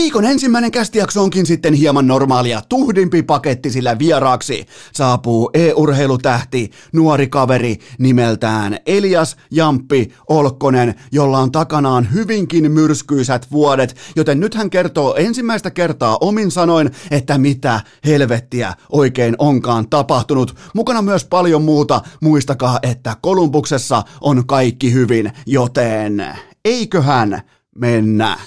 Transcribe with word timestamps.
Viikon 0.00 0.24
ensimmäinen 0.24 0.70
kästijakso 0.70 1.22
onkin 1.22 1.46
sitten 1.46 1.74
hieman 1.74 2.06
normaalia 2.06 2.62
tuhdimpi 2.68 3.22
paketti, 3.22 3.70
sillä 3.70 3.98
vieraaksi 3.98 4.66
saapuu 4.92 5.50
e-urheilutähti, 5.54 6.70
nuori 6.92 7.28
kaveri 7.28 7.78
nimeltään 7.98 8.78
Elias 8.86 9.36
Jamppi 9.50 10.12
Olkkonen, 10.28 10.94
jolla 11.12 11.38
on 11.38 11.52
takanaan 11.52 12.12
hyvinkin 12.12 12.72
myrskyisät 12.72 13.46
vuodet, 13.52 13.96
joten 14.16 14.40
nyt 14.40 14.54
hän 14.54 14.70
kertoo 14.70 15.14
ensimmäistä 15.14 15.70
kertaa 15.70 16.18
omin 16.20 16.50
sanoin, 16.50 16.90
että 17.10 17.38
mitä 17.38 17.80
helvettiä 18.04 18.74
oikein 18.92 19.34
onkaan 19.38 19.88
tapahtunut. 19.90 20.56
Mukana 20.74 21.02
myös 21.02 21.24
paljon 21.24 21.62
muuta, 21.62 22.00
muistakaa, 22.20 22.78
että 22.82 23.16
Kolumbuksessa 23.22 24.02
on 24.20 24.46
kaikki 24.46 24.92
hyvin, 24.92 25.32
joten 25.46 26.26
eiköhän 26.64 27.42
mennä. 27.74 28.38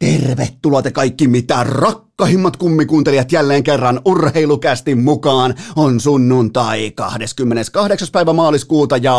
de 0.00 0.09
Tervetuloa 0.20 0.82
te 0.82 0.90
kaikki 0.90 1.28
mitä 1.28 1.64
rakkahimmat 1.64 2.56
kummikuuntelijat 2.56 3.32
jälleen 3.32 3.62
kerran 3.62 4.00
urheilukästi 4.04 4.94
mukaan. 4.94 5.54
On 5.76 6.00
sunnuntai 6.00 6.90
28. 6.90 8.08
päivä 8.12 8.32
maaliskuuta 8.32 8.96
ja 8.96 9.16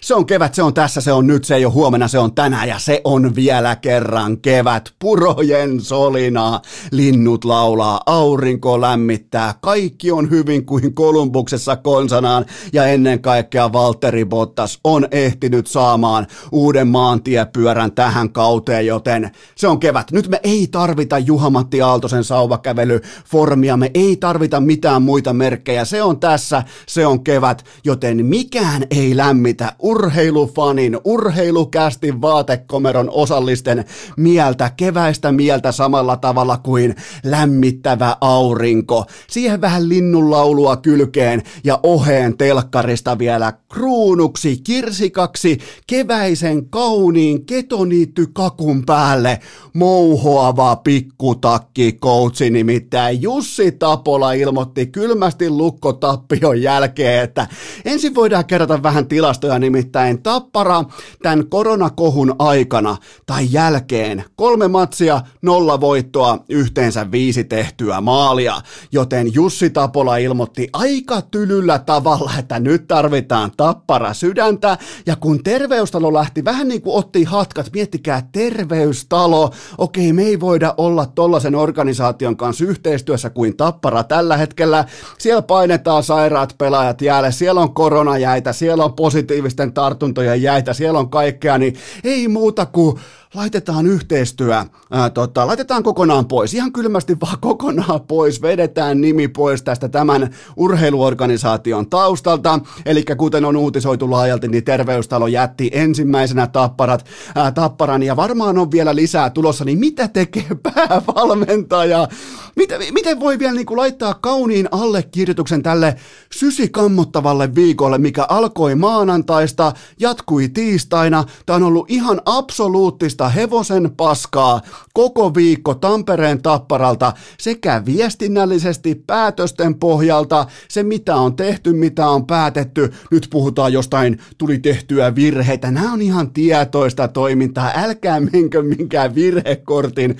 se 0.00 0.14
on 0.14 0.26
kevät, 0.26 0.54
se 0.54 0.62
on 0.62 0.74
tässä, 0.74 1.00
se 1.00 1.12
on 1.12 1.26
nyt, 1.26 1.44
se 1.44 1.54
ei 1.54 1.64
ole 1.64 1.72
huomenna, 1.72 2.08
se 2.08 2.18
on 2.18 2.34
tänään 2.34 2.68
ja 2.68 2.78
se 2.78 3.00
on 3.04 3.34
vielä 3.34 3.76
kerran 3.76 4.38
kevät. 4.38 4.92
Purojen 4.98 5.80
solina, 5.80 6.60
linnut 6.90 7.44
laulaa, 7.44 8.00
aurinko 8.06 8.80
lämmittää, 8.80 9.54
kaikki 9.60 10.12
on 10.12 10.30
hyvin 10.30 10.66
kuin 10.66 10.94
Kolumbuksessa 10.94 11.76
konsanaan 11.76 12.46
ja 12.72 12.86
ennen 12.86 13.22
kaikkea 13.22 13.72
Valtteri 13.72 14.24
Bottas 14.24 14.78
on 14.84 15.08
ehtinyt 15.10 15.66
saamaan 15.66 16.26
uuden 16.52 16.88
maantiepyörän 16.88 17.92
tähän 17.92 18.32
kauteen, 18.32 18.86
joten 18.86 19.30
se 19.56 19.68
on 19.68 19.79
kevät. 19.80 20.12
Nyt 20.12 20.28
me 20.28 20.40
ei 20.42 20.68
tarvita 20.70 21.18
Juha-Matti 21.18 21.82
Aaltosen 21.82 22.24
sauvakävelyformia, 22.24 23.76
me 23.76 23.90
ei 23.94 24.16
tarvita 24.16 24.60
mitään 24.60 25.02
muita 25.02 25.32
merkkejä. 25.32 25.84
Se 25.84 26.02
on 26.02 26.20
tässä, 26.20 26.62
se 26.86 27.06
on 27.06 27.24
kevät, 27.24 27.64
joten 27.84 28.26
mikään 28.26 28.86
ei 28.90 29.16
lämmitä 29.16 29.72
urheilufanin, 29.78 30.98
urheilukästin 31.04 32.20
vaatekomeron 32.22 33.10
osallisten 33.10 33.84
mieltä, 34.16 34.70
keväistä 34.76 35.32
mieltä 35.32 35.72
samalla 35.72 36.16
tavalla 36.16 36.56
kuin 36.56 36.96
lämmittävä 37.24 38.16
aurinko. 38.20 39.04
Siihen 39.30 39.60
vähän 39.60 39.88
linnunlaulua 39.88 40.76
kylkeen 40.76 41.42
ja 41.64 41.80
oheen 41.82 42.36
telkkarista 42.36 43.18
vielä 43.18 43.52
kruunuksi, 43.68 44.56
kirsikaksi, 44.64 45.58
keväisen 45.86 46.70
kauniin 46.70 47.46
ketoniitty 47.46 48.26
kakun 48.32 48.86
päälle 48.86 49.40
mouhoava 49.74 50.76
pikkutakki 50.76 51.92
coachi, 51.92 52.50
nimittäin 52.50 53.22
Jussi 53.22 53.72
Tapola 53.72 54.32
ilmoitti 54.32 54.86
kylmästi 54.86 55.50
lukkotappion 55.50 56.62
jälkeen, 56.62 57.24
että 57.24 57.46
ensin 57.84 58.14
voidaan 58.14 58.44
kerätä 58.44 58.82
vähän 58.82 59.06
tilastoja, 59.06 59.58
nimittäin 59.58 60.22
Tappara 60.22 60.84
tämän 61.22 61.48
koronakohun 61.48 62.34
aikana 62.38 62.96
tai 63.26 63.46
jälkeen 63.50 64.24
kolme 64.36 64.68
matsia, 64.68 65.20
nolla 65.42 65.80
voittoa, 65.80 66.38
yhteensä 66.48 67.10
viisi 67.10 67.44
tehtyä 67.44 68.00
maalia, 68.00 68.60
joten 68.92 69.34
Jussi 69.34 69.70
Tapola 69.70 70.16
ilmoitti 70.16 70.68
aika 70.72 71.22
tylyllä 71.22 71.78
tavalla, 71.78 72.32
että 72.38 72.60
nyt 72.60 72.86
tarvitaan 72.88 73.52
Tappara 73.56 74.14
sydäntä, 74.14 74.78
ja 75.06 75.16
kun 75.16 75.42
terveystalo 75.42 76.12
lähti 76.12 76.44
vähän 76.44 76.68
niin 76.68 76.82
kuin 76.82 76.96
otti 76.96 77.24
hatkat, 77.24 77.70
miettikää 77.72 78.28
terveystalo, 78.32 79.50
okei, 79.78 80.12
me 80.12 80.22
ei 80.22 80.40
voida 80.40 80.74
olla 80.76 81.06
tollaisen 81.06 81.54
organisaation 81.54 82.36
kanssa 82.36 82.64
yhteistyössä 82.64 83.30
kuin 83.30 83.56
Tappara 83.56 84.04
tällä 84.04 84.36
hetkellä. 84.36 84.84
Siellä 85.18 85.42
painetaan 85.42 86.02
sairaat 86.02 86.54
pelaajat 86.58 87.02
jäälle, 87.02 87.32
siellä 87.32 87.60
on 87.60 87.74
koronajäitä, 87.74 88.52
siellä 88.52 88.84
on 88.84 88.92
positiivisten 88.92 89.72
tartuntojen 89.72 90.42
jäitä, 90.42 90.72
siellä 90.72 90.98
on 90.98 91.10
kaikkea, 91.10 91.58
niin 91.58 91.74
ei 92.04 92.28
muuta 92.28 92.66
kuin 92.66 93.00
laitetaan 93.34 93.86
yhteistyö, 93.86 94.64
ää, 94.90 95.10
tota, 95.10 95.46
laitetaan 95.46 95.82
kokonaan 95.82 96.26
pois, 96.26 96.54
ihan 96.54 96.72
kylmästi 96.72 97.16
vaan 97.20 97.38
kokonaan 97.48 98.00
pois, 98.00 98.42
vedetään 98.42 99.00
nimi 99.00 99.28
pois 99.28 99.62
tästä 99.62 99.88
tämän 99.88 100.34
urheiluorganisaation 100.56 101.90
taustalta, 101.90 102.60
eli 102.86 103.04
kuten 103.16 103.44
on 103.44 103.56
uutisoitu 103.56 104.10
laajalti, 104.10 104.48
niin 104.48 104.64
Terveystalo 104.64 105.26
jätti 105.26 105.70
ensimmäisenä 105.72 106.46
tapparat, 106.46 107.04
ää, 107.34 107.52
tapparan, 107.52 108.02
ja 108.02 108.16
varmaan 108.16 108.58
on 108.58 108.70
vielä 108.70 108.94
lisää 108.94 109.30
tulossa, 109.30 109.64
niin 109.64 109.78
mitä 109.78 110.08
tekee 110.08 110.46
päävalmentaja? 110.74 112.08
Miten, 112.56 112.80
miten 112.92 113.20
voi 113.20 113.38
vielä 113.38 113.54
niin 113.54 113.66
kuin 113.66 113.78
laittaa 113.78 114.14
kauniin 114.14 114.68
allekirjoituksen 114.70 115.62
tälle 115.62 115.96
sysikammottavalle 116.32 117.54
viikolle, 117.54 117.98
mikä 117.98 118.26
alkoi 118.28 118.74
maanantaista, 118.74 119.72
jatkui 120.00 120.48
tiistaina, 120.48 121.24
tämä 121.46 121.56
on 121.56 121.62
ollut 121.62 121.90
ihan 121.90 122.20
absoluuttista 122.24 123.19
sellaista 123.20 123.40
hevosen 123.40 123.90
paskaa 123.96 124.60
koko 124.92 125.34
viikko 125.34 125.74
Tampereen 125.74 126.42
tapparalta 126.42 127.12
sekä 127.38 127.82
viestinnällisesti 127.86 128.94
päätösten 129.06 129.74
pohjalta, 129.74 130.46
se 130.68 130.82
mitä 130.82 131.16
on 131.16 131.36
tehty, 131.36 131.72
mitä 131.72 132.08
on 132.08 132.26
päätetty, 132.26 132.92
nyt 133.10 133.28
puhutaan 133.30 133.72
jostain 133.72 134.18
tuli 134.38 134.58
tehtyä 134.58 135.14
virheitä, 135.14 135.70
nämä 135.70 135.92
on 135.92 136.02
ihan 136.02 136.32
tietoista 136.32 137.08
toimintaa, 137.08 137.72
älkää 137.74 138.20
menkö 138.20 138.62
minkään 138.62 139.14
virhekortin 139.14 140.16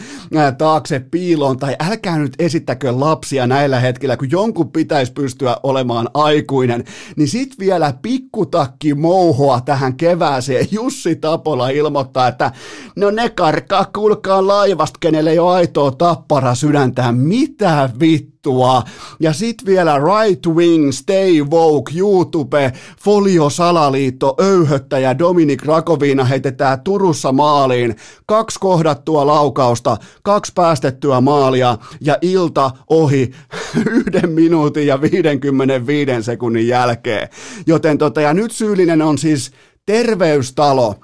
taakse 0.58 1.00
piiloon 1.00 1.56
tai 1.58 1.76
älkää 1.90 2.18
nyt 2.18 2.34
esittäkö 2.38 2.92
lapsia 2.92 3.46
näillä 3.46 3.80
hetkillä, 3.80 4.16
kun 4.16 4.30
jonkun 4.30 4.72
pitäisi 4.72 5.12
pystyä 5.12 5.56
olemaan 5.62 6.08
aikuinen, 6.14 6.84
niin 7.16 7.28
sit 7.28 7.58
vielä 7.58 7.94
pikkutakki 8.02 8.94
mouhoa 8.94 9.60
tähän 9.60 9.96
kevääseen. 9.96 10.66
Jussi 10.70 11.16
Tapola 11.16 11.68
ilmoittaa, 11.68 12.28
että 12.28 12.52
No 12.96 13.10
ne 13.10 13.28
karkaa, 13.28 13.84
kuulkaa 13.94 14.46
laivasta, 14.46 14.98
kenelle 15.00 15.30
ei 15.30 15.38
ole 15.38 15.52
aitoa 15.54 15.90
tappara 15.90 16.54
sydäntä. 16.54 17.12
Mitä 17.12 17.90
vittua? 18.00 18.82
Ja 19.20 19.32
sit 19.32 19.56
vielä 19.66 19.96
Right 19.98 20.46
Wing, 20.46 20.92
Stay 20.92 21.42
Woke, 21.50 21.92
YouTube, 21.96 22.72
Folio 23.00 23.50
Salaliitto, 23.50 24.36
Öyhöttäjä, 24.40 25.18
Dominik 25.18 25.64
Rakovina 25.64 26.24
heitetään 26.24 26.80
Turussa 26.80 27.32
maaliin. 27.32 27.96
Kaksi 28.26 28.60
kohdattua 28.60 29.26
laukausta, 29.26 29.96
kaksi 30.22 30.52
päästettyä 30.54 31.20
maalia 31.20 31.78
ja 32.00 32.18
ilta 32.22 32.70
ohi 32.88 33.30
yhden 33.90 34.30
minuutin 34.30 34.86
ja 34.86 35.00
55 35.00 36.22
sekunnin 36.22 36.68
jälkeen. 36.68 37.28
Joten 37.66 37.98
tota, 37.98 38.20
ja 38.20 38.34
nyt 38.34 38.50
syyllinen 38.50 39.02
on 39.02 39.18
siis 39.18 39.50
terveystalo, 39.86 40.94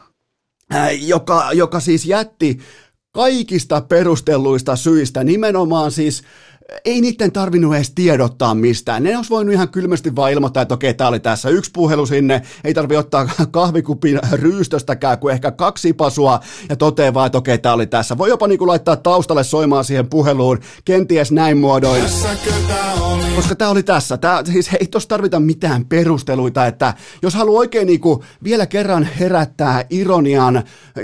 joka, 1.00 1.52
joka 1.52 1.80
siis 1.80 2.06
jätti 2.06 2.58
kaikista 3.12 3.80
perustelluista 3.80 4.76
syistä, 4.76 5.24
nimenomaan 5.24 5.92
siis 5.92 6.22
ei 6.84 7.00
niiden 7.00 7.32
tarvinnut 7.32 7.74
edes 7.74 7.92
tiedottaa 7.94 8.54
mistään. 8.54 9.02
Ne 9.02 9.16
olisi 9.16 9.30
voinut 9.30 9.54
ihan 9.54 9.68
kylmästi 9.68 10.16
vaan 10.16 10.32
ilmoittaa, 10.32 10.62
että 10.62 10.74
okei, 10.74 10.94
tämä 10.94 11.08
oli 11.08 11.20
tässä 11.20 11.48
yksi 11.48 11.70
puhelu 11.74 12.06
sinne, 12.06 12.42
ei 12.64 12.74
tarvi 12.74 12.96
ottaa 12.96 13.28
kahvikupin 13.50 14.20
ryystöstäkään 14.32 15.18
kuin 15.18 15.32
ehkä 15.32 15.50
kaksi 15.50 15.92
pasua 15.92 16.40
ja 16.68 16.76
toteaa 16.76 17.14
vaan, 17.14 17.26
että 17.26 17.38
okei, 17.38 17.58
tämä 17.58 17.74
oli 17.74 17.86
tässä. 17.86 18.18
Voi 18.18 18.28
jopa 18.28 18.46
niin 18.48 18.58
kuin 18.58 18.68
laittaa 18.68 18.96
taustalle 18.96 19.44
soimaan 19.44 19.84
siihen 19.84 20.10
puheluun, 20.10 20.58
kenties 20.84 21.32
näin 21.32 21.58
muodoin. 21.58 22.02
Koska 23.36 23.54
tämä 23.54 23.70
oli 23.70 23.82
tässä. 23.82 24.16
Tää, 24.16 24.44
siis 24.44 24.70
ei 24.80 24.86
tuossa 24.86 25.08
tarvita 25.08 25.40
mitään 25.40 25.84
perusteluita, 25.84 26.66
että 26.66 26.94
jos 27.22 27.34
haluaa 27.34 27.58
oikein 27.58 27.86
niin 27.86 28.00
kuin 28.00 28.20
vielä 28.44 28.66
kerran 28.66 29.08
herättää 29.20 29.84
ironian, 29.90 30.62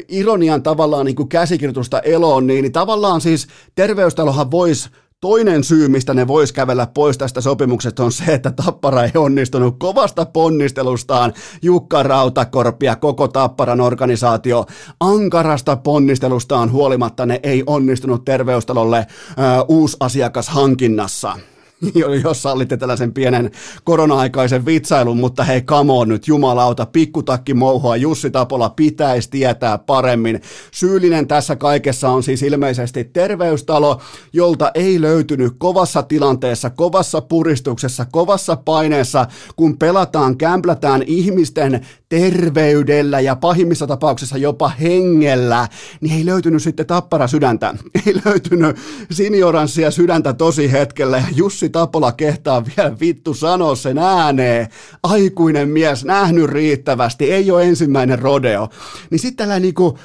ironian 0.09 0.63
tavallaan 0.63 1.07
niin 1.07 1.17
kuin 1.17 1.29
käsikirjoitusta 1.29 2.01
eloon, 2.01 2.47
niin, 2.47 2.63
niin 2.63 2.73
tavallaan 2.73 3.21
siis 3.21 3.47
terveystalohan 3.75 4.51
voisi 4.51 4.91
Toinen 5.23 5.65
syy, 5.65 5.89
mistä 5.89 6.15
ne 6.15 6.27
vois 6.27 6.53
kävellä 6.53 6.87
pois 6.87 7.19
tästä 7.19 7.41
sopimuksesta 7.41 8.05
on 8.05 8.13
se, 8.13 8.25
että 8.25 8.51
Tappara 8.51 9.05
ei 9.05 9.11
onnistunut 9.15 9.77
kovasta 9.79 10.27
ponnistelustaan 10.27 11.33
Jukka 11.63 12.03
Rautakorpi 12.03 12.87
ja 12.87 12.97
koko 12.97 13.29
Tapparan 13.29 13.81
organisaatio 13.81 14.67
ankarasta 15.01 15.77
ponnistelustaan 15.77 16.73
huolimatta 16.73 17.27
ne 17.27 17.41
ei 17.43 17.63
onnistunut 17.67 18.25
terveystalolle 18.25 18.99
ö, 18.99 19.43
uusasiakashankinnassa. 19.69 21.39
jos 22.25 22.43
sallitte 22.43 22.77
tällaisen 22.77 23.13
pienen 23.13 23.51
korona-aikaisen 23.85 24.67
vitsailun, 24.67 25.17
mutta 25.17 25.45
hei, 25.45 25.63
come 25.63 25.93
on 25.93 26.09
nyt, 26.09 26.29
jumalauta, 26.29 26.87
pikkutakki 26.87 27.55
mouhoa, 27.55 27.97
Jussi 27.97 28.31
Tapola 28.31 28.71
pitäisi 28.71 29.31
tietää 29.31 29.79
paremmin. 29.79 30.41
Syyllinen 30.71 31.29
tässä 31.29 31.57
kaikessa 31.57 32.11
on 32.11 32.23
siis 32.23 32.43
ilmeisesti 32.43 33.05
terveystalo, 33.05 34.01
jolta 34.33 34.71
ei 34.75 35.01
löytynyt 35.01 35.53
kovassa 35.59 36.03
tilanteessa, 36.03 36.71
kovassa 36.71 37.21
puristuksessa, 37.21 38.07
kovassa 38.13 38.57
paineessa, 38.57 39.27
kun 39.57 39.79
pelataan, 39.79 40.37
kämplätään 40.37 41.03
ihmisten 41.07 41.87
terveydellä 42.09 43.21
ja 43.21 43.37
pahimmissa 43.37 43.87
tapauksissa 43.87 44.39
jopa 44.39 44.69
hengellä, 44.69 45.69
niin 46.01 46.19
ei 46.19 46.27
löytynyt 46.27 46.63
sitten 46.63 46.87
tappara 46.87 47.27
sydäntä. 47.27 47.75
Ei 48.07 48.15
löytynyt 48.25 48.77
sinioranssia 49.11 49.91
sydäntä 49.91 50.33
tosi 50.33 50.73
hetkellä 50.73 51.17
ja 51.17 51.25
Jussi 51.35 51.72
Tapola 51.73 52.13
kehtaa 52.13 52.65
vielä 52.67 52.97
vittu 53.01 53.35
sanoa 53.35 53.77
sen 53.77 53.99
ääneen. 53.99 54.69
Aikuinen 55.03 55.69
mies, 55.69 56.05
nähnyt 56.05 56.51
riittävästi, 56.51 57.33
ei 57.33 57.51
ole 57.51 57.65
ensimmäinen 57.65 58.19
rodeo. 58.19 58.69
Niin 59.11 59.19
sitten 59.19 59.37
tällainen 59.37 59.63
niinku 59.63 59.99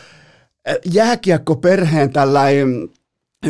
jääkiekko 0.93 1.55
perheen 1.55 2.13
tällainen 2.13 2.89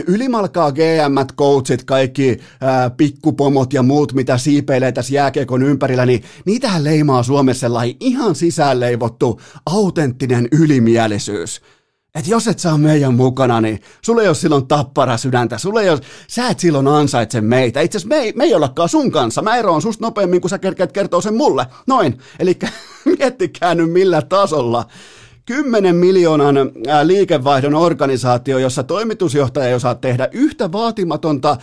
Ylimalkaa 0.07 0.71
GM, 0.71 1.35
coachit, 1.37 1.83
kaikki 1.83 2.39
ää, 2.61 2.89
pikkupomot 2.89 3.73
ja 3.73 3.83
muut, 3.83 4.13
mitä 4.13 4.37
siipeilee 4.37 4.91
tässä 4.91 5.13
jääkiekon 5.13 5.63
ympärillä, 5.63 6.05
niin 6.05 6.23
niitähän 6.45 6.83
leimaa 6.83 7.23
Suomessa 7.23 7.59
sellainen 7.59 7.95
ihan 7.99 8.35
sisäänleivottu, 8.35 9.41
autenttinen 9.65 10.47
ylimielisyys. 10.51 11.61
Että 12.17 12.31
jos 12.31 12.47
et 12.47 12.59
saa 12.59 12.77
meidän 12.77 13.13
mukana, 13.13 13.61
niin 13.61 13.81
sulle 14.01 14.21
ei 14.21 14.27
ole 14.27 14.35
silloin 14.35 14.67
tappara 14.67 15.17
sydäntä, 15.17 15.57
sulle 15.57 15.83
ei 15.83 15.89
ole, 15.89 15.99
sä 16.27 16.47
et 16.47 16.59
silloin 16.59 16.87
ansaitse 16.87 17.41
meitä. 17.41 17.81
Itse 17.81 17.97
asiassa 17.97 18.15
me 18.15 18.15
ei, 18.15 18.33
me 18.35 18.43
ei 18.43 18.53
ollakaan 18.53 18.89
sun 18.89 19.11
kanssa, 19.11 19.41
mä 19.41 19.55
eroon 19.55 19.81
susta 19.81 20.05
nopeammin, 20.05 20.41
kun 20.41 20.49
sä 20.49 20.59
kerkeät 20.59 20.91
kertoo 20.91 21.21
sen 21.21 21.35
mulle. 21.35 21.65
Noin, 21.87 22.17
eli 22.39 22.59
miettikää 23.17 23.75
nyt 23.75 23.91
millä 23.91 24.21
tasolla. 24.21 24.85
10 25.45 25.95
miljoonan 25.95 26.55
liikevaihdon 27.03 27.75
organisaatio, 27.75 28.57
jossa 28.57 28.83
toimitusjohtaja 28.83 29.67
ei 29.67 29.73
osaa 29.73 29.95
tehdä 29.95 30.29
yhtä 30.31 30.71
vaatimatonta 30.71 31.57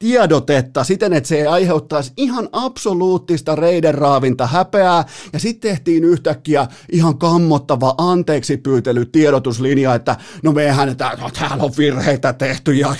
tiedotetta 0.00 0.84
siten, 0.84 1.12
että 1.12 1.28
se 1.28 1.36
ei 1.36 1.46
aiheuttaisi 1.46 2.12
ihan 2.16 2.48
absoluuttista 2.52 3.54
reidenraavinta 3.54 4.46
häpeää, 4.46 5.04
ja 5.32 5.38
sitten 5.38 5.70
tehtiin 5.70 6.04
yhtäkkiä 6.04 6.66
ihan 6.92 7.18
kammottava 7.18 7.94
anteeksi 7.98 8.56
pyytely 8.56 9.04
tiedotuslinja, 9.04 9.94
että 9.94 10.16
no 10.42 10.52
mehän, 10.52 10.96
no, 11.20 11.30
täällä 11.38 11.64
on 11.64 11.72
virheitä 11.78 12.32
tehty, 12.32 12.72
ja 12.72 12.94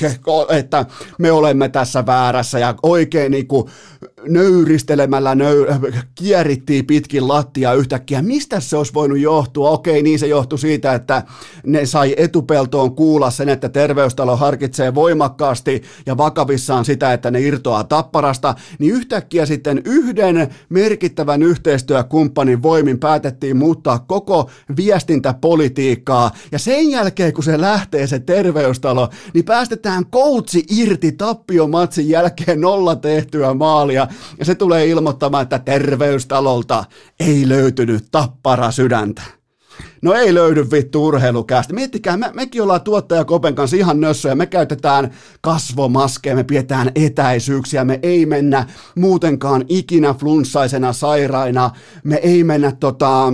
että 0.49 0.87
me 1.19 1.33
olemme 1.33 1.69
tässä 1.69 2.07
väärässä, 2.07 2.59
ja 2.59 2.75
oikein 2.83 3.33
niin 3.33 3.47
kuin 3.47 3.71
nöyristelemällä 4.29 5.35
nöy- 5.35 5.93
kierittiin 6.15 6.87
pitkin 6.87 7.29
lattia 7.29 7.75
yhtäkkiä. 7.75 8.23
Mistä 8.23 8.61
se 8.61 8.77
olisi 8.77 8.95
voinut 8.95 9.19
johtua? 9.19 9.71
Okei, 9.71 10.03
niin 10.03 10.19
se 10.19 10.27
johtui 10.27 10.59
siitä, 10.59 10.95
että 10.95 11.23
ne 11.67 11.87
sai 11.87 12.15
etupeltoon 12.17 12.95
kuulla 12.95 13.31
sen, 13.31 13.49
että 13.49 13.69
terveystalo 13.69 14.37
harkitsee 14.37 14.95
voimakkaasti 14.95 15.83
ja 16.07 16.17
vakavissaan 16.17 16.85
sitä, 16.85 17.13
että 17.13 17.31
ne 17.31 17.41
irtoaa 17.41 17.85
tapparasta, 17.85 18.55
niin 18.79 18.95
yhtäkkiä 18.95 19.47
sitten 19.47 19.83
yhden 19.85 20.49
merkittävän 20.69 21.43
yhteistyökumppanin 21.43 22.63
voimin 22.63 22.99
päätettiin 22.99 23.57
muuttaa 23.57 23.99
koko 23.99 24.51
viestintäpolitiikkaa. 24.77 26.31
Ja 26.53 26.59
sen 26.59 26.91
jälkeen, 26.91 27.33
kun 27.33 27.45
se 27.45 27.61
lähtee 27.61 28.07
se 28.07 28.19
terveystalo, 28.19 29.09
niin 29.35 29.45
päästetään 29.45 30.07
koutsi 30.07 30.65
irti 30.71 31.13
tappiomatsin 31.13 32.09
jälkeen 32.09 32.61
nolla 32.61 32.97
tehtyä 32.97 33.55
maalia 33.55 34.07
ja 34.39 34.45
se 34.45 34.55
tulee 34.55 34.87
ilmoittamaan, 34.87 35.43
että 35.43 35.59
terveystalolta 35.59 36.85
ei 37.21 37.49
löytynyt 37.49 38.05
tappara 38.11 38.71
sydäntä. 38.71 39.23
No 40.03 40.15
ei 40.15 40.35
löydy 40.35 40.71
vittu 40.71 41.07
urheilukästä. 41.07 41.75
Miettikää, 41.75 42.17
me, 42.17 42.31
mekin 42.35 42.63
ollaan 42.63 42.81
tuottaja 42.81 43.25
Kopen 43.25 43.55
kanssa 43.55 43.77
ihan 43.77 44.01
nössöjä. 44.01 44.35
Me 44.35 44.47
käytetään 44.47 45.11
kasvomaskeja, 45.41 46.37
me 46.37 46.45
pidetään 46.45 46.91
etäisyyksiä, 46.95 47.85
me 47.85 47.99
ei 48.03 48.27
mennä 48.27 48.67
muutenkaan 48.97 49.65
ikinä 49.69 50.15
flunssaisena 50.15 50.93
sairaina, 50.93 51.71
me 52.05 52.17
ei 52.17 52.45
mennä 52.45 52.73
tota, 52.73 53.33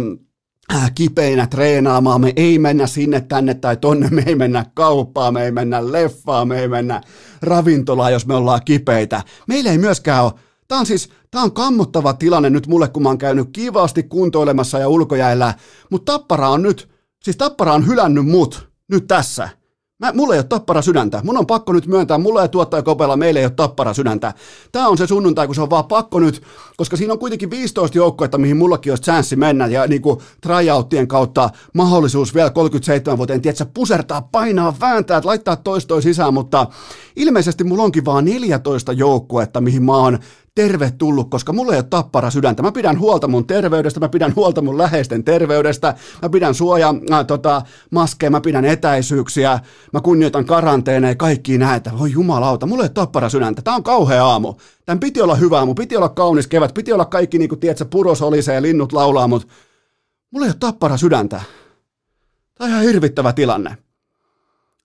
äh, 0.75 0.93
kipeinä 0.95 1.47
treenaamaan, 1.47 2.21
me 2.21 2.33
ei 2.37 2.59
mennä 2.59 2.87
sinne 2.87 3.21
tänne 3.21 3.55
tai 3.55 3.77
tonne, 3.77 4.09
me 4.11 4.23
ei 4.27 4.35
mennä 4.35 4.65
kauppaan, 4.75 5.35
me 5.35 5.45
ei 5.45 5.53
mennä 5.53 5.93
leffaan, 5.93 6.49
me 6.49 6.61
ei 6.61 6.69
mennä 6.69 7.01
ravintolaan, 7.43 8.13
jos 8.13 8.27
me 8.27 8.35
ollaan 8.35 8.61
kipeitä. 8.65 9.23
Meillä 9.49 9.71
ei 9.71 9.79
myöskään 9.79 10.25
ole 10.25 10.33
Tämä 10.69 10.79
on 10.79 10.87
siis, 10.87 11.09
tämä 11.31 11.45
on 11.45 11.53
kammottava 11.53 12.13
tilanne 12.13 12.51
nyt 12.51 12.67
mulle, 12.67 12.89
kun 12.89 13.03
mä 13.03 13.09
oon 13.09 13.19
käynyt 13.19 13.49
kivasti 13.53 14.03
kuntoilemassa 14.03 14.79
ja 14.79 14.89
ulkojäillä, 14.89 15.55
mutta 15.91 16.13
Tappara 16.13 16.49
on 16.49 16.63
nyt, 16.63 16.89
siis 17.23 17.37
Tappara 17.37 17.73
on 17.73 17.87
hylännyt 17.87 18.27
mut 18.27 18.69
nyt 18.89 19.07
tässä. 19.07 19.49
Mä, 19.99 20.13
mulla 20.13 20.35
ei 20.35 20.39
ole 20.39 20.47
tappara 20.49 20.83
sydäntä. 20.83 21.21
Mun 21.25 21.39
on 21.39 21.47
pakko 21.47 21.73
nyt 21.73 21.87
myöntää, 21.87 22.19
mulla 22.19 22.43
ei 22.43 22.49
tuottaja 22.49 22.83
kopella, 22.83 23.17
meillä 23.17 23.41
ei 23.41 23.47
ole 23.47 23.53
tappara 23.57 23.95
sydäntä. 23.95 24.35
Tämä 24.73 24.89
on 24.89 24.99
se 24.99 25.07
sunnuntai, 25.07 25.47
kun 25.47 25.55
se 25.55 25.61
on 25.61 25.71
vaan 25.71 25.85
pakko 25.85 26.21
nyt, 26.21 26.43
koska 26.77 26.97
siinä 26.97 27.13
on 27.13 27.19
kuitenkin 27.19 27.51
15 27.51 27.99
joukkoetta, 27.99 28.39
mihin 28.39 28.57
mullakin 28.57 28.93
olisi 28.93 29.03
chanssi 29.03 29.37
mennä, 29.37 29.67
ja 29.67 29.87
niin 29.87 30.03
kuin 30.03 30.21
tryouttien 30.41 31.09
kautta 31.09 31.51
mahdollisuus 31.75 32.35
vielä 32.35 32.51
37 32.51 33.19
vuoteen, 33.19 33.43
tiedätkö, 33.43 33.67
pusertaa, 33.75 34.29
painaa, 34.33 34.75
vääntää, 34.81 35.21
laittaa 35.25 35.57
toistoi 35.57 36.03
sisään, 36.03 36.35
mutta 36.35 36.67
ilmeisesti 37.17 37.65
mulla 37.65 37.83
onkin 37.83 38.05
vaan 38.05 38.25
14 38.25 38.93
joukkuetta, 38.93 39.61
mihin 39.61 39.83
mä 39.83 39.97
oon 39.97 40.19
tervetullut, 40.57 41.31
koska 41.31 41.53
mulla 41.53 41.73
ei 41.73 41.79
ole 41.79 41.87
tappara 41.91 42.31
sydäntä. 42.31 42.63
Mä 42.63 42.73
pidän 42.73 42.99
huolta 42.99 43.29
mun 43.29 43.47
terveydestä, 43.47 44.01
mä 44.01 44.09
pidän 44.09 44.37
huolta 44.37 44.63
mun 44.63 44.79
läheisten 44.79 45.25
terveydestä, 45.25 45.95
mä 46.23 46.29
pidän 46.29 46.55
suoja, 46.55 46.95
äh, 47.13 47.27
tota, 47.27 47.63
maskeja, 47.91 48.31
mä 48.31 48.41
pidän 48.41 48.65
etäisyyksiä, 48.65 49.61
mä 49.93 50.01
kunnioitan 50.01 50.45
karanteeneja, 50.45 51.15
kaikki 51.15 51.59
näitä. 51.59 51.91
Voi 51.99 52.13
jumalauta, 52.13 52.67
mulla 52.67 52.83
ei 52.83 52.87
ole 52.87 52.93
tappara 52.95 53.29
sydäntä. 53.29 53.63
Tää 53.63 53.75
on 53.75 53.83
kauhea 53.83 54.25
aamu. 54.25 54.55
Tän 54.87 55.01
piti 55.01 55.23
olla 55.23 55.35
hyvä 55.35 55.59
aamu, 55.59 55.75
piti 55.75 55.97
olla 55.97 56.09
kaunis 56.09 56.47
kevät, 56.47 56.75
piti 56.75 56.93
olla 56.93 57.05
kaikki 57.05 57.39
niin 57.39 57.49
kuin 57.49 57.61
tiedätkö, 57.61 57.85
puros 57.85 58.23
olisee 58.23 58.55
ja 58.55 58.63
linnut 58.63 58.93
laulaa, 58.93 59.29
mutta 59.29 59.49
mulla 60.31 60.47
ei 60.47 60.51
ole 60.51 60.57
tappara 60.61 60.97
sydäntä. 60.97 61.41
Tämä 62.55 62.69
on 62.69 62.71
ihan 62.71 62.85
hirvittävä 62.85 63.33
tilanne. 63.33 63.77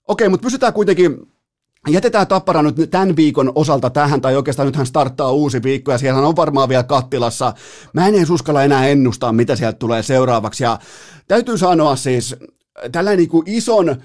Okei, 0.07 0.29
mutta 0.29 0.45
pysytään 0.45 0.73
kuitenkin 0.73 1.31
Jätetään 1.89 2.27
Tappara 2.27 2.61
nyt 2.61 2.75
tämän 2.91 3.15
viikon 3.15 3.51
osalta 3.55 3.89
tähän, 3.89 4.21
tai 4.21 4.35
oikeastaan 4.35 4.65
nythän 4.65 4.85
starttaa 4.85 5.31
uusi 5.31 5.63
viikko, 5.63 5.91
ja 5.91 5.97
siellä 5.97 6.27
on 6.27 6.35
varmaan 6.35 6.69
vielä 6.69 6.83
kattilassa. 6.83 7.53
Mä 7.93 8.07
en 8.07 8.15
edes 8.15 8.29
uskalla 8.29 8.63
enää 8.63 8.87
ennustaa, 8.87 9.33
mitä 9.33 9.55
sieltä 9.55 9.77
tulee 9.77 10.03
seuraavaksi, 10.03 10.63
ja 10.63 10.79
täytyy 11.27 11.57
sanoa 11.57 11.95
siis, 11.95 12.35
tällainen 12.91 13.27
niin 13.31 13.43
ison 13.45 13.95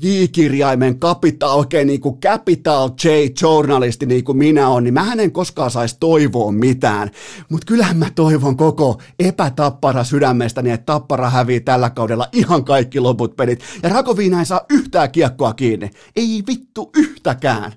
J-kirjaimen 0.00 0.98
capital, 0.98 1.58
oikein 1.58 1.86
niin 1.86 2.00
kuin 2.00 2.20
capital 2.20 2.90
J-journalisti 3.04 4.06
niin 4.06 4.24
kuin 4.24 4.38
minä 4.38 4.68
on, 4.68 4.84
niin 4.84 4.94
mä 4.94 5.12
en 5.18 5.32
koskaan 5.32 5.70
saisi 5.70 5.96
toivoa 6.00 6.52
mitään. 6.52 7.10
Mutta 7.48 7.66
kyllähän 7.66 7.96
mä 7.96 8.10
toivon 8.14 8.56
koko 8.56 9.00
epätappara 9.18 10.04
sydämestäni, 10.04 10.70
että 10.70 10.84
tappara 10.84 11.30
hävii 11.30 11.60
tällä 11.60 11.90
kaudella 11.90 12.28
ihan 12.32 12.64
kaikki 12.64 13.00
loput 13.00 13.36
pelit. 13.36 13.60
Ja 13.82 13.88
Rakoviina 13.88 14.38
ei 14.38 14.46
saa 14.46 14.64
yhtään 14.70 15.10
kiekkoa 15.10 15.54
kiinni. 15.54 15.90
Ei 16.16 16.42
vittu 16.46 16.90
yhtäkään. 16.96 17.72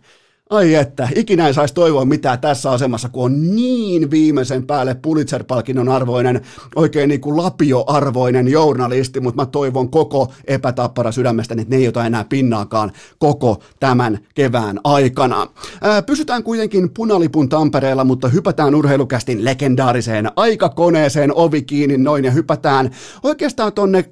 Ai 0.50 0.76
että, 0.76 1.10
ikinä 1.16 1.48
ei 1.48 1.54
saisi 1.54 1.74
toivoa 1.74 2.06
mitään 2.06 2.40
tässä 2.40 2.72
asemassa, 2.72 3.10
kun 3.10 3.26
on 3.26 3.56
niin 3.56 4.12
viimeisen 4.12 4.68
päälle 4.68 4.94
Pulitzer-palkinnon 4.94 5.90
arvoinen, 5.90 6.42
oikein 6.76 7.10
niin 7.10 7.22
kuin 7.22 7.38
lapioarvoinen 7.38 8.48
journalisti, 8.48 9.20
mutta 9.20 9.42
mä 9.42 9.46
toivon 9.46 9.92
koko 9.92 10.34
epätappara 10.48 11.12
sydämestä, 11.12 11.56
että 11.58 11.76
ne 11.76 11.82
ei 11.82 11.88
ota 11.88 12.06
enää 12.06 12.26
pinnaakaan 12.30 12.92
koko 13.18 13.64
tämän 13.80 14.20
kevään 14.36 14.80
aikana. 14.84 15.48
Ää, 15.82 16.02
pysytään 16.02 16.44
kuitenkin 16.44 16.90
punalipun 16.90 17.50
Tampereella, 17.50 18.04
mutta 18.04 18.28
hypätään 18.28 18.76
urheilukästin 18.76 19.46
legendaariseen 19.46 20.32
aikakoneeseen 20.36 21.36
ovi 21.36 21.62
kiinni 21.62 21.98
noin 21.98 22.26
ja 22.26 22.32
hypätään 22.32 22.92
oikeastaan 23.24 23.74
tonne 23.74 24.02
2007-2008 24.02 24.06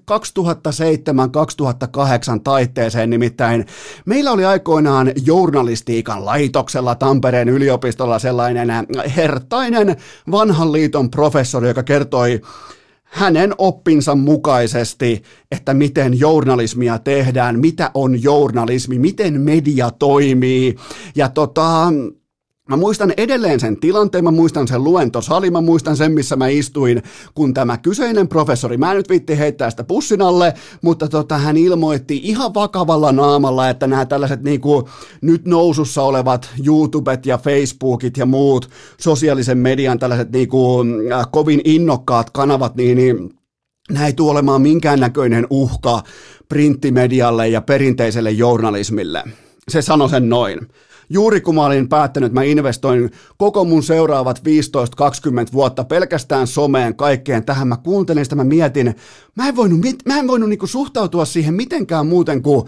taitteeseen, 2.43 3.09
nimittäin 3.09 3.65
meillä 4.05 4.31
oli 4.31 4.45
aikoinaan 4.45 5.11
journalistiikan 5.25 6.23
laitoksella 6.25 6.96
Tampereen 6.96 7.50
yliopistolla 7.50 8.20
sellainen 8.20 8.70
äh, 8.70 8.84
hertainen 9.15 9.96
vanhan 10.32 10.72
liiton 10.72 11.12
professori, 11.12 11.68
joka 11.68 11.84
kertoi 11.84 12.42
hänen 13.03 13.53
oppinsa 13.58 14.15
mukaisesti, 14.15 15.24
että 15.51 15.74
miten 15.74 16.20
journalismia 16.20 17.00
tehdään, 17.00 17.60
mitä 17.60 17.92
on 17.94 18.24
journalismi, 18.24 19.00
miten 19.00 19.42
media 19.42 19.92
toimii. 19.92 20.75
Ja 21.15 21.30
tota, 21.30 21.94
Mä 22.70 22.77
muistan 22.77 23.13
edelleen 23.17 23.60
sen 23.60 23.79
tilanteen, 23.79 24.24
mä 24.24 24.32
muistan 24.32 24.67
sen 24.67 24.84
luentosalin, 24.84 25.53
mä 25.53 25.62
muistan 25.62 25.98
sen, 25.98 26.12
missä 26.12 26.36
mä 26.36 26.48
istuin, 26.48 27.03
kun 27.36 27.53
tämä 27.53 27.77
kyseinen 27.77 28.27
professori, 28.27 28.77
mä 28.77 28.91
en 28.91 28.98
nyt 28.98 29.10
viitti 29.10 29.38
heittää 29.38 29.70
sitä 29.70 29.84
pussin 29.84 30.22
alle, 30.22 30.53
mutta 30.82 31.08
tota, 31.08 31.38
hän 31.38 31.58
ilmoitti 31.58 32.20
ihan 32.24 32.53
vakavalla 32.53 33.12
naamalla, 33.12 33.70
että 33.70 33.88
nämä 33.88 34.05
tällaiset 34.05 34.43
niinku, 34.43 34.89
nyt 35.22 35.46
nousussa 35.46 36.03
olevat 36.03 36.50
YouTubet 36.65 37.25
ja 37.25 37.38
Facebookit 37.38 38.17
ja 38.17 38.25
muut 38.25 38.70
sosiaalisen 39.00 39.58
median 39.58 40.00
tällaiset 40.00 40.32
niinku, 40.32 40.86
äh, 41.13 41.27
kovin 41.32 41.62
innokkaat 41.63 42.29
kanavat, 42.29 42.75
niin, 42.75 42.98
niin 42.98 43.29
nämä 43.91 44.05
ei 44.05 44.13
tule 44.13 44.32
olemaan 44.32 44.62
minkäännäköinen 44.62 45.48
uhka 45.50 46.03
printtimedialle 46.50 47.48
ja 47.48 47.62
perinteiselle 47.62 48.32
journalismille. 48.32 49.24
Se 49.70 49.82
sanoi 49.82 50.10
sen 50.10 50.29
noin 50.29 50.60
juuri 51.10 51.41
kun 51.41 51.55
mä 51.55 51.65
olin 51.65 51.89
päättänyt, 51.89 52.27
että 52.27 52.39
mä 52.39 52.43
investoin 52.43 53.12
koko 53.38 53.65
mun 53.65 53.83
seuraavat 53.83 54.39
15-20 54.39 55.53
vuotta 55.53 55.83
pelkästään 55.83 56.48
someen 56.48 56.95
kaikkeen 56.95 57.45
tähän, 57.45 57.67
mä 57.67 57.77
kuuntelin 57.77 58.25
sitä, 58.25 58.36
mä 58.36 58.43
mietin, 58.43 58.95
mä 59.36 59.48
en 59.48 59.55
voinut, 59.55 59.79
mä 60.05 60.19
en 60.19 60.27
voinut 60.27 60.50
niinku 60.50 60.67
suhtautua 60.67 61.25
siihen 61.25 61.53
mitenkään 61.53 62.07
muuten 62.07 62.41
kuin 62.41 62.67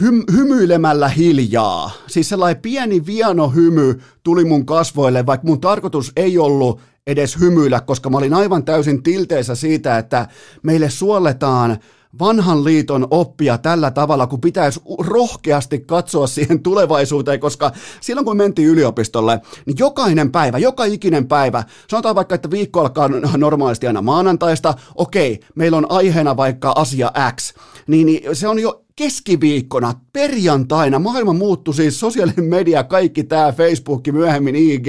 hym- 0.00 0.32
hymyilemällä 0.32 1.08
hiljaa. 1.08 1.90
Siis 2.06 2.28
sellainen 2.28 2.62
pieni 2.62 3.06
viano 3.06 3.48
hymy 3.48 4.00
tuli 4.22 4.44
mun 4.44 4.66
kasvoille, 4.66 5.26
vaikka 5.26 5.46
mun 5.46 5.60
tarkoitus 5.60 6.12
ei 6.16 6.38
ollut 6.38 6.80
edes 7.06 7.40
hymyillä, 7.40 7.80
koska 7.80 8.10
mä 8.10 8.18
olin 8.18 8.34
aivan 8.34 8.64
täysin 8.64 9.02
tilteessä 9.02 9.54
siitä, 9.54 9.98
että 9.98 10.28
meille 10.62 10.90
suolletaan 10.90 11.78
vanhan 12.18 12.64
liiton 12.64 13.06
oppia 13.10 13.58
tällä 13.58 13.90
tavalla, 13.90 14.26
kun 14.26 14.40
pitäisi 14.40 14.80
rohkeasti 14.98 15.78
katsoa 15.78 16.26
siihen 16.26 16.62
tulevaisuuteen, 16.62 17.40
koska 17.40 17.72
silloin 18.00 18.24
kun 18.24 18.36
mentiin 18.36 18.68
yliopistolle, 18.68 19.40
niin 19.66 19.76
jokainen 19.78 20.32
päivä, 20.32 20.58
joka 20.58 20.84
ikinen 20.84 21.28
päivä, 21.28 21.64
sanotaan 21.88 22.14
vaikka, 22.14 22.34
että 22.34 22.50
viikko 22.50 22.80
alkaa 22.80 23.08
normaalisti 23.36 23.86
aina 23.86 24.02
maanantaista, 24.02 24.74
okei, 24.94 25.40
meillä 25.54 25.76
on 25.76 25.90
aiheena 25.90 26.36
vaikka 26.36 26.72
asia 26.76 27.12
X, 27.36 27.54
niin, 27.86 28.06
niin 28.06 28.36
se 28.36 28.48
on 28.48 28.58
jo 28.58 28.86
keskiviikkona, 28.96 29.94
perjantaina, 30.12 30.98
maailma 30.98 31.32
muuttui 31.32 31.74
siis, 31.74 32.00
sosiaalinen 32.00 32.44
media, 32.44 32.84
kaikki 32.84 33.24
tämä, 33.24 33.52
Facebook, 33.52 34.06
myöhemmin 34.12 34.56
IG, 34.56 34.86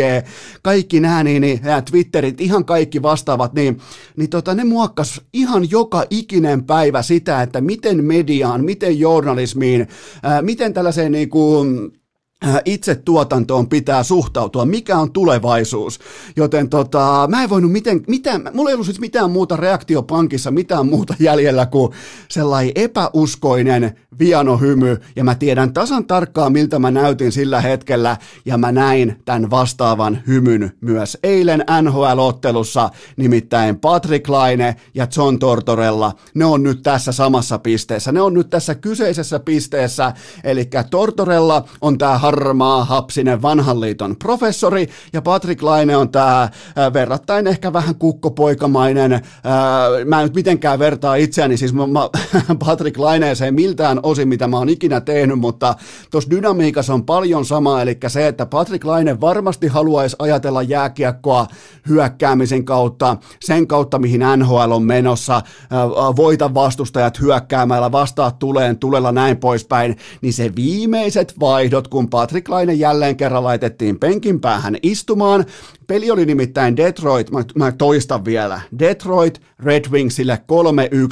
kaikki 0.62 1.00
nämä, 1.00 1.24
niin, 1.24 1.42
niin, 1.42 1.60
nämä 1.64 1.82
Twitterit, 1.82 2.42
ihan 2.42 2.66
kaikki 2.66 3.02
vastaavat, 3.02 3.54
niin, 3.54 3.80
niin 4.16 4.30
tota, 4.30 4.56
ne 4.56 4.64
muokkas 4.64 5.22
ihan 5.34 5.72
joka 5.72 6.06
ikinen 6.10 6.64
päivä 6.64 7.02
sitä, 7.02 7.42
että 7.42 7.62
miten 7.62 8.04
mediaan, 8.04 8.66
miten 8.66 9.00
journalismiin, 9.00 9.88
ää, 10.24 10.42
miten 10.42 10.74
tällaiseen 10.74 11.12
niin 11.12 11.30
kuin, 11.30 11.92
itse 12.66 12.96
tuotantoon 12.96 13.70
pitää 13.70 14.04
suhtautua, 14.04 14.66
mikä 14.66 14.98
on 14.98 15.12
tulevaisuus. 15.12 16.00
Joten 16.36 16.70
tota, 16.70 17.28
mä 17.30 17.44
en 17.44 17.50
voinut 17.50 17.72
miten, 17.72 18.04
mitään, 18.08 18.50
mulla 18.54 18.70
ei 18.70 18.74
ollut 18.74 18.86
siis 18.86 19.00
mitään 19.00 19.32
muuta 19.32 19.56
reaktiopankissa, 19.56 20.52
mitään 20.52 20.88
muuta 20.88 21.16
jäljellä 21.20 21.66
kuin 21.66 21.94
sellainen 22.30 22.72
epäuskoinen 22.76 23.96
vianohymy, 24.20 24.98
ja 25.16 25.24
mä 25.24 25.36
tiedän 25.36 25.74
tasan 25.74 26.06
tarkkaan, 26.06 26.52
miltä 26.52 26.80
mä 26.80 26.92
näytin 26.92 27.32
sillä 27.32 27.62
hetkellä, 27.62 28.18
ja 28.46 28.58
mä 28.58 28.72
näin 28.72 29.22
tämän 29.26 29.50
vastaavan 29.50 30.24
hymyn 30.28 30.72
myös 30.82 31.18
eilen 31.24 31.64
NHL-ottelussa, 31.82 32.90
nimittäin 33.18 33.80
Patrick 33.80 34.30
Laine 34.30 34.76
ja 34.94 35.08
John 35.18 35.40
Tortorella, 35.40 36.14
ne 36.34 36.46
on 36.46 36.64
nyt 36.64 36.84
tässä 36.84 37.12
samassa 37.12 37.60
pisteessä, 37.60 38.12
ne 38.12 38.22
on 38.22 38.34
nyt 38.34 38.50
tässä 38.50 38.76
kyseisessä 38.76 39.40
pisteessä, 39.40 40.14
eli 40.44 40.70
Tortorella 40.90 41.68
on 41.82 41.98
tää 41.98 42.18
harmaa, 42.28 42.86
hapsinen 42.86 43.42
vanhan 43.42 43.82
liiton 43.82 44.16
professori, 44.16 44.90
ja 45.14 45.22
Patrick 45.22 45.64
Laine 45.64 45.98
on 45.98 46.10
tämä 46.10 46.50
verrattain 46.94 47.48
ehkä 47.48 47.74
vähän 47.74 47.96
kukkopoikamainen, 47.96 49.12
ää, 49.12 49.22
mä 50.06 50.22
en 50.22 50.26
nyt 50.26 50.36
mitenkään 50.36 50.80
vertaa 50.80 51.16
itseäni, 51.16 51.58
siis 51.58 51.74
mä, 51.74 51.88
mä, 51.88 52.10
Patrick 52.66 52.98
Laineeseen 52.98 53.54
miltään 53.54 54.00
osin, 54.04 54.28
mitä 54.28 54.48
mä 54.48 54.58
oon 54.58 54.70
ikinä 54.70 55.02
tehnyt, 55.02 55.40
mutta 55.40 55.76
tuossa 56.12 56.30
dynamiikassa 56.30 56.94
on 56.94 57.06
paljon 57.06 57.46
sama, 57.46 57.82
eli 57.82 57.98
se, 58.08 58.28
että 58.28 58.46
Patrick 58.46 58.86
Laine 58.86 59.22
varmasti 59.22 59.68
haluaisi 59.68 60.16
ajatella 60.20 60.62
jääkiekkoa 60.62 61.48
hyökkäämisen 61.90 62.66
kautta, 62.66 63.18
sen 63.44 63.68
kautta, 63.68 64.00
mihin 64.00 64.22
NHL 64.38 64.72
on 64.72 64.84
menossa, 64.84 65.42
voita 66.16 66.54
vastustajat 66.54 67.22
hyökkäämällä, 67.22 67.92
vastaa 67.92 68.32
tuleen, 68.32 68.78
tulella 68.78 69.12
näin 69.12 69.38
poispäin, 69.38 69.98
niin 70.22 70.34
se 70.34 70.56
viimeiset 70.56 71.34
vaihdot, 71.40 71.88
kun 71.88 72.10
Patrick 72.18 72.50
Laine 72.50 72.74
jälleen 72.74 73.18
kerran 73.18 73.44
laitettiin 73.44 74.00
penkin 74.00 74.40
päähän 74.40 74.78
istumaan. 74.84 75.46
Peli 75.88 76.12
oli 76.12 76.26
nimittäin 76.26 76.78
Detroit, 76.78 77.32
mä, 77.32 77.44
mä 77.56 77.72
toistan 77.72 78.26
vielä, 78.26 78.62
Detroit 78.80 79.42
Red 79.60 79.86
Wingsille 79.92 80.40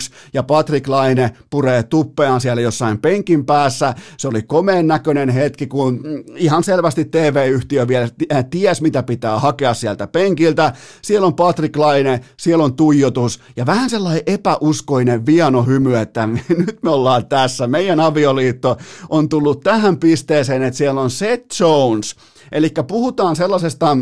3-1 0.09 0.13
ja 0.33 0.43
Patrick 0.43 0.87
Laine 0.87 1.31
puree 1.49 1.83
tuppeaan 1.83 2.41
siellä 2.41 2.61
jossain 2.61 2.97
penkin 2.97 3.45
päässä. 3.45 3.93
Se 4.17 4.27
oli 4.27 4.41
komeen 4.41 4.87
näköinen 4.87 5.29
hetki, 5.29 5.67
kun 5.67 5.93
mm, 5.93 6.23
ihan 6.35 6.63
selvästi 6.63 7.05
TV-yhtiö 7.05 7.87
vielä 7.87 8.09
ties 8.49 8.81
mitä 8.81 9.03
pitää 9.03 9.39
hakea 9.39 9.73
sieltä 9.73 10.07
penkiltä. 10.07 10.73
Siellä 11.01 11.27
on 11.27 11.35
Patrick 11.35 11.75
Laine, 11.77 12.19
siellä 12.37 12.63
on 12.63 12.75
tuijotus 12.75 13.39
ja 13.55 13.65
vähän 13.65 13.89
sellainen 13.89 14.23
epäuskoinen 14.25 15.25
viano 15.25 15.63
hymy, 15.63 15.95
että 15.95 16.27
nyt 16.65 16.83
me 16.83 16.89
ollaan 16.89 17.25
tässä. 17.25 17.67
Meidän 17.67 17.99
avioliitto 17.99 18.77
on 19.09 19.29
tullut 19.29 19.63
tähän 19.63 19.97
pisteeseen, 19.97 20.63
että 20.63 20.77
siellä 20.77 21.01
on 21.01 21.11
Seth 21.11 21.61
Jones, 21.61 22.15
eli 22.51 22.71
puhutaan 22.87 23.35
sellaisesta 23.35 23.97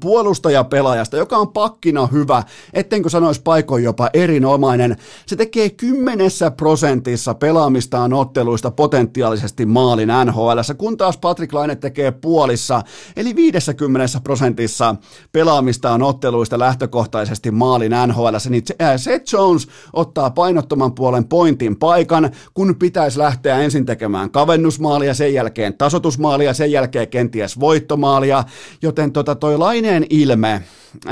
puolustajapelaajasta, 0.00 1.16
joka 1.16 1.36
on 1.36 1.48
pakkina 1.48 2.06
hyvä, 2.06 2.42
ettenkö 2.72 3.08
sanoisi 3.08 3.42
paikoin 3.42 3.84
jopa 3.84 4.10
erinomainen. 4.12 4.96
Se 5.26 5.36
tekee 5.36 5.70
kymmenessä 5.70 6.50
prosentissa 6.50 7.34
pelaamistaan 7.34 8.12
otteluista 8.12 8.70
potentiaalisesti 8.70 9.66
maalin 9.66 10.08
NHL, 10.24 10.58
kun 10.78 10.96
taas 10.96 11.18
Patrick 11.18 11.52
Laine 11.52 11.76
tekee 11.76 12.10
puolissa, 12.10 12.82
eli 13.16 13.36
50 13.36 14.20
prosentissa 14.24 14.96
pelaamistaan 15.32 16.02
otteluista 16.02 16.58
lähtökohtaisesti 16.58 17.50
maalin 17.50 17.92
NHL. 18.06 18.36
Niin 18.48 18.62
Seth 18.96 19.32
Jones 19.32 19.68
ottaa 19.92 20.30
painottoman 20.30 20.94
puolen 20.94 21.24
pointin 21.24 21.76
paikan, 21.76 22.30
kun 22.54 22.76
pitäisi 22.78 23.18
lähteä 23.18 23.58
ensin 23.58 23.86
tekemään 23.86 24.30
kavennusmaalia, 24.30 25.14
sen 25.14 25.34
jälkeen 25.34 25.74
tasotusmaalia, 25.74 26.54
sen 26.54 26.72
jälkeen 26.72 27.08
kenties 27.08 27.60
voittomaalia, 27.60 28.44
joten 28.82 29.12
tota 29.12 29.34
toi 29.34 29.58
Laineen 29.60 30.06
ilme, 30.10 30.62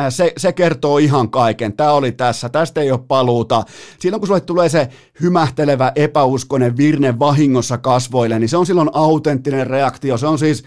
se, 0.09 0.33
se 0.37 0.53
kertoo 0.53 0.99
ihan 0.99 1.31
kaiken. 1.31 1.73
Tämä 1.73 1.93
oli 1.93 2.13
tässä, 2.13 2.49
tästä 2.49 2.81
ei 2.81 2.91
ole 2.91 3.01
paluuta. 3.09 3.63
Silloin 4.01 4.21
kun 4.21 4.27
sulle 4.27 4.41
tulee 4.41 4.69
se 4.69 4.89
hymähtelevä, 5.21 5.93
epäuskoinen 5.97 6.77
virne 6.77 7.19
vahingossa 7.19 7.79
kasvoille, 7.79 8.39
niin 8.39 8.49
se 8.49 8.57
on 8.57 8.67
silloin 8.67 8.91
autenttinen 8.93 9.67
reaktio. 9.67 10.19
Se 10.19 10.27
on 10.27 10.39
siis, 10.39 10.65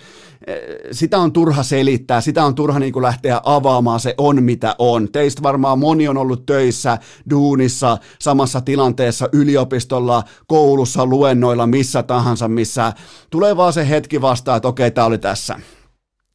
sitä 0.91 1.17
on 1.17 1.33
turha 1.33 1.63
selittää, 1.63 2.21
sitä 2.21 2.45
on 2.45 2.55
turha 2.55 2.79
niin 2.79 2.93
kuin 2.93 3.03
lähteä 3.03 3.41
avaamaan, 3.43 3.99
se 3.99 4.15
on 4.17 4.43
mitä 4.43 4.75
on. 4.79 5.11
Teistä 5.11 5.43
varmaan 5.43 5.79
moni 5.79 6.07
on 6.07 6.17
ollut 6.17 6.45
töissä, 6.45 6.97
duunissa, 7.29 7.97
samassa 8.19 8.61
tilanteessa, 8.61 9.29
yliopistolla, 9.31 10.23
koulussa, 10.47 11.05
luennoilla, 11.05 11.67
missä 11.67 12.03
tahansa, 12.03 12.47
missä 12.47 12.93
tulee 13.29 13.57
vaan 13.57 13.73
se 13.73 13.89
hetki 13.89 14.21
vastaan, 14.21 14.57
että 14.57 14.67
okei, 14.67 14.91
tämä 14.91 15.07
oli 15.07 15.17
tässä 15.17 15.59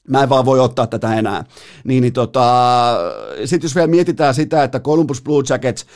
mä 0.09 0.23
en 0.23 0.29
vaan 0.29 0.45
voi 0.45 0.61
ottaa 0.61 0.87
tätä 0.87 1.15
enää. 1.15 1.45
Niin, 1.85 2.01
niin 2.01 2.13
tota, 2.13 2.45
sitten 3.45 3.69
jos 3.69 3.75
vielä 3.75 3.87
mietitään 3.87 4.35
sitä, 4.35 4.63
että 4.63 4.81
Columbus 4.81 5.23
Blue 5.23 5.43
Jackets 5.49 5.87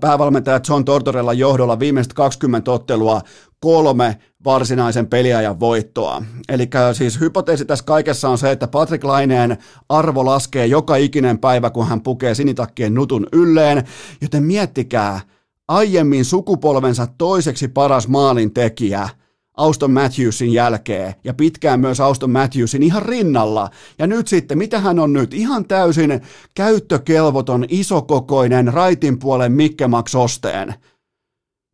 päävalmentaja 0.00 0.60
John 0.68 0.84
Tortorella 0.84 1.32
johdolla 1.32 1.78
viimeiset 1.78 2.12
20 2.12 2.72
ottelua, 2.72 3.20
kolme 3.60 4.18
varsinaisen 4.44 5.06
peliajan 5.06 5.60
voittoa. 5.60 6.22
Eli 6.48 6.68
siis 6.92 7.20
hypoteesi 7.20 7.64
tässä 7.64 7.84
kaikessa 7.84 8.28
on 8.28 8.38
se, 8.38 8.50
että 8.50 8.68
Patrick 8.68 9.04
Laineen 9.04 9.58
arvo 9.88 10.24
laskee 10.24 10.66
joka 10.66 10.96
ikinen 10.96 11.38
päivä, 11.38 11.70
kun 11.70 11.88
hän 11.88 12.00
pukee 12.00 12.34
sinitakkien 12.34 12.94
nutun 12.94 13.26
ylleen, 13.32 13.84
joten 14.20 14.42
miettikää, 14.42 15.20
aiemmin 15.68 16.24
sukupolvensa 16.24 17.06
toiseksi 17.18 17.68
paras 17.68 18.08
maalintekijä– 18.08 19.08
Auston 19.56 19.90
Matthewsin 19.90 20.52
jälkeen 20.52 21.14
ja 21.24 21.34
pitkään 21.34 21.80
myös 21.80 22.00
Auston 22.00 22.30
Matthewsin 22.30 22.82
ihan 22.82 23.02
rinnalla. 23.02 23.70
Ja 23.98 24.06
nyt 24.06 24.28
sitten, 24.28 24.58
mitä 24.58 24.80
hän 24.80 24.98
on 24.98 25.12
nyt? 25.12 25.34
Ihan 25.34 25.64
täysin 25.64 26.20
käyttökelvoton, 26.54 27.64
isokokoinen, 27.68 28.72
raitin 28.72 29.18
puolen 29.18 29.52
Mikke 29.52 29.86
Max 29.86 30.14
Osteen. 30.14 30.74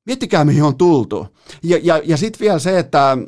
Miettikää, 0.07 0.45
mihin 0.45 0.63
on 0.63 0.77
tultu. 0.77 1.27
Ja, 1.63 1.79
ja, 1.83 2.03
ja 2.05 2.17
sitten 2.17 2.41
vielä 2.41 2.59
se, 2.59 2.79
että 2.79 3.19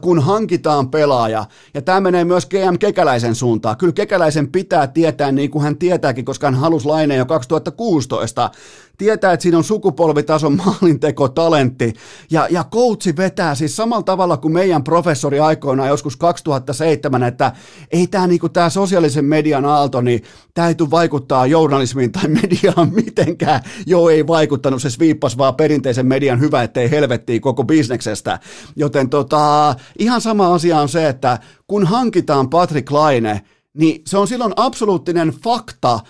kun 0.00 0.22
hankitaan 0.22 0.90
pelaaja, 0.90 1.44
ja 1.74 1.82
tämä 1.82 2.00
menee 2.00 2.24
myös 2.24 2.46
GM 2.46 2.78
Kekäläisen 2.78 3.34
suuntaan. 3.34 3.76
Kyllä 3.76 3.92
Kekäläisen 3.92 4.52
pitää 4.52 4.86
tietää 4.86 5.32
niin 5.32 5.50
kuin 5.50 5.62
hän 5.62 5.76
tietääkin, 5.76 6.24
koska 6.24 6.46
hän 6.46 6.54
halusi 6.54 6.86
laineen 6.86 7.18
jo 7.18 7.26
2016 7.26 8.50
tietää, 8.98 9.32
että 9.32 9.42
siinä 9.42 9.58
on 9.58 9.64
sukupolvitason 9.64 10.56
maalinteko 10.64 11.28
talentti, 11.28 11.92
ja, 12.30 12.46
ja 12.50 12.64
coachi 12.64 13.16
vetää 13.16 13.54
siis 13.54 13.76
samalla 13.76 14.02
tavalla 14.02 14.36
kuin 14.36 14.52
meidän 14.52 14.84
professori 14.84 15.40
aikoinaan 15.40 15.88
joskus 15.88 16.16
2007, 16.16 17.22
että 17.22 17.52
ei 17.92 18.06
tämä 18.06 18.26
niinku, 18.26 18.48
tää 18.48 18.70
sosiaalisen 18.70 19.24
median 19.24 19.64
aalto, 19.64 20.00
niin 20.00 20.22
tämä 20.54 20.68
ei 20.68 20.74
tule 20.74 20.90
vaikuttaa 20.90 21.46
journalismiin 21.46 22.12
tai 22.12 22.28
mediaan 22.42 22.94
mitenkään. 22.94 23.60
Joo, 23.86 24.10
ei 24.10 24.26
vaikuttanut, 24.26 24.82
se 24.82 24.90
sviippas 24.90 25.38
vaan 25.38 25.54
perinteisen 25.54 26.06
median 26.06 26.40
hyvä, 26.40 26.62
ettei 26.62 26.90
helvettiin 26.90 27.40
koko 27.40 27.64
bisneksestä. 27.64 28.40
Joten 28.76 29.10
tota, 29.10 29.74
ihan 29.98 30.20
sama 30.20 30.54
asia 30.54 30.80
on 30.80 30.88
se, 30.88 31.08
että 31.08 31.38
kun 31.66 31.86
hankitaan 31.86 32.50
Patrick 32.50 32.90
Laine, 32.90 33.42
niin 33.74 34.02
se 34.06 34.18
on 34.18 34.28
silloin 34.28 34.52
absoluuttinen 34.56 35.28
fakta, 35.28 36.00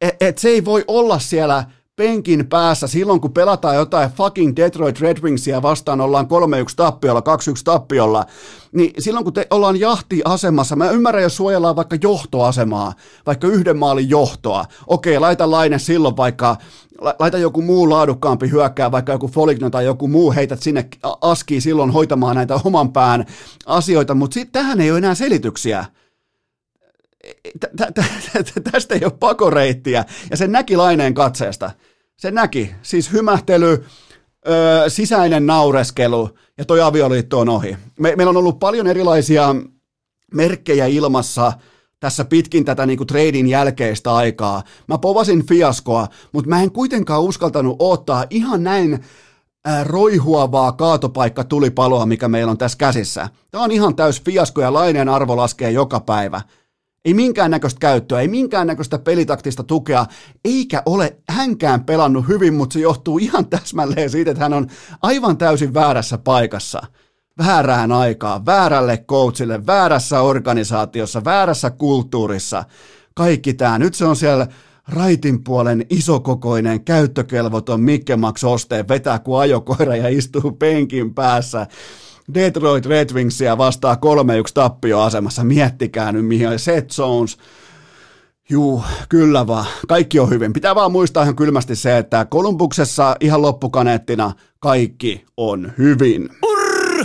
että 0.00 0.26
et 0.26 0.38
se 0.38 0.48
ei 0.48 0.64
voi 0.64 0.84
olla 0.88 1.18
siellä 1.18 1.64
penkin 1.96 2.46
päässä 2.46 2.86
silloin, 2.86 3.20
kun 3.20 3.32
pelataan 3.32 3.76
jotain 3.76 4.10
fucking 4.10 4.56
Detroit 4.56 5.00
Red 5.00 5.22
Wingsia 5.22 5.62
vastaan, 5.62 6.00
ollaan 6.00 6.26
3-1 6.26 6.28
tappiolla, 6.76 7.20
2-1 7.20 7.22
tappiolla, 7.64 8.24
niin 8.72 8.90
silloin 8.98 9.24
kun 9.24 9.32
te 9.32 9.46
ollaan 9.50 9.80
jahtiasemassa, 9.80 10.76
mä 10.76 10.90
ymmärrän, 10.90 11.22
jos 11.22 11.36
suojellaan 11.36 11.76
vaikka 11.76 11.96
johtoasemaa, 12.02 12.92
vaikka 13.26 13.46
yhden 13.46 13.76
maalin 13.76 14.10
johtoa, 14.10 14.64
okei, 14.86 15.18
laita 15.18 15.50
laine 15.50 15.78
silloin 15.78 16.16
vaikka, 16.16 16.56
laita 17.18 17.38
joku 17.38 17.62
muu 17.62 17.90
laadukkaampi 17.90 18.50
hyökkää, 18.50 18.92
vaikka 18.92 19.12
joku 19.12 19.28
Foligno 19.28 19.70
tai 19.70 19.84
joku 19.84 20.08
muu, 20.08 20.32
heität 20.32 20.62
sinne 20.62 20.88
askiin 21.20 21.62
silloin 21.62 21.90
hoitamaan 21.90 22.36
näitä 22.36 22.60
oman 22.64 22.92
pään 22.92 23.26
asioita, 23.66 24.14
mutta 24.14 24.40
tähän 24.52 24.80
ei 24.80 24.90
ole 24.90 24.98
enää 24.98 25.14
selityksiä 25.14 25.84
tästä 28.72 28.94
ei 28.94 29.04
ole 29.04 29.12
pakoreittiä, 29.20 30.04
ja 30.30 30.36
se 30.36 30.46
näki 30.46 30.76
laineen 30.76 31.14
katseesta. 31.14 31.70
Se 32.16 32.30
näki, 32.30 32.74
siis 32.82 33.12
hymähtely, 33.12 33.84
öö, 34.48 34.90
sisäinen 34.90 35.46
naureskelu, 35.46 36.30
ja 36.58 36.64
toi 36.64 36.80
avioliitto 36.80 37.40
on 37.40 37.48
ohi. 37.48 37.76
Me, 37.98 38.16
meillä 38.16 38.30
on 38.30 38.36
ollut 38.36 38.58
paljon 38.58 38.86
erilaisia 38.86 39.54
merkkejä 40.34 40.86
ilmassa 40.86 41.52
tässä 42.00 42.24
pitkin 42.24 42.64
tätä 42.64 42.86
niinku 42.86 43.04
treidin 43.04 43.46
jälkeistä 43.46 44.14
aikaa. 44.14 44.62
Mä 44.88 44.98
povasin 44.98 45.46
fiaskoa, 45.46 46.06
mutta 46.32 46.48
mä 46.48 46.62
en 46.62 46.72
kuitenkaan 46.72 47.22
uskaltanut 47.22 47.76
ottaa 47.78 48.24
ihan 48.30 48.62
näin 48.64 49.04
roihuavaa 49.82 50.72
kaatopaikka 50.72 51.44
tulipaloa, 51.44 52.06
mikä 52.06 52.28
meillä 52.28 52.50
on 52.50 52.58
tässä 52.58 52.78
käsissä. 52.78 53.28
Tämä 53.50 53.64
on 53.64 53.72
ihan 53.72 53.96
täys 53.96 54.22
fiasko 54.22 54.60
ja 54.60 54.72
laineen 54.72 55.08
arvo 55.08 55.36
laskee 55.36 55.70
joka 55.70 56.00
päivä. 56.00 56.40
Ei 57.06 57.14
minkäännäköistä 57.14 57.78
käyttöä, 57.78 58.20
ei 58.20 58.28
minkäännäköistä 58.28 58.98
pelitaktista 58.98 59.62
tukea, 59.62 60.06
eikä 60.44 60.82
ole 60.86 61.16
hänkään 61.28 61.84
pelannut 61.84 62.28
hyvin, 62.28 62.54
mutta 62.54 62.72
se 62.74 62.80
johtuu 62.80 63.18
ihan 63.18 63.46
täsmälleen 63.46 64.10
siitä, 64.10 64.30
että 64.30 64.42
hän 64.42 64.52
on 64.52 64.66
aivan 65.02 65.38
täysin 65.38 65.74
väärässä 65.74 66.18
paikassa. 66.18 66.82
Väärään 67.38 67.92
aikaan, 67.92 68.46
väärälle 68.46 69.04
coachille, 69.08 69.66
väärässä 69.66 70.20
organisaatiossa, 70.20 71.24
väärässä 71.24 71.70
kulttuurissa. 71.70 72.64
Kaikki 73.14 73.54
tämä. 73.54 73.78
Nyt 73.78 73.94
se 73.94 74.04
on 74.04 74.16
siellä 74.16 74.46
raitin 74.88 75.44
puolen 75.44 75.86
isokokoinen, 75.90 76.84
käyttökelvoton 76.84 77.80
Mikke 77.80 78.16
Max 78.16 78.44
Osteen 78.44 78.88
vetää 78.88 79.18
kuin 79.18 79.40
ajokoira 79.40 79.96
ja 79.96 80.08
istuu 80.08 80.52
penkin 80.52 81.14
päässä 81.14 81.66
Detroit 82.34 82.86
Red 82.86 83.14
Wingsia 83.14 83.58
vastaa 83.58 83.94
3-1 83.94 83.98
tappioasemassa. 84.54 85.44
Miettikää 85.44 86.12
nyt, 86.12 86.26
mihin 86.26 86.48
on 86.48 86.58
Seth 86.58 86.98
Jones. 86.98 87.36
Juu, 88.48 88.84
kyllä 89.08 89.46
vaan. 89.46 89.66
Kaikki 89.88 90.20
on 90.20 90.30
hyvin. 90.30 90.52
Pitää 90.52 90.74
vaan 90.74 90.92
muistaa 90.92 91.22
ihan 91.22 91.36
kylmästi 91.36 91.76
se, 91.76 91.98
että 91.98 92.24
Kolumbuksessa 92.24 93.16
ihan 93.20 93.42
loppukaneettina 93.42 94.32
kaikki 94.60 95.24
on 95.36 95.72
hyvin. 95.78 96.28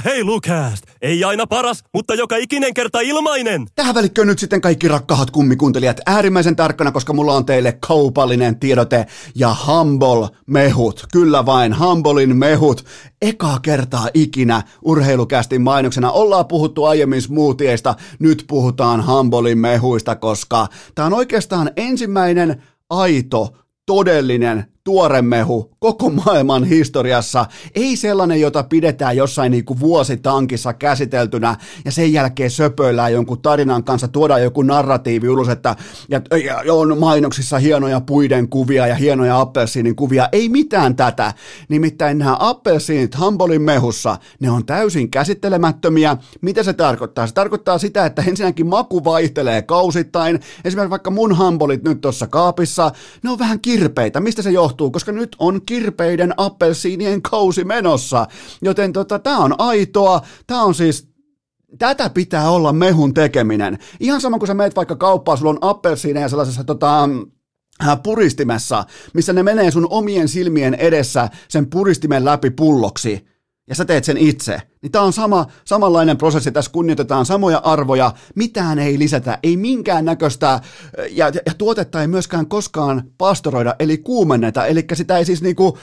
Urheilukääst! 0.05 0.83
Ei 1.01 1.23
aina 1.23 1.47
paras, 1.47 1.83
mutta 1.93 2.15
joka 2.15 2.35
ikinen 2.35 2.73
kerta 2.73 2.99
ilmainen! 2.99 3.65
Tähän 3.75 3.95
välikköön 3.95 4.27
nyt 4.27 4.39
sitten 4.39 4.61
kaikki 4.61 4.87
rakkahat 4.87 5.31
kummikuuntelijat 5.31 5.97
äärimmäisen 6.05 6.55
tarkkana, 6.55 6.91
koska 6.91 7.13
mulla 7.13 7.33
on 7.33 7.45
teille 7.45 7.77
kaupallinen 7.87 8.59
tiedote 8.59 9.05
ja 9.35 9.55
Humble 9.67 10.29
mehut. 10.47 11.05
Kyllä 11.11 11.45
vain, 11.45 11.79
Humblein 11.79 12.37
mehut. 12.37 12.85
Ekaa 13.21 13.59
kertaa 13.59 14.07
ikinä 14.13 14.61
urheilukästin 14.81 15.61
mainoksena. 15.61 16.11
Ollaan 16.11 16.47
puhuttu 16.47 16.85
aiemmin 16.85 17.21
smoothieista, 17.21 17.95
nyt 18.19 18.45
puhutaan 18.47 19.07
Humblein 19.07 19.57
mehuista, 19.57 20.15
koska 20.15 20.67
tämä 20.95 21.05
on 21.05 21.13
oikeastaan 21.13 21.71
ensimmäinen 21.75 22.63
aito, 22.89 23.55
todellinen 23.85 24.65
tuoremehu 24.83 25.71
koko 25.79 26.09
maailman 26.09 26.63
historiassa, 26.63 27.45
ei 27.75 27.95
sellainen, 27.95 28.41
jota 28.41 28.63
pidetään 28.63 29.17
jossain 29.17 29.51
niin 29.51 29.65
kuin 29.65 29.79
vuositankissa 29.79 30.73
käsiteltynä 30.73 31.55
ja 31.85 31.91
sen 31.91 32.13
jälkeen 32.13 32.51
söpöillään 32.51 33.13
jonkun 33.13 33.41
tarinan 33.41 33.83
kanssa, 33.83 34.07
tuodaan 34.07 34.43
joku 34.43 34.61
narratiivi 34.61 35.29
ulos, 35.29 35.49
että 35.49 35.75
ja, 36.09 36.21
ja 36.65 36.73
on 36.73 36.97
mainoksissa 36.97 37.57
hienoja 37.57 38.01
puiden 38.01 38.49
kuvia 38.49 38.87
ja 38.87 38.95
hienoja 38.95 39.39
appelsiinin 39.39 39.95
kuvia, 39.95 40.29
ei 40.31 40.49
mitään 40.49 40.95
tätä. 40.95 41.33
Nimittäin 41.69 42.17
nämä 42.17 42.37
appelsiinit 42.39 43.15
Hambolin 43.15 43.61
mehussa, 43.61 44.17
ne 44.39 44.51
on 44.51 44.65
täysin 44.65 45.11
käsittelemättömiä. 45.11 46.17
Mitä 46.41 46.63
se 46.63 46.73
tarkoittaa? 46.73 47.27
Se 47.27 47.33
tarkoittaa 47.33 47.77
sitä, 47.77 48.05
että 48.05 48.23
ensinnäkin 48.27 48.67
maku 48.67 49.03
vaihtelee 49.03 49.61
kausittain. 49.61 50.39
Esimerkiksi 50.65 50.89
vaikka 50.89 51.11
mun 51.11 51.35
Hambolit 51.35 51.83
nyt 51.83 52.01
tuossa 52.01 52.27
kaapissa, 52.27 52.91
ne 53.23 53.29
on 53.29 53.39
vähän 53.39 53.59
kirpeitä. 53.59 54.19
Mistä 54.19 54.41
se 54.41 54.51
johtuu? 54.51 54.70
Johtuu, 54.71 54.91
koska 54.91 55.11
nyt 55.11 55.35
on 55.39 55.61
kirpeiden 55.65 56.33
appelsiinien 56.37 57.21
kausi 57.21 57.63
menossa. 57.63 58.27
Joten 58.61 58.93
tota, 58.93 59.19
tämä 59.19 59.37
on 59.37 59.55
aitoa, 59.57 60.21
tämä 60.47 60.63
on 60.63 60.75
siis 60.75 61.11
Tätä 61.79 62.09
pitää 62.09 62.49
olla 62.49 62.73
mehun 62.73 63.13
tekeminen. 63.13 63.77
Ihan 63.99 64.21
sama 64.21 64.37
kuin 64.37 64.47
sä 64.47 64.53
meet 64.53 64.75
vaikka 64.75 64.95
kauppaan, 64.95 65.37
sulla 65.37 65.49
on 65.49 65.57
appelsiineja 65.61 66.29
sellaisessa 66.29 66.63
tota, 66.63 67.09
äh, 67.87 68.03
puristimessa, 68.03 68.83
missä 69.13 69.33
ne 69.33 69.43
menee 69.43 69.71
sun 69.71 69.87
omien 69.89 70.27
silmien 70.27 70.73
edessä 70.73 71.29
sen 71.47 71.69
puristimen 71.69 72.25
läpi 72.25 72.49
pulloksi 72.49 73.25
ja 73.71 73.75
sä 73.75 73.85
teet 73.85 74.03
sen 74.03 74.17
itse, 74.17 74.61
niin 74.81 74.91
tämä 74.91 75.05
on 75.05 75.13
sama, 75.13 75.45
samanlainen 75.65 76.17
prosessi, 76.17 76.51
tässä 76.51 76.71
kunnioitetaan 76.71 77.25
samoja 77.25 77.57
arvoja, 77.57 78.13
mitään 78.35 78.79
ei 78.79 78.99
lisätä, 78.99 79.39
ei 79.43 79.57
minkään 79.57 80.05
näköistä, 80.05 80.59
ja, 81.11 81.31
ja 81.45 81.53
tuotetta 81.57 82.01
ei 82.01 82.07
myöskään 82.07 82.47
koskaan 82.47 83.03
pastoroida, 83.17 83.75
eli 83.79 83.97
kuumenneta, 83.97 84.65
eli 84.65 84.85
sitä 84.93 85.17
ei 85.17 85.25
siis 85.25 85.41
niinku 85.41 85.77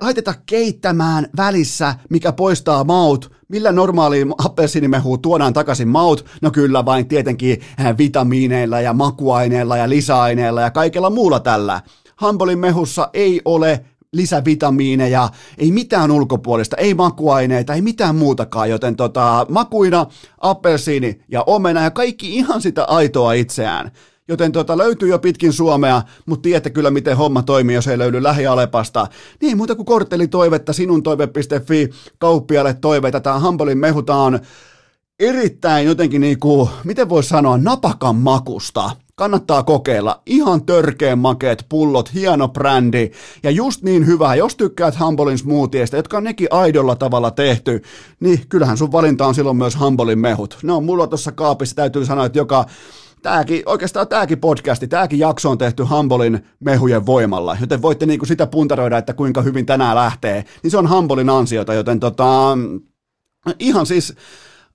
laiteta 0.00 0.34
keittämään 0.46 1.26
välissä, 1.36 1.94
mikä 2.10 2.32
poistaa 2.32 2.84
maut, 2.84 3.32
millä 3.48 3.72
normaali 3.72 4.26
appelsiinimehu 4.44 5.18
tuodaan 5.18 5.52
takaisin 5.52 5.88
maut? 5.88 6.24
No 6.42 6.50
kyllä 6.50 6.84
vain 6.84 7.08
tietenkin 7.08 7.60
äh, 7.80 7.98
vitamiineilla 7.98 8.80
ja 8.80 8.92
makuaineilla 8.92 9.76
ja 9.76 9.88
lisäaineilla 9.88 10.60
ja 10.60 10.70
kaikella 10.70 11.10
muulla 11.10 11.40
tällä. 11.40 11.80
Hambolin 12.16 12.58
mehussa 12.58 13.10
ei 13.12 13.40
ole 13.44 13.84
lisävitamiineja, 14.12 15.28
ei 15.58 15.72
mitään 15.72 16.10
ulkopuolista, 16.10 16.76
ei 16.76 16.94
makuaineita, 16.94 17.74
ei 17.74 17.82
mitään 17.82 18.16
muutakaan, 18.16 18.70
joten 18.70 18.96
tota, 18.96 19.46
makuina 19.48 20.06
appelsiini 20.40 21.20
ja 21.28 21.42
omena 21.42 21.82
ja 21.82 21.90
kaikki 21.90 22.36
ihan 22.36 22.62
sitä 22.62 22.84
aitoa 22.84 23.32
itseään. 23.32 23.90
Joten 24.28 24.52
tota, 24.52 24.78
löytyy 24.78 25.08
jo 25.08 25.18
pitkin 25.18 25.52
Suomea, 25.52 26.02
mutta 26.26 26.42
tiedätte 26.42 26.70
kyllä, 26.70 26.90
miten 26.90 27.16
homma 27.16 27.42
toimii, 27.42 27.74
jos 27.74 27.86
ei 27.86 27.98
löydy 27.98 28.22
lähialepasta. 28.22 29.06
Niin 29.40 29.56
muuta 29.56 29.74
kuin 29.74 29.86
korttelitoivetta, 29.86 30.72
sinun 30.72 31.02
toive.fi, 31.02 31.90
kauppialle 32.18 32.74
toiveita. 32.74 33.20
Tämä 33.20 33.38
Hambolin 33.38 33.78
mehutaan 33.78 34.40
erittäin 35.20 35.86
jotenkin 35.86 36.20
niin 36.20 36.40
kuin, 36.40 36.68
miten 36.84 37.08
voisi 37.08 37.28
sanoa, 37.28 37.58
napakan 37.58 38.16
makusta. 38.16 38.90
Kannattaa 39.18 39.62
kokeilla. 39.62 40.22
Ihan 40.26 40.66
törkeen 40.66 41.18
makeet 41.18 41.66
pullot, 41.68 42.14
hieno 42.14 42.48
brändi 42.48 43.10
ja 43.42 43.50
just 43.50 43.82
niin 43.82 44.06
hyvä. 44.06 44.34
Jos 44.34 44.56
tykkäät 44.56 45.00
Humbolin 45.00 45.38
smoothieista, 45.38 45.96
jotka 45.96 46.16
on 46.16 46.24
nekin 46.24 46.48
aidolla 46.50 46.96
tavalla 46.96 47.30
tehty, 47.30 47.82
niin 48.20 48.40
kyllähän 48.48 48.76
sun 48.76 48.92
valinta 48.92 49.26
on 49.26 49.34
silloin 49.34 49.56
myös 49.56 49.78
Humbolin 49.80 50.18
mehut. 50.18 50.58
Ne 50.62 50.72
on 50.72 50.84
mulla 50.84 51.06
tuossa 51.06 51.32
kaapissa, 51.32 51.76
täytyy 51.76 52.04
sanoa, 52.04 52.26
että 52.26 52.38
joka 52.38 52.64
Tääkin, 53.22 53.62
oikeastaan 53.66 54.08
tämäkin 54.08 54.40
podcasti, 54.40 54.88
tämäkin 54.88 55.18
jakso 55.18 55.50
on 55.50 55.58
tehty 55.58 55.82
Humbolin 55.82 56.46
mehujen 56.60 57.06
voimalla, 57.06 57.56
joten 57.60 57.82
voitte 57.82 58.06
niinku 58.06 58.26
sitä 58.26 58.46
puntaroida, 58.46 58.98
että 58.98 59.12
kuinka 59.12 59.42
hyvin 59.42 59.66
tänään 59.66 59.96
lähtee, 59.96 60.44
niin 60.62 60.70
se 60.70 60.78
on 60.78 60.90
Humbolin 60.90 61.30
ansiota, 61.30 61.74
joten 61.74 62.00
tota, 62.00 62.58
ihan 63.58 63.86
siis 63.86 64.14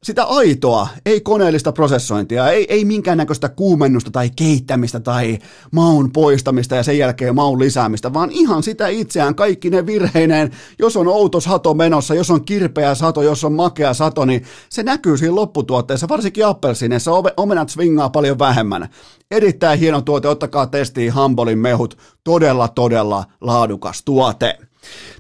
sitä 0.06 0.24
aitoa, 0.24 0.88
ei 1.06 1.22
koneellista 1.22 1.72
prosessointia, 1.72 2.50
ei, 2.50 2.66
ei 2.70 2.86
minkäännäköistä 2.86 3.50
kuumennusta 3.50 4.12
tai 4.12 4.30
keittämistä 4.36 5.00
tai 5.00 5.40
maun 5.72 6.12
poistamista 6.12 6.76
ja 6.76 6.84
sen 6.84 6.98
jälkeen 6.98 7.36
maun 7.36 7.60
lisäämistä, 7.60 8.14
vaan 8.14 8.32
ihan 8.32 8.64
sitä 8.64 8.88
itseään, 8.88 9.36
kaikki 9.36 9.70
ne 9.70 9.86
virheineen, 9.86 10.52
jos 10.80 10.98
on 10.98 11.08
outo 11.08 11.40
sato 11.40 11.74
menossa, 11.74 12.16
jos 12.16 12.32
on 12.32 12.46
kirpeä 12.46 12.96
sato, 12.96 13.22
jos 13.22 13.44
on 13.44 13.54
makea 13.54 13.94
sato, 13.94 14.26
niin 14.26 14.44
se 14.70 14.84
näkyy 14.84 15.18
siinä 15.18 15.36
lopputuotteessa, 15.36 16.10
varsinkin 16.10 16.46
appelsiineissa, 16.46 17.12
omenat 17.38 17.70
swingaa 17.70 18.10
paljon 18.10 18.40
vähemmän. 18.40 18.90
Erittäin 19.32 19.80
hieno 19.80 20.02
tuote, 20.02 20.28
ottakaa 20.28 20.68
testiin 20.68 21.12
Hambolin 21.12 21.60
mehut, 21.60 21.98
todella 22.24 22.68
todella 22.68 23.26
laadukas 23.42 24.04
tuote. 24.04 24.58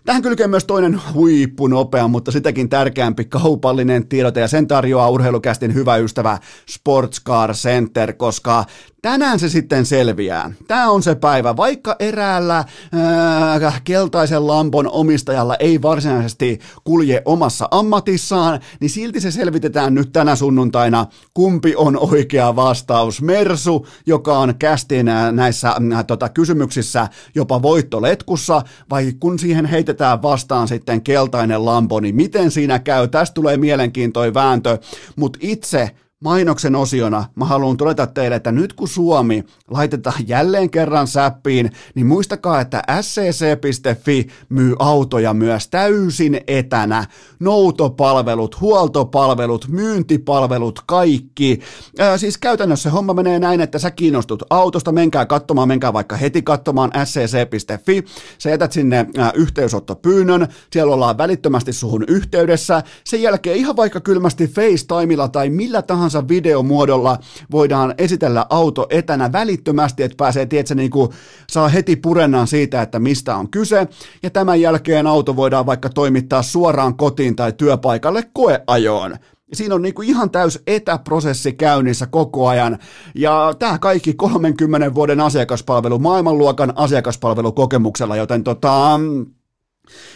Tähän 0.06 0.22
kylkee 0.22 0.48
myös 0.48 0.66
toinen 0.66 1.02
huippunopea, 1.14 2.08
mutta 2.08 2.32
sitäkin 2.32 2.70
tärkeämpi 2.70 3.26
kaupallinen 3.26 4.08
tiedote 4.08 4.40
ja 4.40 4.48
sen 4.48 4.68
tarjoaa 4.68 5.10
urheilukästin 5.10 5.74
hyvä 5.74 5.98
ystävä 5.98 6.38
Sportscar 6.70 7.54
Center, 7.54 8.14
koska 8.14 8.66
tänään 9.02 9.40
se 9.40 9.50
sitten 9.50 9.86
selviää. 9.86 10.52
Tämä 10.68 10.90
on 10.90 11.04
se 11.04 11.16
päivä, 11.16 11.58
vaikka 11.58 11.96
eräällä 12.00 12.58
äh, 12.58 13.82
keltaisen 13.84 14.48
lampon 14.48 14.88
omistajalla 14.92 15.56
ei 15.56 15.82
varsinaisesti 15.82 16.60
kulje 16.84 17.22
omassa 17.26 17.68
ammatissaan, 17.72 18.60
niin 18.80 18.90
silti 18.90 19.22
se 19.22 19.32
selvitetään 19.32 19.94
nyt 19.94 20.12
tänä 20.12 20.36
sunnuntaina, 20.36 21.06
kumpi 21.34 21.76
on 21.76 21.98
oikea 21.98 22.56
vastaus. 22.56 23.22
Mersu, 23.22 23.88
joka 24.06 24.38
on 24.38 24.56
kästin 24.60 25.06
näissä 25.32 25.70
äh, 25.70 26.06
tota, 26.08 26.30
kysymyksissä 26.30 27.08
jopa 27.36 27.62
voittoletkussa, 27.62 28.62
vai 28.90 29.14
kun 29.20 29.40
siihen 29.40 29.66
heitetään 29.66 29.91
vastaan 30.22 30.68
sitten 30.68 31.02
keltainen 31.02 31.66
lampo, 31.66 32.00
niin 32.00 32.16
miten 32.16 32.52
siinä 32.52 32.80
käy? 32.80 33.08
Tästä 33.08 33.34
tulee 33.34 33.58
mielenkiintoinen 33.58 34.34
vääntö, 34.34 34.78
mutta 35.16 35.40
itse 35.42 35.92
mainoksen 36.24 36.76
osiona 36.76 37.26
mä 37.36 37.46
haluan 37.46 37.78
todeta 37.78 38.08
teille, 38.08 38.36
että 38.36 38.52
nyt 38.52 38.74
kun 38.74 38.88
Suomi 38.88 39.44
laitetaan 39.70 40.28
jälleen 40.28 40.70
kerran 40.70 41.08
säppiin, 41.08 41.72
niin 41.96 42.06
muistakaa, 42.06 42.62
että 42.62 42.84
scc.fi 43.02 44.28
myy 44.50 44.76
autoja 44.80 45.34
myös 45.34 45.68
täysin 45.68 46.42
etänä. 46.48 47.06
Noutopalvelut, 47.40 48.62
huoltopalvelut, 48.62 49.68
myyntipalvelut, 49.68 50.80
kaikki. 50.86 51.60
Ää, 52.00 52.18
siis 52.18 52.38
käytännössä 52.38 52.90
homma 52.90 53.14
menee 53.14 53.40
näin, 53.40 53.62
että 53.62 53.80
sä 53.80 53.92
kiinnostut 53.92 54.44
autosta, 54.50 54.92
menkää 54.92 55.26
katsomaan, 55.26 55.68
menkää 55.68 55.94
vaikka 55.94 56.16
heti 56.16 56.42
katsomaan 56.42 56.92
scc.fi. 57.06 58.04
Sä 58.38 58.50
jätät 58.50 58.72
sinne 58.72 59.06
ää, 59.18 59.32
yhteysottopyynnön, 59.36 60.48
siellä 60.72 60.94
ollaan 60.94 61.18
välittömästi 61.18 61.74
suhun 61.74 62.04
yhteydessä. 62.08 62.84
Sen 63.04 63.22
jälkeen 63.22 63.58
ihan 63.58 63.76
vaikka 63.76 64.00
kylmästi 64.00 64.48
FaceTimeilla 64.48 65.28
tai 65.28 65.50
millä 65.50 65.82
tahansa 65.82 66.11
tahansa 66.12 66.28
videomuodolla 66.28 67.18
voidaan 67.52 67.94
esitellä 67.98 68.46
auto 68.50 68.88
etänä 68.90 69.32
välittömästi, 69.32 70.04
että 70.04 70.18
pääsee, 70.18 70.46
tiedätkö, 70.46 70.76
niin 70.76 70.92
kuin, 70.92 71.10
saa 71.50 71.68
heti 71.68 71.96
purennan 71.96 72.48
siitä, 72.48 72.82
että 72.82 73.00
mistä 73.00 73.36
on 73.36 73.52
kyse, 73.52 73.88
ja 74.24 74.30
tämän 74.30 74.62
jälkeen 74.62 75.08
auto 75.08 75.36
voidaan 75.36 75.66
vaikka 75.66 75.90
toimittaa 75.90 76.44
suoraan 76.44 76.98
kotiin 76.98 77.36
tai 77.36 77.54
työpaikalle 77.54 78.24
koeajoon. 78.34 79.16
Siinä 79.54 79.76
on 79.76 79.82
niinku 79.82 80.02
ihan 80.02 80.30
täys 80.30 80.60
etäprosessi 80.68 81.54
käynnissä 81.54 82.08
koko 82.08 82.48
ajan. 82.48 82.78
Ja 83.16 83.54
tämä 83.60 83.80
kaikki 83.80 84.14
30 84.14 84.94
vuoden 84.94 85.20
asiakaspalvelu, 85.20 86.00
maailmanluokan 86.00 86.74
asiakaspalvelukokemuksella, 86.76 88.16
joten 88.16 88.44
tota, 88.44 89.00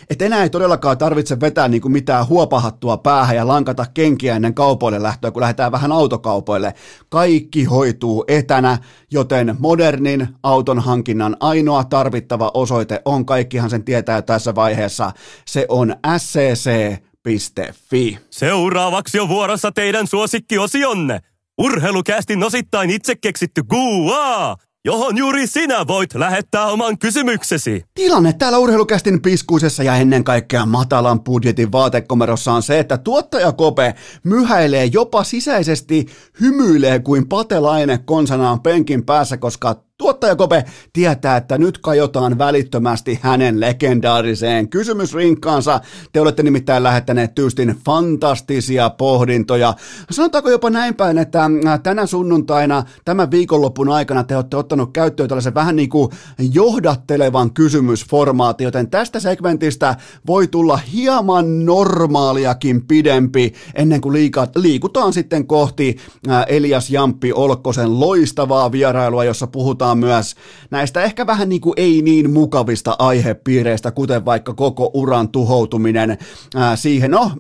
että 0.10 0.26
enää 0.26 0.44
ei 0.44 0.50
todellakaan 0.50 0.98
tarvitse 0.98 1.40
vetää 1.40 1.68
niin 1.68 1.82
kuin 1.82 1.92
mitään 1.92 2.28
huopahattua 2.28 2.98
päähän 2.98 3.36
ja 3.36 3.48
lankata 3.48 3.86
kenkiä 3.94 4.36
ennen 4.36 4.54
kaupoille 4.54 5.04
lähtöä, 5.04 5.32
kun 5.32 5.42
lähdetään 5.42 5.72
vähän 5.72 5.92
autokaupoille. 5.92 6.74
Kaikki 7.10 7.64
hoituu 7.64 8.26
etänä, 8.28 8.78
joten 9.12 9.56
modernin 9.60 10.28
auton 10.44 10.80
hankinnan 10.80 11.38
ainoa 11.40 11.84
tarvittava 11.84 12.52
osoite 12.54 13.02
on, 13.06 13.26
kaikkihan 13.26 13.70
sen 13.70 13.84
tietää 13.84 14.22
tässä 14.22 14.56
vaiheessa, 14.56 15.12
se 15.48 15.66
on 15.70 15.96
scc.fi. 16.18 18.20
Seuraavaksi 18.30 19.20
on 19.20 19.30
vuorossa 19.30 19.72
teidän 19.72 20.08
suosikkiosionne. 20.08 21.20
Urheilukästin 21.58 22.44
osittain 22.44 22.90
itse 22.90 23.16
keksitty 23.16 23.64
Guaa! 23.64 24.58
Johon 24.86 25.18
juuri 25.18 25.48
sinä 25.48 25.88
voit 25.88 26.16
lähettää 26.16 26.66
oman 26.66 26.98
kysymyksesi. 26.98 27.84
Tilanne 27.94 28.34
täällä 28.34 28.58
urheilukästin 28.58 29.22
piskuisessa 29.22 29.84
ja 29.84 29.96
ennen 29.96 30.24
kaikkea 30.24 30.66
matalan 30.66 31.24
budjetin 31.24 31.72
vaatekomerossa 31.72 32.54
on 32.54 32.64
se, 32.64 32.80
että 32.80 32.98
tuottaja 32.98 33.52
Kope 33.52 33.96
myhäilee 34.24 34.86
jopa 34.86 35.24
sisäisesti 35.24 36.06
hymyilee 36.42 37.00
kuin 37.00 37.28
patelaine 37.28 37.98
konsanaan 37.98 38.62
penkin 38.62 39.06
päässä, 39.06 39.38
koska 39.38 39.76
Tuottaja 39.98 40.36
Kope 40.36 40.66
tietää, 40.94 41.38
että 41.38 41.58
nyt 41.58 41.78
kajotaan 41.78 42.38
välittömästi 42.38 43.20
hänen 43.22 43.60
legendaariseen 43.60 44.70
kysymysrinkkaansa. 44.70 45.80
Te 46.14 46.22
olette 46.22 46.44
nimittäin 46.44 46.84
lähettäneet 46.84 47.36
tyystin 47.36 47.76
fantastisia 47.86 48.90
pohdintoja. 48.90 49.74
Sanotaanko 50.12 50.50
jopa 50.50 50.70
näin 50.70 50.96
päin, 50.96 51.18
että 51.18 51.50
äh, 51.68 51.80
tänä 51.84 52.06
sunnuntaina, 52.06 52.84
tämän 53.06 53.32
viikonlopun 53.32 53.90
aikana 53.90 54.24
te 54.24 54.36
olette 54.36 54.58
ottanut 54.58 54.90
käyttöön 54.94 55.30
tällaisen 55.30 55.54
vähän 55.54 55.76
niin 55.76 55.90
kuin 55.90 56.10
johdattelevan 56.54 57.54
kysymysformaati, 57.54 58.64
joten 58.64 58.90
tästä 58.90 59.20
segmentistä 59.20 59.96
voi 60.28 60.48
tulla 60.48 60.78
hieman 60.78 61.66
normaaliakin 61.66 62.88
pidempi 62.88 63.54
ennen 63.76 64.02
kuin 64.02 64.32
liikutaan 64.56 65.14
sitten 65.14 65.48
kohti 65.48 65.98
äh, 66.30 66.46
Elias 66.48 66.90
Jamppi 66.90 67.34
Olkkosen 67.34 68.00
loistavaa 68.00 68.72
vierailua, 68.72 69.24
jossa 69.24 69.48
puhutaan 69.48 69.85
puhutaan 69.86 69.98
myös 69.98 70.36
näistä 70.72 71.04
ehkä 71.04 71.28
vähän 71.28 71.50
niin 71.50 71.62
kuin 71.62 71.74
ei 71.78 72.02
niin 72.02 72.32
mukavista 72.32 72.96
aihepiireistä, 73.00 73.92
kuten 73.92 74.26
vaikka 74.26 74.54
koko 74.54 74.92
uran 74.94 75.30
tuhoutuminen 75.30 76.18
ää, 76.56 76.76
siihen. 76.76 77.12
No, 77.12 77.32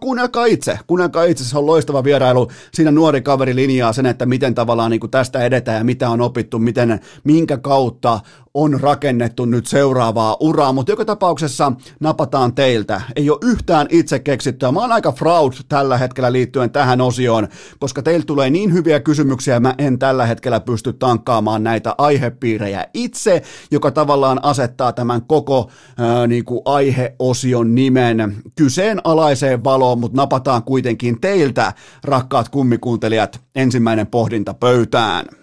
kuunnelkaa 0.00 0.44
itse, 0.46 0.78
kuunnelkaa 0.86 1.24
itse, 1.24 1.44
se 1.44 1.58
on 1.58 1.66
loistava 1.66 2.04
vierailu. 2.04 2.50
Siinä 2.74 2.90
nuori 2.90 3.22
kaveri 3.22 3.54
linjaa 3.54 3.92
sen, 3.92 4.06
että 4.06 4.26
miten 4.26 4.54
tavallaan 4.54 4.90
niin 4.90 5.00
kuin 5.00 5.10
tästä 5.10 5.44
edetään 5.44 5.78
ja 5.78 5.84
mitä 5.84 6.10
on 6.10 6.20
opittu, 6.20 6.58
miten, 6.58 7.00
minkä 7.24 7.56
kautta 7.56 8.20
on 8.54 8.80
rakennettu 8.80 9.44
nyt 9.44 9.66
seuraavaa 9.66 10.36
uraa, 10.40 10.72
mutta 10.72 10.92
joka 10.92 11.04
tapauksessa 11.04 11.72
napataan 12.00 12.54
teiltä. 12.54 13.00
Ei 13.16 13.30
ole 13.30 13.38
yhtään 13.42 13.86
itse 13.90 14.18
keksittyä. 14.18 14.72
Mä 14.72 14.80
oon 14.80 14.92
aika 14.92 15.12
fraud 15.12 15.52
tällä 15.68 15.98
hetkellä 15.98 16.32
liittyen 16.32 16.70
tähän 16.70 17.00
osioon, 17.00 17.48
koska 17.78 18.02
teiltä 18.02 18.26
tulee 18.26 18.50
niin 18.50 18.72
hyviä 18.72 19.00
kysymyksiä, 19.00 19.60
mä 19.60 19.74
en 19.78 19.98
tällä 19.98 20.26
hetkellä 20.26 20.60
pysty 20.60 20.92
tankkaamaan 20.92 21.64
näitä 21.64 21.94
aihepiirejä 21.98 22.86
itse, 22.94 23.42
joka 23.70 23.90
tavallaan 23.90 24.44
asettaa 24.44 24.92
tämän 24.92 25.22
koko 25.22 25.70
ää, 25.98 26.26
niin 26.26 26.44
kuin 26.44 26.60
aiheosion 26.64 27.74
nimen 27.74 28.36
kyseenalaiseen 28.56 29.64
valoon, 29.64 30.00
mutta 30.00 30.16
napataan 30.16 30.62
kuitenkin 30.62 31.20
teiltä, 31.20 31.72
rakkaat 32.04 32.48
kummikuuntelijat, 32.48 33.40
ensimmäinen 33.54 34.06
pohdinta 34.06 34.54
pöytään. 34.54 35.41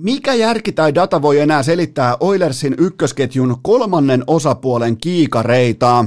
Mikä 0.00 0.34
järki 0.34 0.72
tai 0.72 0.94
data 0.94 1.22
voi 1.22 1.38
enää 1.38 1.62
selittää 1.62 2.16
Oilersin 2.20 2.74
ykkösketjun 2.78 3.56
kolmannen 3.62 4.24
osapuolen 4.26 4.96
kiikareita? 4.96 6.04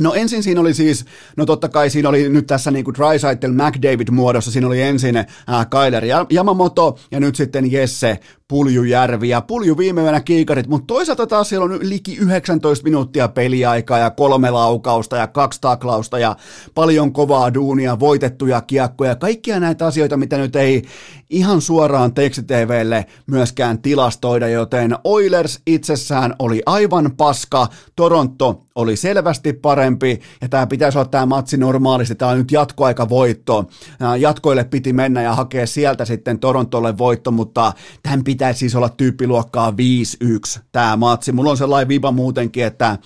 No 0.00 0.14
ensin 0.14 0.42
siinä 0.42 0.60
oli 0.60 0.74
siis, 0.74 1.04
no 1.36 1.46
totta 1.46 1.68
kai 1.68 1.90
siinä 1.90 2.08
oli 2.08 2.28
nyt 2.28 2.46
tässä 2.46 2.70
niin 2.70 2.84
kuin 2.84 2.94
Drysaitel 2.94 3.52
McDavid 3.52 4.10
muodossa, 4.10 4.50
siinä 4.50 4.66
oli 4.66 4.82
ensin 4.82 5.16
äh, 5.16 5.26
Kyler 5.70 6.04
Yamamoto 6.32 6.98
ja 7.10 7.20
nyt 7.20 7.36
sitten 7.36 7.72
Jesse 7.72 8.20
Puljujärvi 8.50 9.28
ja 9.28 9.40
Pulju 9.40 9.78
viimeinen 9.78 10.24
kiikarit, 10.24 10.66
mutta 10.66 10.86
toisaalta 10.86 11.26
taas 11.26 11.48
siellä 11.48 11.64
on 11.64 11.78
liki 11.82 12.16
19 12.16 12.84
minuuttia 12.84 13.28
peliaikaa 13.28 13.98
ja 13.98 14.10
kolme 14.10 14.50
laukausta 14.50 15.16
ja 15.16 15.26
kaksi 15.26 15.60
taklausta 15.60 16.18
ja 16.18 16.36
paljon 16.74 17.12
kovaa 17.12 17.54
duunia, 17.54 18.00
voitettuja 18.00 18.60
kiekkoja, 18.60 19.16
kaikkia 19.16 19.60
näitä 19.60 19.86
asioita, 19.86 20.16
mitä 20.16 20.38
nyt 20.38 20.56
ei 20.56 20.82
ihan 21.30 21.60
suoraan 21.60 22.14
tekstitvlle 22.14 23.06
myöskään 23.26 23.82
tilastoida, 23.82 24.48
joten 24.48 24.96
Oilers 25.04 25.60
itsessään 25.66 26.34
oli 26.38 26.62
aivan 26.66 27.10
paska, 27.16 27.66
Toronto 27.96 28.66
oli 28.74 28.96
selvästi 28.96 29.52
parempi 29.52 30.20
ja 30.40 30.48
tämä 30.48 30.66
pitäisi 30.66 30.98
olla 30.98 31.08
tämä 31.08 31.26
matsi 31.26 31.56
normaalisti, 31.56 32.14
tämä 32.14 32.30
on 32.30 32.38
nyt 32.38 32.52
jatkoaika 32.52 33.08
voitto, 33.08 33.70
jatkoille 34.18 34.64
piti 34.64 34.92
mennä 34.92 35.22
ja 35.22 35.34
hakea 35.34 35.66
sieltä 35.66 36.04
sitten 36.04 36.38
Torontolle 36.38 36.98
voitto, 36.98 37.30
mutta 37.30 37.72
tämän 38.02 38.24
pitää 38.24 38.39
pitäisi 38.40 38.58
siis 38.58 38.74
olla 38.74 38.88
tyyppiluokkaa 38.88 39.70
5-1 40.56 40.60
tämä 40.72 40.96
matsi. 40.96 41.32
Mulla 41.32 41.50
on 41.50 41.56
sellainen 41.56 41.88
viba 41.88 42.12
muutenkin, 42.12 42.64
että 42.64 42.98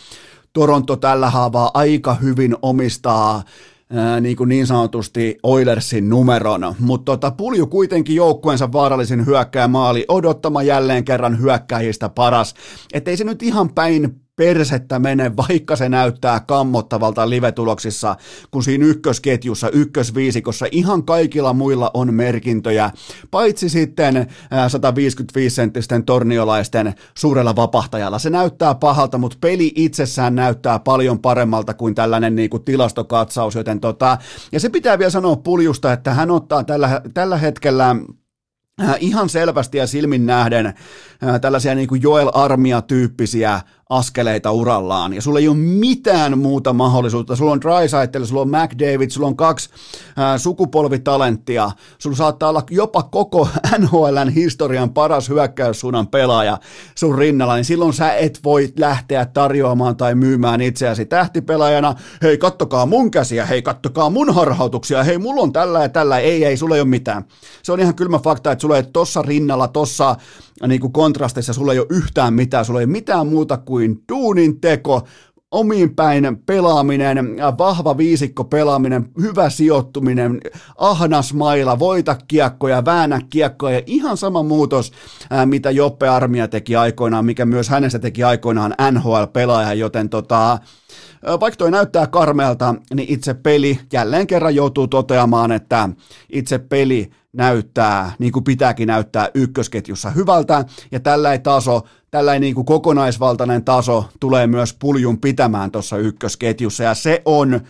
Toronto 0.52 0.96
tällä 0.96 1.30
haavaa 1.30 1.70
aika 1.74 2.14
hyvin 2.14 2.56
omistaa 2.62 3.42
ää, 3.90 4.20
niin, 4.20 4.36
kuin 4.36 4.48
niin 4.48 4.66
sanotusti 4.66 5.38
Oilersin 5.42 6.08
numeron, 6.08 6.74
mutta 6.78 7.12
tota, 7.12 7.30
Pulju 7.30 7.66
kuitenkin 7.66 8.16
joukkueensa 8.16 8.72
vaarallisin 8.72 9.26
hyökkää 9.26 9.68
maali 9.68 10.04
odottama 10.08 10.62
jälleen 10.62 11.04
kerran 11.04 11.38
hyökkäjistä 11.40 12.08
paras. 12.08 12.54
Että 12.92 13.10
ei 13.10 13.16
se 13.16 13.24
nyt 13.24 13.42
ihan 13.42 13.74
päin 13.74 14.23
persettä 14.36 14.98
mene, 14.98 15.36
vaikka 15.36 15.76
se 15.76 15.88
näyttää 15.88 16.40
kammottavalta 16.40 17.30
live-tuloksissa, 17.30 18.16
kun 18.50 18.62
siinä 18.62 18.86
ykkösketjussa, 18.86 19.68
ykkösviisikossa 19.68 20.66
ihan 20.70 21.04
kaikilla 21.04 21.52
muilla 21.52 21.90
on 21.94 22.14
merkintöjä, 22.14 22.90
paitsi 23.30 23.68
sitten 23.68 24.26
155-senttisten 24.52 26.04
torniolaisten 26.06 26.94
suurella 27.18 27.56
vapahtajalla. 27.56 28.18
Se 28.18 28.30
näyttää 28.30 28.74
pahalta, 28.74 29.18
mutta 29.18 29.36
peli 29.40 29.72
itsessään 29.74 30.34
näyttää 30.34 30.78
paljon 30.78 31.18
paremmalta 31.18 31.74
kuin 31.74 31.94
tällainen 31.94 32.36
niin 32.36 32.50
kuin 32.50 32.64
tilastokatsaus, 32.64 33.54
joten 33.54 33.80
tota, 33.80 34.18
ja 34.52 34.60
se 34.60 34.68
pitää 34.68 34.98
vielä 34.98 35.10
sanoa 35.10 35.36
Puljusta, 35.36 35.92
että 35.92 36.14
hän 36.14 36.30
ottaa 36.30 36.64
tällä, 36.64 37.00
tällä 37.14 37.36
hetkellä 37.36 37.96
ihan 39.00 39.28
selvästi 39.28 39.78
ja 39.78 39.86
silmin 39.86 40.26
nähden 40.26 40.74
tällaisia 41.40 41.74
niin 41.74 41.88
kuin 41.88 42.02
Joel 42.02 42.30
Armia-tyyppisiä 42.34 43.60
askeleita 43.98 44.52
urallaan, 44.52 45.12
ja 45.12 45.22
sulla 45.22 45.38
ei 45.38 45.48
ole 45.48 45.56
mitään 45.56 46.38
muuta 46.38 46.72
mahdollisuutta. 46.72 47.36
Sulla 47.36 47.52
on 47.52 47.60
Drysaitel, 47.60 48.24
sulla 48.24 48.40
on 48.40 48.48
McDavid, 48.48 49.10
sulla 49.10 49.26
on 49.26 49.36
kaksi 49.36 49.70
ää, 50.16 50.38
sukupolvitalenttia, 50.38 51.70
sulla 51.98 52.16
saattaa 52.16 52.48
olla 52.48 52.62
jopa 52.70 53.02
koko 53.02 53.48
NHLn 53.78 54.28
historian 54.34 54.90
paras 54.90 55.28
hyökkäyssuunnan 55.28 56.06
pelaaja 56.06 56.58
sun 56.94 57.18
rinnalla, 57.18 57.54
niin 57.54 57.64
silloin 57.64 57.92
sä 57.92 58.14
et 58.14 58.40
voi 58.44 58.72
lähteä 58.78 59.26
tarjoamaan 59.26 59.96
tai 59.96 60.14
myymään 60.14 60.60
itseäsi 60.60 61.06
tähtipelaajana. 61.06 61.94
Hei, 62.22 62.38
kattokaa 62.38 62.86
mun 62.86 63.10
käsiä, 63.10 63.46
hei, 63.46 63.62
kattokaa 63.62 64.10
mun 64.10 64.34
harhautuksia, 64.34 65.04
hei, 65.04 65.18
mulla 65.18 65.42
on 65.42 65.52
tällä 65.52 65.82
ja 65.82 65.88
tällä, 65.88 66.18
ei, 66.18 66.44
ei, 66.44 66.56
sulla 66.56 66.74
ei 66.74 66.80
ole 66.80 66.88
mitään. 66.88 67.24
Se 67.62 67.72
on 67.72 67.80
ihan 67.80 67.94
kylmä 67.94 68.18
fakta, 68.18 68.52
että 68.52 68.62
sulla 68.62 68.76
ei 68.76 68.82
tossa 68.82 69.22
rinnalla, 69.22 69.68
tossa 69.68 70.16
niin 70.66 70.80
kuin 70.80 70.92
kontrastissa, 70.92 71.52
sulla 71.52 71.72
ei 71.72 71.78
ole 71.78 71.86
yhtään 71.90 72.34
mitään, 72.34 72.64
sulla 72.64 72.80
ei 72.80 72.86
mitään 72.86 73.26
muuta 73.26 73.56
kuin 73.56 74.02
duunin 74.12 74.60
teko, 74.60 75.02
omiin 75.54 75.94
päin 75.94 76.42
pelaaminen, 76.46 77.18
vahva 77.58 77.96
viisikko 77.96 78.44
pelaaminen, 78.44 79.08
hyvä 79.20 79.50
sijoittuminen, 79.50 80.40
ahnas 80.76 81.34
maila, 81.34 81.78
voita 81.78 82.16
kiekkoja, 82.28 82.84
väännä 82.84 83.20
kiekkoja, 83.30 83.82
ihan 83.86 84.16
sama 84.16 84.42
muutos, 84.42 84.92
mitä 85.44 85.70
Joppe 85.70 86.08
Armia 86.08 86.48
teki 86.48 86.76
aikoinaan, 86.76 87.24
mikä 87.24 87.46
myös 87.46 87.68
hänestä 87.68 87.98
teki 87.98 88.24
aikoinaan 88.24 88.74
NHL-pelaaja, 88.90 89.74
joten 89.74 90.08
tota, 90.08 90.58
vaikka 91.40 91.56
toi 91.56 91.70
näyttää 91.70 92.06
karmealta, 92.06 92.74
niin 92.94 93.08
itse 93.08 93.34
peli 93.34 93.80
jälleen 93.92 94.26
kerran 94.26 94.54
joutuu 94.54 94.88
toteamaan, 94.88 95.52
että 95.52 95.88
itse 96.32 96.58
peli 96.58 97.10
näyttää, 97.34 98.12
niin 98.18 98.32
kuin 98.32 98.44
pitääkin 98.44 98.86
näyttää 98.86 99.28
ykkösketjussa 99.34 100.10
hyvältä, 100.10 100.64
ja 100.92 101.00
tällä 101.00 101.38
taso, 101.38 101.82
tällä 102.10 102.38
niin 102.38 102.54
kuin 102.54 102.64
kokonaisvaltainen 102.64 103.64
taso 103.64 104.04
tulee 104.20 104.46
myös 104.46 104.76
puljun 104.78 105.20
pitämään 105.20 105.70
tuossa 105.70 105.96
ykkösketjussa, 105.96 106.82
ja 106.82 106.94
se 106.94 107.22
on 107.24 107.60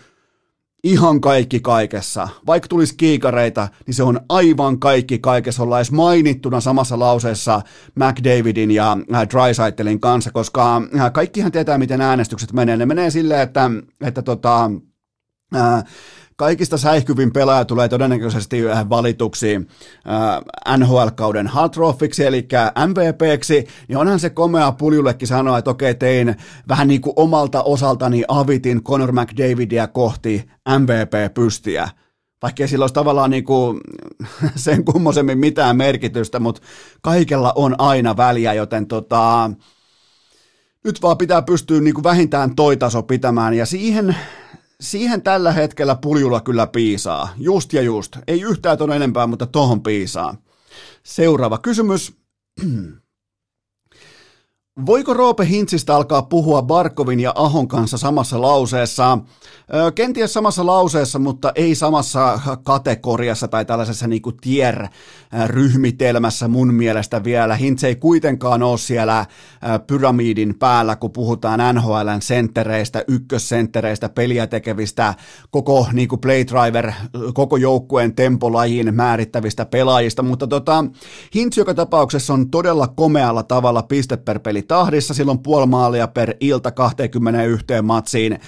ihan 0.85 1.21
kaikki 1.21 1.61
kaikessa. 1.61 2.29
Vaikka 2.47 2.69
tulisi 2.69 2.95
kiikareita, 2.97 3.69
niin 3.87 3.95
se 3.95 4.03
on 4.03 4.21
aivan 4.29 4.79
kaikki 4.79 5.19
kaikessa. 5.19 5.63
Ollaan 5.63 5.79
edes 5.79 5.93
mainittuna 5.93 6.61
samassa 6.61 6.99
lauseessa 6.99 7.63
McDavidin 7.95 8.71
ja 8.71 8.97
äh, 9.15 9.29
Drysaitelin 9.29 10.01
kanssa, 10.01 10.31
koska 10.33 10.77
äh, 10.77 11.13
kaikkihan 11.13 11.53
tietää, 11.53 11.79
miten 11.79 12.01
äänestykset 12.01 12.53
menee. 12.53 12.77
Ne 12.77 12.87
menee 12.87 13.11
silleen, 13.11 13.41
että, 13.41 13.71
että 14.01 14.23
tota, 14.23 14.71
äh, 15.57 15.85
kaikista 16.37 16.79
säihkyvin 16.79 17.33
pelaaja 17.33 17.65
tulee 17.65 17.89
todennäköisesti 17.89 18.63
valituksi 18.89 19.67
NHL-kauden 20.79 21.47
Hatroffiksi, 21.47 22.25
eli 22.25 22.49
MVPksi, 22.87 23.67
niin 23.89 23.97
onhan 23.97 24.21
se 24.21 24.31
komea 24.31 24.73
puljullekin 24.73 25.29
sanoa, 25.29 25.59
että 25.59 25.71
okei, 25.71 25.95
tein 25.95 26.37
vähän 26.69 26.89
niin 26.89 27.01
kuin 27.01 27.15
omalta 27.17 27.63
osaltani 27.63 28.25
avitin 28.29 28.85
Conor 28.85 29.13
McDavidia 29.13 29.87
kohti 29.87 30.45
MVP-pystiä 30.79 31.89
vaikkei 32.45 32.69
sillä 32.69 32.83
olisi 32.83 32.95
tavallaan 32.95 33.31
niin 33.31 33.45
kuin 33.45 33.81
sen 34.57 34.85
kummosemmin 34.85 35.39
mitään 35.39 35.77
merkitystä, 35.77 36.41
mutta 36.41 36.63
kaikella 37.03 37.53
on 37.57 37.75
aina 37.79 38.17
väliä, 38.17 38.53
joten 38.53 38.87
tota, 38.87 39.51
nyt 40.85 41.03
vaan 41.03 41.19
pitää 41.19 41.43
pystyä 41.43 41.81
niin 41.81 41.95
kuin 41.95 42.05
vähintään 42.05 42.57
toi 42.57 42.77
taso 42.77 43.03
pitämään, 43.03 43.55
ja 43.55 43.67
siihen 43.67 44.17
siihen 44.85 45.23
tällä 45.23 45.53
hetkellä 45.53 45.95
puljulla 45.95 46.41
kyllä 46.41 46.67
piisaa. 46.67 47.29
Just 47.37 47.73
ja 47.73 47.83
just. 47.83 48.17
Ei 48.27 48.41
yhtään 48.41 48.79
ton 48.79 48.93
enempää, 48.93 49.27
mutta 49.27 49.47
tohon 49.47 49.83
piisaa. 49.83 50.37
Seuraava 51.03 51.59
kysymys. 51.59 52.13
Voiko 54.87 55.15
Roope 55.15 55.47
Hintsistä 55.47 55.97
alkaa 55.97 56.23
puhua 56.23 56.63
Barkovin 56.63 57.21
ja 57.21 57.33
Ahon 57.35 57.69
kanssa 57.69 57.99
samassa 57.99 58.41
lauseessa? 58.41 59.19
Kenties 59.95 60.33
samassa 60.33 60.67
lauseessa, 60.67 61.19
mutta 61.19 61.53
ei 61.55 61.75
samassa 61.75 62.41
kategoriassa 62.63 63.49
tai 63.49 63.65
tällaisessa 63.65 64.07
niin 64.07 64.23
kuin 64.23 64.37
tier-ryhmitelmässä 64.37 66.49
mun 66.49 66.75
mielestä 66.75 67.25
vielä. 67.25 67.57
Hintz 67.57 67.85
ei 67.85 67.97
kuitenkaan 67.97 68.63
ole 68.63 68.79
siellä 68.79 69.27
pyramidin 69.87 70.55
päällä, 70.59 70.97
kun 70.97 71.13
puhutaan 71.13 71.75
NHLn 71.75 72.23
senttereistä, 72.23 73.05
ykkössenttereistä, 73.09 74.09
peliä 74.09 74.47
tekevistä, 74.47 75.15
koko 75.51 75.87
niin 75.93 76.09
kuin 76.09 76.21
play 76.21 76.45
driver, 76.47 76.93
koko 77.35 77.57
joukkueen 77.57 78.15
tempolajin 78.15 78.95
määrittävistä 78.95 79.67
pelaajista, 79.67 80.23
mutta 80.23 80.47
tota, 80.47 80.85
Hintz 81.35 81.59
joka 81.59 81.75
tapauksessa 81.75 82.35
on 82.35 82.51
todella 82.51 82.89
komealla 82.89 83.43
tavalla 83.43 83.83
piste 83.83 84.17
per 84.17 84.39
peli 84.39 84.64
tahdissa, 84.67 85.15
silloin 85.15 85.39
puoli 85.39 85.67
maalia 85.67 86.09
per 86.09 86.35
ilta 86.41 86.71
21 86.71 87.65
matsiin. 87.83 88.39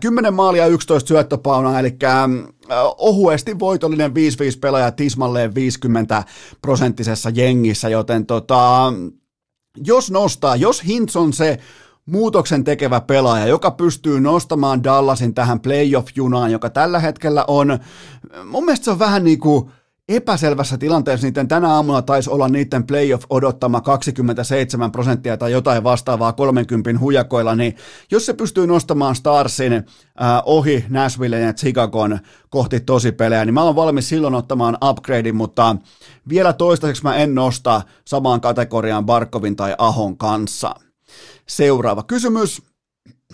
10 0.00 0.34
maalia 0.34 0.66
11 0.66 1.08
syöttöpaunaa, 1.08 1.80
eli 1.80 1.96
ohuesti 2.98 3.58
voitollinen 3.58 4.10
5-5 4.10 4.14
pelaaja 4.60 4.92
tismalleen 4.92 5.54
50 5.54 6.24
prosenttisessa 6.62 7.30
jengissä, 7.30 7.88
joten 7.88 8.26
tota, 8.26 8.92
jos 9.84 10.10
nostaa, 10.10 10.56
jos 10.56 10.84
Hintz 10.84 11.16
on 11.16 11.32
se 11.32 11.58
muutoksen 12.06 12.64
tekevä 12.64 13.00
pelaaja, 13.00 13.46
joka 13.46 13.70
pystyy 13.70 14.20
nostamaan 14.20 14.84
Dallasin 14.84 15.34
tähän 15.34 15.60
playoff-junaan, 15.60 16.50
joka 16.50 16.70
tällä 16.70 16.98
hetkellä 16.98 17.44
on, 17.48 17.78
mun 18.44 18.64
mielestä 18.64 18.84
se 18.84 18.90
on 18.90 18.98
vähän 18.98 19.24
niin 19.24 19.38
kuin 19.38 19.70
epäselvässä 20.08 20.78
tilanteessa 20.78 21.26
niiden 21.26 21.48
tänä 21.48 21.68
aamuna 21.68 22.02
taisi 22.02 22.30
olla 22.30 22.48
niiden 22.48 22.86
playoff 22.86 23.24
odottama 23.30 23.80
27 23.80 24.92
prosenttia 24.92 25.36
tai 25.36 25.52
jotain 25.52 25.84
vastaavaa 25.84 26.32
30 26.32 26.90
hujakoilla, 27.00 27.54
niin 27.54 27.76
jos 28.10 28.26
se 28.26 28.32
pystyy 28.32 28.66
nostamaan 28.66 29.14
Starsin 29.14 29.72
äh, 29.72 29.84
ohi 30.44 30.84
Nashville 30.88 31.40
ja 31.40 31.52
Chicagon 31.52 32.18
kohti 32.50 32.80
tosipelejä, 32.80 33.44
niin 33.44 33.54
mä 33.54 33.62
oon 33.62 33.76
valmis 33.76 34.08
silloin 34.08 34.34
ottamaan 34.34 34.78
upgradein, 34.84 35.36
mutta 35.36 35.76
vielä 36.28 36.52
toistaiseksi 36.52 37.02
mä 37.02 37.16
en 37.16 37.34
nosta 37.34 37.82
samaan 38.04 38.40
kategoriaan 38.40 39.06
Barkovin 39.06 39.56
tai 39.56 39.74
Ahon 39.78 40.18
kanssa. 40.18 40.74
Seuraava 41.48 42.02
kysymys. 42.02 42.62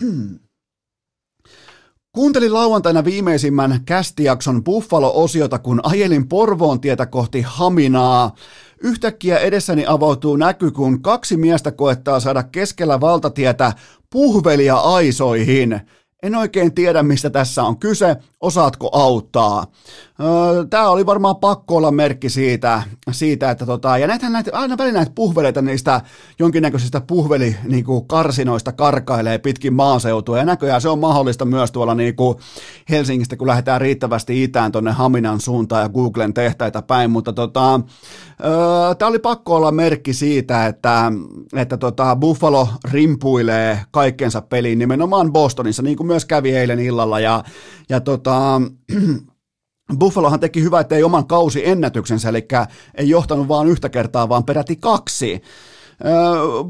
Kuuntelin 2.15 2.53
lauantaina 2.53 3.05
viimeisimmän 3.05 3.79
kästijakson 3.85 4.63
Buffalo-osiota, 4.63 5.59
kun 5.59 5.79
ajelin 5.83 6.27
Porvoon 6.27 6.81
tietä 6.81 7.05
kohti 7.05 7.41
Haminaa. 7.41 8.35
Yhtäkkiä 8.83 9.37
edessäni 9.37 9.85
avautuu 9.87 10.35
näky, 10.35 10.71
kun 10.71 11.01
kaksi 11.01 11.37
miestä 11.37 11.71
koettaa 11.71 12.19
saada 12.19 12.43
keskellä 12.43 13.01
valtatietä 13.01 13.73
puhvelia 14.09 14.75
aisoihin. 14.75 15.81
En 16.25 16.35
oikein 16.35 16.73
tiedä, 16.73 17.03
mistä 17.03 17.29
tässä 17.29 17.63
on 17.63 17.77
kyse. 17.77 18.15
Osaatko 18.41 18.89
auttaa? 18.93 19.65
Tämä 20.69 20.89
oli 20.89 21.05
varmaan 21.05 21.35
pakko 21.35 21.75
olla 21.75 21.91
merkki 21.91 22.29
siitä, 22.29 22.83
siitä 23.11 23.51
että 23.51 23.65
tota, 23.65 23.97
ja 23.97 24.07
näitä, 24.07 24.29
näitä, 24.29 24.51
aina 24.53 24.77
välillä 24.77 24.97
näitä 24.99 25.11
puhveleita 25.15 25.61
niistä 25.61 26.01
jonkinnäköisistä 26.39 27.01
puhveli 27.01 27.55
niin 27.63 27.83
kuin 27.85 28.07
karsinoista 28.07 28.71
karkailee 28.71 29.37
pitkin 29.37 29.73
maaseutua, 29.73 30.37
ja 30.37 30.45
näköjään 30.45 30.81
se 30.81 30.89
on 30.89 30.99
mahdollista 30.99 31.45
myös 31.45 31.71
tuolla 31.71 31.95
niin 31.95 32.15
kuin 32.15 32.37
Helsingistä, 32.89 33.37
kun 33.37 33.47
lähdetään 33.47 33.81
riittävästi 33.81 34.43
itään 34.43 34.71
tuonne 34.71 34.91
Haminan 34.91 35.41
suuntaan 35.41 35.81
ja 35.81 35.89
Googlen 35.89 36.33
tehtaita 36.33 36.81
päin, 36.81 37.11
mutta 37.11 37.33
tota, 37.33 37.79
tämä 38.97 39.09
oli 39.09 39.19
pakko 39.19 39.55
olla 39.55 39.71
merkki 39.71 40.13
siitä, 40.13 40.65
että, 40.65 41.11
että 41.55 41.77
tota 41.77 42.15
Buffalo 42.15 42.67
rimpuilee 42.91 43.79
kaikkensa 43.91 44.41
peliin 44.41 44.79
nimenomaan 44.79 45.33
Bostonissa, 45.33 45.83
niin 45.83 45.97
kuin 45.97 46.07
myös 46.15 46.25
kävi 46.25 46.55
eilen 46.55 46.79
illalla, 46.79 47.19
ja, 47.19 47.43
ja 47.89 47.99
tota, 47.99 48.61
Buffalohan 49.99 50.39
teki 50.39 50.61
hyvä, 50.63 50.79
että 50.79 50.95
ei 50.95 51.03
oman 51.03 51.27
kausi 51.27 51.67
ennätyksensä, 51.67 52.29
eli 52.29 52.47
ei 52.95 53.09
johtanut 53.09 53.47
vain 53.47 53.67
yhtä 53.67 53.89
kertaa, 53.89 54.29
vaan 54.29 54.43
peräti 54.43 54.75
kaksi. 54.75 55.41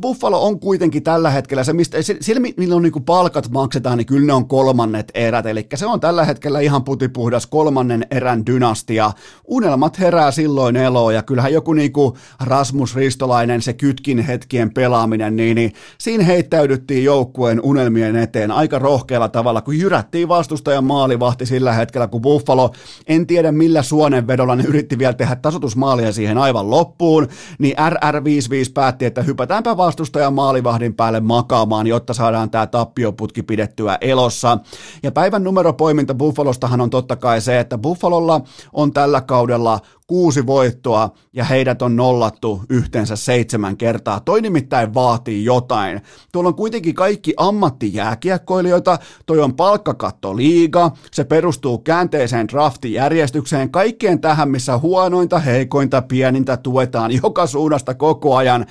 Buffalo 0.01 0.45
on 0.45 0.59
kuitenkin 0.59 1.03
tällä 1.03 1.29
hetkellä 1.29 1.63
se, 1.63 1.73
mistä, 1.73 1.97
siellä 2.01 2.75
on 2.75 2.81
niin 2.81 3.03
palkat 3.05 3.49
maksetaan, 3.49 3.97
niin 3.97 4.05
kyllä 4.05 4.25
ne 4.27 4.33
on 4.33 4.47
kolmannet 4.47 5.11
erät, 5.13 5.45
eli 5.45 5.67
se 5.75 5.85
on 5.85 5.99
tällä 5.99 6.25
hetkellä 6.25 6.59
ihan 6.59 6.83
putipuhdas 6.83 7.47
kolmannen 7.47 8.07
erän 8.11 8.45
dynastia. 8.45 9.11
Unelmat 9.47 9.99
herää 9.99 10.31
silloin 10.31 10.75
eloon, 10.75 11.13
ja 11.13 11.23
kyllähän 11.23 11.53
joku 11.53 11.73
niin 11.73 11.93
kuin 11.93 12.15
Rasmus 12.43 12.95
Ristolainen, 12.95 13.61
se 13.61 13.73
kytkin 13.73 14.19
hetkien 14.19 14.73
pelaaminen, 14.73 15.35
niin, 15.35 15.55
niin 15.55 15.73
siinä 15.97 16.23
heittäydyttiin 16.23 17.03
joukkueen 17.03 17.61
unelmien 17.63 18.15
eteen 18.15 18.51
aika 18.51 18.79
rohkealla 18.79 19.29
tavalla, 19.29 19.61
kun 19.61 19.79
jyrättiin 19.79 20.27
vastustajan 20.27 20.83
maalivahti 20.83 21.45
sillä 21.45 21.73
hetkellä, 21.73 22.07
kun 22.07 22.21
Buffalo, 22.21 22.71
en 23.07 23.27
tiedä 23.27 23.51
millä 23.51 23.81
suonenvedolla 23.81 24.55
ne 24.55 24.63
yritti 24.63 24.99
vielä 24.99 25.13
tehdä 25.13 25.35
tasotusmaalia 25.35 26.11
siihen 26.11 26.37
aivan 26.37 26.69
loppuun, 26.69 27.27
niin 27.59 27.75
RR55 27.77 28.71
päätti, 28.73 29.05
että 29.05 29.14
hypätäänpä 29.21 29.77
vastustajan 29.77 30.33
maalivahdin 30.33 30.93
päälle 30.93 31.19
makaamaan, 31.19 31.87
jotta 31.87 32.13
saadaan 32.13 32.49
tämä 32.49 32.67
tappioputki 32.67 33.43
pidettyä 33.43 33.97
elossa. 34.01 34.57
Ja 35.03 35.11
päivän 35.11 35.43
numeropoiminta 35.43 36.15
Buffalostahan 36.15 36.81
on 36.81 36.89
totta 36.89 37.15
kai 37.15 37.41
se, 37.41 37.59
että 37.59 37.77
Buffalolla 37.77 38.41
on 38.73 38.91
tällä 38.93 39.21
kaudella 39.21 39.79
kuusi 40.07 40.45
voittoa 40.45 41.09
ja 41.33 41.43
heidät 41.43 41.81
on 41.81 41.95
nollattu 41.95 42.61
yhteensä 42.69 43.15
seitsemän 43.15 43.77
kertaa. 43.77 44.19
Toi 44.19 44.41
nimittäin 44.41 44.93
vaatii 44.93 45.45
jotain. 45.45 46.01
Tuolla 46.31 46.47
on 46.47 46.55
kuitenkin 46.55 46.95
kaikki 46.95 47.33
ammattijääkiekkoilijoita, 47.37 48.99
toi 49.25 49.39
on 49.39 49.55
palkkakatto 49.55 50.35
liiga, 50.35 50.91
se 51.11 51.23
perustuu 51.23 51.77
käänteiseen 51.77 52.47
draftijärjestykseen, 52.47 53.71
kaikkeen 53.71 54.21
tähän, 54.21 54.49
missä 54.49 54.77
huonointa, 54.77 55.39
heikointa, 55.39 56.01
pienintä 56.01 56.57
tuetaan 56.57 57.11
joka 57.23 57.47
suunnasta 57.47 57.93
koko 57.93 58.35
ajan. 58.35 58.65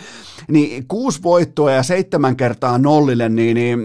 Niin 0.48 0.88
kuusi 0.88 1.22
voittoa 1.22 1.70
ja 1.70 1.82
seitsemän 1.82 2.36
kertaa 2.36 2.78
nollille, 2.78 3.28
niin, 3.28 3.54
niin 3.54 3.78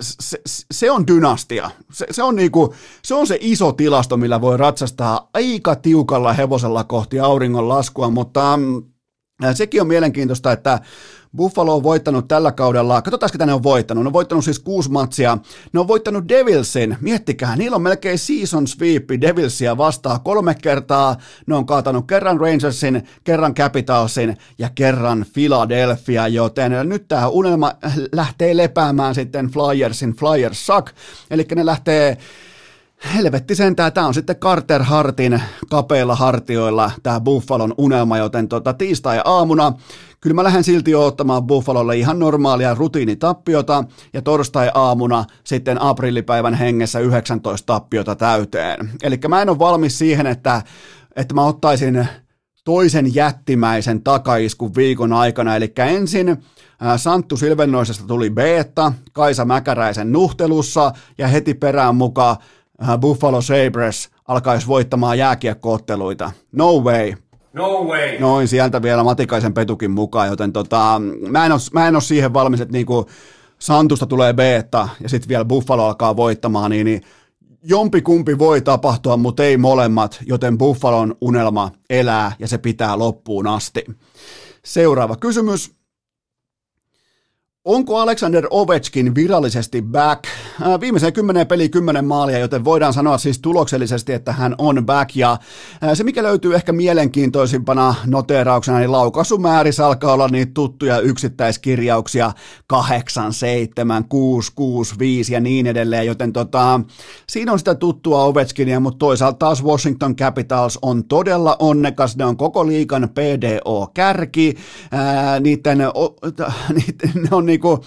se, 0.00 0.40
se, 0.70 0.90
on 0.90 1.06
dynastia. 1.06 1.70
Se, 1.92 2.06
se, 2.10 2.22
on 2.22 2.36
niinku, 2.36 2.74
se 3.04 3.14
on 3.14 3.26
se 3.26 3.38
iso 3.40 3.72
tilasto, 3.72 4.16
millä 4.16 4.40
voi 4.40 4.56
ratsastaa 4.56 5.28
aika 5.34 5.74
tiukalla 5.74 6.32
hevosella 6.32 6.84
kohti 6.88 7.20
auringon 7.20 7.68
laskua, 7.68 8.10
mutta 8.10 8.56
mm, 8.56 8.82
sekin 9.54 9.80
on 9.80 9.86
mielenkiintoista, 9.86 10.52
että 10.52 10.78
Buffalo 11.36 11.74
on 11.74 11.82
voittanut 11.82 12.28
tällä 12.28 12.52
kaudella, 12.52 13.02
katsotaan 13.02 13.30
ketä 13.32 13.46
ne 13.46 13.52
on 13.52 13.62
voittanut, 13.62 14.04
ne 14.04 14.08
on 14.08 14.12
voittanut 14.12 14.44
siis 14.44 14.58
kuusi 14.58 14.90
matsia, 14.90 15.38
ne 15.72 15.80
on 15.80 15.88
voittanut 15.88 16.28
Devilsin, 16.28 16.96
miettikää, 17.00 17.56
niillä 17.56 17.74
on 17.74 17.82
melkein 17.82 18.18
season 18.18 18.66
sweep 18.66 19.08
Devilsia 19.20 19.76
vastaan 19.76 20.20
kolme 20.20 20.54
kertaa, 20.54 21.16
ne 21.46 21.54
on 21.54 21.66
kaatanut 21.66 22.06
kerran 22.06 22.40
Rangersin, 22.40 23.08
kerran 23.24 23.54
Capitalsin 23.54 24.36
ja 24.58 24.70
kerran 24.74 25.26
Philadelphia, 25.34 26.28
joten 26.28 26.72
nyt 26.88 27.08
tämä 27.08 27.28
unelma 27.28 27.72
lähtee 28.12 28.56
lepäämään 28.56 29.14
sitten 29.14 29.46
Flyersin 29.46 30.12
Flyers 30.12 30.66
suck, 30.66 30.86
eli 31.30 31.46
ne 31.54 31.66
lähtee 31.66 32.18
helvetti 33.14 33.54
sentään, 33.54 33.92
tämä 33.92 34.06
on 34.06 34.14
sitten 34.14 34.36
Carter 34.36 34.82
Hartin 34.82 35.42
kapeilla 35.70 36.14
hartioilla 36.14 36.90
tämä 37.02 37.20
Buffalon 37.20 37.74
unelma, 37.78 38.18
joten 38.18 38.48
tota, 38.48 38.74
tiistai-aamuna 38.74 39.72
kyllä 40.20 40.34
mä 40.34 40.44
lähden 40.44 40.64
silti 40.64 40.94
ottamaan 40.94 41.46
Buffalolle 41.46 41.96
ihan 41.96 42.18
normaalia 42.18 42.74
rutiinitappiota 42.74 43.84
ja 44.12 44.22
torstai-aamuna 44.22 45.24
sitten 45.44 45.82
aprillipäivän 45.82 46.54
hengessä 46.54 46.98
19 46.98 47.66
tappiota 47.66 48.16
täyteen. 48.16 48.90
Eli 49.02 49.18
mä 49.28 49.42
en 49.42 49.48
ole 49.48 49.58
valmis 49.58 49.98
siihen, 49.98 50.26
että, 50.26 50.62
että 51.16 51.34
mä 51.34 51.44
ottaisin 51.44 52.08
toisen 52.64 53.14
jättimäisen 53.14 54.02
takaiskun 54.02 54.74
viikon 54.74 55.12
aikana, 55.12 55.56
eli 55.56 55.72
ensin 55.76 56.36
Santtu 56.96 57.36
Silvennoisesta 57.36 58.04
tuli 58.06 58.30
beta, 58.30 58.92
Kaisa 59.12 59.44
Mäkäräisen 59.44 60.12
nuhtelussa 60.12 60.92
ja 61.18 61.28
heti 61.28 61.54
perään 61.54 61.94
mukaan 61.96 62.36
Buffalo 63.00 63.40
Sabres 63.42 64.08
alkaisi 64.28 64.66
voittamaan 64.66 65.18
jääkiekkootteluita. 65.18 66.32
No 66.52 66.80
way. 66.80 67.12
No 67.52 67.84
way. 67.84 68.18
Noin 68.18 68.48
sieltä 68.48 68.82
vielä 68.82 69.04
Matikaisen 69.04 69.54
Petukin 69.54 69.90
mukaan, 69.90 70.28
joten 70.28 70.52
tota, 70.52 71.00
mä, 71.28 71.46
en 71.46 71.52
ole, 71.52 71.60
mä 71.72 71.88
en 71.88 71.96
ole 71.96 72.02
siihen 72.02 72.34
valmis, 72.34 72.60
että 72.60 72.72
niinku 72.72 73.06
Santusta 73.58 74.06
tulee 74.06 74.32
beta 74.32 74.88
ja 75.00 75.08
sitten 75.08 75.28
vielä 75.28 75.44
Buffalo 75.44 75.86
alkaa 75.86 76.16
voittamaan, 76.16 76.70
niin, 76.70 76.84
niin 76.84 77.02
jompi 77.62 78.02
kumpi 78.02 78.38
voi 78.38 78.60
tapahtua, 78.60 79.16
mutta 79.16 79.44
ei 79.44 79.56
molemmat, 79.56 80.18
joten 80.26 80.58
Buffalon 80.58 81.14
unelma 81.20 81.70
elää 81.90 82.32
ja 82.38 82.48
se 82.48 82.58
pitää 82.58 82.98
loppuun 82.98 83.46
asti. 83.46 83.84
Seuraava 84.64 85.16
kysymys. 85.16 85.77
Onko 87.68 87.98
Alexander 87.98 88.46
Ovechkin 88.50 89.14
virallisesti 89.14 89.82
back? 89.82 90.24
Äh, 90.62 90.80
viimeiseen 90.80 91.12
kymmeneen 91.12 91.46
peli 91.46 91.68
kymmenen 91.68 92.04
maalia, 92.04 92.38
joten 92.38 92.64
voidaan 92.64 92.92
sanoa 92.92 93.18
siis 93.18 93.38
tuloksellisesti, 93.38 94.12
että 94.12 94.32
hän 94.32 94.54
on 94.58 94.86
back. 94.86 95.16
Ja 95.16 95.32
äh, 95.32 95.90
se, 95.94 96.04
mikä 96.04 96.22
löytyy 96.22 96.54
ehkä 96.54 96.72
mielenkiintoisimpana 96.72 97.94
noteerauksena, 98.06 98.78
niin 98.78 98.92
laukaisumäärissä 98.92 99.86
alkaa 99.86 100.12
olla 100.12 100.28
niitä 100.28 100.52
tuttuja 100.54 101.00
yksittäiskirjauksia 101.00 102.32
8, 102.66 103.32
7, 103.32 104.04
6, 104.08 104.52
6, 104.54 104.94
5 104.98 105.32
ja 105.32 105.40
niin 105.40 105.66
edelleen. 105.66 106.06
Joten 106.06 106.32
tota, 106.32 106.80
siinä 107.28 107.52
on 107.52 107.58
sitä 107.58 107.74
tuttua 107.74 108.24
Ovechkinia, 108.24 108.80
mutta 108.80 108.98
toisaalta 108.98 109.38
taas 109.38 109.64
Washington 109.64 110.16
Capitals 110.16 110.78
on 110.82 111.04
todella 111.04 111.56
onnekas. 111.58 112.16
Ne 112.16 112.24
on 112.24 112.36
koko 112.36 112.66
liikan 112.66 113.08
PDO-kärki. 113.08 114.54
Ää, 114.92 115.34
äh, 115.34 115.40
niiden, 115.40 115.78
niiden, 116.76 117.12
ne 117.14 117.28
on 117.30 117.57
niinku, 117.58 117.84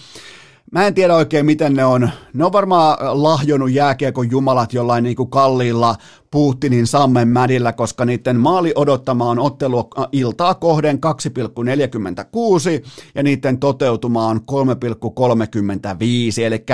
mä 0.71 0.87
en 0.87 0.93
tiedä 0.93 1.15
oikein 1.15 1.45
miten 1.45 1.73
ne 1.73 1.85
on. 1.85 2.09
Ne 2.33 2.45
on 2.45 2.53
varmaan 2.53 2.97
lahjonut 3.23 3.71
jääkiekon 3.71 4.31
jumalat 4.31 4.73
jollain 4.73 5.03
niinku 5.03 5.25
kalliilla 5.25 5.95
Putinin 6.31 6.87
Sammen 6.87 7.27
mädillä, 7.27 7.73
koska 7.73 8.05
niiden 8.05 8.39
maali 8.39 8.71
odottama 8.75 9.29
on 9.29 9.39
ottelu 9.39 9.89
iltaa 10.11 10.55
kohden 10.55 10.99
2,46 11.05 11.11
ja 13.15 13.23
niiden 13.23 13.57
toteutuma 13.57 14.27
on 14.27 14.37
3,35, 14.37 14.43
eli 16.45 16.65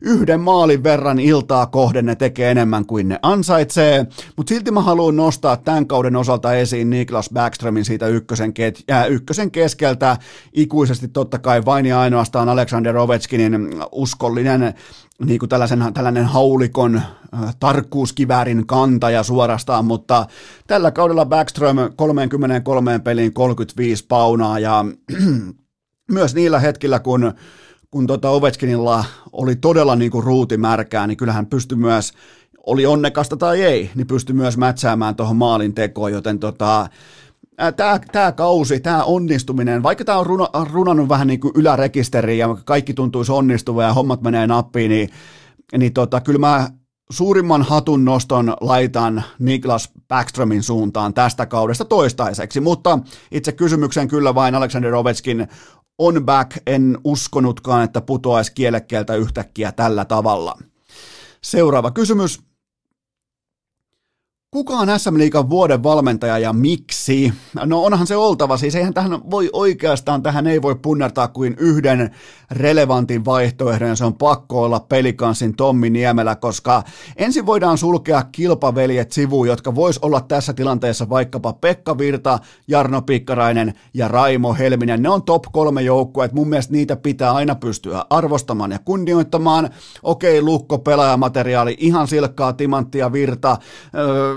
yhden 0.00 0.40
maalin 0.40 0.82
verran 0.82 1.18
iltaa 1.18 1.66
kohden 1.66 2.06
ne 2.06 2.14
tekee 2.14 2.50
enemmän 2.50 2.86
kuin 2.86 3.08
ne 3.08 3.18
ansaitsee, 3.22 4.06
mutta 4.36 4.54
silti 4.54 4.70
mä 4.70 4.80
haluan 4.80 5.16
nostaa 5.16 5.56
tämän 5.56 5.86
kauden 5.86 6.16
osalta 6.16 6.54
esiin 6.54 6.90
Niklas 6.90 7.30
Backströmin 7.34 7.84
siitä 7.84 8.06
ykkösen, 8.06 8.50
ket- 8.50 8.94
äh, 8.94 9.10
ykkösen 9.10 9.50
keskeltä, 9.50 10.16
ikuisesti 10.52 11.08
totta 11.08 11.38
kai 11.38 11.64
vain 11.64 11.86
ja 11.86 12.00
ainoastaan 12.00 12.48
Alexander 12.48 12.96
Ovechkinin 12.96 13.68
uskollinen 13.92 14.74
niin 15.24 15.38
kuin 15.38 15.48
tällaisen, 15.48 15.84
tällainen 15.94 16.24
haulikon 16.24 16.96
äh, 16.96 17.56
tarkkuuskiväärin 17.60 18.66
kantaja 18.66 19.22
suorastaan, 19.22 19.84
mutta 19.84 20.26
tällä 20.66 20.90
kaudella 20.90 21.26
Backström 21.26 21.76
33 21.96 22.98
peliin 22.98 23.34
35 23.34 24.04
paunaa 24.08 24.58
ja 24.58 24.84
myös 26.12 26.34
niillä 26.34 26.58
hetkillä, 26.58 26.98
kun, 26.98 27.32
kun 27.90 28.06
tota 28.06 28.30
Ovechkinilla 28.30 29.04
oli 29.32 29.56
todella 29.56 29.96
niin 29.96 30.10
kuin 30.10 30.24
ruuti 30.24 30.56
märkää, 30.56 31.06
niin 31.06 31.16
kyllähän 31.16 31.46
pystyi 31.46 31.78
myös, 31.78 32.12
oli 32.66 32.86
onnekasta 32.86 33.36
tai 33.36 33.62
ei, 33.62 33.90
niin 33.94 34.06
pystyi 34.06 34.34
myös 34.36 34.56
mätsäämään 34.56 35.16
tuohon 35.16 35.36
maalin 35.36 35.74
tekoon, 35.74 36.12
joten 36.12 36.38
tota, 36.38 36.88
tämä, 37.76 38.00
tämä 38.12 38.32
kausi, 38.32 38.80
tämä 38.80 39.04
onnistuminen, 39.04 39.82
vaikka 39.82 40.04
tämä 40.04 40.18
on 40.18 40.26
runa, 40.26 40.48
runannut 40.72 41.08
vähän 41.08 41.26
niin 41.26 41.40
kuin 41.40 41.52
ylärekisteriin 41.54 42.38
ja 42.38 42.56
kaikki 42.64 42.94
tuntuisi 42.94 43.32
onnistuvan 43.32 43.84
ja 43.84 43.92
hommat 43.92 44.22
menee 44.22 44.46
nappiin, 44.46 44.88
niin, 44.88 45.10
niin 45.78 45.92
tota, 45.92 46.20
kyllä 46.20 46.38
mä 46.38 46.70
suurimman 47.10 47.62
hatun 47.62 48.04
noston 48.04 48.56
laitan 48.60 49.22
Niklas 49.38 49.90
Backströmin 50.08 50.62
suuntaan 50.62 51.14
tästä 51.14 51.46
kaudesta 51.46 51.84
toistaiseksi, 51.84 52.60
mutta 52.60 52.98
itse 53.30 53.52
kysymyksen 53.52 54.08
kyllä 54.08 54.34
vain 54.34 54.54
Alexander 54.54 54.94
Ovechkin 54.94 55.48
on 55.98 56.24
back, 56.24 56.56
en 56.66 56.98
uskonutkaan, 57.04 57.84
että 57.84 58.00
putoaisi 58.00 58.52
kielekkeeltä 58.54 59.14
yhtäkkiä 59.14 59.72
tällä 59.72 60.04
tavalla. 60.04 60.58
Seuraava 61.42 61.90
kysymys. 61.90 62.40
Kuka 64.50 64.74
on 64.74 64.88
SM 64.98 65.18
Liikan 65.18 65.50
vuoden 65.50 65.82
valmentaja 65.82 66.38
ja 66.38 66.52
miksi? 66.52 67.32
No 67.64 67.82
onhan 67.82 68.06
se 68.06 68.16
oltava, 68.16 68.56
siis 68.56 68.74
eihän 68.74 68.94
tähän 68.94 69.30
voi 69.30 69.50
oikeastaan, 69.52 70.22
tähän 70.22 70.46
ei 70.46 70.62
voi 70.62 70.74
punnertaa 70.74 71.28
kuin 71.28 71.56
yhden 71.58 72.10
relevantin 72.50 73.24
vaihtoehdon, 73.24 73.96
se 73.96 74.04
on 74.04 74.14
pakko 74.14 74.62
olla 74.62 74.80
pelikanssin 74.80 75.56
Tommi 75.56 75.90
Niemelä, 75.90 76.36
koska 76.36 76.82
ensin 77.16 77.46
voidaan 77.46 77.78
sulkea 77.78 78.22
kilpaveljet 78.32 79.12
sivuun, 79.12 79.48
jotka 79.48 79.74
vois 79.74 79.98
olla 79.98 80.20
tässä 80.20 80.52
tilanteessa 80.52 81.08
vaikkapa 81.08 81.52
Pekka 81.52 81.98
Virta, 81.98 82.38
Jarno 82.68 83.02
Pikkarainen 83.02 83.74
ja 83.94 84.08
Raimo 84.08 84.54
Helminen. 84.54 85.02
Ne 85.02 85.08
on 85.08 85.22
top 85.22 85.44
kolme 85.52 85.82
joukkueet, 85.82 86.32
mun 86.32 86.48
mielestä 86.48 86.72
niitä 86.72 86.96
pitää 86.96 87.32
aina 87.32 87.54
pystyä 87.54 88.04
arvostamaan 88.10 88.72
ja 88.72 88.78
kunnioittamaan. 88.84 89.70
Okei, 90.02 90.42
lukko, 90.42 90.78
pelaajamateriaali, 90.78 91.76
ihan 91.78 92.08
silkkaa, 92.08 92.52
timanttia, 92.52 93.12
virta, 93.12 93.56
öö, 93.94 94.35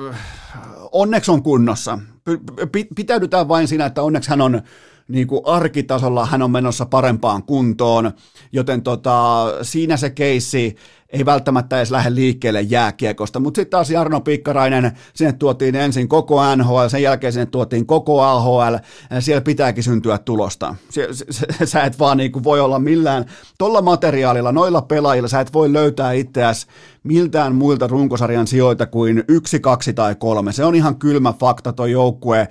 onneksi 0.92 1.32
on 1.32 1.44
kunnossa. 1.44 2.00
Pitäydytään 2.96 3.48
vain 3.48 3.68
siinä, 3.68 3.86
että 3.86 4.04
onneksi 4.04 4.30
hän 4.30 4.42
on 4.42 4.62
niin 5.10 5.28
kuin 5.28 5.41
arkitasolla 5.45 6.26
hän 6.26 6.41
on 6.41 6.52
menossa 6.52 6.86
parempaan 6.86 7.43
kuntoon, 7.43 8.12
joten 8.52 8.82
tota, 8.82 9.45
siinä 9.62 9.98
se 9.98 10.10
keissi 10.10 10.76
ei 11.10 11.26
välttämättä 11.26 11.78
edes 11.78 11.91
lähde 11.91 12.15
liikkeelle 12.15 12.62
jääkiekosta, 12.62 13.39
mutta 13.39 13.58
sitten 13.58 13.69
taas 13.69 13.89
Jarno 13.89 14.22
Pikkarainen, 14.22 14.91
sinne 15.13 15.34
tuotiin 15.34 15.76
ensin 15.76 16.08
koko 16.08 16.56
NHL, 16.56 16.88
sen 16.88 17.02
jälkeen 17.02 17.34
sinne 17.34 17.45
tuotiin 17.45 17.86
koko 17.86 18.22
AHL, 18.22 18.76
siellä 19.19 19.41
pitääkin 19.41 19.84
syntyä 19.84 20.17
tulosta. 20.17 20.76
Sä 21.65 21.84
et 21.84 22.00
vaan 22.00 22.17
niin 22.17 22.32
kuin 22.32 22.43
voi 22.43 22.60
olla 22.60 22.80
millään, 22.80 23.26
tuolla 23.58 23.82
materiaalilla, 23.82 24.52
noilla 24.52 24.82
pelaajilla, 24.82 25.28
sä 25.28 25.39
et 25.39 25.54
voi 25.54 25.74
löytää 25.74 26.12
itseäsi 26.12 26.67
miltään 27.04 27.56
muilta 27.56 27.88
runkosarjan 27.88 28.48
sijoilta 28.48 28.86
kuin 28.86 29.24
yksi, 29.28 29.60
kaksi 29.60 29.93
tai 29.93 30.15
kolme. 30.15 30.52
Se 30.52 30.65
on 30.65 30.76
ihan 30.76 30.95
kylmä 30.95 31.34
fakta 31.34 31.74
toi 31.74 31.91
joukkue 31.91 32.47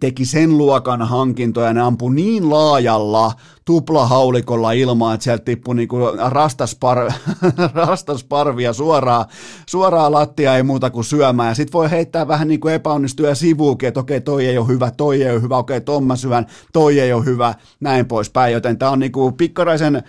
teki 0.00 0.24
sen 0.24 0.58
luokan 0.58 1.02
hankintoja, 1.02 1.72
ne 1.72 1.80
ampui 1.80 2.14
niin 2.14 2.50
laajalla 2.50 3.32
tuplahaulikolla 3.64 4.72
ilmaa, 4.72 5.14
että 5.14 5.24
sieltä 5.24 5.44
tippui 5.44 5.74
niinku 5.74 5.96
rastaspar, 6.28 7.12
rastasparvia 7.74 8.72
suoraan, 8.72 9.24
suoraan 9.66 10.12
lattia 10.12 10.56
ei 10.56 10.62
muuta 10.62 10.90
kuin 10.90 11.04
syömään. 11.04 11.48
Ja 11.48 11.54
sitten 11.54 11.72
voi 11.72 11.90
heittää 11.90 12.28
vähän 12.28 12.48
niin 12.48 12.60
kuin 12.60 12.74
epäonnistuja 12.74 13.34
sivuukin, 13.34 13.88
että 13.88 14.00
okei, 14.00 14.20
toi 14.20 14.46
ei 14.46 14.58
ole 14.58 14.68
hyvä, 14.68 14.90
toi 14.90 15.22
ei 15.22 15.32
ole 15.32 15.42
hyvä, 15.42 15.56
okei, 15.56 15.80
ton 15.80 16.04
mä 16.04 16.16
syön, 16.16 16.46
toi 16.72 17.00
ei 17.00 17.12
ole 17.12 17.24
hyvä, 17.24 17.54
näin 17.80 18.06
poispäin. 18.06 18.52
Joten 18.52 18.78
tämä 18.78 18.90
on 18.90 18.98
niinku 18.98 19.32
pikkaraisen, 19.32 20.02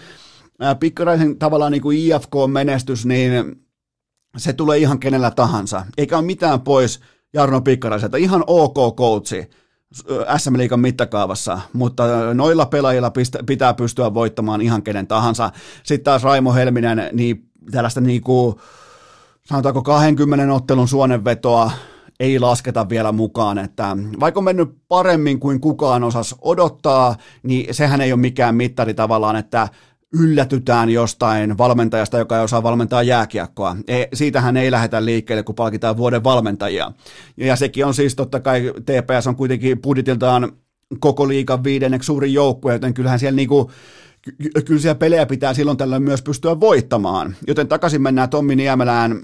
pikkaraisen 0.79 1.39
tavallaan 1.39 1.71
niinku 1.71 1.91
IFK-menestys, 1.91 3.05
niin 3.05 3.31
se 4.37 4.53
tulee 4.53 4.77
ihan 4.77 4.99
kenellä 4.99 5.31
tahansa. 5.31 5.85
Eikä 5.97 6.17
ole 6.17 6.25
mitään 6.25 6.61
pois 6.61 6.99
Jarno 7.33 7.61
Pikkaraiselta. 7.61 8.17
Ihan 8.17 8.43
ok 8.47 8.95
coachi 8.95 9.49
SM 10.37 10.57
Liikan 10.57 10.79
mittakaavassa, 10.79 11.59
mutta 11.73 12.33
noilla 12.33 12.65
pelaajilla 12.65 13.11
pitää 13.45 13.73
pystyä 13.73 14.13
voittamaan 14.13 14.61
ihan 14.61 14.83
kenen 14.83 15.07
tahansa. 15.07 15.51
Sitten 15.83 16.03
taas 16.03 16.23
Raimo 16.23 16.53
Helminen, 16.53 17.09
niin 17.13 17.49
tällaista 17.71 18.01
niin 18.01 18.21
kuin, 18.21 18.55
sanotaanko 19.45 19.81
20 19.81 20.53
ottelun 20.53 20.87
suonenvetoa 20.87 21.71
ei 22.19 22.39
lasketa 22.39 22.89
vielä 22.89 23.11
mukaan, 23.11 23.57
että 23.57 23.97
vaikka 24.19 24.39
on 24.39 24.43
mennyt 24.43 24.69
paremmin 24.87 25.39
kuin 25.39 25.61
kukaan 25.61 26.03
osas 26.03 26.35
odottaa, 26.41 27.15
niin 27.43 27.73
sehän 27.73 28.01
ei 28.01 28.13
ole 28.13 28.19
mikään 28.19 28.55
mittari 28.55 28.93
tavallaan, 28.93 29.35
että 29.35 29.67
yllätytään 30.13 30.89
jostain 30.89 31.57
valmentajasta, 31.57 32.17
joka 32.17 32.37
ei 32.37 32.43
osaa 32.43 32.63
valmentaa 32.63 33.03
jääkiekkoa. 33.03 33.75
E, 33.87 34.05
siitähän 34.13 34.57
ei 34.57 34.71
lähdetä 34.71 35.05
liikkeelle, 35.05 35.43
kun 35.43 35.55
palkitaan 35.55 35.97
vuoden 35.97 36.23
valmentajia. 36.23 36.91
Ja 37.37 37.55
sekin 37.55 37.85
on 37.85 37.93
siis 37.93 38.15
totta 38.15 38.39
kai, 38.39 38.73
TPS 38.81 39.27
on 39.27 39.35
kuitenkin 39.35 39.81
budjetiltaan 39.81 40.51
koko 40.99 41.27
liikan 41.27 41.63
viidenneksi 41.63 42.07
suurin 42.07 42.33
joukkue, 42.33 42.73
joten 42.73 42.93
kyllähän 42.93 43.19
siellä 43.19 43.35
niinku, 43.35 43.71
kyllä 44.65 44.81
siellä 44.81 44.95
pelejä 44.95 45.25
pitää 45.25 45.53
silloin 45.53 45.77
tällöin 45.77 46.03
myös 46.03 46.21
pystyä 46.21 46.59
voittamaan. 46.59 47.35
Joten 47.47 47.67
takaisin 47.67 48.01
mennään 48.01 48.29
Tommi 48.29 48.55
Niemelään. 48.55 49.21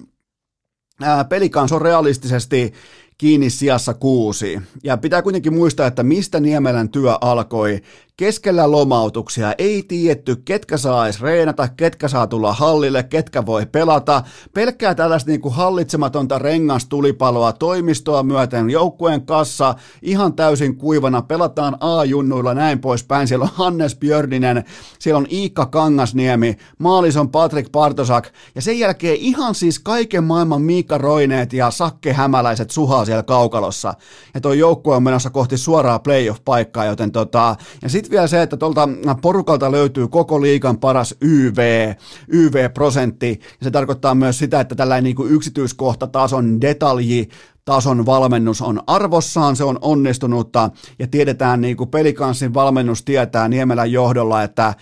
Pelikans 1.29 1.71
on 1.71 1.81
realistisesti 1.81 2.73
kiinni 3.17 3.49
sijassa 3.49 3.93
kuusi. 3.93 4.61
Ja 4.83 4.97
pitää 4.97 5.21
kuitenkin 5.21 5.53
muistaa, 5.53 5.88
että 5.88 6.03
mistä 6.03 6.39
Niemelän 6.39 6.89
työ 6.89 7.17
alkoi 7.21 7.81
keskellä 8.18 8.72
lomautuksia 8.72 9.53
ei 9.57 9.84
tietty, 9.88 10.36
ketkä 10.36 10.78
saa 10.78 11.05
edes 11.05 11.22
reenata, 11.22 11.68
ketkä 11.68 12.07
saa 12.07 12.28
tulla 12.28 12.53
hallille, 12.53 13.03
ketkä 13.03 13.45
voi 13.45 13.66
pelata. 13.66 14.24
Pelkkää 14.53 14.95
tällaista 14.95 15.32
niin 15.32 15.41
kuin 15.41 15.53
hallitsematonta 15.53 16.39
rengastulipaloa 16.39 17.53
toimistoa 17.53 18.24
myöten, 18.24 18.70
joukkueen 18.70 19.26
kassa 19.26 19.76
ihan 20.01 20.34
täysin 20.34 20.78
kuivana, 20.78 21.22
pelataan 21.22 21.78
A-junnuilla 21.80 22.53
näin 22.53 22.80
poispäin. 22.80 23.28
Siellä 23.28 23.43
on 23.43 23.51
Hannes 23.53 23.95
Björninen, 23.95 24.63
siellä 24.99 25.18
on 25.18 25.28
Iikka 25.32 25.66
Kangasniemi, 25.66 26.57
maalis 26.80 27.18
on 27.18 27.30
Patrick 27.30 27.72
Partosak 27.72 28.28
ja 28.55 28.61
sen 28.61 28.80
jälkeen 28.80 29.16
ihan 29.16 29.55
siis 29.55 29.80
kaiken 29.80 30.24
maailman 30.24 30.61
Miikka 30.61 30.97
Roineet 30.97 31.53
ja 31.53 31.72
Sakke 31.72 32.13
Hämäläiset 32.13 32.72
suhaa 32.72 33.05
siellä 33.05 33.24
kaukalossa. 33.24 33.93
Ja 34.34 34.41
tuo 34.41 34.53
joukkue 34.53 34.95
on 34.95 35.03
menossa 35.03 35.30
kohti 35.30 35.57
suoraa 35.57 35.99
playoff-paikkaa, 35.99 36.86
joten 36.86 37.11
tota, 37.11 37.55
ja 37.82 37.89
sit 37.89 38.05
sitten 38.06 38.18
vielä 38.18 38.28
se, 38.28 38.41
että 38.41 38.58
tuolta 38.58 38.89
porukalta 39.22 39.72
löytyy 39.72 40.08
koko 40.08 40.41
liikan 40.41 40.78
paras 40.78 41.16
YV, 41.22 41.93
YV-prosentti, 42.28 43.39
ja 43.60 43.64
se 43.64 43.72
tarkoittaa 43.72 44.16
myös 44.16 44.38
sitä, 44.38 44.60
että 44.60 44.76
tällainen 44.76 45.03
niin 45.03 45.16
kuin 45.16 45.32
yksityiskohtatason 45.32 46.62
detalji, 46.62 47.30
tason 47.66 48.06
valmennus 48.06 48.62
on 48.62 48.82
arvossaan, 48.88 49.56
se 49.56 49.64
on 49.64 49.80
onnistunutta, 49.82 50.70
ja 50.99 51.08
tiedetään 51.08 51.62
niin 51.62 51.78
kuin 51.78 51.89
pelikanssin 51.89 52.53
valmennus 52.53 53.03
tietää 53.03 53.47
Niemelän 53.47 53.91
johdolla, 53.91 54.43
että 54.43 54.74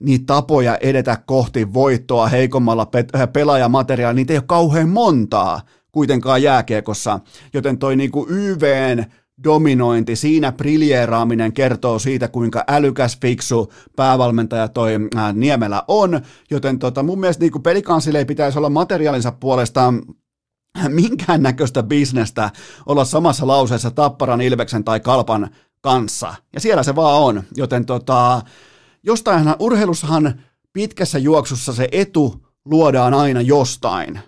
niitä 0.00 0.24
tapoja 0.26 0.76
edetä 0.76 1.18
kohti 1.26 1.74
voittoa 1.74 2.26
heikommalla 2.26 2.86
pe- 2.86 3.06
pelaajamateriaalilla, 3.32 4.16
niitä 4.16 4.32
ei 4.32 4.38
ole 4.38 4.44
kauhean 4.46 4.88
montaa 4.88 5.60
kuitenkaan 5.92 6.42
jääkiekossa, 6.42 7.20
joten 7.52 7.78
toi 7.78 7.96
niinku 7.96 8.26
YVn 8.30 9.04
dominointi, 9.44 10.16
siinä 10.16 10.52
briljeeraaminen 10.52 11.52
kertoo 11.52 11.98
siitä, 11.98 12.28
kuinka 12.28 12.64
älykäs, 12.68 13.18
fiksu 13.20 13.72
päävalmentaja 13.96 14.68
toi 14.68 14.92
ää, 15.16 15.32
Niemelä 15.32 15.82
on, 15.88 16.20
joten 16.50 16.78
tota, 16.78 17.02
mun 17.02 17.20
mielestä 17.20 17.44
niin 17.44 17.62
pelikansille 17.62 18.18
ei 18.18 18.24
pitäisi 18.24 18.58
olla 18.58 18.70
materiaalinsa 18.70 19.32
puolesta 19.32 19.94
minkäännäköistä 20.88 21.82
bisnestä 21.82 22.50
olla 22.86 23.04
samassa 23.04 23.46
lauseessa 23.46 23.90
Tapparan, 23.90 24.40
Ilveksen 24.40 24.84
tai 24.84 25.00
Kalpan 25.00 25.50
kanssa. 25.80 26.34
Ja 26.52 26.60
siellä 26.60 26.82
se 26.82 26.94
vaan 26.94 27.22
on, 27.22 27.42
joten 27.56 27.86
tota, 27.86 28.42
jostain 29.02 29.54
urheilussahan 29.58 30.40
pitkässä 30.72 31.18
juoksussa 31.18 31.72
se 31.72 31.88
etu 31.92 32.46
luodaan 32.64 33.14
aina 33.14 33.40
jostain. 33.40 34.20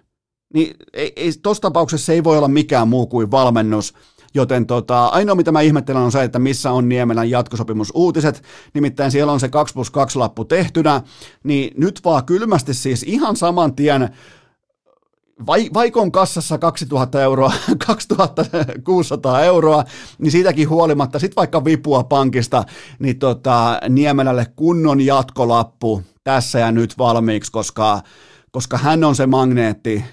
Niin 0.55 0.77
ei, 0.93 1.13
ei, 1.17 1.33
tuossa 1.43 1.61
tapauksessa 1.61 2.07
se 2.07 2.13
ei 2.13 2.25
voi 2.25 2.39
olla 2.39 2.49
mikään 2.49 2.89
muu 2.89 3.07
kuin 3.07 3.31
valmennus, 3.31 3.95
Joten 4.35 4.67
tota, 4.67 5.07
ainoa 5.07 5.35
mitä 5.35 5.53
mä 5.53 5.61
ihmettelen 5.61 6.03
on 6.03 6.13
se, 6.13 6.23
että 6.23 6.39
missä 6.39 6.73
on 6.73 6.89
Niemelän 6.89 7.31
jatkosopimusuutiset, 7.31 8.43
nimittäin 8.75 9.11
siellä 9.11 9.33
on 9.33 9.41
se 9.41 9.49
2 9.49 9.75
plus 9.75 9.91
2 9.91 10.19
lappu 10.19 10.45
tehtynä, 10.45 11.03
niin 11.45 11.75
nyt 11.77 12.01
vaan 12.05 12.25
kylmästi 12.25 12.75
siis 12.75 13.03
ihan 13.03 13.37
saman 13.37 13.75
tien 13.75 14.09
vai, 15.47 15.71
vaikon 15.75 16.13
kassassa 16.13 16.59
2000 16.59 17.23
euroa, 17.23 17.53
2600 17.87 19.43
euroa, 19.43 19.85
niin 20.19 20.33
siitäkin 20.33 20.69
huolimatta, 20.69 21.19
sitten 21.19 21.37
vaikka 21.37 21.65
vipua 21.65 22.05
pankista, 22.05 22.65
niin 22.99 23.19
tota, 23.19 23.81
Niemelälle 23.89 24.47
kunnon 24.57 25.01
jatkolappu 25.01 26.03
tässä 26.25 26.59
ja 26.59 26.73
nyt 26.73 26.99
valmiiksi, 26.99 27.53
koska, 27.53 28.01
koska 28.51 28.79
hän 28.79 29.05
on 29.05 29.17
se 29.17 29.27
magneetti, 29.27 30.05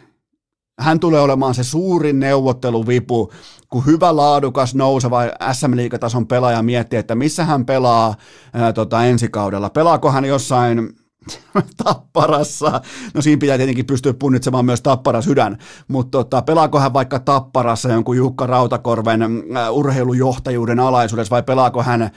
hän 0.79 0.99
tulee 0.99 1.21
olemaan 1.21 1.55
se 1.55 1.63
suurin 1.63 2.19
neuvotteluvipu, 2.19 3.31
kun 3.69 3.85
hyvä, 3.85 4.15
laadukas, 4.15 4.75
nouseva 4.75 5.21
SM-liigatason 5.51 6.27
pelaaja 6.27 6.61
miettii, 6.61 6.99
että 6.99 7.15
missä 7.15 7.45
hän 7.45 7.65
pelaa 7.65 8.15
ää, 8.53 8.73
tota, 8.73 9.05
ensi 9.05 9.27
kaudella. 9.27 9.69
Pelaako 9.69 10.11
hän 10.11 10.25
jossain 10.25 10.89
tapparassa, 11.83 12.81
no 13.13 13.21
siinä 13.21 13.39
pitää 13.39 13.57
tietenkin 13.57 13.85
pystyä 13.85 14.13
punnitsemaan 14.13 14.65
myös 14.65 14.81
tappara 14.81 15.21
sydän, 15.21 15.57
mutta 15.87 16.17
tota, 16.17 16.41
pelaako 16.41 16.79
hän 16.79 16.93
vaikka 16.93 17.19
tapparassa 17.19 17.89
jonkun 17.89 18.17
Jukka 18.17 18.47
Rautakorven 18.47 19.21
äh, 19.21 19.73
urheilujohtajuuden 19.73 20.79
alaisuudessa 20.79 21.31
vai 21.31 21.43
pelaako 21.43 21.83
hän 21.83 22.09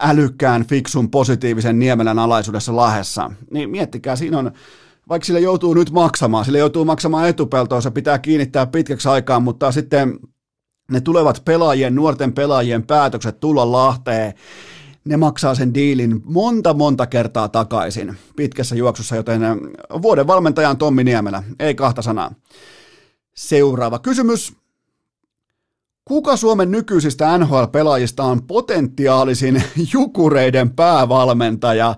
älykkään, 0.00 0.66
fiksun, 0.66 1.10
positiivisen 1.10 1.78
Niemelän 1.78 2.18
alaisuudessa 2.18 2.76
Lahessa, 2.76 3.30
niin 3.50 3.70
miettikää, 3.70 4.16
siinä 4.16 4.38
on 4.38 4.52
vaikka 5.12 5.26
sille 5.26 5.40
joutuu 5.40 5.74
nyt 5.74 5.90
maksamaan, 5.90 6.44
sille 6.44 6.58
joutuu 6.58 6.84
maksamaan 6.84 7.28
etupeltoa, 7.28 7.80
se 7.80 7.90
pitää 7.90 8.18
kiinnittää 8.18 8.66
pitkäksi 8.66 9.08
aikaa, 9.08 9.40
mutta 9.40 9.72
sitten 9.72 10.18
ne 10.90 11.00
tulevat 11.00 11.42
pelaajien, 11.44 11.94
nuorten 11.94 12.32
pelaajien 12.32 12.86
päätökset 12.86 13.40
tulla 13.40 13.72
Lahteen, 13.72 14.34
ne 15.04 15.16
maksaa 15.16 15.54
sen 15.54 15.74
diilin 15.74 16.22
monta 16.24 16.74
monta 16.74 17.06
kertaa 17.06 17.48
takaisin 17.48 18.16
pitkässä 18.36 18.74
juoksussa, 18.74 19.16
joten 19.16 19.40
vuoden 20.02 20.26
valmentaja 20.26 20.70
on 20.70 20.78
Tommi 20.78 21.04
Niemelä, 21.04 21.42
ei 21.58 21.74
kahta 21.74 22.02
sanaa. 22.02 22.34
Seuraava 23.36 23.98
kysymys. 23.98 24.61
Kuka 26.04 26.36
Suomen 26.36 26.70
nykyisistä 26.70 27.38
NHL-pelaajista 27.38 28.24
on 28.24 28.42
potentiaalisin 28.42 29.62
jukureiden 29.94 30.70
päävalmentaja? 30.70 31.94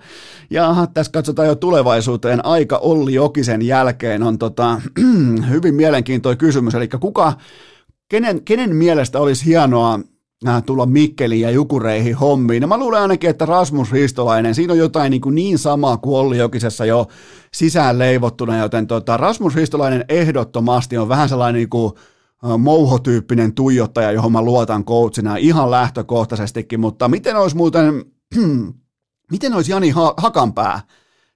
Ja 0.50 0.86
tässä 0.94 1.12
katsotaan 1.12 1.48
jo 1.48 1.55
tulevaisuuteen. 1.55 2.44
Aika 2.44 2.76
Olli 2.78 3.14
Jokisen 3.14 3.62
jälkeen 3.62 4.22
on 4.22 4.38
tota, 4.38 4.80
hyvin 5.50 5.74
mielenkiintoinen 5.74 6.38
kysymys. 6.38 6.74
Eli 6.74 6.88
kuka, 6.88 7.32
kenen, 8.09 8.44
kenen 8.44 8.76
mielestä 8.76 9.20
olisi 9.20 9.44
hienoa 9.44 10.00
äh, 10.48 10.62
tulla 10.62 10.86
Mikkeliin 10.86 11.40
ja 11.40 11.50
Jukureihin 11.50 12.14
hommiin. 12.14 12.61
No 12.61 12.66
mä 12.66 12.78
luulen 12.78 13.02
ainakin, 13.02 13.30
että 13.30 13.46
Rasmus 13.46 13.92
Ristolainen, 13.92 14.55
siinä 14.55 14.72
on 14.72 14.78
jotain 14.78 15.11
niin, 15.11 15.20
kuin 15.20 15.34
niin 15.34 15.59
samaa 15.59 15.96
kuin 15.96 16.16
Olli 16.16 16.38
Jokisessa 16.38 16.84
jo 16.84 17.07
sisään 17.55 17.98
leivottuna, 17.98 18.59
joten 18.59 18.86
tota, 18.86 19.16
Rasmus 19.16 19.55
Ristolainen 19.55 20.05
ehdottomasti 20.09 20.98
on 20.98 21.09
vähän 21.09 21.28
sellainen 21.28 21.59
niin 21.59 21.70
kuin 21.70 21.92
mouhotyyppinen 22.59 23.55
tuijottaja, 23.55 24.12
johon 24.12 24.32
mä 24.32 24.42
luotan 24.42 24.84
coachina 24.84 25.36
ihan 25.36 25.70
lähtökohtaisestikin, 25.70 26.80
mutta 26.80 27.09
miten 27.09 27.36
olisi 27.36 27.57
muuten 27.57 28.05
miten 29.32 29.55
olisi 29.55 29.72
Jani 29.72 29.90
ha- 29.90 30.14
Hakanpää? 30.16 30.80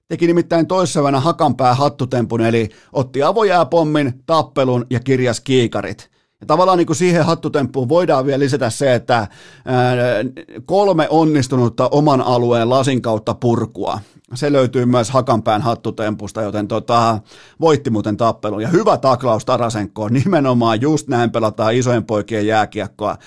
Teki 0.07 0.27
nimittäin 0.27 0.67
toissavana 0.67 1.19
Hakanpää 1.19 1.73
hattutempun, 1.73 2.41
eli 2.41 2.69
otti 2.93 3.23
avojääpommin, 3.23 4.13
tappelun 4.25 4.85
ja 4.89 4.99
kirjas 4.99 5.39
kiikarit. 5.39 6.09
Ja 6.41 6.45
tavallaan 6.47 6.77
niin 6.77 6.85
kuin 6.87 6.97
siihen 6.97 7.25
hattutemppuun 7.25 7.89
voidaan 7.89 8.25
vielä 8.25 8.39
lisätä 8.39 8.69
se, 8.69 8.95
että 8.95 9.27
kolme 10.65 11.07
onnistunutta 11.09 11.89
oman 11.91 12.21
alueen 12.21 12.69
lasin 12.69 13.01
kautta 13.01 13.33
purkua. 13.33 13.99
Se 14.33 14.51
löytyy 14.51 14.85
myös 14.85 15.11
Hakanpään 15.11 15.61
hattutempusta, 15.61 16.41
joten 16.41 16.67
tota, 16.67 17.19
voitti 17.59 17.89
muuten 17.89 18.17
tappelun. 18.17 18.61
Ja 18.61 18.67
hyvä 18.67 18.97
taklaus 18.97 19.45
Tarasenkoon, 19.45 20.13
nimenomaan 20.23 20.81
just 20.81 21.07
näin 21.07 21.31
pelataan 21.31 21.73
isojen 21.73 22.05
poikien 22.05 22.47
jääkiekkoa. 22.47 23.17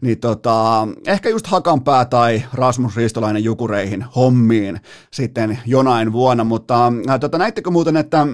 Niin 0.00 0.20
tota, 0.20 0.88
ehkä 1.06 1.28
just 1.28 1.46
Hakanpää 1.46 2.04
tai 2.04 2.42
Rasmus 2.52 2.96
Ristolainen 2.96 3.44
Jukureihin 3.44 4.04
hommiin 4.16 4.80
sitten 5.12 5.58
jonain 5.66 6.12
vuonna, 6.12 6.44
mutta 6.44 6.92
ää, 7.08 7.18
tota, 7.18 7.38
näittekö 7.38 7.70
muuten, 7.70 7.96
että 7.96 8.26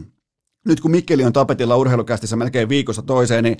nyt 0.68 0.80
kun 0.80 0.90
Mikkeli 0.90 1.24
on 1.24 1.32
tapetilla 1.32 1.76
urheilukästissä 1.76 2.36
melkein 2.36 2.68
viikossa 2.68 3.02
toiseen, 3.02 3.44
niin 3.44 3.56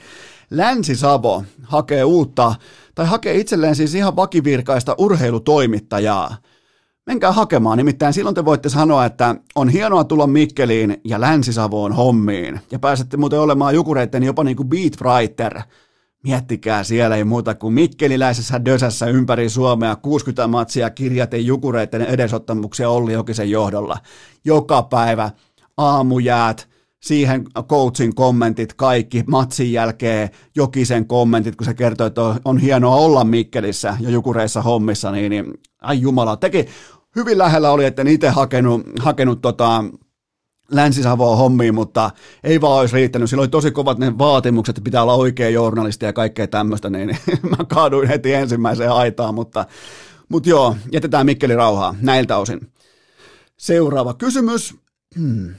Länsi-Savo 0.51 1.45
hakee 1.63 2.05
uutta, 2.05 2.55
tai 2.95 3.07
hakee 3.07 3.35
itselleen 3.35 3.77
siis 3.77 3.95
ihan 3.95 4.17
vakivirkaista 4.17 4.95
urheilutoimittajaa. 4.99 6.37
Menkää 7.11 7.33
hakemaan, 7.33 7.79
nimittäin 7.79 8.13
silloin 8.13 8.35
te 8.35 8.45
voitte 8.45 8.69
sanoa, 8.69 9.05
että 9.05 9.35
on 9.55 9.69
hienoa 9.69 10.05
tulla 10.05 10.27
Mikkeliin 10.27 11.01
ja 11.05 11.21
Länsi-Savoon 11.21 11.93
hommiin. 11.93 12.61
Ja 12.71 12.79
pääsette 12.79 13.17
muuten 13.17 13.41
olemaan 13.41 13.75
jukureitten 13.75 14.23
jopa 14.23 14.45
niin 14.45 14.57
kuin 14.57 14.69
beatwriter. 14.69 15.61
Miettikää 16.25 16.85
siellä 16.85 17.17
ei 17.17 17.25
muuta 17.25 17.55
kuin 17.55 17.75
Mikkeliläisessä 17.75 18.65
dösässä 18.65 19.07
ympäri 19.07 19.49
Suomea 19.49 19.97
60 19.97 20.47
matsia 20.47 20.91
kirjaten 20.91 21.47
jukureiden 21.47 22.03
edesottamuksia 22.03 22.91
Olli 22.91 23.13
Jokisen 23.13 23.51
johdolla. 23.51 23.99
Joka 24.45 24.83
päivä 24.83 25.31
aamujäät, 25.77 26.69
siihen 27.01 27.45
coachin 27.63 28.15
kommentit, 28.15 28.75
kaikki 28.75 29.25
matsin 29.27 29.73
jälkeen 29.73 30.31
Jokisen 30.57 31.07
kommentit, 31.07 31.57
kun 31.57 31.65
se 31.65 31.75
kertoo, 31.75 32.07
että 32.07 32.21
on 32.45 32.59
hienoa 32.59 32.97
olla 32.97 33.25
Mikkelissä 33.25 33.97
ja 34.01 34.11
Jukureissa 34.11 34.63
hommissa, 34.63 35.11
niin, 35.11 35.31
niin 35.31 35.55
ai 35.81 36.01
jumala, 36.01 36.37
teki 36.37 36.67
hyvin 37.17 37.39
lähellä 37.39 37.71
oli, 37.71 37.85
että 37.85 38.03
itse 38.07 38.29
hakenut, 38.29 38.83
hakenut 39.01 39.41
tota, 39.41 39.85
Länsi-Savoa 40.71 41.37
hommiin, 41.37 41.75
mutta 41.75 42.11
ei 42.45 42.61
vaan 42.61 42.81
olisi 42.81 42.95
riittänyt. 42.95 43.31
Sillä 43.31 43.41
oli 43.41 43.49
tosi 43.49 43.71
kovat 43.71 43.99
ne 43.99 44.19
vaatimukset, 44.19 44.79
että 44.79 44.85
pitää 44.85 45.03
olla 45.03 45.15
oikea 45.15 45.51
journalisti 45.51 46.05
ja 46.05 46.13
kaikkea 46.13 46.47
tämmöistä, 46.47 46.91
niin, 46.91 47.09
niin 47.09 47.39
mä 47.59 47.65
kaaduin 47.69 48.09
heti 48.09 48.35
ensimmäiseen 48.35 48.93
aitaan, 48.93 49.35
mutta, 49.35 49.67
mutta 50.29 50.49
joo, 50.49 50.77
jätetään 50.93 51.27
Mikkeli 51.27 51.57
rauhaa 51.57 51.95
näiltä 52.01 52.37
osin. 52.37 52.73
Seuraava 53.57 54.15
kysymys. 54.15 54.75
Hmm. 55.19 55.55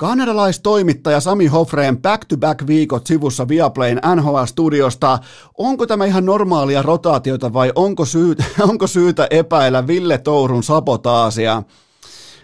Kanadalaistoimittaja 0.00 1.20
Sami 1.20 1.46
Hofreen 1.46 2.02
back-to-back 2.02 2.66
viikot 2.66 3.06
sivussa 3.06 3.48
Viaplayn 3.48 4.00
NHL-studiosta. 4.14 5.18
Onko 5.58 5.86
tämä 5.86 6.04
ihan 6.04 6.26
normaalia 6.26 6.82
rotaatiota 6.82 7.52
vai 7.52 7.72
onko 7.74 8.04
syytä, 8.04 8.44
onko 8.68 8.86
syytä 8.86 9.26
epäillä 9.30 9.86
Ville 9.86 10.18
Tourun 10.18 10.62
sabotaasia? 10.62 11.62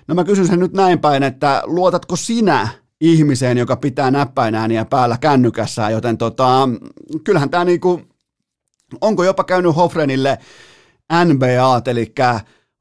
No 0.08 0.14
mä 0.14 0.24
kysyn 0.24 0.46
sen 0.46 0.60
nyt 0.60 0.72
näin 0.72 0.98
päin, 0.98 1.22
että 1.22 1.62
luotatko 1.64 2.16
sinä 2.16 2.68
ihmiseen, 3.00 3.58
joka 3.58 3.76
pitää 3.76 4.10
näppäinääniä 4.10 4.84
päällä 4.84 5.18
kännykässä, 5.18 5.90
joten 5.90 6.18
tota, 6.18 6.68
kyllähän 7.24 7.50
tämä 7.50 7.64
niinku, 7.64 8.02
onko 9.00 9.24
jopa 9.24 9.44
käynyt 9.44 9.76
Hofrenille 9.76 10.38
NBA, 11.24 11.82
eli 11.86 12.12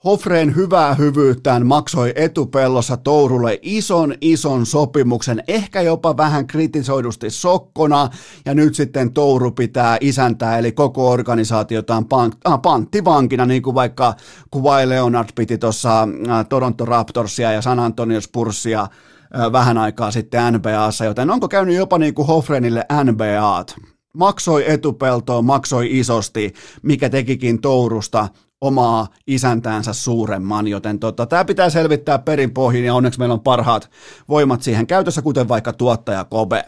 Hofreen 0.05 0.55
hyvää 0.55 0.93
hyvyyttään 0.93 1.65
maksoi 1.65 2.13
etupellossa 2.15 2.97
Tourulle 2.97 3.59
ison 3.61 4.13
ison 4.21 4.65
sopimuksen, 4.65 5.43
ehkä 5.47 5.81
jopa 5.81 6.17
vähän 6.17 6.47
kritisoidusti 6.47 7.29
sokkona, 7.29 8.09
ja 8.45 8.53
nyt 8.53 8.75
sitten 8.75 9.13
Touru 9.13 9.51
pitää 9.51 9.97
isäntää, 10.01 10.57
eli 10.57 10.71
koko 10.71 11.09
organisaatiotaan 11.09 12.03
pank- 12.03 12.51
äh, 12.51 12.61
panttivankina, 12.61 13.45
niin 13.45 13.61
kuin 13.61 13.75
vaikka 13.75 14.13
Kuvai 14.51 14.89
Leonard 14.89 15.29
piti 15.35 15.57
tuossa 15.57 16.01
äh, 16.01 16.45
Toronto 16.49 16.85
Raptorsia 16.85 17.51
ja 17.51 17.61
San 17.61 17.79
Antonio 17.79 18.21
Spursia 18.21 18.81
äh, 18.81 19.51
vähän 19.51 19.77
aikaa 19.77 20.11
sitten 20.11 20.53
NBAssa, 20.53 21.05
joten 21.05 21.31
onko 21.31 21.47
käynyt 21.47 21.75
jopa 21.75 21.97
niin 21.97 22.13
kuin 22.13 22.27
Hofrenille 22.27 22.85
NBAt? 23.03 23.94
Maksoi 24.16 24.72
etupeltoon, 24.72 25.45
maksoi 25.45 25.99
isosti, 25.99 26.53
mikä 26.82 27.09
tekikin 27.09 27.61
Tourusta 27.61 28.28
omaa 28.61 29.07
isäntäänsä 29.28 29.93
suuremman, 29.93 30.68
joten 30.68 30.99
tota, 30.99 31.26
tämä 31.26 31.45
pitää 31.45 31.70
selvittää 31.70 32.20
perinpohjin 32.20 32.86
ja 32.86 32.95
onneksi 32.95 33.20
meillä 33.20 33.34
on 33.34 33.39
parhaat 33.39 33.89
voimat 34.30 34.61
siihen 34.61 34.88
käytössä, 34.88 35.22
kuten 35.22 35.47
vaikka 35.47 35.74
tuottaja 35.74 36.24
Kobe. 36.24 36.66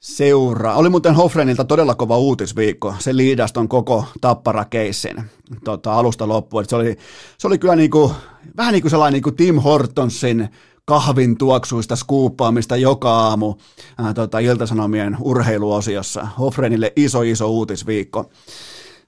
Seuraa. 0.00 0.76
Oli 0.76 0.88
muuten 0.88 1.14
Hofrenilta 1.14 1.64
todella 1.64 1.94
kova 1.94 2.18
uutisviikko. 2.18 2.94
Se 2.98 3.16
liidasi 3.16 3.54
ton 3.54 3.68
koko 3.68 4.04
tapparakeissin 4.20 5.24
tota, 5.64 5.92
alusta 5.94 6.28
loppuun. 6.28 6.64
Se 6.68 6.76
oli, 6.76 6.96
se 7.38 7.46
oli 7.46 7.58
kyllä 7.58 7.76
niinku, 7.76 8.12
vähän 8.56 8.72
niin 8.72 8.82
kuin 8.82 8.90
sellainen 8.90 9.12
niinku 9.12 9.32
Tim 9.32 9.56
Hortonsin 9.56 10.48
kahvin 10.90 11.38
tuoksuista 11.38 11.96
skuuppaamista 11.96 12.76
joka 12.76 13.10
aamu 13.10 13.54
ää, 13.98 14.14
tota, 14.14 14.38
Iltasanomien 14.38 15.16
urheiluosiossa. 15.20 16.24
Hofrenille 16.38 16.92
iso 16.96 17.22
iso 17.22 17.50
uutisviikko. 17.50 18.30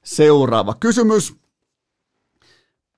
Seuraava 0.04 0.74
kysymys. 0.80 1.41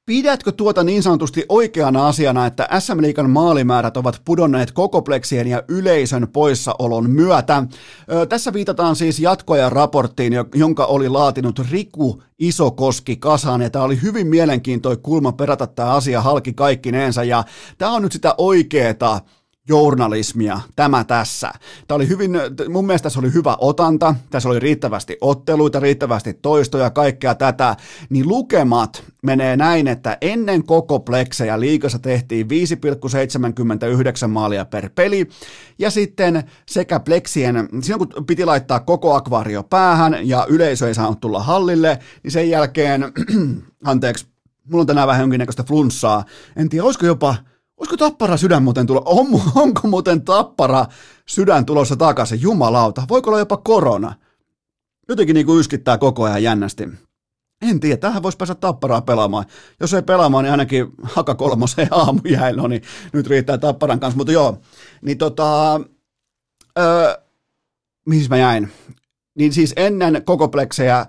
Pidätkö 0.07 0.53
tuota 0.53 0.85
niin 0.85 1.03
sanotusti 1.03 1.45
oikeana 1.49 2.09
asiana, 2.09 2.47
että 2.47 2.69
SM 2.79 3.01
Liikan 3.01 3.31
maalimäärät 3.31 3.97
ovat 3.97 4.21
pudonneet 4.25 4.73
kokopleksien 4.73 5.47
ja 5.47 5.63
yleisön 5.69 6.29
poissaolon 6.33 7.11
myötä? 7.11 7.65
Ö, 8.13 8.27
tässä 8.27 8.53
viitataan 8.53 8.97
siis 8.97 9.21
jatkoajan 9.21 9.73
raporttiin, 9.73 10.33
jonka 10.55 10.85
oli 10.85 11.09
laatinut 11.09 11.59
Riku 11.71 12.23
Isokoski 12.39 13.17
kasaan, 13.17 13.63
ja 13.63 13.71
tämä 13.71 13.85
oli 13.85 14.03
hyvin 14.03 14.27
mielenkiintoinen 14.27 15.03
kulma 15.03 15.33
perata 15.33 15.67
tämä 15.67 15.95
asia 15.95 16.21
halki 16.21 16.53
kaikkineensa, 16.53 17.25
ja 17.25 17.45
tämä 17.79 17.93
on 17.93 18.03
nyt 18.03 18.13
sitä 18.13 18.35
oikeeta 18.39 19.21
journalismia, 19.69 20.61
tämä 20.77 21.05
tässä. 21.05 21.53
Tämä 21.89 21.97
oli 21.97 22.09
hyvin, 22.09 22.31
mun 22.69 22.87
mielestä 22.87 23.03
tässä 23.03 23.21
oli 23.21 23.33
hyvä 23.33 23.57
otanta, 23.61 24.15
tässä 24.31 24.49
oli 24.49 24.59
riittävästi 24.59 25.19
otteluita, 25.21 25.81
riittävästi 25.81 26.35
toistoja, 26.35 26.91
kaikkea 26.91 27.35
tätä, 27.35 27.77
niin 28.11 28.29
lukemat 28.29 29.05
menee 29.23 29.57
näin, 29.57 29.89
että 29.89 30.19
ennen 30.21 30.65
koko 30.65 31.01
pleksejä 31.01 31.61
liikassa 31.61 31.99
tehtiin 31.99 32.47
5,79 34.23 34.29
maalia 34.29 34.65
per 34.65 34.91
peli, 34.95 35.29
ja 35.79 35.91
sitten 35.91 36.43
sekä 36.69 37.01
pleksien, 37.01 37.69
silloin 37.83 38.09
kun 38.09 38.27
piti 38.27 38.45
laittaa 38.45 38.81
koko 38.81 39.15
akvaario 39.15 39.63
päähän 39.63 40.29
ja 40.29 40.47
yleisö 40.49 40.89
ei 40.89 40.95
saanut 40.95 41.21
tulla 41.21 41.43
hallille, 41.43 41.99
niin 42.23 42.33
sen 42.33 42.51
jälkeen, 42.51 43.13
anteeksi, 43.85 44.27
mulla 44.71 44.83
on 44.83 44.87
tänään 44.87 45.09
vähän 45.09 45.23
jonkinnäköistä 45.23 45.63
flunssaa, 45.63 46.25
en 46.57 46.69
tiedä, 46.69 46.85
olisiko 46.85 47.07
jopa 47.07 47.35
Olisiko 47.77 47.97
tappara 47.97 48.37
sydän 48.37 48.63
muuten 48.63 48.87
tulo? 48.87 49.03
On, 49.05 49.27
onko 49.55 49.89
muuten 49.89 50.23
tappara 50.23 50.87
sydän 51.27 51.67
tulossa 51.67 51.97
takaisin? 51.97 52.41
Jumalauta. 52.41 53.03
Voiko 53.09 53.31
olla 53.31 53.39
jopa 53.39 53.57
korona? 53.57 54.15
Jotenkin 55.09 55.35
niin 55.35 55.47
kuin 55.47 55.61
yskittää 55.61 55.99
koko 55.99 56.25
ajan 56.25 56.43
jännästi. 56.43 56.89
En 57.63 57.81
tiedä, 57.81 57.97
tähän 57.97 58.23
voisi 58.23 58.39
päästä 58.39 58.55
tapparaa 58.55 59.01
pelaamaan. 59.01 59.45
Jos 59.81 59.95
ei 59.95 60.03
pelaamaan, 60.03 60.45
niin 60.45 60.51
ainakin 60.51 60.87
haka 61.03 61.35
kolmoseen 61.35 61.89
aamujäillä, 62.01 62.69
niin 62.69 62.83
nyt 63.13 63.27
riittää 63.27 63.59
tapparan 63.59 64.01
kanssa. 64.01 64.17
Mutta 64.17 64.33
joo, 64.33 64.59
niin 65.03 65.19
tota, 65.19 65.81
öö, 66.79 67.15
mihin 68.07 68.27
mä 68.29 68.37
jäin? 68.37 68.73
Niin 69.35 69.53
siis 69.53 69.73
ennen 69.77 70.23
koko 70.25 70.49
pleksejä 70.49 71.07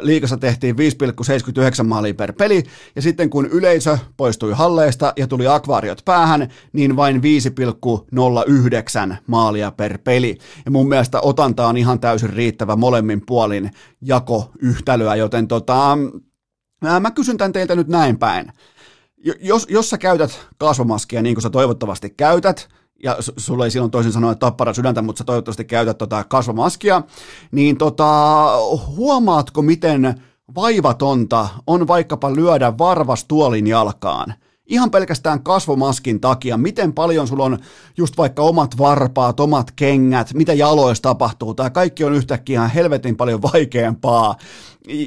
liikassa 0.00 0.36
tehtiin 0.36 0.76
5,79 0.76 1.82
maalia 1.84 2.14
per 2.14 2.32
peli, 2.32 2.62
ja 2.96 3.02
sitten 3.02 3.30
kun 3.30 3.46
yleisö 3.46 3.98
poistui 4.16 4.52
halleista 4.52 5.12
ja 5.16 5.26
tuli 5.26 5.46
akvaariot 5.46 6.02
päähän, 6.04 6.48
niin 6.72 6.96
vain 6.96 7.22
5,09 9.10 9.16
maalia 9.26 9.70
per 9.70 9.98
peli. 9.98 10.38
Ja 10.64 10.70
mun 10.70 10.88
mielestä 10.88 11.20
otanta 11.20 11.66
on 11.66 11.76
ihan 11.76 12.00
täysin 12.00 12.30
riittävä 12.30 12.76
molemmin 12.76 13.22
puolin 13.26 13.70
jakoyhtälöä, 14.02 15.14
joten 15.14 15.48
tota, 15.48 15.98
mä 17.00 17.10
kysyn 17.10 17.36
tämän 17.36 17.52
teiltä 17.52 17.74
nyt 17.74 17.88
näin 17.88 18.18
päin. 18.18 18.52
Jos, 19.40 19.66
jos 19.70 19.90
sä 19.90 19.98
käytät 19.98 20.46
kasvomaskia 20.58 21.22
niin 21.22 21.34
kuin 21.34 21.42
sä 21.42 21.50
toivottavasti 21.50 22.10
käytät, 22.10 22.68
ja 23.02 23.16
sulle 23.36 23.64
ei 23.64 23.70
silloin 23.70 23.90
toisin 23.90 24.12
sanoen 24.12 24.38
tappara 24.38 24.74
sydäntä, 24.74 25.02
mutta 25.02 25.18
sä 25.18 25.24
toivottavasti 25.24 25.64
käytät 25.64 25.98
tota 25.98 26.24
kasvomaskia, 26.24 27.02
niin 27.52 27.76
tota, 27.76 28.48
huomaatko, 28.96 29.62
miten 29.62 30.22
vaivatonta 30.54 31.48
on 31.66 31.88
vaikkapa 31.88 32.34
lyödä 32.34 32.78
varvas 32.78 33.24
tuolin 33.24 33.66
jalkaan 33.66 34.34
Ihan 34.66 34.90
pelkästään 34.90 35.42
kasvomaskin 35.42 36.20
takia, 36.20 36.56
miten 36.56 36.92
paljon 36.92 37.28
sulla 37.28 37.44
on 37.44 37.58
just 37.96 38.16
vaikka 38.16 38.42
omat 38.42 38.78
varpaat, 38.78 39.40
omat 39.40 39.70
kengät, 39.76 40.34
mitä 40.34 40.52
jaloissa 40.52 41.02
tapahtuu. 41.02 41.54
Tämä 41.54 41.70
kaikki 41.70 42.04
on 42.04 42.14
yhtäkkiä 42.14 42.54
ihan 42.54 42.70
helvetin 42.70 43.16
paljon 43.16 43.42
vaikeampaa 43.42 44.36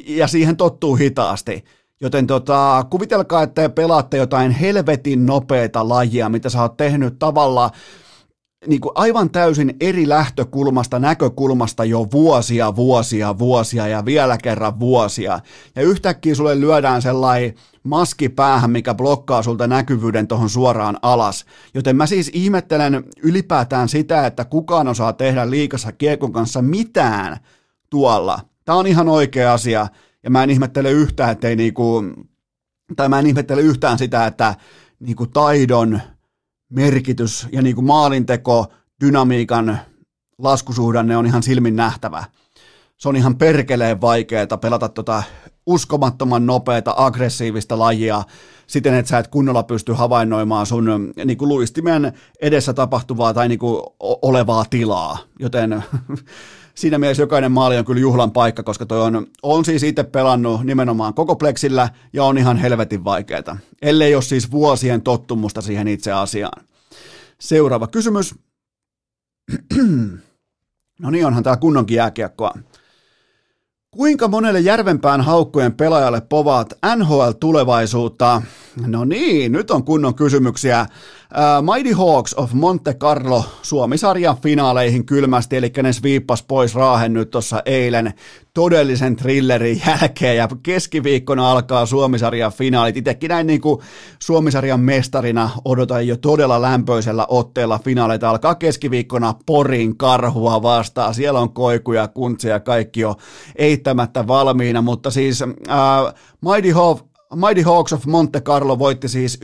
ja 0.08 0.28
siihen 0.28 0.58
tottuu 0.58 0.96
hitaasti. 0.96 1.64
Joten 2.02 2.28
tota, 2.28 2.86
kuvitelkaa, 2.90 3.44
että 3.44 3.62
te 3.62 3.70
pelaatte 3.70 4.18
jotain 4.18 4.52
helvetin 4.52 5.26
nopeita 5.26 5.90
lajia, 5.90 6.30
mitä 6.30 6.50
sä 6.50 6.62
oot 6.62 6.78
tehnyt 6.78 7.20
tavalla 7.20 7.72
niin 8.68 8.82
kuin 8.82 8.92
aivan 8.96 9.30
täysin 9.30 9.76
eri 9.80 10.10
lähtökulmasta, 10.10 11.00
näkökulmasta 11.00 11.86
jo 11.86 12.08
vuosia, 12.12 12.76
vuosia, 12.76 13.40
vuosia 13.40 13.88
ja 13.88 14.06
vielä 14.06 14.38
kerran 14.38 14.80
vuosia. 14.80 15.40
Ja 15.76 15.82
yhtäkkiä 15.82 16.36
sulle 16.36 16.60
lyödään 16.60 17.02
sellainen 17.02 17.54
maski 17.84 18.30
päähän, 18.30 18.72
mikä 18.72 18.94
blokkaa 18.94 19.44
sulta 19.44 19.68
näkyvyyden 19.68 20.28
tuohon 20.28 20.50
suoraan 20.50 20.98
alas. 21.02 21.46
Joten 21.74 21.96
mä 21.96 22.06
siis 22.06 22.32
ihmettelen 22.34 23.04
ylipäätään 23.24 23.90
sitä, 23.90 24.26
että 24.26 24.46
kukaan 24.46 24.88
osaa 24.88 25.14
tehdä 25.14 25.50
liikassa 25.50 25.92
kiekon 25.92 26.34
kanssa 26.34 26.62
mitään 26.62 27.38
tuolla. 27.90 28.40
Tämä 28.66 28.78
on 28.78 28.88
ihan 28.88 29.10
oikea 29.10 29.54
asia, 29.54 29.88
ja 30.24 30.30
mä 30.30 30.44
en 30.44 30.50
ihmettele 30.50 30.92
yhtään, 30.92 31.32
ettei 31.32 31.56
niinku, 31.56 32.04
tai 32.96 33.10
mä 33.10 33.20
en 33.20 33.28
ihmettele 33.28 33.62
yhtään 33.62 33.98
sitä, 33.98 34.28
että 34.28 34.56
niinku 35.00 35.28
taidon 35.28 36.02
merkitys 36.70 37.48
ja 37.52 37.62
niinku 37.62 37.82
maalinteko, 37.82 38.68
dynamiikan 39.06 39.80
laskusuhdanne 40.38 41.18
on 41.18 41.26
ihan 41.26 41.44
silmin 41.44 41.76
nähtävä. 41.76 42.24
Se 42.98 43.10
on 43.10 43.16
ihan 43.16 43.38
perkeleen 43.38 44.02
vaikeaa 44.02 44.58
pelata 44.62 44.90
tota 44.90 45.24
uskomattoman 45.66 46.46
nopeata, 46.46 46.94
aggressiivista 46.98 47.80
lajia 47.80 48.24
siten, 48.68 48.94
että 48.94 49.10
sä 49.10 49.18
et 49.18 49.28
kunnolla 49.28 49.64
pysty 49.64 49.94
havainnoimaan 49.94 50.66
sun 50.66 51.14
niin 51.26 51.38
kuin 51.38 51.50
luistimen 51.50 52.14
edessä 52.42 52.74
tapahtuvaa 52.74 53.34
tai 53.34 53.48
niin 53.48 53.60
kuin 53.60 53.84
olevaa 54.00 54.66
tilaa. 54.70 55.18
Joten 55.40 55.84
siinä 56.80 56.98
mielessä 56.98 57.24
jokainen 57.24 57.52
maali 57.52 57.78
on 57.78 57.86
kyllä 57.86 58.02
juhlan 58.02 58.32
paikka, 58.32 58.64
koska 58.64 58.86
toi 58.86 59.02
on, 59.02 59.28
on 59.44 59.66
siis 59.66 59.84
itse 59.84 60.04
pelannut 60.04 60.64
nimenomaan 60.64 61.14
koko 61.14 61.36
pleksillä 61.36 61.90
ja 62.14 62.24
on 62.24 62.38
ihan 62.38 62.58
helvetin 62.58 63.04
vaikeaa. 63.04 63.58
Ellei 63.82 64.16
ole 64.16 64.22
siis 64.22 64.52
vuosien 64.52 65.02
tottumusta 65.02 65.62
siihen 65.62 65.88
itse 65.88 66.12
asiaan. 66.12 66.64
Seuraava 67.40 67.88
kysymys. 67.88 68.36
no 71.02 71.10
niin, 71.10 71.26
onhan 71.26 71.44
tää 71.44 71.58
kunnonkin 71.58 71.96
jääkiekkoa. 71.96 72.54
Kuinka 73.92 74.28
monelle 74.28 74.60
Järvenpään 74.60 75.22
haukkojen 75.22 75.74
pelaajalle 75.74 76.22
povaat 76.22 76.74
NHL-tulevaisuutta? 76.96 78.42
No 78.86 79.06
niin, 79.06 79.52
nyt 79.52 79.72
on 79.72 79.84
kunnon 79.84 80.16
kysymyksiä. 80.16 80.86
Uh, 81.32 81.76
Mighty 81.76 81.94
Hawks 81.94 82.34
of 82.34 82.54
Monte 82.54 82.94
Carlo 82.94 83.44
Suomi-sarjan 83.62 84.38
finaaleihin 84.38 85.06
kylmästi, 85.06 85.58
eli 85.58 85.72
ne 85.84 85.94
sviippas 85.94 86.44
pois 86.44 86.76
Raahen 86.76 87.14
nyt 87.14 87.32
tuossa 87.32 87.62
eilen 87.66 88.14
todellisen 88.54 89.16
thrillerin 89.16 89.82
jälkeen, 89.88 90.38
ja 90.38 90.48
keskiviikkona 90.64 91.52
alkaa 91.52 91.86
Suomisarjan 91.86 92.52
finaalit. 92.52 92.98
Itsekin 92.98 93.30
näin 93.30 93.48
niin 93.48 93.62
kuin 93.62 93.82
Suomisarjan 94.20 94.80
mestarina 94.80 95.50
odotan 95.66 96.08
jo 96.08 96.18
todella 96.18 96.62
lämpöisellä 96.62 97.26
otteella 97.30 97.80
finaaleita. 97.80 98.30
Alkaa 98.30 98.56
keskiviikkona 98.56 99.36
Porin 99.46 99.98
karhua 99.98 100.62
vastaan, 100.62 101.14
siellä 101.14 101.40
on 101.40 101.54
koikuja, 101.54 102.08
kuntseja, 102.08 102.60
kaikki 102.60 103.00
jo 103.00 103.16
eittämättä 103.56 104.28
valmiina, 104.28 104.82
mutta 104.82 105.12
siis 105.12 105.42
uh, 105.42 106.14
Mighty 106.42 106.72
Hawks 106.72 107.09
Mighty 107.36 107.62
Hawks 107.62 107.94
of 107.94 108.06
Monte 108.06 108.42
Carlo 108.42 108.80
voitti 108.80 109.08
siis 109.08 109.40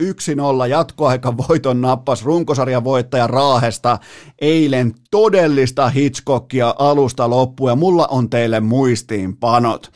1-0 0.64 0.68
jatkoaika 0.68 1.36
voiton 1.36 1.80
nappas 1.80 2.24
runkosarjan 2.24 2.84
voittaja 2.84 3.26
Raahesta 3.26 3.98
eilen 4.40 4.94
todellista 5.10 5.88
Hitchcockia 5.88 6.74
alusta 6.78 7.30
loppuun 7.30 7.70
ja 7.70 7.76
mulla 7.76 8.06
on 8.06 8.30
teille 8.30 8.60
muistiinpanot. 8.60 9.90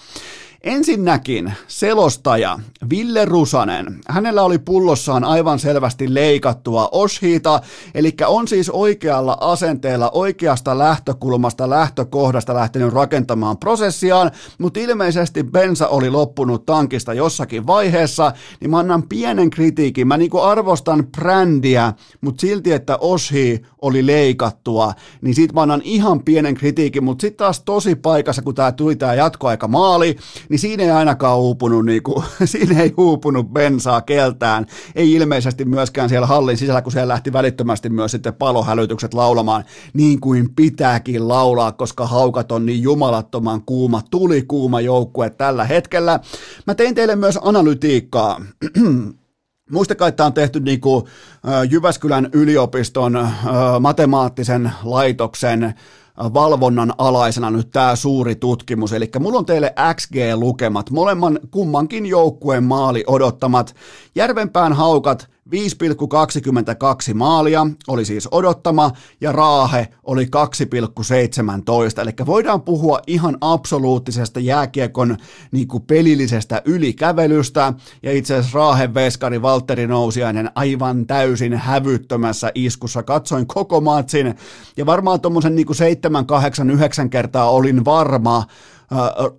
Ensinnäkin 0.64 1.52
selostaja 1.66 2.58
Ville 2.90 3.24
Rusanen. 3.24 4.00
Hänellä 4.08 4.42
oli 4.42 4.58
pullossaan 4.58 5.24
aivan 5.24 5.58
selvästi 5.58 6.14
leikattua 6.14 6.88
oshiita, 6.92 7.60
eli 7.94 8.12
on 8.26 8.48
siis 8.48 8.70
oikealla 8.70 9.36
asenteella, 9.40 10.10
oikeasta 10.10 10.78
lähtökulmasta, 10.78 11.70
lähtökohdasta 11.70 12.54
lähtenyt 12.54 12.92
rakentamaan 12.92 13.58
prosessiaan, 13.58 14.30
mutta 14.58 14.80
ilmeisesti 14.80 15.44
bensa 15.44 15.88
oli 15.88 16.10
loppunut 16.10 16.66
tankista 16.66 17.14
jossakin 17.14 17.66
vaiheessa, 17.66 18.32
niin 18.60 18.70
mä 18.70 18.78
annan 18.78 19.02
pienen 19.08 19.50
kritiikin. 19.50 20.08
Mä 20.08 20.16
niinku 20.16 20.40
arvostan 20.40 21.06
brändiä, 21.06 21.92
mutta 22.20 22.40
silti, 22.40 22.72
että 22.72 22.96
oshi 22.96 23.62
oli 23.82 24.06
leikattua, 24.06 24.92
niin 25.20 25.34
siitä 25.34 25.54
mä 25.54 25.62
annan 25.62 25.82
ihan 25.84 26.22
pienen 26.22 26.54
kritiikin, 26.54 27.04
mutta 27.04 27.22
sitten 27.22 27.38
taas 27.38 27.62
tosi 27.62 27.94
paikassa, 27.94 28.42
kun 28.42 28.54
tää 28.54 28.72
tuli 28.72 28.96
tää 28.96 29.14
jatkoaika 29.14 29.68
maali, 29.68 30.16
niin 30.50 30.58
siinä 30.58 30.82
ei 30.82 30.90
ainakaan 30.90 31.38
uupunut, 31.38 31.84
niin 31.84 32.02
kuin, 32.02 32.24
siinä 32.44 32.82
ei 32.82 32.94
uupunut 32.96 33.52
bensaa 33.52 34.00
keltään. 34.00 34.66
Ei 34.94 35.12
ilmeisesti 35.12 35.64
myöskään 35.64 36.08
siellä 36.08 36.26
hallin 36.26 36.56
sisällä, 36.56 36.82
kun 36.82 36.92
siellä 36.92 37.12
lähti 37.12 37.32
välittömästi 37.32 37.88
myös 37.88 38.12
sitten 38.12 38.34
palohälytykset 38.34 39.14
laulamaan 39.14 39.64
niin 39.92 40.20
kuin 40.20 40.54
pitääkin 40.54 41.28
laulaa, 41.28 41.72
koska 41.72 42.06
haukat 42.06 42.52
on 42.52 42.66
niin 42.66 42.82
jumalattoman 42.82 43.62
kuuma, 43.62 44.02
tuli 44.10 44.42
kuuma 44.42 44.80
joukkue 44.80 45.30
tällä 45.30 45.64
hetkellä. 45.64 46.20
Mä 46.66 46.74
tein 46.74 46.94
teille 46.94 47.16
myös 47.16 47.38
analytiikkaa. 47.42 48.40
Muistakaa, 49.70 50.08
että 50.08 50.26
on 50.26 50.32
tehty 50.32 50.60
niin 50.60 50.80
kuin 50.80 51.04
Jyväskylän 51.70 52.28
yliopiston 52.32 53.28
matemaattisen 53.80 54.72
laitoksen 54.84 55.74
valvonnan 56.20 56.92
alaisena 56.98 57.50
nyt 57.50 57.70
tämä 57.70 57.96
suuri 57.96 58.36
tutkimus. 58.36 58.92
Eli 58.92 59.10
mulla 59.18 59.38
on 59.38 59.46
teille 59.46 59.74
XG-lukemat, 59.94 60.90
molemman 60.90 61.40
kummankin 61.50 62.06
joukkueen 62.06 62.64
maali 62.64 63.04
odottamat. 63.06 63.74
Järvenpään 64.14 64.72
haukat 64.72 65.28
5,22 65.48 67.14
maalia 67.14 67.66
oli 67.88 68.04
siis 68.04 68.28
odottama 68.30 68.90
ja 69.20 69.32
Raahe 69.32 69.88
oli 70.02 70.24
2,17. 70.24 72.00
Eli 72.00 72.12
voidaan 72.26 72.62
puhua 72.62 73.00
ihan 73.06 73.38
absoluuttisesta 73.40 74.40
jääkiekon 74.40 75.16
niin 75.52 75.68
kuin 75.68 75.82
pelillisestä 75.82 76.62
ylikävelystä 76.64 77.72
ja 78.02 78.12
itse 78.12 78.34
asiassa 78.34 78.58
Raahen 78.58 78.94
veskari 78.94 79.42
Valtteri 79.42 79.86
Nousiainen 79.86 80.50
aivan 80.54 81.06
täysin 81.06 81.54
hävyttömässä 81.54 82.52
iskussa. 82.54 83.02
Katsoin 83.02 83.46
koko 83.46 83.80
matsin 83.80 84.34
ja 84.76 84.86
varmaan 84.86 85.20
tuommoisen 85.20 85.56
niin 85.56 85.74
7, 85.74 86.26
8, 86.26 86.70
9 86.70 87.10
kertaa 87.10 87.50
olin 87.50 87.84
varma, 87.84 88.44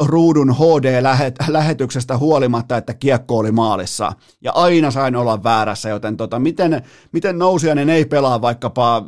ruudun 0.06 0.56
HD-lähetyksestä 0.56 2.18
huolimatta, 2.18 2.78
että 2.78 2.94
kiekko 2.94 3.38
oli 3.38 3.52
maalissa. 3.52 4.14
Ja 4.42 4.52
aina 4.52 4.92
sain 4.92 5.16
olla 5.16 5.44
väärässä, 5.44 5.90
joten 5.90 6.18
tota, 6.18 6.40
miten, 6.40 6.84
miten 7.12 7.40
Nousiainen 7.40 7.90
ei 7.90 8.06
pelaa 8.06 8.42
vaikkapa 8.42 9.06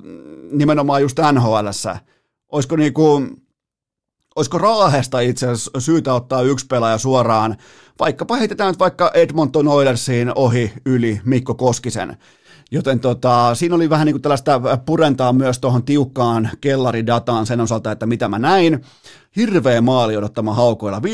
nimenomaan 0.51 1.01
just 1.01 1.17
NHLssä? 1.31 1.97
Olisiko 2.51 2.75
niinku, 2.75 3.21
olisiko 4.35 4.57
Raahesta 4.57 5.19
itse 5.19 5.47
asiassa 5.47 5.79
syytä 5.79 6.13
ottaa 6.13 6.41
yksi 6.41 6.65
pelaaja 6.67 6.97
suoraan, 6.97 7.57
vaikkapa 7.99 8.35
heitetään 8.35 8.71
nyt 8.71 8.79
vaikka 8.79 9.11
Edmonton 9.13 9.67
Oilersiin 9.67 10.31
ohi 10.35 10.73
yli 10.85 11.21
Mikko 11.25 11.55
Koskisen. 11.55 12.17
Joten 12.71 12.99
tota, 12.99 13.55
siinä 13.55 13.75
oli 13.75 13.89
vähän 13.89 14.05
niin 14.05 14.13
kuin 14.13 14.21
tällaista 14.21 14.61
purentaa 14.85 15.33
myös 15.33 15.59
tuohon 15.59 15.83
tiukkaan 15.83 16.49
kellaridataan 16.61 17.45
sen 17.45 17.61
osalta, 17.61 17.91
että 17.91 18.05
mitä 18.05 18.27
mä 18.27 18.39
näin 18.39 18.81
hirveä 19.35 19.81
maali 19.81 20.17
odottama 20.17 20.53
haukoilla, 20.53 20.99
5,22. 20.99 21.05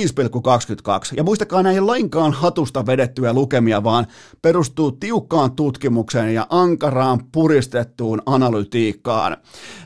Ja 1.18 1.24
muistakaa, 1.24 1.64
näin 1.64 1.88
lainkaan 1.88 2.34
hatusta 2.34 2.86
vedettyjä 2.86 3.34
lukemia, 3.34 3.84
vaan 3.84 4.08
perustuu 4.42 4.92
tiukkaan 4.92 5.52
tutkimukseen 5.52 6.34
ja 6.34 6.48
ankaraan 6.50 7.20
puristettuun 7.32 8.22
analytiikkaan. 8.26 9.38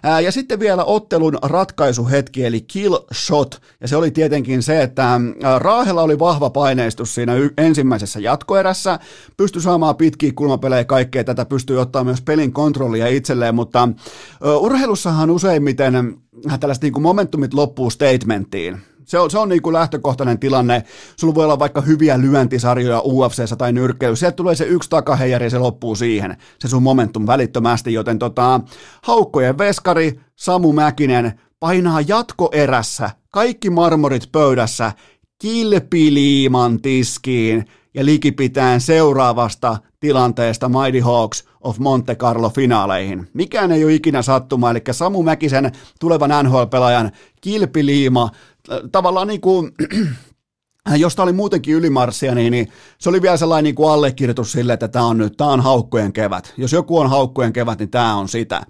Ää, 0.04 0.20
ja 0.20 0.32
sitten 0.32 0.60
vielä 0.60 0.84
ottelun 0.84 1.38
ratkaisuhetki, 1.42 2.46
eli 2.46 2.62
kill 2.62 2.98
shot. 3.14 3.62
Ja 3.82 3.88
se 3.88 3.96
oli 3.96 4.12
tietenkin 4.12 4.64
se, 4.64 4.82
että 4.82 5.22
Raahella 5.58 6.02
oli 6.02 6.20
vahva 6.20 6.50
paineistus 6.50 7.16
siinä 7.16 7.36
y- 7.36 7.54
ensimmäisessä 7.58 8.20
jatkoerässä, 8.20 9.00
pystyi 9.38 9.62
saamaan 9.62 9.96
pitkiä 9.96 10.32
kulmapelejä 10.36 10.86
kaikkea 10.86 11.24
tätä, 11.24 11.46
pystyi 11.46 11.78
ottaa 11.78 12.04
myös 12.04 12.22
pelin 12.22 12.54
kontrollia 12.54 13.08
itselleen, 13.08 13.56
mutta 13.56 13.90
urheilussahan 14.60 15.30
useimmiten 15.30 16.23
tällaiset 16.60 16.84
niin 16.84 16.94
kuin 16.94 17.04
momentumit 17.04 17.54
loppuu 17.54 17.90
statementtiin. 17.90 18.82
Se 19.06 19.20
on, 19.20 19.32
se 19.32 19.38
on 19.38 19.50
niin 19.50 19.62
kuin 19.62 19.74
lähtökohtainen 19.74 20.40
tilanne. 20.40 20.84
Sulla 21.16 21.36
voi 21.36 21.46
olla 21.46 21.60
vaikka 21.60 21.82
hyviä 21.82 22.22
lyöntisarjoja 22.22 23.02
UFC 23.02 23.58
tai 23.58 23.74
nyrkkeilyssä. 23.74 24.20
Sieltä 24.20 24.36
tulee 24.36 24.56
se 24.56 24.66
yksi 24.66 24.90
takaheijari 24.90 25.46
ja 25.46 25.50
se 25.50 25.58
loppuu 25.58 25.96
siihen. 25.96 26.38
Se 26.60 26.68
sun 26.68 26.84
momentum 26.84 27.28
välittömästi, 27.28 27.94
joten 27.94 28.20
tota, 28.20 28.62
haukkojen 29.04 29.58
veskari 29.58 30.20
Samu 30.36 30.74
Mäkinen 30.74 31.40
painaa 31.60 32.02
jatkoerässä 32.02 33.10
kaikki 33.32 33.70
marmorit 33.70 34.32
pöydässä 34.32 34.92
kilpiliiman 35.42 36.82
tiskiin 36.82 37.66
ja 37.94 38.06
likipitään 38.06 38.82
seuraavasta 38.82 39.78
tilanteesta 40.04 40.70
Mighty 40.70 41.00
Hawks 41.00 41.44
of 41.62 41.80
Monte 41.80 42.16
Carlo 42.16 42.50
finaaleihin. 42.50 43.28
Mikään 43.34 43.72
ei 43.72 43.84
ole 43.84 43.94
ikinä 43.94 44.22
sattuma, 44.22 44.72
eli 44.72 44.82
Samu 44.92 45.24
Mäkisen 45.24 45.72
tulevan 46.00 46.46
NHL-pelaajan 46.46 47.12
kilpiliima, 47.42 48.30
tavallaan 48.92 49.28
niin 49.28 49.42
kuin 49.42 49.72
josta 51.04 51.24
oli 51.24 51.34
muutenkin 51.34 51.76
ylimarssia, 51.76 52.36
niin, 52.36 52.52
niin 52.52 52.68
se 52.98 53.10
oli 53.10 53.22
vielä 53.22 53.38
sellainen 53.38 53.64
niin 53.64 53.76
kuin 53.76 53.92
allekirjoitus 53.92 54.52
sille, 54.52 54.74
että 54.74 54.88
tämä 54.88 55.06
on 55.06 55.18
nyt, 55.18 55.38
tämä 55.38 55.50
on 55.50 55.62
haukkojen 55.62 56.14
kevät. 56.14 56.54
Jos 56.58 56.72
joku 56.72 57.00
on 57.00 57.10
haukkojen 57.10 57.54
kevät, 57.54 57.80
niin 57.80 57.90
tämä 57.90 58.16
on 58.16 58.30
sitä. 58.30 58.62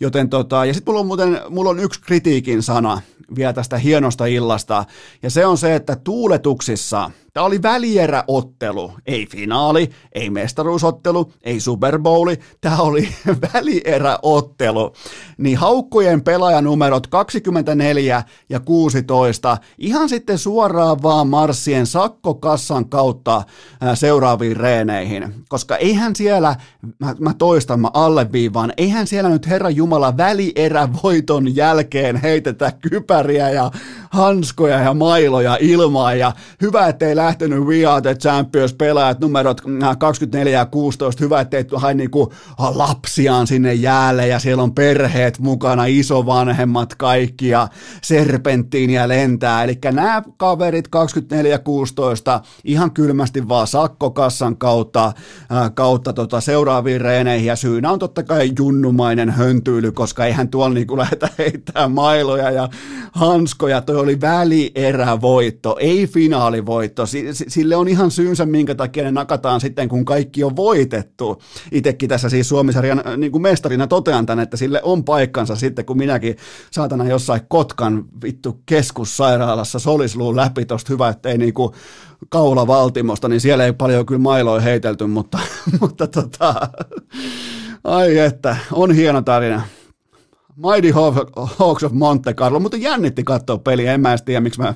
Joten 0.00 0.30
tota, 0.30 0.64
ja 0.64 0.74
sitten 0.74 0.92
mulla 0.92 1.00
on 1.00 1.06
muuten, 1.06 1.40
mulla 1.48 1.70
on 1.70 1.80
yksi 1.80 2.00
kritiikin 2.00 2.62
sana 2.62 3.00
vielä 3.36 3.52
tästä 3.52 3.78
hienosta 3.78 4.26
illasta, 4.26 4.84
ja 5.22 5.30
se 5.30 5.46
on 5.46 5.58
se, 5.58 5.74
että 5.74 5.96
tuuletuksissa– 5.96 7.10
Tämä 7.36 7.46
oli 7.46 7.62
välieräottelu, 7.62 8.92
ei 9.06 9.26
finaali, 9.26 9.90
ei 10.12 10.30
mestaruusottelu, 10.30 11.32
ei 11.42 11.60
Super 11.60 11.98
Bowli, 11.98 12.40
tämä 12.60 12.76
oli 12.76 13.08
välieräottelu. 13.54 14.92
Niin 15.38 15.58
haukkojen 15.58 16.22
pelaajanumerot 16.22 17.06
24 17.06 18.22
ja 18.48 18.60
16 18.60 19.58
ihan 19.78 20.08
sitten 20.08 20.38
suoraan 20.38 21.02
vaan 21.02 21.28
marssien 21.28 21.86
sakkokassan 21.86 22.88
kautta 22.88 23.42
seuraaviin 23.94 24.56
reeneihin. 24.56 25.34
Koska 25.48 25.76
eihän 25.76 26.16
siellä, 26.16 26.56
mä, 26.98 27.14
mä 27.18 27.34
toistan, 27.34 27.80
mä 27.80 27.90
alleviivaan, 27.94 28.72
eihän 28.76 29.06
siellä 29.06 29.30
nyt 29.30 29.46
Herra 29.46 29.70
Jumala 29.70 30.16
välierävoiton 30.16 31.56
jälkeen 31.56 32.16
heitetä 32.16 32.72
kypäriä 32.90 33.50
ja 33.50 33.70
hanskoja 34.10 34.78
ja 34.78 34.94
mailoja 34.94 35.58
ilmaan 35.60 36.18
ja 36.18 36.32
hyvä, 36.60 36.86
ettei 36.86 37.16
lähtenyt 37.26 37.64
We 37.64 37.86
Are 37.86 38.00
the 38.00 38.14
Champions 38.14 38.74
pelaajat 38.74 39.20
numerot 39.20 39.60
24 39.98 40.58
äh, 40.58 40.62
ja 40.62 40.66
16, 40.66 41.24
hyvä, 41.24 41.40
ettei 41.40 41.64
hae 41.74 41.94
niinku 41.94 42.32
lapsiaan 42.58 43.46
sinne 43.46 43.74
jäälle 43.74 44.28
ja 44.28 44.38
siellä 44.38 44.62
on 44.62 44.74
perheet 44.74 45.38
mukana, 45.38 45.84
isovanhemmat 45.86 46.94
kaikki 46.94 47.48
ja 47.48 47.68
serpenttiiniä 48.02 49.08
lentää, 49.08 49.64
eli 49.64 49.78
nämä 49.92 50.22
kaverit 50.36 50.88
24 50.88 51.50
ja 51.50 51.58
16 51.58 52.40
ihan 52.64 52.90
kylmästi 52.90 53.48
vaan 53.48 53.66
sakkokassan 53.66 54.56
kautta, 54.56 55.04
äh, 55.06 55.74
kautta 55.74 56.12
tota 56.12 56.40
seuraaviin 56.40 57.00
reeneihin. 57.00 57.46
Ja 57.46 57.56
syynä 57.56 57.90
on 57.90 57.98
totta 57.98 58.22
kai 58.22 58.52
junnumainen 58.58 59.30
höntyily, 59.30 59.92
koska 59.92 60.24
eihän 60.24 60.48
tuolla 60.48 60.74
niinku 60.74 60.96
lähdetä 61.02 61.28
heittämään 61.38 61.92
mailoja 61.92 62.50
ja 62.50 62.68
hanskoja, 63.12 63.80
toi 63.80 63.96
oli 63.96 64.20
välierävoitto, 64.20 65.76
ei 65.80 66.06
finaalivoitto. 66.06 67.06
Sille 67.32 67.76
on 67.76 67.88
ihan 67.88 68.10
syynsä, 68.10 68.46
minkä 68.46 68.74
takia 68.74 69.04
ne 69.04 69.10
nakataan 69.10 69.60
sitten, 69.60 69.88
kun 69.88 70.04
kaikki 70.04 70.44
on 70.44 70.56
voitettu. 70.56 71.42
Itekin 71.72 72.08
tässä 72.08 72.28
siis 72.28 72.48
Suomisarjan 72.48 73.02
äh, 73.06 73.16
niin 73.16 73.32
kuin 73.32 73.42
mestarina 73.42 73.86
totean 73.86 74.26
tämän, 74.26 74.42
että 74.42 74.56
sille 74.56 74.80
on 74.82 75.04
paikkansa 75.04 75.56
sitten, 75.56 75.84
kun 75.84 75.98
minäkin 75.98 76.36
saatana 76.70 77.08
jossain 77.08 77.40
Kotkan 77.48 78.04
vittu 78.22 78.60
keskussairaalassa 78.66 79.78
solisluun 79.78 80.36
läpi 80.36 80.64
tosta 80.64 80.92
hyvä, 80.92 81.08
ettei 81.08 81.38
niin 81.38 81.54
kuin 81.54 81.72
kaula 82.28 82.66
valtimosta, 82.66 83.28
niin 83.28 83.40
siellä 83.40 83.64
ei 83.64 83.72
paljon 83.72 84.06
kyllä 84.06 84.20
mailoja 84.20 84.60
heitelty, 84.60 85.06
mutta, 85.16 85.38
mutta 85.80 86.06
tota, 86.06 86.54
ai 87.84 88.18
että, 88.18 88.56
on 88.72 88.92
hieno 88.92 89.22
tarina. 89.22 89.62
Mighty 90.56 90.92
Hawks 91.58 91.84
of 91.84 91.92
Monte 91.92 92.34
Carlo, 92.34 92.60
mutta 92.60 92.76
jännitti 92.76 93.24
katsoa 93.24 93.58
peliä, 93.58 93.94
en 93.94 94.00
mä 94.00 94.10
edes 94.10 94.22
tiedä 94.22 94.40
miksi 94.40 94.60
mä... 94.60 94.74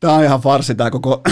Tämä 0.00 0.14
on 0.14 0.24
ihan 0.24 0.40
farsi 0.40 0.74
tämä 0.74 0.90
koko 0.90 1.22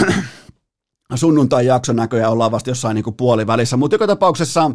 sunnuntai-jakso 1.15 1.93
näköjään 1.93 2.31
ollaan 2.31 2.51
vasta 2.51 2.69
jossain 2.69 2.95
niin 2.95 3.15
puolivälissä, 3.17 3.77
mutta 3.77 3.95
joka 3.95 4.07
tapauksessa 4.07 4.71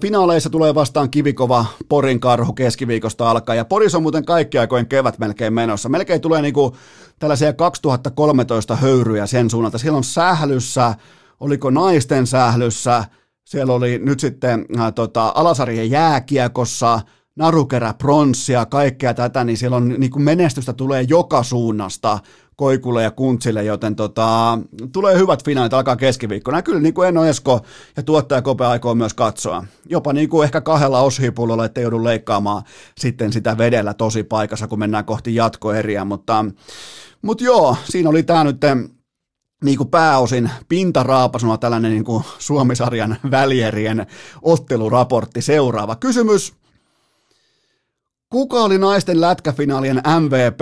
finaaleissa 0.00 0.50
tulee 0.50 0.74
vastaan 0.74 1.10
kivikova 1.10 1.66
Porin 1.88 2.20
karhu 2.20 2.52
keskiviikosta 2.52 3.30
alkaa, 3.30 3.54
ja 3.54 3.64
Poris 3.64 3.94
on 3.94 4.02
muuten 4.02 4.24
kaikki 4.24 4.58
aikojen 4.58 4.86
kevät 4.86 5.18
melkein 5.18 5.52
menossa. 5.52 5.88
Melkein 5.88 6.20
tulee 6.20 6.42
niin 6.42 6.54
kuin 6.54 6.72
tällaisia 7.18 7.52
2013 7.52 8.76
höyryjä 8.76 9.26
sen 9.26 9.50
suunnalta. 9.50 9.78
Siellä 9.78 9.96
on 9.96 10.04
sählyssä, 10.04 10.94
oliko 11.40 11.70
naisten 11.70 12.26
sählyssä, 12.26 13.04
siellä 13.44 13.72
oli 13.72 13.98
nyt 13.98 14.20
sitten 14.20 14.66
äh, 14.78 14.92
tota, 14.94 15.32
alasarjen 15.34 15.90
jääkiekossa, 15.90 17.00
narukerä, 17.36 17.94
pronssia, 17.94 18.66
kaikkea 18.66 19.14
tätä, 19.14 19.44
niin 19.44 19.56
siellä 19.56 19.76
on 19.76 19.88
niin 19.98 20.10
kuin 20.10 20.22
menestystä 20.22 20.72
tulee 20.72 21.04
joka 21.08 21.42
suunnasta 21.42 22.18
Koikulle 22.56 23.02
ja 23.02 23.10
Kuntsille, 23.10 23.64
joten 23.64 23.96
tota, 23.96 24.58
tulee 24.92 25.18
hyvät 25.18 25.44
finaalit, 25.44 25.74
alkaa 25.74 25.96
keskiviikkona. 25.96 26.62
kyllä 26.62 26.80
niin 26.80 26.94
kuin 26.94 27.08
Eno 27.08 27.24
Esko 27.24 27.60
ja 27.96 28.02
tuottaja 28.02 28.42
Kope 28.42 28.66
aikoo 28.66 28.94
myös 28.94 29.14
katsoa. 29.14 29.64
Jopa 29.88 30.12
niin 30.12 30.28
kuin 30.28 30.44
ehkä 30.44 30.60
kahdella 30.60 31.00
oshipullolla, 31.00 31.64
ettei 31.64 31.82
joudu 31.82 32.04
leikkaamaan 32.04 32.62
sitten 32.98 33.32
sitä 33.32 33.58
vedellä 33.58 33.94
tosi 33.94 34.22
paikassa, 34.22 34.68
kun 34.68 34.78
mennään 34.78 35.04
kohti 35.04 35.34
jatkoeriä, 35.34 36.04
mutta, 36.04 36.44
mutta 37.22 37.44
joo, 37.44 37.76
siinä 37.84 38.08
oli 38.08 38.22
tämä 38.22 38.44
nyt 38.44 38.60
niin 39.64 39.78
kuin 39.78 39.90
pääosin 39.90 40.50
pintaraapasuna 40.68 41.58
tällainen 41.58 41.90
niin 41.92 42.04
kuin 42.04 42.24
Suomisarjan 42.38 43.16
välierien 43.30 44.06
otteluraportti. 44.42 45.42
Seuraava 45.42 45.96
kysymys. 45.96 46.61
Kuka 48.32 48.60
oli 48.60 48.78
naisten 48.78 49.20
lätkäfinaalien 49.20 50.02
MVP? 50.20 50.60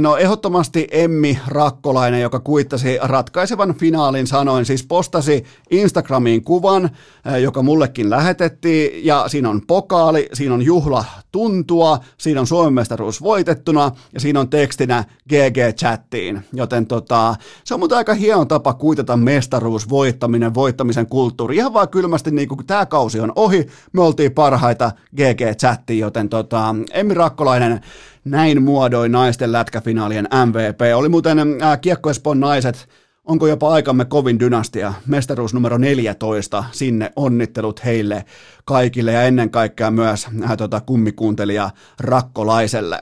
No 0.00 0.16
ehdottomasti 0.16 0.88
Emmi 0.90 1.38
Rakkolainen, 1.46 2.20
joka 2.20 2.40
kuittasi 2.40 2.98
ratkaisevan 3.02 3.74
finaalin 3.74 4.26
sanoin, 4.26 4.66
siis 4.66 4.86
postasi 4.86 5.44
Instagramiin 5.70 6.44
kuvan, 6.44 6.84
eh, 6.84 7.42
joka 7.42 7.62
mullekin 7.62 8.10
lähetettiin, 8.10 9.06
ja 9.06 9.24
siinä 9.28 9.50
on 9.50 9.62
pokaali, 9.66 10.28
siinä 10.32 10.54
on 10.54 10.62
juhla 10.62 11.04
tuntua, 11.32 11.98
siinä 12.18 12.40
on 12.40 12.46
Suomen 12.46 12.72
mestaruus 12.72 13.22
voitettuna, 13.22 13.90
ja 14.12 14.20
siinä 14.20 14.40
on 14.40 14.50
tekstinä 14.50 15.04
GG-chattiin, 15.32 16.40
joten 16.52 16.86
tota, 16.86 17.34
se 17.64 17.74
on 17.74 17.80
muuten 17.80 17.98
aika 17.98 18.14
hieno 18.14 18.44
tapa 18.44 18.74
kuitata 18.74 19.16
mestaruus, 19.16 19.88
voittaminen, 19.88 20.54
voittamisen 20.54 21.06
kulttuuri, 21.06 21.56
ihan 21.56 21.74
vaan 21.74 21.88
kylmästi 21.88 22.30
niin 22.30 22.48
kuin 22.48 22.66
tämä 22.66 22.86
kausi 22.86 23.20
on 23.20 23.32
ohi, 23.36 23.66
me 23.92 24.02
oltiin 24.02 24.32
parhaita 24.32 24.92
GG-chattiin, 25.16 25.98
joten 25.98 26.28
tota, 26.28 26.73
Emmi 26.92 27.14
Rakkolainen 27.14 27.80
näin 28.24 28.62
muodoin 28.62 29.12
naisten 29.12 29.52
lätkäfinaalien 29.52 30.28
MVP. 30.46 30.80
Oli 30.94 31.08
muuten 31.08 31.38
äh, 31.38 31.80
Kiekko 31.80 32.10
Espoon 32.10 32.40
naiset, 32.40 32.88
onko 33.24 33.46
jopa 33.46 33.72
aikamme 33.72 34.04
kovin 34.04 34.40
dynastia, 34.40 34.94
mestaruus 35.06 35.54
numero 35.54 35.78
14, 35.78 36.64
sinne 36.72 37.12
onnittelut 37.16 37.84
heille 37.84 38.24
kaikille 38.64 39.12
ja 39.12 39.22
ennen 39.22 39.50
kaikkea 39.50 39.90
myös 39.90 40.26
äh, 40.44 40.56
tota, 40.56 40.80
kummikuuntelija 40.80 41.70
Rakkolaiselle. 42.00 43.00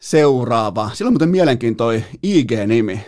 Seuraava, 0.00 0.90
sillä 0.92 1.08
on 1.08 1.12
muuten 1.12 1.28
mielenkiintoi 1.28 2.04
IG-nimi, 2.22 3.00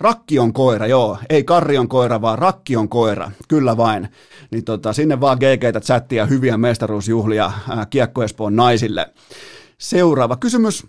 Rakki 0.00 0.38
on 0.38 0.52
koira, 0.52 0.86
joo. 0.86 1.18
Ei 1.30 1.44
Karri 1.44 1.78
on 1.78 1.88
koira, 1.88 2.20
vaan 2.20 2.38
Rakki 2.38 2.76
on 2.76 2.88
koira. 2.88 3.30
Kyllä 3.48 3.76
vain. 3.76 4.08
Niin 4.50 4.64
tota, 4.64 4.92
sinne 4.92 5.20
vaan 5.20 5.38
GGtä 5.38 5.80
chattia 5.80 6.26
hyviä 6.26 6.56
mestaruusjuhlia 6.56 7.52
ää, 7.68 7.86
Kiekko 7.86 8.22
Espoon 8.22 8.56
naisille. 8.56 9.06
Seuraava 9.78 10.36
kysymys. 10.36 10.86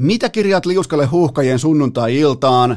Mitä 0.00 0.28
kirjat 0.28 0.66
liuskalle 0.66 1.06
huuhkajien 1.06 1.58
sunnuntai-iltaan? 1.58 2.76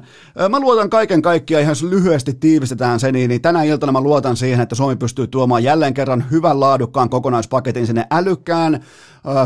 Mä 0.49 0.59
luotan 0.59 0.89
kaiken 0.89 1.21
kaikkiaan, 1.21 1.63
ihan 1.63 1.75
lyhyesti 1.89 2.33
tiivistetään 2.33 2.99
se, 2.99 3.11
niin 3.11 3.41
tänä 3.41 3.63
iltana 3.63 3.91
mä 3.91 4.01
luotan 4.01 4.37
siihen, 4.37 4.61
että 4.61 4.75
Suomi 4.75 4.95
pystyy 4.95 5.27
tuomaan 5.27 5.63
jälleen 5.63 5.93
kerran 5.93 6.25
hyvän 6.31 6.59
laadukkaan 6.59 7.09
kokonaispaketin 7.09 7.87
sinne 7.87 8.07
älykkään, 8.11 8.83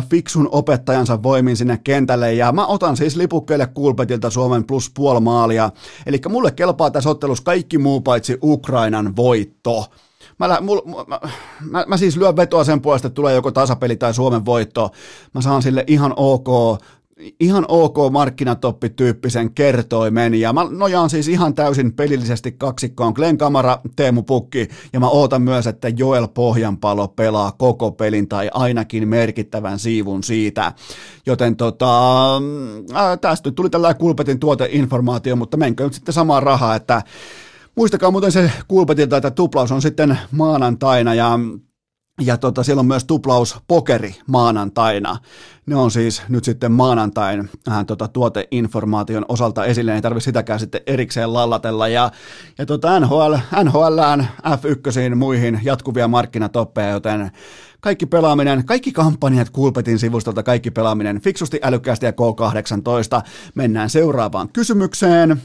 fiksun 0.09 0.49
opettajansa 0.51 1.23
voimin 1.23 1.57
sinne 1.57 1.79
kentälle, 1.83 2.33
ja 2.33 2.51
mä 2.51 2.65
otan 2.65 2.97
siis 2.97 3.15
lipukkeelle 3.15 3.67
Kulpetilta 3.67 4.29
Suomen 4.29 4.63
plus 4.63 4.91
puoli 4.95 5.19
maalia, 5.19 5.71
eli 6.05 6.21
mulle 6.29 6.51
kelpaa 6.51 6.91
tässä 6.91 7.09
ottelussa 7.09 7.43
kaikki 7.43 7.77
muu 7.77 8.01
paitsi 8.01 8.37
Ukrainan 8.43 9.15
voitto. 9.15 9.85
Mä, 10.39 10.47
mä, 10.47 10.59
mä, 11.69 11.85
mä 11.87 11.97
siis 11.97 12.17
lyön 12.17 12.35
vetoa 12.35 12.63
sen 12.63 12.81
puolesta, 12.81 13.07
että 13.07 13.15
tulee 13.15 13.35
joko 13.35 13.51
tasapeli 13.51 13.95
tai 13.95 14.13
Suomen 14.13 14.45
voitto. 14.45 14.91
Mä 15.33 15.41
saan 15.41 15.61
sille 15.61 15.83
ihan 15.87 16.13
ok 16.15 16.77
ihan 17.39 17.65
ok 17.67 17.97
markkinatoppityyppisen 18.11 19.53
kertoimen, 19.53 20.33
ja 20.33 20.53
mä 20.53 20.67
nojaan 20.69 21.09
siis 21.09 21.27
ihan 21.27 21.53
täysin 21.53 21.93
pelillisesti 21.93 22.51
kaksikkoon 22.51 23.13
Glenn 23.13 23.37
Kamara, 23.37 23.77
Teemu 23.95 24.23
Pukki, 24.23 24.67
ja 24.93 24.99
mä 24.99 25.09
ootan 25.09 25.41
myös, 25.41 25.67
että 25.67 25.89
Joel 25.89 26.27
Pohjanpalo 26.27 27.07
pelaa 27.07 27.51
koko 27.51 27.91
pelin 27.91 28.27
tai 28.27 28.49
ainakin 28.53 29.07
merkittävän 29.07 29.79
siivun 29.79 30.23
siitä. 30.23 30.73
Joten 31.25 31.55
tota, 31.55 32.33
ää, 32.93 33.17
tästä 33.17 33.51
tuli 33.51 33.69
tällainen 33.69 33.99
Kulpetin 33.99 34.39
tuoteinformaatio, 34.39 35.35
mutta 35.35 35.57
menkö 35.57 35.83
nyt 35.83 35.93
sitten 35.93 36.13
samaa 36.13 36.39
rahaa, 36.39 36.75
että 36.75 37.01
Muistakaa 37.75 38.11
muuten 38.11 38.31
se 38.31 38.51
Kulpetilta, 38.67 39.17
että 39.17 39.31
tuplaus 39.31 39.71
on 39.71 39.81
sitten 39.81 40.19
maanantaina 40.31 41.13
ja 41.13 41.39
ja 42.21 42.37
tota, 42.37 42.63
siellä 42.63 42.79
on 42.79 42.85
myös 42.85 43.05
tuplaus 43.05 43.57
pokeri 43.67 44.15
maanantaina. 44.27 45.17
Ne 45.65 45.75
on 45.75 45.91
siis 45.91 46.21
nyt 46.29 46.43
sitten 46.43 46.71
maanantain 46.71 47.49
äh, 47.67 47.85
tota, 47.85 48.07
tuoteinformaation 48.07 49.25
osalta 49.27 49.65
esille, 49.65 49.95
ei 49.95 50.01
tarvitse 50.01 50.25
sitäkään 50.25 50.59
sitten 50.59 50.81
erikseen 50.85 51.33
lallatella. 51.33 51.87
Ja, 51.87 52.11
ja 52.57 52.65
tota 52.65 52.99
NHL, 52.99 53.35
NHLään, 53.63 54.27
F1 54.43 55.15
muihin 55.15 55.59
jatkuvia 55.63 56.07
markkinatoppeja, 56.07 56.89
joten 56.89 57.31
kaikki 57.79 58.05
pelaaminen, 58.05 58.65
kaikki 58.65 58.91
kampanjat 58.91 59.49
Kulpetin 59.49 59.99
sivustolta, 59.99 60.43
kaikki 60.43 60.71
pelaaminen 60.71 61.21
fiksusti, 61.21 61.59
älykkäästi 61.63 62.05
ja 62.05 62.11
K18. 62.11 63.29
Mennään 63.55 63.89
seuraavaan 63.89 64.49
kysymykseen. 64.49 65.41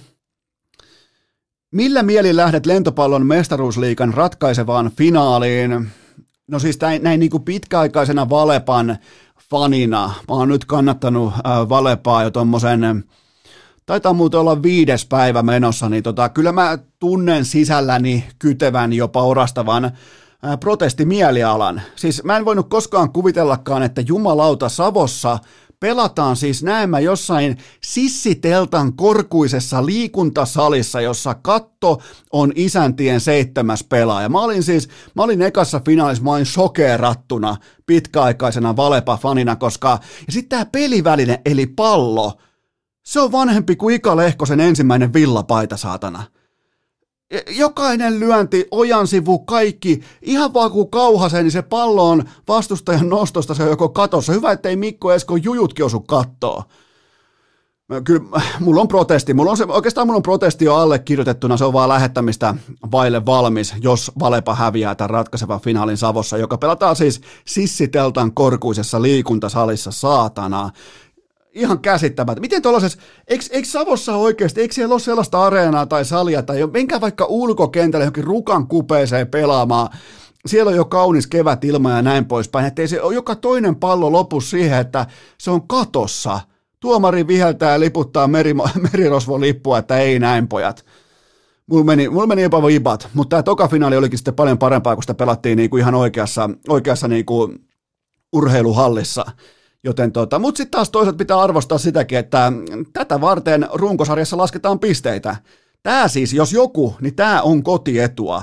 Millä 1.71 2.03
mieli 2.03 2.37
lähdet 2.37 2.67
lentopallon 2.67 3.27
mestaruusliikan 3.27 4.15
ratkaisevaan 4.15 4.91
finaaliin? 4.97 5.89
No 6.51 6.59
siis 6.59 6.81
näin, 6.81 7.03
näin 7.03 7.21
niin 7.21 7.31
kuin 7.31 7.43
pitkäaikaisena 7.43 8.29
Valepan 8.29 8.97
fanina. 9.51 10.07
Mä 10.07 10.35
oon 10.35 10.49
nyt 10.49 10.65
kannattanut 10.65 11.33
Valepaa 11.69 12.23
jo 12.23 12.31
tommosen, 12.31 13.05
taitaa 13.87 14.13
muuten 14.13 14.41
olla 14.41 14.63
viides 14.63 15.07
päivä 15.07 15.43
menossa, 15.43 15.89
niin 15.89 16.03
tota, 16.03 16.29
kyllä 16.29 16.53
mä 16.53 16.79
tunnen 16.99 17.45
sisälläni 17.45 18.25
kytevän, 18.39 18.93
jopa 18.93 19.23
orastavan 19.23 19.91
protestimielialan. 20.61 21.83
Siis 21.97 22.25
mä 22.25 22.37
en 22.37 22.45
voinut 22.45 22.69
koskaan 22.69 23.13
kuvitellakaan, 23.13 23.83
että 23.83 24.01
jumalauta 24.01 24.69
Savossa– 24.69 25.39
pelataan 25.81 26.37
siis 26.37 26.63
näemmä 26.63 27.01
jossain 27.01 27.59
sissiteltan 27.83 28.97
korkuisessa 28.97 29.87
liikuntasalissa, 29.87 31.01
jossa 31.01 31.35
katto 31.35 32.03
on 32.33 32.53
isäntien 32.55 33.21
seitsemäs 33.21 33.85
pelaaja. 33.85 34.29
Mä 34.29 34.41
olin 34.41 34.63
siis, 34.63 34.89
mä 35.15 35.23
olin 35.23 35.43
ekassa 35.43 35.81
finaalissa, 35.85 36.25
mä 36.25 36.33
olin 36.33 36.47
shokerattuna 36.47 37.57
pitkäaikaisena 37.87 38.77
Valepa-fanina, 38.77 39.57
koska, 39.57 40.01
ja 40.27 40.33
sitten 40.33 40.59
tämä 40.59 40.67
peliväline, 40.73 41.41
eli 41.45 41.67
pallo, 41.67 42.33
se 43.05 43.21
on 43.21 43.33
vanhempi 43.33 43.77
kuin 43.77 43.95
Ika 43.95 44.17
Lehkosen 44.17 44.61
ensimmäinen 44.61 45.13
villapaita, 45.13 45.77
saatana. 45.77 46.36
E, 47.31 47.41
jokainen 47.49 48.21
lyönti, 48.21 48.69
ojan 48.71 49.07
sivu, 49.07 49.39
kaikki, 49.39 50.01
ihan 50.23 50.55
vaan 50.55 50.71
kun 50.71 50.91
kauhasee, 50.91 51.43
niin 51.43 51.51
se 51.51 51.63
pallo 51.63 52.11
on 52.11 52.25
vastustajan 52.49 53.09
nostosta, 53.09 53.55
se 53.55 53.63
on 53.63 53.69
joko 53.69 53.89
katossa. 53.89 54.33
Hyvä, 54.33 54.53
ettei 54.53 54.77
Mikko 54.77 55.13
Esko 55.13 55.37
jujutkin 55.37 55.85
osu 55.85 56.01
kattoa. 56.01 56.65
Kyllä, 58.05 58.41
mulla 58.61 58.81
on 58.81 58.89
protesti. 58.89 59.35
Mulla 59.35 59.51
on 59.51 59.57
se, 59.57 59.65
oikeastaan 59.69 60.07
mulla 60.07 60.17
on 60.17 60.23
protesti 60.23 60.65
jo 60.65 60.75
allekirjoitettuna, 60.75 61.57
se 61.57 61.65
on 61.65 61.73
vaan 61.73 61.89
lähettämistä 61.89 62.55
vaille 62.93 63.27
valmis, 63.27 63.75
jos 63.81 64.13
Valepa 64.19 64.55
häviää 64.55 64.95
tämän 64.95 65.11
ratkaisevan 65.11 65.61
finaalin 65.61 65.97
Savossa, 65.97 66.39
joka 66.39 66.59
pelataan 66.59 66.97
siis 66.97 67.21
Sissiteltan 67.45 68.35
korkuisessa 68.35 69.03
liikuntasalissa, 69.03 69.91
saatana 69.91 70.71
ihan 71.57 71.79
käsittämättä. 71.79 72.41
Miten 72.41 72.63
tuollaisessa, 72.63 72.99
eikö, 73.29 73.45
eikö 73.51 73.69
Savossa 73.69 74.17
oikeasti, 74.17 74.61
eikö 74.61 74.75
siellä 74.75 74.93
ole 74.93 75.01
sellaista 75.01 75.45
areenaa 75.45 75.87
tai 75.87 76.05
salia, 76.05 76.43
tai 76.43 76.67
menkää 76.73 77.01
vaikka 77.01 77.25
ulkokentälle 77.25 78.05
johonkin 78.05 78.25
rukan 78.25 78.67
kupeeseen 78.67 79.27
pelaamaan, 79.27 79.89
siellä 80.47 80.71
on 80.71 80.77
jo 80.77 80.85
kaunis 80.85 81.27
kevät 81.27 81.65
ilma 81.65 81.91
ja 81.91 82.03
näin 82.03 82.25
poispäin, 82.25 82.67
ettei 82.67 82.89
se 82.89 82.97
joka 82.97 83.35
toinen 83.35 83.77
pallo 83.77 84.13
lopu 84.13 84.41
siihen, 84.41 84.79
että 84.79 85.07
se 85.39 85.51
on 85.51 85.69
katossa. 85.69 86.41
Tuomari 86.81 87.27
viheltää 87.27 87.73
ja 87.73 87.81
liputtaa 87.81 88.29
meri, 88.29 88.55
merirosvon 88.93 89.41
lippua, 89.41 89.79
että 89.79 89.99
ei 89.99 90.19
näin 90.19 90.49
pojat. 90.49 90.85
Mulla 91.67 91.85
meni, 91.85 92.09
mulla 92.09 92.27
meni 92.27 92.43
jopa 92.43 92.67
vibat, 92.67 93.09
mutta 93.15 93.31
tämä 93.31 93.43
toka 93.43 93.69
finaali 93.69 93.97
olikin 93.97 94.19
sitten 94.19 94.35
paljon 94.35 94.59
parempaa, 94.59 94.95
kun 94.95 95.03
sitä 95.03 95.15
pelattiin 95.15 95.57
niinku 95.57 95.77
ihan 95.77 95.95
oikeassa, 95.95 96.51
oikeassa 96.69 97.09
niinku 97.09 97.55
urheiluhallissa. 98.33 99.25
Joten 99.87 100.13
tota, 100.13 100.39
mutta 100.39 100.57
sitten 100.57 100.71
taas 100.71 100.91
toisaalta 100.91 101.19
pitää 101.19 101.41
arvostaa 101.41 101.79
sitäkin, 101.79 102.19
että 102.19 102.53
tätä 102.93 103.21
varten 103.21 103.69
runkosarjassa 103.73 104.37
lasketaan 104.37 104.79
pisteitä. 104.79 105.37
Tämä 105.83 106.09
siis, 106.09 106.33
jos 106.33 106.53
joku, 106.53 106.95
niin 107.01 107.15
tämä 107.15 107.43
on 107.43 107.63
kotietua. 107.63 108.43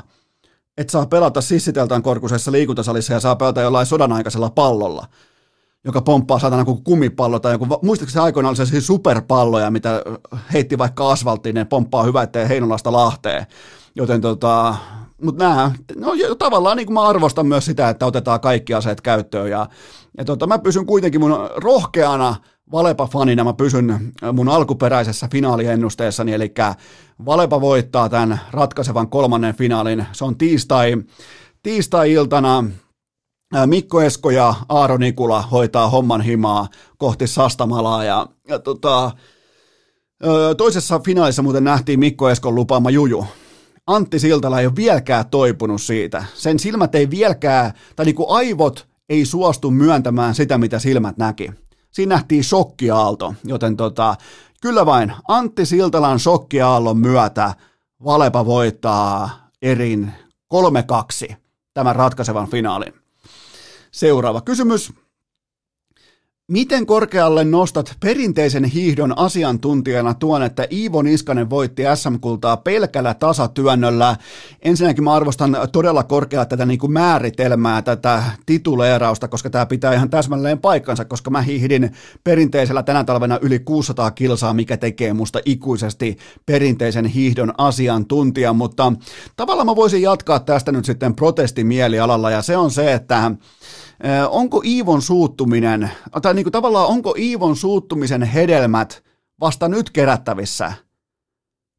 Että 0.77 0.91
saa 0.91 1.05
pelata 1.05 1.41
sissiteltaan 1.41 2.03
korkusessa 2.03 2.51
liikuntasalissa 2.51 3.13
ja 3.13 3.19
saa 3.19 3.35
pelata 3.35 3.61
jollain 3.61 3.85
sodanaikaisella 3.85 4.49
pallolla, 4.49 5.07
joka 5.85 6.01
pomppaa 6.01 6.39
saatana 6.39 6.65
kuin 6.65 6.83
kumipallo 6.83 7.39
tai 7.39 7.53
joku, 7.53 7.67
muistaakseni 7.81 8.23
aikoina 8.23 8.49
oli 8.49 8.55
se 8.55 8.81
superpalloja, 8.81 9.71
mitä 9.71 10.01
heitti 10.53 10.77
vaikka 10.77 11.11
asfalttiin, 11.11 11.55
ne 11.55 11.65
pomppaa 11.65 12.03
hyvä, 12.03 12.23
ettei 12.23 12.49
Heinolasta 12.49 12.91
Lahteen. 12.91 13.45
Joten 13.95 14.21
tota, 14.21 14.75
mutta 15.23 15.43
nämä, 15.43 15.71
no 15.95 16.11
tavallaan 16.39 16.77
niin 16.77 16.85
kuin 16.85 16.93
mä 16.93 17.01
arvostan 17.01 17.47
myös 17.47 17.65
sitä, 17.65 17.89
että 17.89 18.05
otetaan 18.05 18.39
kaikki 18.39 18.73
aseet 18.73 19.01
käyttöön 19.01 19.49
ja, 19.49 19.67
ja 20.17 20.25
tota, 20.25 20.47
mä 20.47 20.59
pysyn 20.59 20.85
kuitenkin 20.85 21.21
mun 21.21 21.49
rohkeana 21.55 22.35
Valepa-fanina, 22.71 23.43
mä 23.43 23.53
pysyn 23.53 24.13
mun 24.33 24.49
alkuperäisessä 24.49 25.27
finaaliennusteessani, 25.31 26.33
eli 26.33 26.53
Valepa 27.25 27.61
voittaa 27.61 28.09
tämän 28.09 28.39
ratkaisevan 28.51 29.09
kolmannen 29.09 29.55
finaalin, 29.55 30.05
se 30.11 30.25
on 30.25 30.37
tiistai, 30.37 30.95
tiistai-iltana, 31.63 32.63
Mikko 33.65 34.01
Esko 34.01 34.29
ja 34.29 34.53
Aaro 34.69 34.97
Nikula 34.97 35.41
hoitaa 35.41 35.89
homman 35.89 36.21
himaa 36.21 36.67
kohti 36.97 37.27
Sastamalaa 37.27 38.03
ja, 38.03 38.27
ja 38.47 38.59
tota, 38.59 39.11
toisessa 40.57 40.99
finaalissa 40.99 41.41
muuten 41.41 41.63
nähtiin 41.63 41.99
Mikko 41.99 42.29
Eskon 42.29 42.55
lupaama 42.55 42.89
juju, 42.89 43.25
Antti 43.87 44.19
Siltala 44.19 44.59
ei 44.59 44.65
ole 44.65 44.75
vieläkään 44.75 45.25
toipunut 45.29 45.81
siitä. 45.81 46.25
Sen 46.33 46.59
silmät 46.59 46.95
ei 46.95 47.09
vieläkään, 47.09 47.73
tai 47.95 48.05
niin 48.05 48.15
kuin 48.15 48.29
aivot 48.29 48.87
ei 49.09 49.25
suostu 49.25 49.71
myöntämään 49.71 50.35
sitä, 50.35 50.57
mitä 50.57 50.79
silmät 50.79 51.17
näki. 51.17 51.51
Siinä 51.91 52.15
nähtiin 52.15 52.43
shokkiaalto, 52.43 53.33
joten 53.43 53.77
tota, 53.77 54.15
kyllä 54.61 54.85
vain 54.85 55.13
Antti 55.27 55.65
Siltalan 55.65 56.19
shokkiaallon 56.19 56.97
myötä 56.97 57.53
Valepa 58.03 58.45
voittaa 58.45 59.29
erin 59.61 60.11
3-2 61.31 61.35
tämän 61.73 61.95
ratkaisevan 61.95 62.47
finaalin. 62.47 62.93
Seuraava 63.91 64.41
kysymys. 64.41 64.93
Miten 66.51 66.85
korkealle 66.85 67.43
nostat 67.43 67.95
perinteisen 67.99 68.63
hiihdon 68.63 69.17
asiantuntijana 69.17 70.13
tuon, 70.13 70.43
että 70.43 70.67
Iivo 70.71 71.01
Niskanen 71.01 71.49
voitti 71.49 71.83
SM-kultaa 71.95 72.57
pelkällä 72.57 73.13
tasatyönnöllä? 73.13 74.15
Ensinnäkin 74.61 75.03
mä 75.03 75.13
arvostan 75.13 75.57
todella 75.71 76.03
korkealla 76.03 76.45
tätä 76.45 76.65
niin 76.65 76.79
kuin 76.79 76.91
määritelmää, 76.91 77.81
tätä 77.81 78.23
tituleerausta, 78.45 79.27
koska 79.27 79.49
tämä 79.49 79.65
pitää 79.65 79.93
ihan 79.93 80.09
täsmälleen 80.09 80.59
paikkansa, 80.59 81.05
koska 81.05 81.29
mä 81.29 81.41
hiihdin 81.41 81.91
perinteisellä 82.23 82.83
tänä 82.83 83.03
talvena 83.03 83.39
yli 83.41 83.59
600 83.59 84.11
kilsaa, 84.11 84.53
mikä 84.53 84.77
tekee 84.77 85.13
musta 85.13 85.39
ikuisesti 85.45 86.17
perinteisen 86.45 87.05
hiihdon 87.05 87.53
asiantuntija, 87.57 88.53
mutta 88.53 88.93
tavallaan 89.35 89.67
mä 89.67 89.75
voisin 89.75 90.01
jatkaa 90.01 90.39
tästä 90.39 90.71
nyt 90.71 90.85
sitten 90.85 91.15
protestimielialalla, 91.15 92.31
ja 92.31 92.41
se 92.41 92.57
on 92.57 92.71
se, 92.71 92.93
että 92.93 93.31
onko 94.29 94.61
Iivon 94.65 95.01
suuttuminen, 95.01 95.91
tai 96.21 96.33
niin 96.33 96.43
kuin 96.43 96.51
tavallaan 96.51 96.87
onko 96.87 97.15
Iivon 97.17 97.55
suuttumisen 97.55 98.23
hedelmät 98.23 99.03
vasta 99.39 99.67
nyt 99.67 99.89
kerättävissä? 99.89 100.73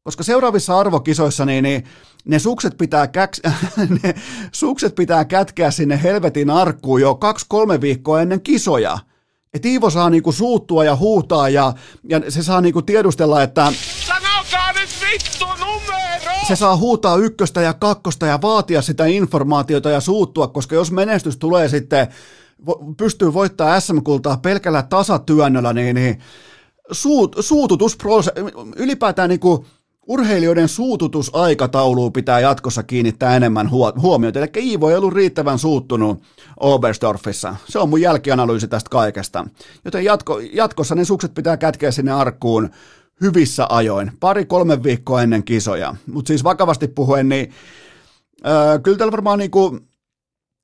Koska 0.03 0.23
seuraavissa 0.23 0.79
arvokisoissa 0.79 1.45
niin, 1.45 1.63
niin 1.63 1.83
ne, 2.25 2.39
sukset 2.39 2.77
pitää 2.77 3.07
käks, 3.07 3.41
ne 4.03 4.15
sukset 4.51 4.95
pitää 4.95 5.25
kätkeä 5.25 5.71
sinne 5.71 6.03
helvetin 6.03 6.49
arkkuun 6.49 7.01
jo 7.01 7.15
kaksi-kolme 7.15 7.81
viikkoa 7.81 8.21
ennen 8.21 8.41
kisoja. 8.41 8.97
Et 9.53 9.65
Iivo 9.65 9.89
saa 9.89 10.09
niinku 10.09 10.31
suuttua 10.31 10.83
ja 10.83 10.95
huutaa 10.95 11.49
ja, 11.49 11.73
ja 12.09 12.31
se 12.31 12.43
saa 12.43 12.61
niinku 12.61 12.81
tiedustella, 12.81 13.43
että... 13.43 13.73
Vittu 15.01 15.45
numero! 15.45 16.31
Se 16.47 16.55
saa 16.55 16.77
huutaa 16.77 17.17
ykköstä 17.17 17.61
ja 17.61 17.73
kakkosta 17.73 18.25
ja 18.25 18.39
vaatia 18.41 18.81
sitä 18.81 19.05
informaatiota 19.05 19.89
ja 19.89 19.99
suuttua, 19.99 20.47
koska 20.47 20.75
jos 20.75 20.91
menestys 20.91 21.37
tulee 21.37 21.69
sitten, 21.69 22.07
pystyy 22.97 23.33
voittaa 23.33 23.79
SM-kultaa 23.79 24.37
pelkällä 24.37 24.83
tasatyönnöllä, 24.83 25.73
niin, 25.73 25.95
niin 25.95 26.19
suut, 26.91 27.35
suututus, 27.39 27.97
ylipäätään 28.75 29.29
niin 29.29 29.39
kuin 29.39 29.65
urheilijoiden 30.07 30.67
suututusaikatauluun 30.67 32.13
pitää 32.13 32.39
jatkossa 32.39 32.83
kiinnittää 32.83 33.35
enemmän 33.35 33.69
huomiota. 34.01 34.39
Eli 34.39 34.47
Iivo 34.57 34.89
ei 34.89 34.95
ollut 34.95 35.13
riittävän 35.13 35.59
suuttunut 35.59 36.23
Obersdorfissa. 36.59 37.55
Se 37.69 37.79
on 37.79 37.89
mun 37.89 38.01
jälkianalyysi 38.01 38.67
tästä 38.67 38.89
kaikesta. 38.89 39.45
Joten 39.85 40.03
jatko, 40.03 40.39
jatkossa 40.39 40.95
ne 40.95 41.05
sukset 41.05 41.33
pitää 41.33 41.57
kätkeä 41.57 41.91
sinne 41.91 42.11
arkkuun 42.11 42.69
hyvissä 43.21 43.65
ajoin, 43.69 44.11
pari-kolme 44.19 44.83
viikkoa 44.83 45.21
ennen 45.21 45.43
kisoja. 45.43 45.95
Mutta 46.07 46.27
siis 46.27 46.43
vakavasti 46.43 46.87
puhuen, 46.87 47.29
niin 47.29 47.51
äh, 48.45 48.81
kyllä 48.83 48.97
tällä 48.97 49.11
varmaan 49.11 49.39
niinku 49.39 49.79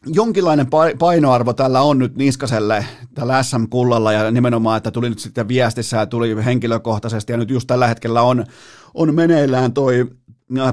jonkinlainen 0.05 0.67
painoarvo 0.99 1.53
tällä 1.53 1.81
on 1.81 1.99
nyt 1.99 2.15
Niskaselle 2.15 2.85
tällä 3.13 3.43
SM-kullalla 3.43 4.13
ja 4.13 4.31
nimenomaan, 4.31 4.77
että 4.77 4.91
tuli 4.91 5.09
nyt 5.09 5.19
sitten 5.19 5.47
viestissä 5.47 5.97
ja 5.97 6.05
tuli 6.05 6.45
henkilökohtaisesti 6.45 7.33
ja 7.33 7.37
nyt 7.37 7.49
just 7.49 7.67
tällä 7.67 7.87
hetkellä 7.87 8.21
on, 8.21 8.45
on 8.93 9.15
meneillään 9.15 9.73
toi 9.73 10.05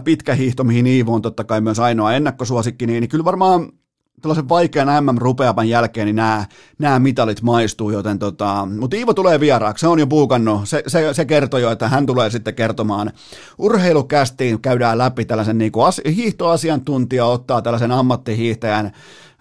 pitkä 0.05 0.35
hiihto, 0.35 0.65
mihin 0.65 0.87
Iivo 0.87 1.15
on 1.15 1.23
totta 1.23 1.45
kai 1.45 1.61
myös 1.61 1.79
ainoa 1.79 2.13
ennakkosuosikki, 2.13 2.87
niin, 2.87 3.01
niin 3.01 3.09
kyllä 3.09 3.25
varmaan 3.25 3.73
tällaisen 4.21 4.49
vaikean 4.49 5.05
MM-rupeapan 5.05 5.69
jälkeen 5.69 6.07
niin 6.07 6.17
nämä, 6.17 6.45
nämä 6.79 6.99
mitalit 6.99 7.43
maistuu, 7.43 7.91
joten 7.91 8.19
tota, 8.19 8.69
mutta 8.79 8.97
Iivo 8.97 9.15
tulee 9.15 9.41
vieraaksi, 9.41 9.81
se 9.81 9.89
on 9.89 9.99
jo 9.99 10.07
puukannut, 10.07 10.69
se, 10.69 10.83
se, 10.87 11.15
se 11.15 11.25
kertoo 11.25 11.61
jo, 11.61 11.71
että 11.71 11.89
hän 11.89 12.07
tulee 12.07 12.31
sitten 12.31 12.55
kertomaan 12.55 13.13
urheilukästiin, 13.59 14.61
käydään 14.61 14.99
läpi 14.99 15.25
tällaisen 15.25 15.59
niin 15.59 15.73
kuin 15.73 15.87
as, 15.87 16.01
hiihtoasiantuntija, 16.17 17.27
ottaa 17.27 17.63
tällaisen 17.63 17.93
ammattihiihtäjän, 17.93 18.93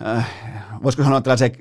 äh, 0.05 0.29
voisiko 0.83 1.03
sanoa 1.03 1.21
tällaisen 1.21 1.51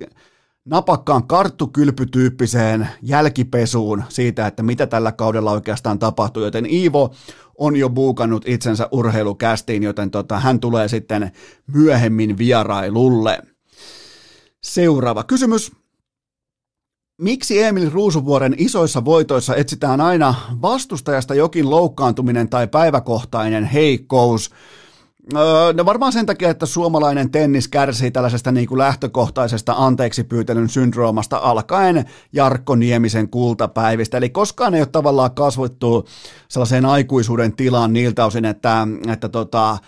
napakkaan 0.66 1.26
karttukylpytyyppiseen 1.26 2.88
jälkipesuun 3.02 4.04
siitä, 4.08 4.46
että 4.46 4.62
mitä 4.62 4.86
tällä 4.86 5.12
kaudella 5.12 5.52
oikeastaan 5.52 5.98
tapahtuu, 5.98 6.42
joten 6.44 6.66
Iivo 6.66 7.14
on 7.58 7.76
jo 7.76 7.90
buukannut 7.90 8.48
itsensä 8.48 8.88
urheilukästiin, 8.92 9.82
joten 9.82 10.10
tota, 10.10 10.40
hän 10.40 10.60
tulee 10.60 10.88
sitten 10.88 11.32
myöhemmin 11.66 12.38
vierailulle. 12.38 13.38
Seuraava 14.62 15.24
kysymys. 15.24 15.72
Miksi 17.20 17.62
Emil 17.62 17.90
Ruusuvuoren 17.90 18.54
isoissa 18.58 19.04
voitoissa 19.04 19.56
etsitään 19.56 20.00
aina 20.00 20.34
vastustajasta 20.62 21.34
jokin 21.34 21.70
loukkaantuminen 21.70 22.48
tai 22.48 22.66
päiväkohtainen 22.66 23.64
heikkous? 23.64 24.50
No 25.76 25.86
varmaan 25.86 26.12
sen 26.12 26.26
takia, 26.26 26.50
että 26.50 26.66
suomalainen 26.66 27.30
tennis 27.30 27.68
kärsii 27.68 28.10
tällaisesta 28.10 28.52
niin 28.52 28.68
kuin 28.68 28.78
lähtökohtaisesta 28.78 29.74
anteeksi 29.78 30.24
pyytelyn 30.24 30.68
syndroomasta 30.68 31.36
alkaen 31.36 32.04
Jarkko 32.32 32.74
Niemisen 32.74 33.28
kultapäivistä. 33.28 34.16
Eli 34.16 34.30
koskaan 34.30 34.74
ei 34.74 34.80
ole 34.80 34.86
tavallaan 34.86 35.34
kasvattu 35.34 36.06
sellaiseen 36.48 36.86
aikuisuuden 36.86 37.56
tilaan 37.56 37.92
niiltä 37.92 38.26
osin, 38.26 38.44
että, 38.44 38.88
että 39.12 39.28
tota, 39.28 39.78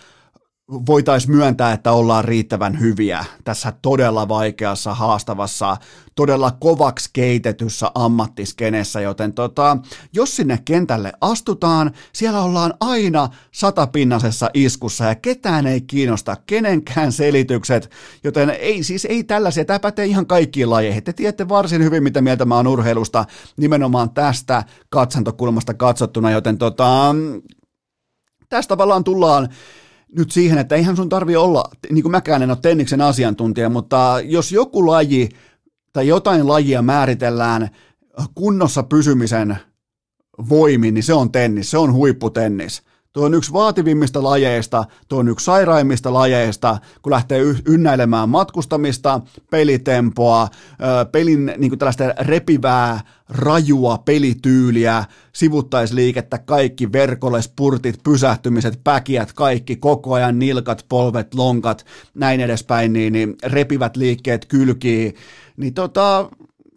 voitaisiin 0.69 1.37
myöntää, 1.37 1.73
että 1.73 1.93
ollaan 1.93 2.25
riittävän 2.25 2.81
hyviä 2.81 3.25
tässä 3.45 3.73
todella 3.83 4.29
vaikeassa, 4.29 4.95
haastavassa, 4.95 5.77
todella 6.15 6.51
kovaksi 6.61 7.11
keitetyssä 7.13 7.91
ammattiskenessä, 7.95 9.01
joten 9.01 9.33
tota, 9.33 9.77
jos 10.13 10.37
sinne 10.37 10.59
kentälle 10.65 11.13
astutaan, 11.21 11.91
siellä 12.13 12.43
ollaan 12.43 12.75
aina 12.81 13.29
satapinnasessa 13.53 14.51
iskussa 14.55 15.05
ja 15.05 15.15
ketään 15.15 15.67
ei 15.67 15.81
kiinnosta 15.81 16.37
kenenkään 16.47 17.13
selitykset, 17.13 17.91
joten 18.25 18.51
ei 18.51 18.83
siis 18.83 19.05
ei 19.05 19.25
tällaisia, 19.25 19.65
tämä 19.65 19.79
pätee 19.79 20.07
ihan 20.07 20.27
kaikkiin 20.27 20.71
lajeihin. 20.71 21.05
Te 21.05 21.13
tiedätte 21.13 21.49
varsin 21.49 21.85
hyvin, 21.85 22.03
mitä 22.03 22.21
mieltä 22.21 22.45
mä 22.45 22.57
oon 22.57 22.67
urheilusta 22.67 23.25
nimenomaan 23.57 24.11
tästä 24.11 24.65
katsantokulmasta 24.89 25.75
katsottuna, 25.75 26.31
joten 26.31 26.59
tota, 26.59 27.15
tästä 28.49 28.69
tavallaan 28.69 29.05
tullaan 29.05 29.49
nyt 30.17 30.31
siihen, 30.31 30.59
että 30.59 30.75
eihän 30.75 30.97
sun 30.97 31.09
tarvi 31.09 31.37
olla, 31.37 31.65
niin 31.91 32.03
kuin 32.03 32.13
mäkään 32.13 32.43
en 32.43 32.51
ole 32.51 32.59
tenniksen 32.63 33.01
asiantuntija, 33.01 33.69
mutta 33.69 34.17
jos 34.25 34.53
joku 34.53 34.87
laji 34.87 35.29
tai 35.93 36.09
jotain 36.09 36.49
lajia 36.49 36.83
määritellään 36.83 37.69
kunnossa 38.35 38.83
pysymisen 38.83 39.59
voimin, 40.49 40.95
niin 40.95 41.05
se 41.05 41.15
on 41.15 41.33
tennis, 41.33 41.71
se 41.71 41.79
on 41.79 41.93
huipputennis. 41.93 42.83
Tuo 43.13 43.27
on 43.27 43.35
yksi 43.35 43.53
vaativimmista 43.53 44.23
lajeista, 44.23 44.85
tuo 45.09 45.19
on 45.19 45.29
yksi 45.29 45.45
sairaimmista 45.45 46.13
lajeista, 46.13 46.79
kun 47.03 47.13
lähtee 47.13 47.41
ynnäilemään 47.67 48.29
matkustamista, 48.29 49.21
pelitempoa, 49.51 50.49
pelin 51.13 51.55
niin 51.59 51.71
kuin 51.71 51.79
tällaista 51.79 52.05
repivää, 52.21 53.01
rajua 53.29 53.99
pelityyliä, 53.99 55.05
sivuttaisliikettä, 55.33 56.39
kaikki 56.39 56.93
verkolle, 56.93 57.43
spurtit, 57.43 58.03
pysähtymiset, 58.03 58.81
päkiät, 58.85 59.33
kaikki, 59.33 59.77
koko 59.77 60.15
ajan 60.15 60.39
nilkat, 60.39 60.87
polvet, 60.89 61.35
lonkat, 61.35 61.87
näin 62.15 62.41
edespäin, 62.41 62.93
niin, 62.93 63.13
niin 63.13 63.37
repivät 63.45 63.97
liikkeet 63.97 64.45
kylkii, 64.45 65.15
niin 65.57 65.75
tota, 65.75 66.31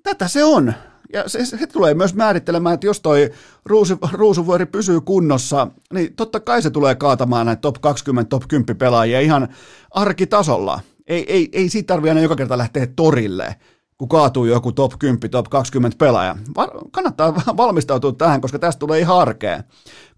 tätä 0.04 0.28
se 0.28 0.44
on. 0.44 0.74
Ja 1.14 1.30
se, 1.30 1.46
se 1.46 1.68
tulee 1.68 1.94
myös 1.94 2.16
määrittelemään, 2.16 2.74
että 2.74 2.88
jos 2.88 3.02
toi 3.02 3.32
ruusu, 3.66 3.98
ruusuvuori 4.12 4.66
pysyy 4.66 5.02
kunnossa, 5.02 5.68
niin 5.94 6.16
totta 6.16 6.40
kai 6.40 6.62
se 6.62 6.70
tulee 6.70 6.96
kaatamaan 6.96 7.46
näitä 7.46 7.62
top 7.62 7.76
20, 7.82 8.30
top 8.30 8.44
10 8.48 8.78
pelaajia 8.78 9.20
ihan 9.20 9.48
arkitasolla. 9.92 10.80
Ei, 11.08 11.34
ei, 11.34 11.50
ei 11.54 11.70
siitä 11.70 11.88
tarvitse 11.88 12.10
aina 12.10 12.22
joka 12.22 12.36
kerta 12.36 12.58
lähteä 12.58 12.88
torille, 12.96 13.56
kun 13.98 14.10
kaatuu 14.10 14.46
joku 14.46 14.72
top 14.72 14.94
10, 15.00 15.32
top 15.32 15.46
20 15.50 15.98
pelaaja. 15.98 16.36
Va- 16.56 16.72
kannattaa 16.92 17.36
valmistautua 17.58 18.12
tähän, 18.12 18.42
koska 18.42 18.60
tästä 18.60 18.80
tulee 18.80 19.00
ihan 19.00 19.18
arkea. 19.18 19.64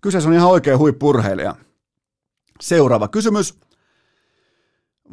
Kyseessä 0.01 0.29
on 0.29 0.35
ihan 0.35 0.49
oikea 0.49 0.77
huippurheilija. 0.77 1.55
Seuraava 2.61 3.07
kysymys. 3.07 3.59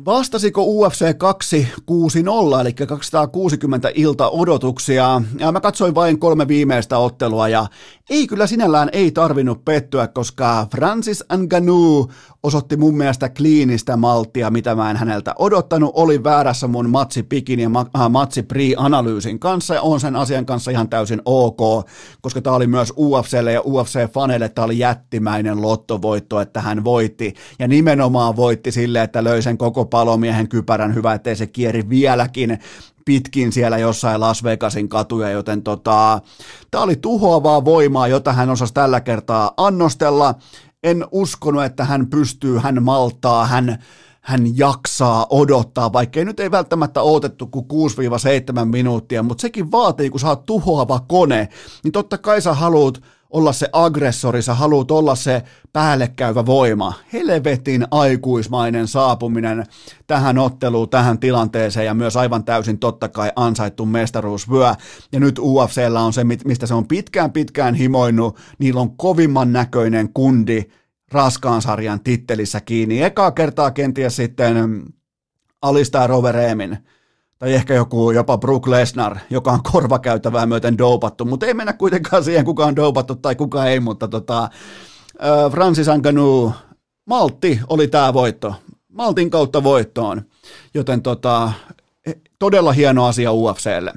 Vastasiko 0.05 0.65
UFC 0.65 1.19
260, 1.19 2.61
eli 2.61 2.73
260 2.73 3.91
ilta 3.95 4.29
odotuksia? 4.29 5.23
Ja 5.39 5.53
mä 5.53 5.61
katsoin 5.61 5.95
vain 5.95 6.19
kolme 6.19 6.49
viimeistä 6.49 6.99
ottelua 6.99 7.49
ja 7.49 7.67
ei 8.11 8.27
kyllä 8.27 8.47
sinällään 8.47 8.89
ei 8.93 9.11
tarvinnut 9.11 9.65
pettyä, 9.65 10.07
koska 10.07 10.67
Francis 10.71 11.25
Ngannou 11.37 12.09
osoitti 12.43 12.77
mun 12.77 12.97
mielestä 12.97 13.29
kliinistä 13.29 13.97
malttia, 13.97 14.51
mitä 14.51 14.75
mä 14.75 14.91
en 14.91 14.97
häneltä 14.97 15.35
odottanut. 15.39 15.91
Oli 15.95 16.25
väärässä 16.25 16.67
mun 16.67 16.91
matsi 16.91 17.23
pikin 17.23 17.61
ja 17.61 17.71
äh, 18.01 18.11
matsi 18.11 18.43
pre-analyysin 18.43 19.39
kanssa 19.39 19.75
ja 19.75 19.83
on 19.83 20.01
sen 20.01 20.17
asian 20.17 20.47
kanssa 20.47 20.71
ihan 20.71 20.89
täysin 20.89 21.23
ok, 21.25 21.87
koska 22.21 22.41
tämä 22.41 22.57
oli 22.57 22.67
myös 22.67 22.93
UFClle 22.97 23.53
ja 23.53 23.61
UFC-faneille 23.61 24.49
tämä 24.49 24.65
oli 24.65 24.79
jättimäinen 24.79 25.63
lottovoitto, 25.63 26.41
että 26.41 26.61
hän 26.61 26.85
voitti 26.85 27.35
ja 27.59 27.69
nimenomaan 27.69 28.37
voitti 28.37 28.73
sille, 28.73 29.03
että 29.03 29.25
löi 29.25 29.43
sen 29.43 29.59
koko 29.59 29.80
palomiehen 29.85 30.49
kypärän 30.49 30.95
hyvä, 30.95 31.15
ettei 31.15 31.37
se 31.37 31.47
kieri 31.47 31.89
vieläkin 31.89 32.59
pitkin 33.05 33.53
siellä 33.53 33.79
jossain 33.79 34.21
Las 34.21 34.45
Vegasin 34.45 34.89
katuja, 34.89 35.31
joten 35.31 35.63
tota, 35.63 36.21
tämä 36.71 36.85
oli 36.85 36.97
tuhoavaa 36.97 37.65
voimaa, 37.65 38.09
jota 38.09 38.33
hän 38.33 38.51
osasi 38.51 38.75
tällä 38.75 39.01
kertaa 39.01 39.53
annostella. 39.57 40.35
En 40.83 41.05
uskonut, 41.11 41.65
että 41.65 41.85
hän 41.85 42.07
pystyy, 42.07 42.59
hän 42.59 42.83
maltaa, 42.83 43.47
hän, 43.47 43.79
hän 44.21 44.59
jaksaa 44.59 45.27
odottaa, 45.31 45.93
vaikkei 45.93 46.25
nyt 46.25 46.41
ei 46.41 46.51
välttämättä 46.51 47.03
odotettu 47.03 47.47
kuin 47.47 47.67
6-7 48.63 48.65
minuuttia, 48.65 49.23
mutta 49.23 49.43
sekin 49.43 49.71
vaatii, 49.71 50.11
kun 50.11 50.21
sä 50.21 50.29
oot 50.29 50.47
tuhoava 50.47 51.01
kone, 51.09 51.49
niin 51.85 51.93
totta 51.93 52.19
kai 52.19 52.43
sä 52.43 52.55
haluat 52.55 53.03
olla 53.31 53.53
se 53.53 53.69
aggressori, 53.73 54.43
sä 54.43 54.55
haluat 54.55 54.91
olla 54.91 55.15
se 55.15 55.43
päällekäyvä 55.73 56.47
voima. 56.47 56.95
Helvetin 57.13 57.87
aikuismainen 57.91 58.89
saapuminen 58.89 59.67
tähän 60.07 60.39
otteluun, 60.39 60.89
tähän 60.89 61.19
tilanteeseen 61.19 61.87
ja 61.87 61.95
myös 61.95 62.17
aivan 62.17 62.45
täysin 62.45 62.79
totta 62.79 63.09
kai 63.09 63.33
ansaittu 63.37 63.87
mestaruusvyö. 63.87 64.75
Ja 65.13 65.21
nyt 65.21 65.39
UFCllä 65.39 66.01
on 66.01 66.13
se, 66.13 66.25
mistä 66.25 66.67
se 66.67 66.75
on 66.75 66.89
pitkään 66.89 67.33
pitkään 67.33 67.75
himoinut. 67.75 68.39
Niillä 68.59 68.81
on 68.81 68.97
kovimman 68.97 69.53
näköinen 69.53 70.13
kundi 70.15 70.65
raskaan 71.13 71.63
sarjan 71.63 72.01
tittelissä 72.01 72.61
kiinni. 72.61 73.03
Ekaa 73.03 73.31
kertaa 73.31 73.71
kenties 73.71 74.17
sitten 74.17 74.83
alistaa 75.63 76.07
Rovereemin 76.07 76.79
tai 77.41 77.55
ehkä 77.55 77.75
joku 77.75 78.11
jopa 78.11 78.39
Brook 78.39 78.67
Lesnar, 78.67 79.19
joka 79.31 79.53
on 79.53 79.63
korvakäytävää 79.73 80.47
myöten 80.47 80.79
doupattu, 80.79 81.25
mutta 81.25 81.47
ei 81.47 81.55
mennä 81.55 81.73
kuitenkaan 81.73 82.25
siihen, 82.25 82.45
kuka 82.45 82.67
on 82.67 82.77
doupattu 82.77 83.15
tai 83.15 83.37
kuka 83.37 83.67
ei, 83.67 83.81
mutta 83.81 84.09
tota, 84.09 84.49
Francis 85.51 85.87
Ngannou, 85.99 86.53
Maltti 87.07 87.61
oli 87.69 87.89
tämä 87.89 88.15
voitto, 88.15 88.55
Maltin 88.89 89.31
kautta 89.31 89.63
voittoon, 89.63 90.23
joten 90.75 91.03
tota, 91.03 91.53
e, 92.07 92.13
todella 92.39 92.73
hieno 92.73 93.07
asia 93.07 93.33
UFClle. 93.33 93.93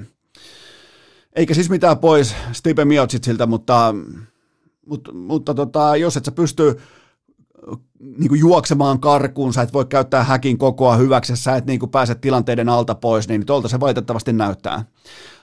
Eikä 1.36 1.54
siis 1.54 1.70
mitään 1.70 1.98
pois 1.98 2.34
Stipe 2.52 2.84
Miocicilta, 2.84 3.46
mutta, 3.46 3.94
mutta, 4.86 5.12
mutta 5.12 5.54
tota, 5.54 5.96
jos 5.96 6.16
et 6.16 6.24
sä 6.24 6.32
pysty 6.32 6.80
niin 8.18 8.28
kuin 8.28 8.40
juoksemaan 8.40 9.00
karkuun, 9.00 9.52
sä 9.52 9.62
et 9.62 9.72
voi 9.72 9.84
käyttää 9.84 10.24
häkin 10.24 10.58
kokoa 10.58 10.96
hyväksi, 10.96 11.36
sä 11.36 11.56
et 11.56 11.66
niin 11.66 11.80
kuin 11.80 11.90
pääse 11.90 12.14
tilanteiden 12.14 12.68
alta 12.68 12.94
pois, 12.94 13.28
niin 13.28 13.46
tuolta 13.46 13.68
se 13.68 13.80
valitettavasti 13.80 14.32
näyttää. 14.32 14.84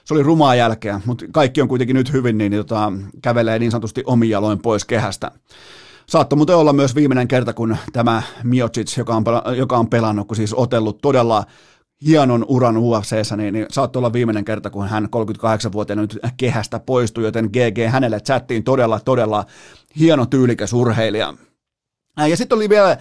Se 0.04 0.14
oli 0.14 0.22
rumaa 0.22 0.54
jälkeä, 0.54 1.00
mutta 1.06 1.24
kaikki 1.32 1.62
on 1.62 1.68
kuitenkin 1.68 1.96
nyt 1.96 2.12
hyvin, 2.12 2.38
niin 2.38 2.52
tota, 2.52 2.92
kävelee 3.22 3.58
niin 3.58 3.70
sanotusti 3.70 4.02
omin 4.06 4.30
jaloin 4.30 4.58
pois 4.62 4.84
kehästä. 4.84 5.30
Saattoi 6.06 6.36
muuten 6.36 6.56
olla 6.56 6.72
myös 6.72 6.94
viimeinen 6.94 7.28
kerta, 7.28 7.52
kun 7.52 7.76
tämä 7.92 8.22
Miocic, 8.42 8.96
joka 8.96 9.14
on, 9.16 9.24
joka 9.56 9.78
on 9.78 9.88
pelannut, 9.88 10.26
kun 10.26 10.36
siis 10.36 10.54
otellut 10.54 10.98
todella 11.02 11.44
hienon 12.06 12.44
uran 12.48 12.76
UFCssä, 12.76 13.36
niin, 13.36 13.54
niin 13.54 13.66
saattoi 13.70 14.00
olla 14.00 14.12
viimeinen 14.12 14.44
kerta, 14.44 14.70
kun 14.70 14.88
hän 14.88 15.04
38-vuotiaana 15.04 16.02
nyt 16.02 16.18
kehästä 16.36 16.80
poistui, 16.80 17.24
joten 17.24 17.44
GG 17.44 17.90
hänelle 17.90 18.20
chattiin 18.20 18.64
todella, 18.64 19.00
todella 19.00 19.44
hieno 19.98 20.26
tyylikäs 20.26 20.72
urheilija. 20.72 21.34
Ja 22.16 22.36
sitten 22.36 22.56
oli 22.56 22.68
vielä 22.68 22.96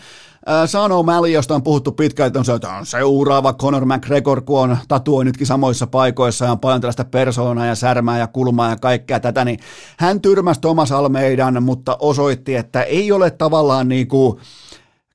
Sano 0.66 1.03
Mäli, 1.03 1.34
josta 1.34 1.55
on 1.55 1.64
puhuttu 1.64 1.91
pitkään, 1.91 2.28
että 2.28 2.39
on 2.39 2.45
se, 2.45 2.53
että 2.53 2.70
on 2.70 2.86
seuraava 2.86 3.53
Conor 3.53 3.86
McGregor, 3.86 4.41
kun 4.41 4.59
on 4.59 4.78
tatuoinnitkin 4.88 5.47
samoissa 5.47 5.88
paikoissa 5.88 6.45
ja 6.45 6.51
on 6.51 6.59
paljon 6.59 6.82
tällaista 6.82 7.05
persoonaa 7.05 7.66
ja 7.66 7.76
särmää 7.76 8.20
ja 8.20 8.28
kulmaa 8.28 8.70
ja 8.70 8.76
kaikkea 8.76 9.20
tätä, 9.20 9.45
niin 9.45 9.59
hän 9.97 10.22
tyrmäsi 10.22 10.62
Thomas 10.62 10.91
Almeidan, 10.91 11.64
mutta 11.64 11.97
osoitti, 11.99 12.55
että 12.55 12.84
ei 12.84 13.12
ole 13.12 13.32
tavallaan 13.32 13.89
niin 13.89 14.07
kuin 14.07 14.39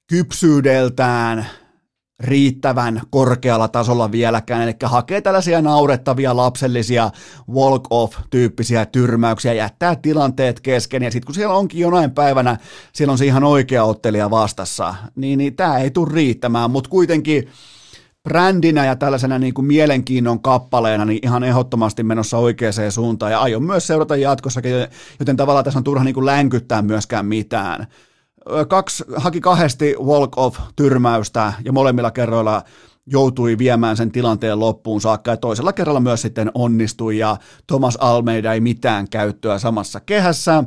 kypsyydeltään 0.07 1.47
riittävän 2.21 3.01
korkealla 3.11 3.69
tasolla 3.69 4.13
vieläkään, 4.13 4.63
eli 4.63 4.73
hakee 4.83 5.21
tällaisia 5.21 5.63
naurettavia 5.63 6.37
lapsellisia 6.37 7.11
walk-off-tyyppisiä 7.53 8.87
tyrmäyksiä, 8.87 9.53
jättää 9.53 9.97
tilanteet 9.97 10.61
kesken, 10.61 11.03
ja 11.03 11.11
sitten 11.11 11.27
kun 11.27 11.35
siellä 11.35 11.55
onkin 11.55 11.81
jonain 11.81 12.11
päivänä, 12.11 12.59
siellä 12.93 13.13
on 13.13 13.19
se 13.19 13.27
ihan 13.27 13.45
oikea 13.45 13.85
ottelija 13.85 14.31
vastassa, 14.31 14.95
niin, 15.17 15.39
niin 15.39 15.57
tämä 15.57 15.79
ei 15.79 15.91
tule 15.91 16.13
riittämään, 16.13 16.71
mutta 16.71 16.91
kuitenkin 16.91 17.49
brändinä 18.25 18.85
ja 18.87 18.97
tällaisena 18.97 19.39
niin 19.39 19.55
kuin 19.55 19.67
mielenkiinnon 19.67 20.43
kappaleena 20.43 21.05
niin 21.05 21.21
ihan 21.23 21.45
ehdottomasti 21.45 22.03
menossa 22.03 22.39
oikeaan 22.39 22.73
suuntaan 22.91 23.33
ja 23.33 23.41
aion 23.41 23.63
myös 23.63 23.87
seurata 23.87 24.17
jatkossakin, 24.17 24.73
joten 25.19 25.37
tavallaan 25.37 25.65
tässä 25.65 25.79
on 25.79 25.85
turha 25.85 26.05
niin 26.05 26.15
kuin 26.15 26.27
länkyttää 26.27 26.83
myöskään 26.83 27.27
mitään 27.27 27.87
kaksi, 28.69 29.05
haki 29.17 29.41
kahdesti 29.41 29.97
walk-off-tyrmäystä 30.01 31.53
ja 31.65 31.73
molemmilla 31.73 32.11
kerroilla 32.11 32.63
joutui 33.07 33.59
viemään 33.59 33.97
sen 33.97 34.13
tilanteen 34.13 34.61
loppuun 34.61 35.01
saakka 35.01 35.31
ja 35.31 35.37
toisella 35.37 35.73
kerralla 35.73 36.01
myös 36.01 36.23
sitten 36.23 36.51
onnistui 36.55 37.19
ja 37.19 37.37
Thomas 37.67 37.97
Almeida 38.01 38.53
ei 38.53 38.61
mitään 38.61 39.09
käyttöä 39.11 39.59
samassa 39.59 40.01
kehässä. 40.01 40.65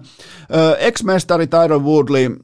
Ex-mestari 0.79 1.47
Tyron 1.47 1.85
Woodley 1.85 2.35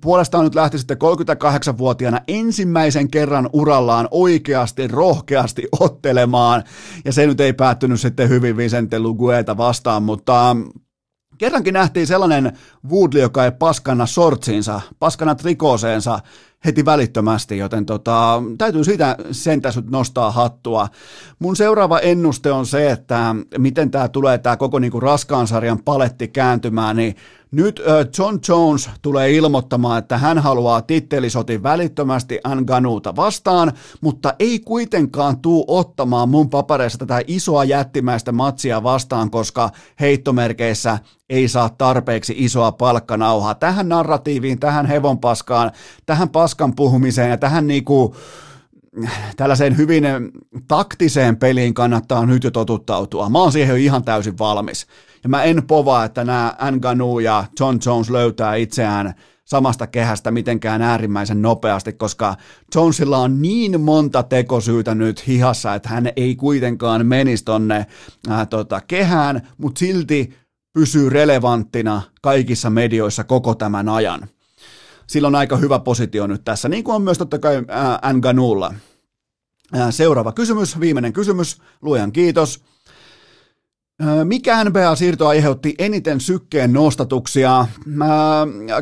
puolestaan 0.00 0.44
nyt 0.44 0.54
lähti 0.54 0.78
sitten 0.78 0.96
38-vuotiaana 0.96 2.20
ensimmäisen 2.28 3.10
kerran 3.10 3.50
urallaan 3.52 4.08
oikeasti, 4.10 4.88
rohkeasti 4.88 5.68
ottelemaan, 5.80 6.64
ja 7.04 7.12
se 7.12 7.26
nyt 7.26 7.40
ei 7.40 7.52
päättynyt 7.52 8.00
sitten 8.00 8.28
hyvin 8.28 8.56
Vicente 8.56 8.98
Lugueta 8.98 9.56
vastaan, 9.56 10.02
mutta 10.02 10.56
Kerrankin 11.38 11.74
nähtiin 11.74 12.06
sellainen 12.06 12.52
Woodley, 12.90 13.22
joka 13.22 13.44
ei 13.44 13.52
paskana 13.52 14.06
sortsiinsa, 14.06 14.80
paskana 14.98 15.34
trikooseensa 15.34 16.20
heti 16.64 16.84
välittömästi, 16.84 17.58
joten 17.58 17.86
tota, 17.86 18.42
täytyy 18.58 18.84
siitä 18.84 19.16
sentäs 19.30 19.76
nyt 19.76 19.90
nostaa 19.90 20.30
hattua. 20.30 20.88
Mun 21.38 21.56
seuraava 21.56 21.98
ennuste 21.98 22.52
on 22.52 22.66
se, 22.66 22.90
että 22.90 23.34
miten 23.58 23.90
tämä 23.90 24.08
tulee 24.08 24.38
tämä 24.38 24.56
koko 24.56 24.78
niinku 24.78 25.00
raskaan 25.00 25.46
sarjan 25.46 25.82
paletti 25.84 26.28
kääntymään, 26.28 26.96
niin 26.96 27.16
nyt 27.50 27.82
John 28.18 28.38
Jones 28.48 28.90
tulee 29.02 29.32
ilmoittamaan, 29.32 29.98
että 29.98 30.18
hän 30.18 30.38
haluaa 30.38 30.82
tittelisotin 30.82 31.62
välittömästi 31.62 32.40
Nganuuta 32.54 33.16
vastaan, 33.16 33.72
mutta 34.00 34.34
ei 34.38 34.58
kuitenkaan 34.58 35.40
tuu 35.40 35.64
ottamaan 35.68 36.28
mun 36.28 36.50
papereissa 36.50 36.98
tätä 36.98 37.20
isoa 37.26 37.64
jättimäistä 37.64 38.32
matsia 38.32 38.82
vastaan, 38.82 39.30
koska 39.30 39.70
heittomerkeissä 40.00 40.98
ei 41.30 41.48
saa 41.48 41.68
tarpeeksi 41.68 42.34
isoa 42.36 42.72
palkkanauhaa. 42.72 43.54
Tähän 43.54 43.88
narratiiviin, 43.88 44.60
tähän 44.60 44.86
hevonpaskaan, 44.86 45.70
tähän 46.06 46.28
paskan 46.28 46.74
puhumiseen 46.74 47.30
ja 47.30 47.36
tähän 47.36 47.66
niinku, 47.66 48.16
tällaiseen 49.36 49.76
hyvin 49.76 50.04
taktiseen 50.68 51.36
peliin 51.36 51.74
kannattaa 51.74 52.26
nyt 52.26 52.44
jo 52.44 52.50
totuttautua. 52.50 53.28
Mä 53.28 53.38
oon 53.38 53.52
siihen 53.52 53.68
jo 53.68 53.76
ihan 53.76 54.04
täysin 54.04 54.38
valmis. 54.38 54.86
Ja 55.22 55.28
mä 55.28 55.42
en 55.42 55.66
povaa, 55.66 56.04
että 56.04 56.24
nämä 56.24 56.56
Nganu 56.70 57.18
ja 57.18 57.44
John 57.60 57.78
Jones 57.86 58.10
löytää 58.10 58.54
itseään 58.54 59.14
samasta 59.44 59.86
kehästä 59.86 60.30
mitenkään 60.30 60.82
äärimmäisen 60.82 61.42
nopeasti, 61.42 61.92
koska 61.92 62.36
Jonesilla 62.74 63.18
on 63.18 63.42
niin 63.42 63.80
monta 63.80 64.22
tekosyytä 64.22 64.94
nyt 64.94 65.26
hihassa, 65.26 65.74
että 65.74 65.88
hän 65.88 66.12
ei 66.16 66.36
kuitenkaan 66.36 67.06
menisi 67.06 67.44
tonne 67.44 67.86
ää, 68.28 68.46
tota, 68.46 68.80
kehään, 68.80 69.48
mutta 69.58 69.78
silti 69.78 70.34
pysyy 70.72 71.10
relevanttina 71.10 72.02
kaikissa 72.22 72.70
medioissa 72.70 73.24
koko 73.24 73.54
tämän 73.54 73.88
ajan. 73.88 74.28
Sillä 75.06 75.28
on 75.28 75.34
aika 75.34 75.56
hyvä 75.56 75.78
positio 75.78 76.26
nyt 76.26 76.44
tässä, 76.44 76.68
niin 76.68 76.84
kuin 76.84 76.94
on 76.94 77.02
myös 77.02 77.18
totta 77.18 77.38
kai 77.38 77.56
Nganulla. 78.12 78.74
Seuraava 79.90 80.32
kysymys, 80.32 80.80
viimeinen 80.80 81.12
kysymys, 81.12 81.58
luojan 81.82 82.12
kiitos. 82.12 82.64
Mikä 84.24 84.64
NBA-siirto 84.64 85.28
aiheutti 85.28 85.74
eniten 85.78 86.20
sykkeen 86.20 86.72
nostatuksia? 86.72 87.66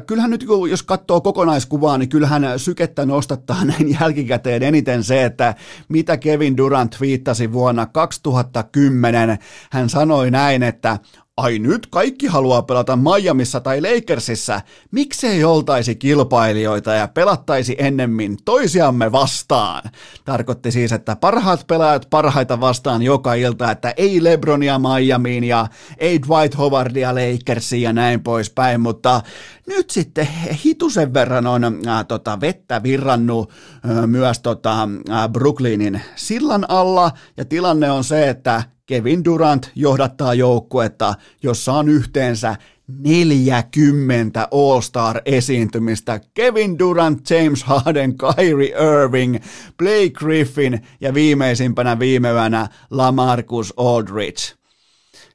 Kyllähän 0.06 0.30
nyt, 0.30 0.46
jos 0.70 0.82
katsoo 0.82 1.20
kokonaiskuvaa, 1.20 1.98
niin 1.98 2.08
kyllähän 2.08 2.42
sykettä 2.56 3.06
nostattaa 3.06 3.64
näin 3.74 3.96
jälkikäteen 4.00 4.62
eniten 4.62 5.04
se, 5.04 5.24
että 5.24 5.54
mitä 5.88 6.16
Kevin 6.16 6.56
Durant 6.56 7.00
viittasi 7.00 7.52
vuonna 7.52 7.86
2010. 7.86 9.38
Hän 9.72 9.90
sanoi 9.90 10.30
näin, 10.30 10.62
että 10.62 10.98
ai 11.37 11.59
nyt 11.59 11.87
kaikki 11.87 12.26
haluaa 12.26 12.62
pelata 12.62 12.97
Miamissa 12.97 13.61
tai 13.61 13.80
Lakersissa, 13.80 14.61
miksei 14.91 15.45
oltaisi 15.45 15.95
kilpailijoita 15.95 16.95
ja 16.95 17.09
pelattaisi 17.09 17.76
ennemmin 17.78 18.37
toisiamme 18.45 19.12
vastaan. 19.12 19.82
Tarkoitti 20.24 20.72
siis, 20.72 20.93
että 20.93 21.16
parhaat 21.16 21.66
pelaajat 21.66 22.07
parhaita 22.11 22.61
vastaan 22.61 23.03
joka 23.03 23.34
ilta, 23.34 23.70
että 23.70 23.95
ei 23.97 24.24
Lebronia 24.24 24.78
Miamiin 24.78 25.45
ja 25.45 25.66
ei 25.99 26.20
Dwight 26.22 26.59
Howardia 26.59 27.14
Lakersiin 27.14 27.82
ja 27.82 27.93
näin 27.93 28.22
poispäin, 28.22 28.80
mutta 28.80 29.20
nyt 29.66 29.91
sitten 29.91 30.28
hitusen 30.64 31.14
verran 31.14 31.47
on 31.47 31.64
äh, 31.64 32.07
tota, 32.09 32.41
vettä 32.41 32.82
virrannut 32.82 33.51
äh, 33.51 34.07
myös 34.07 34.41
tota, 34.41 34.82
äh, 35.11 35.28
Brooklynin 35.28 36.01
sillan 36.14 36.64
alla 36.68 37.11
ja 37.37 37.45
tilanne 37.45 37.91
on 37.91 38.05
se, 38.05 38.28
että 38.28 38.62
Kevin 38.87 39.24
Durant 39.24 39.70
johdattaa 39.74 40.34
joukkuetta, 40.34 41.14
jossa 41.43 41.72
on 41.72 41.89
yhteensä 41.89 42.57
40 42.89 44.49
All-Star-esiintymistä. 44.51 46.20
Kevin 46.34 46.78
Durant, 46.78 47.30
James 47.30 47.64
Harden, 47.64 48.14
Kyrie 48.18 48.74
Irving, 49.03 49.37
Blake 49.78 50.11
Griffin 50.11 50.87
ja 51.01 51.14
viimeisimpänä 51.14 51.99
viimevänä 51.99 52.68
Lamarcus 52.91 53.74
Aldridge. 53.76 54.43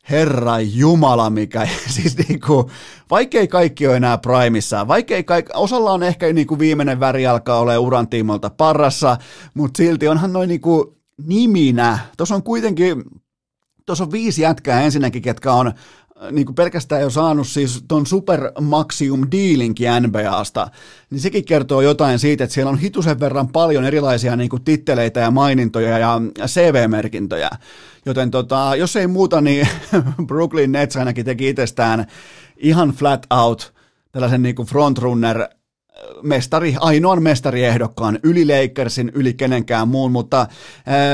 Herra 0.10 0.60
Jumala, 0.60 1.30
mikä 1.30 1.68
siis 1.96 2.18
niinku, 2.18 2.72
vaikkei 3.10 3.48
kaikki 3.48 3.88
ole 3.88 3.96
enää 3.96 4.18
primissa, 4.18 4.88
vaikkei 4.88 5.24
kaikki, 5.24 5.52
osalla 5.56 5.92
on 5.92 6.04
ehkä 6.04 6.34
niinku 6.34 6.60
viimeinen 6.60 7.00
väri 7.00 7.28
alkaa 7.28 7.60
olla 7.60 7.80
uran 7.80 8.08
tiimolta 8.08 8.50
parassa, 8.50 9.18
mutta 9.54 9.78
silti 9.78 10.08
onhan 10.08 10.34
noin 10.34 10.48
niinku 10.48 10.98
niminä, 11.28 12.00
tuossa 12.18 12.36
on 12.36 12.44
kuitenkin 12.44 13.04
tuossa 13.86 14.04
on 14.04 14.12
viisi 14.12 14.42
jätkää 14.42 14.82
ensinnäkin, 14.82 15.22
ketkä 15.22 15.54
on 15.54 15.68
äh, 15.68 15.74
niin 16.32 16.46
kuin 16.46 16.56
pelkästään 16.56 17.02
jo 17.02 17.10
saanut 17.10 17.48
siis 17.48 17.84
ton 17.88 18.06
Super 18.06 18.52
Maximum 18.62 19.28
Dealinkin 19.32 19.88
NBAsta, 20.00 20.68
niin 21.10 21.22
sekin 21.22 21.46
kertoo 21.46 21.82
jotain 21.82 22.20
siitä, 22.20 22.44
että 22.44 22.54
siellä 22.54 22.70
on 22.70 22.78
hitusen 22.78 23.20
verran 23.20 23.48
paljon 23.48 23.86
erilaisia 23.86 24.36
niin 24.36 24.50
kuin 24.50 24.64
titteleitä 24.64 25.20
ja 25.20 25.32
mainintoja 25.32 25.98
ja 25.98 26.22
CV-merkintöjä. 26.46 27.50
Joten 28.06 28.32
tota, 28.32 28.76
jos 28.76 28.96
ei 28.96 29.08
muuta, 29.08 29.42
niin 29.42 29.68
Brooklyn 30.28 30.72
Nets 30.72 30.98
ainakin 30.98 31.26
teki 31.26 31.50
itsestään 31.50 32.06
ihan 32.58 32.90
flat 32.90 33.26
out 33.30 33.74
tällaisen 34.12 34.42
niin 34.42 34.56
kuin 34.56 34.68
frontrunner 34.68 35.48
mestari, 36.22 36.76
ainoan 36.80 37.24
mestariehdokkaan 37.24 38.20
yli 38.24 38.46
Lakersin, 38.46 39.12
yli 39.16 39.34
kenenkään 39.34 39.88
muun, 39.88 40.12
mutta 40.12 40.48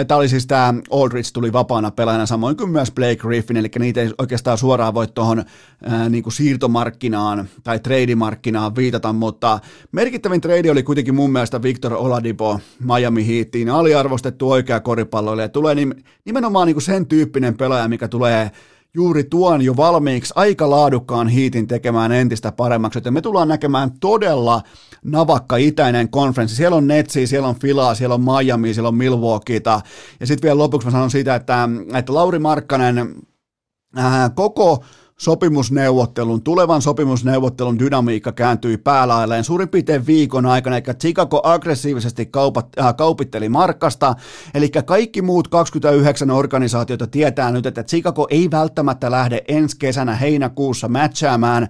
tämä 0.08 0.18
oli 0.18 0.30
siis 0.30 0.48
tämä 0.48 0.74
Aldridge 0.92 1.30
tuli 1.34 1.54
vapaana 1.54 1.92
pelaajana, 1.92 2.26
samoin 2.26 2.58
kuin 2.58 2.70
myös 2.70 2.92
Blake 2.92 3.16
Griffin, 3.16 3.58
eli 3.58 3.70
niitä 3.80 4.02
ei 4.02 4.12
oikeastaan 4.18 4.58
suoraan 4.58 4.94
voi 4.94 5.08
tuohon 5.08 5.44
niinku 6.10 6.32
siirtomarkkinaan 6.32 7.48
tai 7.64 7.80
trademarkkinaan 7.80 8.76
viitata, 8.76 9.14
mutta 9.14 9.60
merkittävin 9.92 10.42
trade 10.42 10.72
oli 10.72 10.84
kuitenkin 10.84 11.16
mun 11.16 11.32
mielestä 11.32 11.62
Victor 11.62 11.94
Oladipo 11.94 12.60
Miami 12.80 13.28
Heatiin, 13.28 13.70
aliarvostettu 13.70 14.52
oikea 14.52 14.80
koripalloille, 14.80 15.42
ja 15.42 15.50
tulee 15.50 15.76
nimenomaan 16.26 16.68
niinku 16.68 16.82
sen 16.82 17.06
tyyppinen 17.06 17.58
pelaaja, 17.58 17.88
mikä 17.88 18.08
tulee 18.08 18.52
juuri 18.98 19.24
tuon 19.24 19.62
jo 19.62 19.78
valmiiksi 19.78 20.34
aika 20.36 20.70
laadukkaan 20.70 21.28
hiitin 21.28 21.68
tekemään 21.68 22.12
entistä 22.12 22.52
paremmaksi, 22.52 22.98
joten 22.98 23.14
me 23.14 23.22
tullaan 23.22 23.48
näkemään 23.48 23.92
todella 24.00 24.62
navakka 25.04 25.58
itäinen 25.58 26.10
konferenssi. 26.10 26.56
Siellä 26.56 26.78
on 26.78 26.88
Netsi, 26.88 27.28
siellä 27.28 27.48
on 27.48 27.60
Filaa, 27.60 27.96
siellä 27.96 28.16
on 28.16 28.22
Miami, 28.22 28.74
siellä 28.74 28.88
on 28.88 28.96
Milwaukeeta. 28.96 29.82
Ja 30.20 30.28
sitten 30.28 30.48
vielä 30.48 30.58
lopuksi 30.58 30.88
mä 30.88 30.92
sanon 30.92 31.12
siitä, 31.12 31.36
että, 31.36 31.70
että 31.94 32.14
Lauri 32.14 32.40
Markkanen 32.40 33.16
ää, 33.96 34.30
koko 34.30 34.84
sopimusneuvottelun, 35.18 36.42
tulevan 36.42 36.82
sopimusneuvottelun 36.82 37.80
dynamiikka 37.80 38.32
kääntyi 38.32 38.78
päälailleen 38.78 39.44
suurin 39.44 39.70
piirtein 39.70 40.08
viikon 40.08 40.46
aikana, 40.46 40.78
eli 40.78 40.86
Chicago 41.00 41.42
aggressiivisesti 41.44 42.26
kaupat, 42.26 42.68
äh, 42.80 42.96
kaupitteli 42.96 43.50
markkasta, 43.50 44.16
eli 44.54 44.70
kaikki 44.70 45.22
muut 45.22 45.48
29 45.48 46.32
organisaatiota 46.32 47.08
tietää 47.08 47.52
nyt, 47.52 47.66
että 47.66 47.84
Chicago 47.84 48.28
ei 48.30 48.52
välttämättä 48.52 49.12
lähde 49.12 49.44
ensi 49.48 49.78
kesänä 49.80 50.16
heinäkuussa 50.16 50.88
matchaamaan 50.88 51.68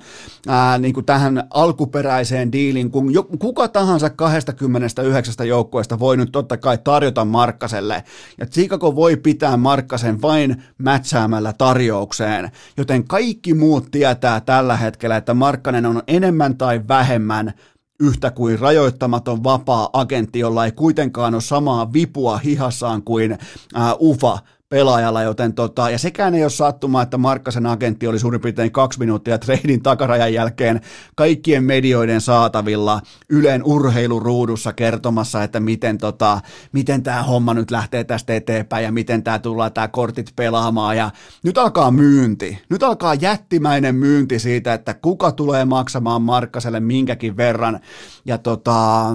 äh, 0.49 0.79
niin 0.79 0.93
kuin 0.93 1.05
tähän 1.05 1.43
alkuperäiseen 1.49 2.51
diiliin, 2.51 2.91
kun 2.91 3.13
jo, 3.13 3.23
kuka 3.23 3.67
tahansa 3.67 4.09
29 4.09 5.47
joukkueesta 5.47 5.99
voi 5.99 6.17
nyt 6.17 6.31
totta 6.31 6.57
kai 6.57 6.77
tarjota 6.83 7.25
Markkaselle, 7.25 8.03
ja 8.37 8.45
Chicago 8.45 8.95
voi 8.95 9.17
pitää 9.17 9.57
Markkasen 9.57 10.21
vain 10.21 10.63
matchaamalla 10.83 11.53
tarjoukseen, 11.53 12.51
joten 12.77 13.07
kaikki 13.07 13.36
kaikki 13.37 13.53
muut 13.53 13.91
tietää 13.91 14.41
tällä 14.41 14.77
hetkellä, 14.77 15.17
että 15.17 15.33
Markkanen 15.33 15.85
on 15.85 16.01
enemmän 16.07 16.57
tai 16.57 16.81
vähemmän 16.87 17.53
yhtä 17.99 18.31
kuin 18.31 18.59
rajoittamaton 18.59 19.43
vapaa 19.43 19.89
agentti, 19.93 20.39
jolla 20.39 20.65
ei 20.65 20.71
kuitenkaan 20.71 21.33
ole 21.33 21.41
samaa 21.41 21.93
vipua 21.93 22.37
hihassaan 22.37 23.03
kuin 23.03 23.37
ää, 23.75 23.95
UFA 23.99 24.39
pelaajalla, 24.69 25.23
joten 25.23 25.53
tota, 25.53 25.89
ja 25.89 25.97
sekään 25.97 26.35
ei 26.35 26.43
ole 26.43 26.49
sattumaa, 26.49 27.01
että 27.01 27.17
Markkasen 27.17 27.65
agentti 27.65 28.07
oli 28.07 28.19
suurin 28.19 28.41
piirtein 28.41 28.71
kaksi 28.71 28.99
minuuttia 28.99 29.37
treidin 29.37 29.83
takarajan 29.83 30.33
jälkeen 30.33 30.81
kaikkien 31.15 31.63
medioiden 31.63 32.21
saatavilla 32.21 33.01
Ylen 33.29 33.63
urheiluruudussa 33.63 34.73
kertomassa, 34.73 35.43
että 35.43 35.59
miten, 35.59 35.97
tota, 35.97 36.41
miten 36.71 37.03
tämä 37.03 37.23
homma 37.23 37.53
nyt 37.53 37.71
lähtee 37.71 38.03
tästä 38.03 38.35
eteenpäin 38.35 38.83
ja 38.83 38.91
miten 38.91 39.23
tämä 39.23 39.39
tullaan 39.39 39.73
tämä 39.73 39.87
kortit 39.87 40.31
pelaamaan. 40.35 40.97
Ja 40.97 41.11
nyt 41.43 41.57
alkaa 41.57 41.91
myynti, 41.91 42.59
nyt 42.69 42.83
alkaa 42.83 43.13
jättimäinen 43.13 43.95
myynti 43.95 44.39
siitä, 44.39 44.73
että 44.73 44.93
kuka 44.93 45.31
tulee 45.31 45.65
maksamaan 45.65 46.21
Markkaselle 46.21 46.79
minkäkin 46.79 47.37
verran. 47.37 47.79
Ja 48.25 48.37
tota, 48.37 49.05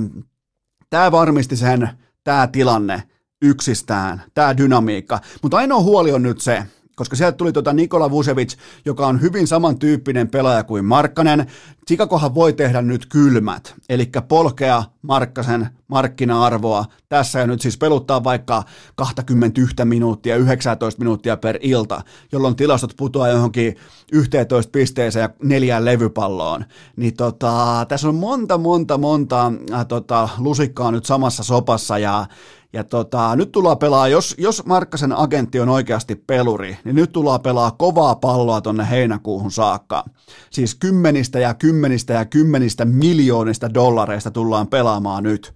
tämä 0.91 1.12
varmisti 1.12 1.57
sen, 1.57 1.89
tämä 2.24 2.47
tilanne, 2.47 3.03
yksistään, 3.43 4.23
tämä 4.35 4.56
dynamiikka. 4.56 5.20
Mutta 5.43 5.56
ainoa 5.56 5.81
huoli 5.81 6.12
on 6.12 6.23
nyt 6.23 6.40
se, 6.40 6.62
koska 6.97 7.16
sieltä 7.16 7.36
tuli 7.36 7.52
tuota 7.52 7.73
Nikola 7.73 8.10
Vucevic, 8.10 8.56
joka 8.85 9.06
on 9.06 9.20
hyvin 9.20 9.47
samantyyppinen 9.47 10.28
pelaaja 10.28 10.64
kuin 10.64 10.85
Markkanen. 10.85 11.47
Chicagohan 11.86 12.35
voi 12.35 12.52
tehdä 12.52 12.82
nyt 12.82 13.06
kylmät, 13.06 13.74
eli 13.89 14.10
polkea 14.28 14.82
Markkasen 15.03 15.69
markkina-arvoa 15.89 16.85
tässä 17.09 17.39
ja 17.39 17.47
nyt 17.47 17.61
siis 17.61 17.79
peluttaa 17.79 18.24
vaikka 18.24 18.62
21 18.95 19.85
minuuttia, 19.85 20.37
19 20.37 20.99
minuuttia 20.99 21.37
per 21.37 21.59
ilta, 21.61 22.03
jolloin 22.33 22.57
tilastot 22.57 22.95
putoaa 22.97 23.29
johonkin 23.29 23.77
11 24.12 24.70
pisteeseen 24.70 25.23
ja 25.23 25.31
neljään 25.43 25.85
levypalloon. 25.85 26.65
Niin 26.97 27.16
tota, 27.16 27.87
tässä 27.89 28.09
on 28.09 28.15
monta, 28.15 28.59
monta, 28.59 28.99
monta 28.99 29.53
äh, 29.73 29.87
tota, 29.87 30.29
lusikkaa 30.39 30.91
nyt 30.91 31.05
samassa 31.05 31.43
sopassa 31.43 31.99
ja 31.99 32.27
ja 32.73 32.85
tota, 32.85 33.37
nyt 33.37 33.53
tullaan 33.53 33.79
pelaa, 33.79 34.09
jos, 34.09 34.35
jos 34.39 34.66
Markkasen 34.66 35.12
agentti 35.12 35.61
on 35.61 35.69
oikeasti 35.69 36.15
peluri, 36.15 36.79
niin 36.85 36.97
nyt 36.97 37.12
tullaan 37.12 37.41
pelaa 37.41 37.70
kovaa 37.70 38.15
palloa 38.15 38.61
tonne 38.61 38.91
heinäkuuhun 38.91 39.51
saakka. 39.51 40.05
Siis 40.51 40.74
kymmenistä 40.74 41.39
ja 41.39 41.55
kymmenistä 41.55 42.12
ja 42.12 42.24
kymmenistä 42.24 42.85
miljoonista 42.85 43.74
dollareista 43.74 44.31
tullaan 44.31 44.69
pelaamaan 44.93 45.23
nyt. 45.23 45.55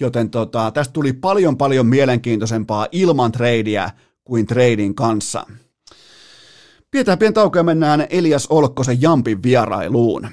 Joten 0.00 0.30
tota, 0.30 0.70
tästä 0.70 0.92
tuli 0.92 1.12
paljon 1.12 1.56
paljon 1.56 1.86
mielenkiintoisempaa 1.86 2.86
ilman 2.92 3.32
treidiä 3.32 3.90
kuin 4.24 4.46
treidin 4.46 4.94
kanssa. 4.94 5.46
Pidetään 6.90 7.18
pieni 7.18 7.32
tauko 7.32 7.58
ja 7.58 7.62
mennään 7.62 8.06
Elias 8.10 8.46
Olkkosen 8.46 9.02
Jampin 9.02 9.42
vierailuun. 9.42 10.28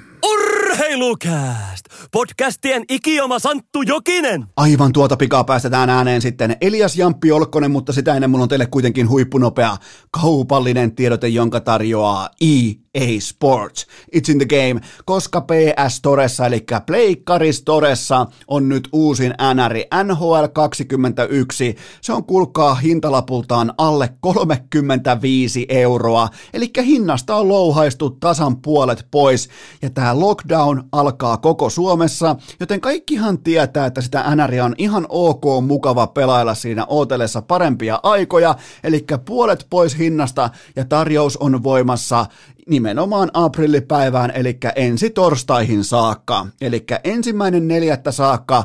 Urheilukääst! 0.96 1.84
Podcastien 2.12 2.84
ikioma 2.90 3.38
Santtu 3.38 3.82
Jokinen! 3.82 4.44
Aivan 4.56 4.92
tuota 4.92 5.16
pikaa 5.16 5.44
päästetään 5.44 5.90
ääneen 5.90 6.22
sitten 6.22 6.56
Elias 6.60 6.96
Jamppi 6.96 7.32
Olkkonen, 7.32 7.70
mutta 7.70 7.92
sitä 7.92 8.14
ennen 8.14 8.30
mulla 8.30 8.42
on 8.42 8.48
teille 8.48 8.66
kuitenkin 8.66 9.08
huippunopea 9.08 9.76
kaupallinen 10.10 10.94
tiedote, 10.94 11.28
jonka 11.28 11.60
tarjoaa 11.60 12.28
EA 12.40 13.20
Sports. 13.20 13.86
It's 14.16 14.32
in 14.32 14.38
the 14.38 14.46
game, 14.46 14.80
koska 15.04 15.40
PS 15.40 16.00
Toressa, 16.02 16.46
eli 16.46 16.64
Pleikkari 16.86 17.52
Storessa, 17.52 18.26
on 18.48 18.68
nyt 18.68 18.88
uusin 18.92 19.34
NR 19.54 20.04
NHL 20.04 20.44
21. 20.52 21.76
Se 22.00 22.12
on 22.12 22.24
kulkaa 22.24 22.74
hintalapultaan 22.74 23.72
alle 23.78 24.08
35 24.20 25.66
euroa, 25.68 26.28
eli 26.54 26.70
hinnasta 26.78 27.36
on 27.36 27.48
louhaistu 27.48 28.10
tasan 28.10 28.62
puolet 28.62 29.06
pois, 29.10 29.48
ja 29.82 29.90
tämä 29.90 30.20
lockdown 30.20 30.85
alkaa 30.92 31.36
koko 31.36 31.70
Suomessa, 31.70 32.36
joten 32.60 32.80
kaikkihan 32.80 33.38
tietää, 33.38 33.86
että 33.86 34.00
sitä 34.00 34.36
NR 34.36 34.62
on 34.64 34.74
ihan 34.78 35.06
ok 35.08 35.44
mukava 35.66 36.06
pelailla 36.06 36.54
siinä 36.54 36.86
ootellessa 36.88 37.42
parempia 37.42 38.00
aikoja, 38.02 38.54
eli 38.84 39.04
puolet 39.24 39.66
pois 39.70 39.98
hinnasta, 39.98 40.50
ja 40.76 40.84
tarjous 40.84 41.36
on 41.36 41.62
voimassa 41.62 42.26
nimenomaan 42.68 43.30
aprillipäivään, 43.34 44.32
eli 44.34 44.58
ensi 44.76 45.10
torstaihin 45.10 45.84
saakka. 45.84 46.46
Eli 46.60 46.84
ensimmäinen 47.04 47.68
neljättä 47.68 48.12
saakka 48.12 48.64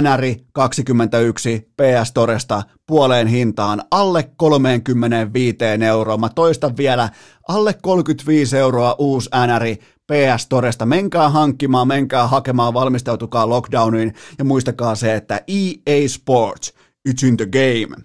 NR 0.00 0.22
21 0.52 1.72
PS 1.76 2.12
Toresta 2.14 2.62
puoleen 2.86 3.26
hintaan 3.26 3.82
alle 3.90 4.30
35 4.36 5.56
euroa. 5.86 6.16
Mä 6.16 6.28
toistan 6.28 6.76
vielä, 6.76 7.08
alle 7.48 7.74
35 7.82 8.58
euroa 8.58 8.96
uusi 8.98 9.30
NR 9.46 9.76
PS 10.12 10.46
Toresta. 10.46 10.86
Menkää 10.86 11.28
hankkimaan, 11.28 11.88
menkää 11.88 12.26
hakemaan, 12.26 12.74
valmistautukaa 12.74 13.48
lockdowniin 13.48 14.14
ja 14.38 14.44
muistakaa 14.44 14.94
se, 14.94 15.14
että 15.14 15.40
EA 15.48 16.08
Sports, 16.08 16.74
it's 17.08 17.26
in 17.26 17.36
the 17.36 17.46
game. 17.46 18.02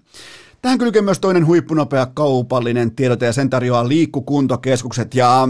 Tähän 0.62 0.78
kylkee 0.78 1.02
myös 1.02 1.18
toinen 1.18 1.46
huippunopea 1.46 2.06
kaupallinen 2.06 2.94
tiedote 2.94 3.26
ja 3.26 3.32
sen 3.32 3.50
tarjoaa 3.50 3.88
liikkukuntokeskukset 3.88 5.14
ja 5.14 5.48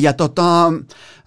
ja 0.00 0.12
tota, 0.12 0.72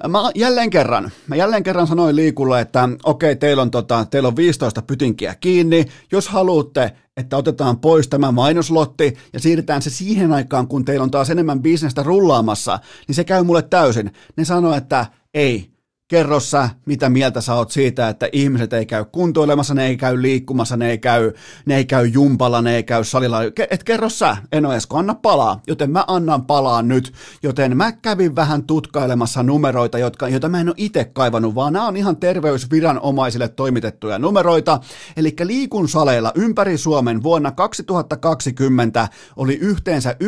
mä 0.08 0.20
jälleen 0.36 0.70
kerran, 0.70 1.12
mä 1.28 1.36
jälleen 1.36 1.64
kerran 1.64 1.88
sanoin 1.88 2.16
liikulle, 2.16 2.62
että 2.62 2.90
okei, 3.04 3.36
teillä 3.36 3.62
on, 3.62 3.72
tota, 3.72 4.06
teillä 4.12 4.28
on 4.28 4.36
15 4.36 4.82
pytinkiä 4.82 5.36
kiinni, 5.36 5.86
jos 6.12 6.28
haluatte, 6.28 6.92
että 7.18 7.38
otetaan 7.38 7.80
pois 7.80 8.08
tämä 8.08 8.32
mainoslotti 8.32 9.14
ja 9.34 9.40
siirretään 9.40 9.82
se 9.82 9.90
siihen 9.90 10.32
aikaan, 10.32 10.68
kun 10.68 10.86
teillä 10.86 11.04
on 11.04 11.12
taas 11.12 11.30
enemmän 11.30 11.62
bisnestä 11.62 12.04
rullaamassa, 12.04 12.80
niin 13.08 13.16
se 13.16 13.24
käy 13.24 13.44
mulle 13.44 13.62
täysin. 13.62 14.12
Ne 14.38 14.46
sanoo, 14.46 14.76
että 14.76 15.06
ei, 15.34 15.73
kerro 16.14 16.40
sä, 16.40 16.70
mitä 16.86 17.10
mieltä 17.10 17.42
sä 17.42 17.54
oot 17.54 17.72
siitä, 17.72 18.10
että 18.10 18.30
ihmiset 18.32 18.74
ei 18.74 18.86
käy 18.86 19.06
kuntoilemassa, 19.06 19.74
ne 19.74 19.88
ei 19.88 19.98
käy 19.98 20.22
liikkumassa, 20.22 20.78
ne 20.78 20.90
ei 20.90 20.98
käy, 20.98 21.32
ne 21.66 21.76
ei 21.76 21.86
käy 21.86 22.08
jumpalla, 22.08 22.62
ne 22.62 22.76
ei 22.76 22.84
käy 22.84 23.04
salilla. 23.04 23.38
Et 23.70 23.84
kerro 23.84 24.10
sä, 24.10 24.38
en 24.52 24.66
ole 24.66 24.76
Esko, 24.76 24.98
anna 24.98 25.16
palaa, 25.16 25.62
joten 25.68 25.92
mä 25.92 26.06
annan 26.08 26.46
palaa 26.46 26.82
nyt. 26.82 27.14
Joten 27.44 27.78
mä 27.78 27.92
kävin 27.92 28.36
vähän 28.36 28.64
tutkailemassa 28.64 29.44
numeroita, 29.44 29.98
jotka, 29.98 30.30
joita 30.30 30.50
mä 30.50 30.60
en 30.60 30.68
ole 30.68 30.76
itse 30.78 31.06
kaivannut, 31.06 31.56
vaan 31.56 31.74
nämä 31.74 31.88
on 31.88 31.98
ihan 31.98 32.18
terveysviranomaisille 32.18 33.48
toimitettuja 33.48 34.20
numeroita. 34.20 34.80
Eli 35.18 35.36
liikun 35.44 35.90
saleilla 35.90 36.32
ympäri 36.36 36.78
Suomen 36.78 37.24
vuonna 37.24 37.52
2020 37.52 39.10
oli 39.36 39.56
yhteensä 39.56 40.16
1,6, 40.24 40.28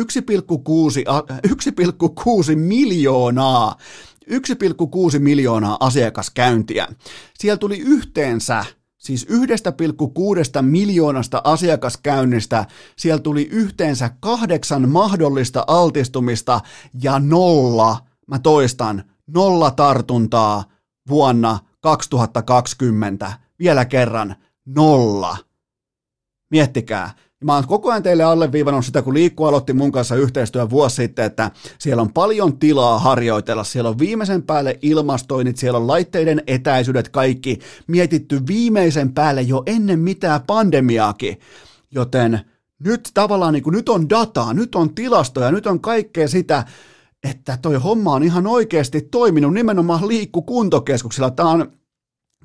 1,6 1.46 2.56
miljoonaa 2.56 3.76
1,6 4.30 5.18
miljoonaa 5.18 5.76
asiakaskäyntiä. 5.80 6.88
Siellä 7.38 7.56
tuli 7.56 7.78
yhteensä 7.78 8.64
Siis 8.98 9.26
1,6 9.28 10.62
miljoonasta 10.62 11.40
asiakaskäynnistä 11.44 12.66
siellä 12.96 13.20
tuli 13.20 13.48
yhteensä 13.50 14.10
kahdeksan 14.20 14.88
mahdollista 14.88 15.64
altistumista 15.66 16.60
ja 17.02 17.18
nolla, 17.18 18.06
mä 18.26 18.38
toistan, 18.38 19.04
nolla 19.26 19.70
tartuntaa 19.70 20.64
vuonna 21.08 21.58
2020. 21.80 23.32
Vielä 23.58 23.84
kerran, 23.84 24.36
nolla. 24.64 25.36
Miettikää, 26.50 27.10
Mä 27.44 27.54
oon 27.54 27.66
koko 27.66 27.90
ajan 27.90 28.02
teille 28.02 28.24
alleviivannut 28.24 28.84
sitä, 28.84 29.02
kun 29.02 29.14
Liikku 29.14 29.44
aloitti 29.44 29.72
mun 29.72 29.92
kanssa 29.92 30.16
yhteistyön 30.16 30.70
vuosi 30.70 30.96
sitten, 30.96 31.24
että 31.24 31.50
siellä 31.78 32.02
on 32.02 32.12
paljon 32.12 32.58
tilaa 32.58 32.98
harjoitella. 32.98 33.64
Siellä 33.64 33.90
on 33.90 33.98
viimeisen 33.98 34.42
päälle 34.42 34.78
ilmastoinnit, 34.82 35.56
siellä 35.56 35.78
on 35.78 35.86
laitteiden 35.86 36.42
etäisyydet 36.46 37.08
kaikki 37.08 37.58
mietitty 37.86 38.40
viimeisen 38.46 39.12
päälle 39.12 39.42
jo 39.42 39.62
ennen 39.66 39.98
mitään 39.98 40.42
pandemiaakin. 40.42 41.40
Joten 41.90 42.40
nyt 42.84 43.10
tavallaan 43.14 43.52
niin 43.52 43.62
kuin, 43.62 43.74
nyt 43.74 43.88
on 43.88 44.08
dataa, 44.08 44.54
nyt 44.54 44.74
on 44.74 44.94
tilastoja, 44.94 45.52
nyt 45.52 45.66
on 45.66 45.80
kaikkea 45.80 46.28
sitä, 46.28 46.64
että 47.30 47.58
toi 47.62 47.74
homma 47.74 48.12
on 48.12 48.22
ihan 48.22 48.46
oikeasti 48.46 49.00
toiminut 49.00 49.54
nimenomaan 49.54 50.08
liikkukuntokeskuksella. 50.08 51.30
Tämä 51.30 51.50
on, 51.50 51.72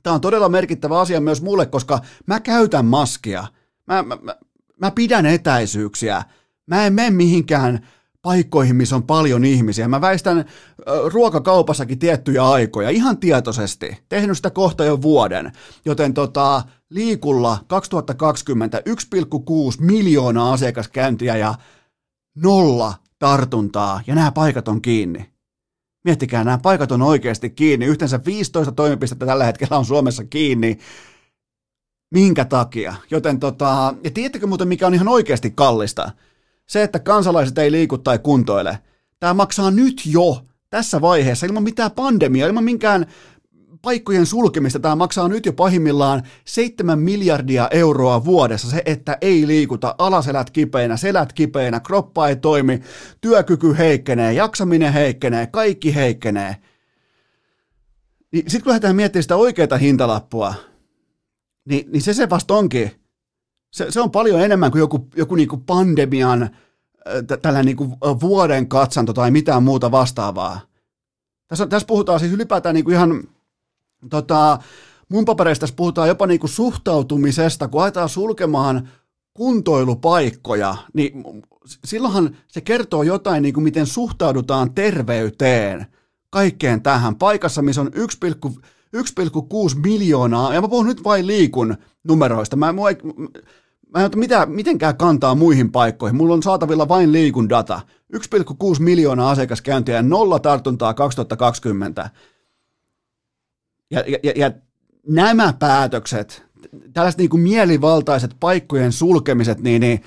tämä 0.03 0.13
on 0.13 0.21
todella 0.21 0.49
merkittävä 0.49 0.99
asia 0.99 1.21
myös 1.21 1.41
mulle, 1.41 1.65
koska 1.65 1.99
mä 2.25 2.39
käytän 2.39 2.85
maskia. 2.85 3.47
Mä, 3.87 4.03
mä, 4.03 4.17
Mä 4.23 4.35
pidän 4.89 5.25
etäisyyksiä. 5.25 6.23
Mä 6.67 6.85
en 6.85 6.93
mene 6.93 7.09
mihinkään 7.09 7.87
paikkoihin, 8.21 8.75
missä 8.75 8.95
on 8.95 9.03
paljon 9.03 9.45
ihmisiä. 9.45 9.87
Mä 9.87 10.01
väistän 10.01 10.45
ruokakaupassakin 11.05 11.99
tiettyjä 11.99 12.43
aikoja, 12.43 12.89
ihan 12.89 13.17
tietoisesti. 13.17 13.97
Tehnyt 14.09 14.37
sitä 14.37 14.49
kohta 14.49 14.85
jo 14.85 15.01
vuoden. 15.01 15.51
Joten 15.85 16.13
tota, 16.13 16.63
liikulla 16.89 17.57
2020 17.67 18.81
1,6 18.89 19.85
miljoonaa 19.85 20.53
asiakaskäyntiä 20.53 21.37
ja 21.37 21.55
nolla 22.35 22.93
tartuntaa, 23.19 24.01
ja 24.07 24.15
nämä 24.15 24.31
paikat 24.31 24.67
on 24.67 24.81
kiinni. 24.81 25.31
Miettikää, 26.03 26.43
nämä 26.43 26.57
paikat 26.57 26.91
on 26.91 27.01
oikeasti 27.01 27.49
kiinni. 27.49 27.85
Yhteensä 27.85 28.19
15 28.25 28.71
toimipistettä 28.71 29.25
tällä 29.25 29.43
hetkellä 29.43 29.77
on 29.77 29.85
Suomessa 29.85 30.23
kiinni 30.23 30.77
minkä 32.11 32.45
takia. 32.45 32.95
Joten 33.11 33.39
tota, 33.39 33.93
ja 34.03 34.11
tiedättekö 34.11 34.47
muuten 34.47 34.67
mikä 34.67 34.87
on 34.87 34.93
ihan 34.93 35.07
oikeasti 35.07 35.51
kallista? 35.51 36.11
Se, 36.67 36.83
että 36.83 36.99
kansalaiset 36.99 37.57
ei 37.57 37.71
liiku 37.71 37.97
tai 37.97 38.19
kuntoile. 38.19 38.79
Tämä 39.19 39.33
maksaa 39.33 39.71
nyt 39.71 40.01
jo 40.05 40.41
tässä 40.69 41.01
vaiheessa 41.01 41.45
ilman 41.45 41.63
mitään 41.63 41.91
pandemiaa, 41.91 42.47
ilman 42.47 42.63
minkään 42.63 43.05
paikkojen 43.81 44.25
sulkemista. 44.25 44.79
Tämä 44.79 44.95
maksaa 44.95 45.27
nyt 45.27 45.45
jo 45.45 45.53
pahimmillaan 45.53 46.23
7 46.45 46.99
miljardia 46.99 47.67
euroa 47.71 48.25
vuodessa 48.25 48.69
se, 48.69 48.81
että 48.85 49.17
ei 49.21 49.47
liikuta, 49.47 49.95
alaselät 49.97 50.49
kipeänä, 50.49 50.97
selät 50.97 51.33
kipeänä, 51.33 51.79
kroppa 51.79 52.27
ei 52.27 52.35
toimi, 52.35 52.81
työkyky 53.21 53.77
heikkenee, 53.77 54.33
jaksaminen 54.33 54.93
heikkenee, 54.93 55.47
kaikki 55.47 55.95
heikkenee. 55.95 56.55
Niin 58.31 58.43
sitten 58.47 58.63
kun 58.63 58.69
lähdetään 58.69 58.95
miettimään 58.95 59.23
sitä 59.23 59.35
oikeaa 59.35 59.77
hintalappua, 59.77 60.53
niin, 61.65 61.91
niin 61.91 62.01
se 62.01 62.13
se 62.13 62.29
vasta 62.29 62.53
onkin. 62.53 62.91
Se, 63.71 63.91
se 63.91 64.01
on 64.01 64.11
paljon 64.11 64.41
enemmän 64.41 64.71
kuin 64.71 64.79
joku, 64.79 65.07
joku 65.15 65.35
niinku 65.35 65.57
pandemian 65.57 66.49
tällä 67.41 67.63
niinku 67.63 67.97
vuoden 68.21 68.67
katsanto 68.67 69.13
tai 69.13 69.31
mitään 69.31 69.63
muuta 69.63 69.91
vastaavaa. 69.91 70.59
Tässä, 71.47 71.67
tässä 71.67 71.87
puhutaan 71.87 72.19
siis 72.19 72.31
ylipäätään 72.31 72.75
niinku 72.75 72.91
ihan, 72.91 73.23
tota, 74.09 74.59
mun 75.09 75.25
papereista 75.25 75.61
tässä 75.61 75.75
puhutaan 75.75 76.07
jopa 76.07 76.27
niinku 76.27 76.47
suhtautumisesta, 76.47 77.67
kun 77.67 77.81
aletaan 77.81 78.09
sulkemaan 78.09 78.89
kuntoilupaikkoja, 79.33 80.75
niin 80.93 81.23
silloinhan 81.85 82.37
se 82.47 82.61
kertoo 82.61 83.03
jotain, 83.03 83.43
niin 83.43 83.53
kuin 83.53 83.63
miten 83.63 83.85
suhtaudutaan 83.85 84.73
terveyteen 84.73 85.85
kaikkeen 86.29 86.81
tähän 86.81 87.15
paikassa, 87.15 87.61
missä 87.61 87.81
on 87.81 87.91
1,6 88.97 89.79
miljoonaa, 89.83 90.53
ja 90.53 90.61
mä 90.61 90.67
puhun 90.67 90.85
nyt 90.85 91.03
vain 91.03 91.27
liikun 91.27 91.77
numeroista. 92.03 92.55
Mä, 92.55 92.73
mä, 92.73 92.81
mä 93.95 94.05
en 94.05 94.11
mitä, 94.15 94.45
mitenkään 94.45 94.97
kantaa 94.97 95.35
muihin 95.35 95.71
paikkoihin. 95.71 96.15
Mulla 96.15 96.33
on 96.33 96.43
saatavilla 96.43 96.87
vain 96.87 97.11
liikun 97.11 97.49
data. 97.49 97.81
1,6 98.15 98.19
miljoonaa 98.79 99.29
asiakaskäyntiä 99.31 99.95
ja 99.95 100.01
nolla 100.01 100.39
tartuntaa 100.39 100.93
2020. 100.93 102.09
Ja, 103.91 104.03
ja, 104.23 104.31
ja 104.35 104.51
nämä 105.07 105.53
päätökset, 105.59 106.43
tällaiset 106.93 107.19
niin 107.19 107.29
kuin 107.29 107.41
mielivaltaiset 107.41 108.35
paikkojen 108.39 108.91
sulkemiset, 108.91 109.59
niin, 109.59 109.81
niin, 109.81 110.03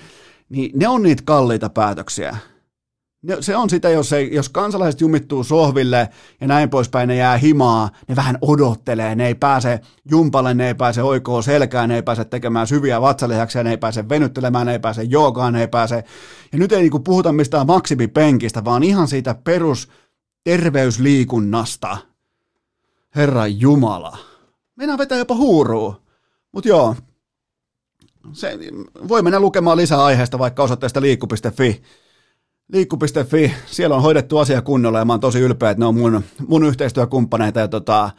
niin 0.48 0.70
ne 0.74 0.88
on 0.88 1.02
niitä 1.02 1.22
kalliita 1.26 1.68
päätöksiä 1.68 2.36
se 3.40 3.56
on 3.56 3.70
sitä, 3.70 3.88
jos, 3.88 4.12
ei, 4.12 4.34
jos 4.34 4.48
kansalaiset 4.48 5.00
jumittuu 5.00 5.44
sohville 5.44 6.08
ja 6.40 6.46
näin 6.46 6.70
poispäin, 6.70 7.08
ne 7.08 7.16
jää 7.16 7.36
himaa, 7.36 7.90
ne 8.08 8.16
vähän 8.16 8.38
odottelee, 8.40 9.14
ne 9.14 9.26
ei 9.26 9.34
pääse 9.34 9.80
jumpalle, 10.10 10.54
ne 10.54 10.66
ei 10.66 10.74
pääse 10.74 11.02
oikoon 11.02 11.42
selkään, 11.42 11.88
ne 11.88 11.94
ei 11.96 12.02
pääse 12.02 12.24
tekemään 12.24 12.66
syviä 12.66 13.00
vatsalihaksia, 13.00 13.62
ne 13.62 13.70
ei 13.70 13.76
pääse 13.76 14.08
venyttelemään, 14.08 14.66
ne 14.66 14.72
ei 14.72 14.78
pääse 14.78 15.02
joogaan, 15.02 15.52
ne 15.52 15.60
ei 15.60 15.68
pääse. 15.68 16.04
Ja 16.52 16.58
nyt 16.58 16.72
ei 16.72 16.80
niinku 16.80 17.00
puhuta 17.00 17.32
mistään 17.32 17.66
maksimipenkistä, 17.66 18.64
vaan 18.64 18.82
ihan 18.82 19.08
siitä 19.08 19.34
perus 19.44 19.88
terveysliikunnasta. 20.44 21.98
Herra 23.16 23.46
Jumala. 23.46 24.18
Mennään 24.76 24.98
vetää 24.98 25.18
jopa 25.18 25.34
huuruu. 25.34 25.96
Mutta 26.52 26.68
joo, 26.68 26.96
se, 28.32 28.58
voi 29.08 29.22
mennä 29.22 29.40
lukemaan 29.40 29.76
lisää 29.76 30.04
aiheesta 30.04 30.38
vaikka 30.38 30.62
osoitteesta 30.62 31.00
liikku.fi 31.00 31.82
liikku.fi, 32.72 33.54
siellä 33.66 33.96
on 33.96 34.02
hoidettu 34.02 34.38
asia 34.38 34.62
kunnolla 34.62 34.98
ja 34.98 35.04
mä 35.04 35.12
oon 35.12 35.20
tosi 35.20 35.40
ylpeä, 35.40 35.70
että 35.70 35.80
ne 35.80 35.86
on 35.86 35.94
mun, 35.94 36.24
mun 36.48 36.64
yhteistyökumppaneita 36.64 37.60
ja, 37.60 37.68
tota, 37.68 38.10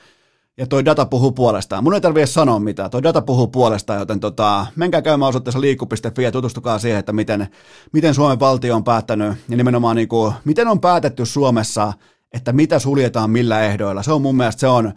ja 0.58 0.68
toi 0.68 0.86
data 0.86 1.06
puhuu 1.06 1.32
puolestaan. 1.32 1.84
Mun 1.84 1.94
ei 1.94 2.02
tarvitse 2.02 2.34
sanoa 2.34 2.60
mitään, 2.60 2.90
toi 2.90 3.04
data 3.04 3.22
puhuu 3.22 3.48
puolestaan, 3.48 4.00
joten 4.00 4.20
tota, 4.20 4.68
menkää 4.76 5.02
käymään 5.02 5.30
osoitteessa 5.30 5.62
liikku.fi 5.62 6.24
ja 6.24 6.32
tutustukaa 6.32 6.80
siihen, 6.80 7.00
että 7.00 7.14
miten, 7.14 7.48
miten 7.92 8.14
Suomen 8.14 8.40
valtio 8.40 8.76
on 8.76 8.84
päättänyt 8.84 9.34
ja 9.50 9.58
nimenomaan 9.58 9.96
niin 9.96 10.08
kuin, 10.08 10.34
miten 10.46 10.68
on 10.68 10.80
päätetty 10.80 11.26
Suomessa, 11.26 11.94
että 12.34 12.54
mitä 12.54 12.80
suljetaan 12.80 13.30
millä 13.30 13.62
ehdoilla. 13.62 14.04
Se 14.04 14.12
on 14.12 14.22
mun 14.22 14.38
mielestä, 14.38 14.60
se 14.60 14.68
on, 14.68 14.94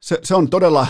se, 0.00 0.18
se 0.22 0.34
on 0.34 0.50
todella 0.50 0.86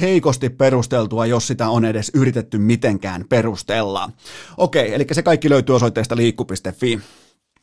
heikosti 0.00 0.50
perusteltua, 0.50 1.26
jos 1.26 1.46
sitä 1.46 1.68
on 1.68 1.84
edes 1.84 2.10
yritetty 2.14 2.58
mitenkään 2.58 3.24
perustella. 3.28 4.10
Okei, 4.56 4.94
eli 4.94 5.06
se 5.12 5.22
kaikki 5.22 5.50
löytyy 5.50 5.74
osoitteesta 5.74 6.16
liikku.fi. 6.16 7.00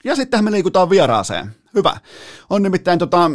Ja 0.04 0.16
sitten 0.16 0.44
me 0.44 0.52
liikutaan 0.52 0.90
vieraaseen. 0.90 1.56
Hyvä. 1.76 1.98
On 2.50 2.64
nimittäin 2.64 3.00
tota, 3.00 3.32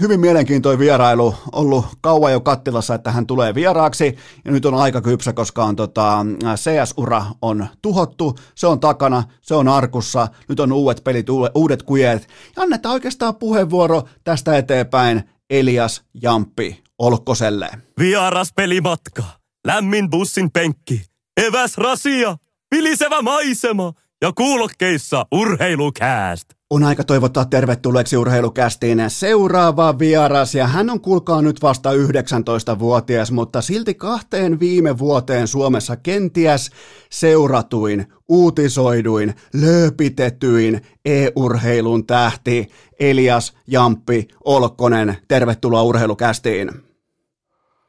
hyvin 0.00 0.20
mielenkiintoinen 0.20 0.78
vierailu 0.78 1.34
ollut 1.52 1.84
kauan 2.00 2.32
jo 2.32 2.40
kattilassa, 2.40 2.94
että 2.94 3.10
hän 3.10 3.26
tulee 3.26 3.54
vieraaksi 3.54 4.16
ja 4.44 4.52
nyt 4.52 4.66
on 4.66 4.74
aika 4.74 5.00
kypsä, 5.00 5.32
koska 5.32 5.64
on 5.64 5.76
tota, 5.76 6.26
CS-ura 6.54 7.26
on 7.42 7.66
tuhottu, 7.82 8.36
se 8.54 8.66
on 8.66 8.80
takana, 8.80 9.22
se 9.40 9.54
on 9.54 9.68
arkussa, 9.68 10.28
nyt 10.48 10.60
on 10.60 10.72
uudet 10.72 11.04
pelit, 11.04 11.26
uudet 11.54 11.82
kujeet 11.82 12.28
ja 12.56 12.62
annetaan 12.62 12.92
oikeastaan 12.92 13.36
puheenvuoro 13.36 14.02
tästä 14.24 14.56
eteenpäin 14.56 15.22
Elias 15.50 16.02
Jamppi 16.22 16.82
Olkkoselle. 17.00 17.68
Vieras 17.98 18.52
pelimatka, 18.56 19.22
lämmin 19.66 20.10
bussin 20.10 20.50
penkki, 20.50 21.02
eväs 21.46 21.78
rasia, 21.78 22.36
vilisevä 22.74 23.22
maisema 23.22 23.92
ja 24.22 24.32
kuulokkeissa 24.32 25.26
urheilukääst. 25.32 26.44
On 26.70 26.84
aika 26.84 27.04
toivottaa 27.04 27.44
tervetulleeksi 27.44 28.16
urheilukästiin 28.16 29.04
seuraava 29.08 29.98
vieras 29.98 30.54
ja 30.54 30.66
hän 30.66 30.90
on 30.90 31.00
kuulkaa 31.00 31.42
nyt 31.42 31.62
vasta 31.62 31.90
19-vuotias, 31.92 33.32
mutta 33.32 33.60
silti 33.60 33.94
kahteen 33.94 34.60
viime 34.60 34.98
vuoteen 34.98 35.48
Suomessa 35.48 35.96
kenties 35.96 36.70
seuratuin, 37.10 38.06
uutisoiduin, 38.28 39.34
lööpitetyin 39.54 40.80
e-urheilun 41.04 42.06
tähti 42.06 42.70
Elias 43.00 43.52
Jamppi 43.66 44.28
Olkkonen. 44.44 45.16
Tervetuloa 45.28 45.82
urheilukästiin. 45.82 46.89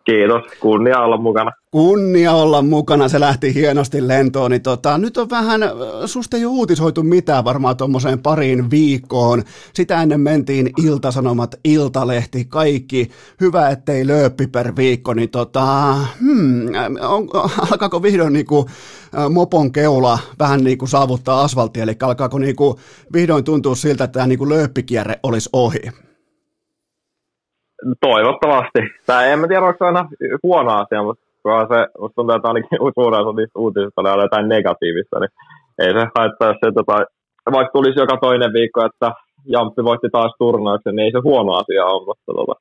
Kiitos, 0.06 0.44
kunnia 0.60 1.00
olla 1.00 1.18
mukana. 1.18 1.52
Kunnia 1.72 2.34
olla 2.34 2.62
mukana, 2.62 3.08
se 3.08 3.20
lähti 3.20 3.54
hienosti 3.54 4.08
lentoon. 4.08 4.52
Niin 4.52 4.62
tota, 4.62 4.98
nyt 4.98 5.18
on 5.18 5.30
vähän, 5.30 5.62
susta 6.06 6.38
ei 6.38 6.46
ole 6.46 6.54
uutisoitu 6.54 7.04
mitään 7.04 7.44
varmaan 7.44 7.78
tuommoiseen 7.78 8.20
pariin 8.20 8.72
viikkoon. 8.72 9.44
Sitä 9.74 10.02
ennen 10.02 10.22
mentiin 10.22 10.70
Iltasanomat, 10.84 11.56
Iltalehti, 11.64 12.46
kaikki. 12.46 13.10
Hyvä, 13.42 13.70
ettei 13.70 14.08
lööppi 14.08 14.48
per 14.48 14.76
viikko, 14.76 15.14
niin 15.14 15.30
tota, 15.30 15.94
hmm, 16.20 16.68
on, 17.02 17.30
alkaako 17.72 18.04
vihdoin 18.04 18.34
niinku, 18.34 18.70
mopon 19.30 19.72
keula 19.72 20.20
vähän 20.40 20.64
niinku 20.64 20.88
saavuttaa 20.88 21.42
asfalttia, 21.42 21.84
eli 21.84 21.96
alkaako 22.02 22.40
niinku, 22.40 22.80
vihdoin 23.14 23.44
tuntua 23.44 23.76
siltä, 23.76 24.04
että 24.04 24.14
tämä 24.14 24.28
niinku 24.28 24.50
lööppikierre 24.50 25.20
olisi 25.24 25.50
ohi? 25.54 25.80
Toivottavasti. 28.02 28.80
Tämä 29.06 29.26
en 29.26 29.40
mä 29.40 29.48
tiedä, 29.48 29.66
onko 29.66 29.78
se 29.78 29.86
aina 29.86 30.10
huono 30.44 30.72
asia, 30.72 31.04
mutta 31.04 31.24
se, 31.72 31.80
musta 32.00 32.16
tuntuu, 32.16 32.36
että 32.36 32.48
ainakin 32.48 32.80
suurin 32.96 33.22
osa 33.22 33.38
niistä 33.38 33.60
uutisista 33.60 34.02
oli 34.02 34.24
jotain 34.24 34.50
negatiivista, 34.50 35.20
niin 35.20 35.32
ei 35.80 35.92
se 35.94 36.08
haittaa 36.18 36.54
se, 36.54 36.72
tota, 36.72 36.96
vaikka 37.52 37.74
tulisi 37.74 38.00
joka 38.00 38.18
toinen 38.18 38.54
viikko, 38.54 38.86
että 38.86 39.12
Jamppi 39.46 39.84
voitti 39.84 40.10
taas 40.12 40.34
turnauksen, 40.40 40.96
niin 40.96 41.06
ei 41.06 41.12
se 41.12 41.20
huono 41.24 41.52
asia 41.54 41.86
ole, 41.86 42.06
mutta 42.06 42.32
tota, 42.34 42.54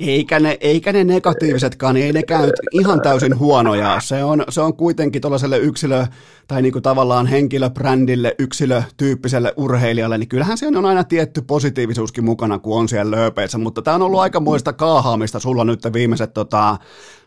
eikä 0.00 0.40
ne, 0.40 0.56
eikä 0.60 0.92
ne 0.92 1.04
negatiivisetkaan, 1.04 1.94
niin 1.94 2.06
ei 2.06 2.12
ne 2.12 2.22
käy 2.22 2.50
ihan 2.72 3.00
täysin 3.00 3.38
huonoja. 3.38 4.00
Se 4.00 4.24
on, 4.24 4.44
se 4.48 4.60
on 4.60 4.76
kuitenkin 4.76 5.22
tuollaiselle 5.22 5.58
yksilö- 5.58 6.06
tai 6.48 6.62
niinku 6.62 6.80
tavallaan 6.80 7.26
henkilöbrändille, 7.26 8.34
yksilötyyppiselle 8.38 9.52
urheilijalle, 9.56 10.18
niin 10.18 10.28
kyllähän 10.28 10.58
se 10.58 10.66
on 10.66 10.84
aina 10.84 11.04
tietty 11.04 11.42
positiivisuuskin 11.46 12.24
mukana, 12.24 12.58
kun 12.58 12.78
on 12.78 12.88
siellä 12.88 13.16
lööpeissä, 13.16 13.58
mutta 13.58 13.82
tämä 13.82 13.94
on 13.94 14.02
ollut 14.02 14.20
aikamoista 14.20 14.72
kaahaamista 14.72 15.38
sulla 15.38 15.64
nyt 15.64 15.80
viimeiset, 15.92 16.34
tota, 16.34 16.76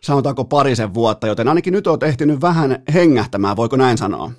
sanotaanko 0.01 0.45
parisen 0.45 0.93
vuotta, 0.93 1.27
joten 1.27 1.47
ainakin 1.47 1.73
nyt 1.73 1.87
olet 1.87 2.03
ehtinyt 2.03 2.41
vähän 2.41 2.83
hengähtämään, 2.93 3.57
voiko 3.57 3.75
näin 3.75 3.97
sanoa? 3.97 4.31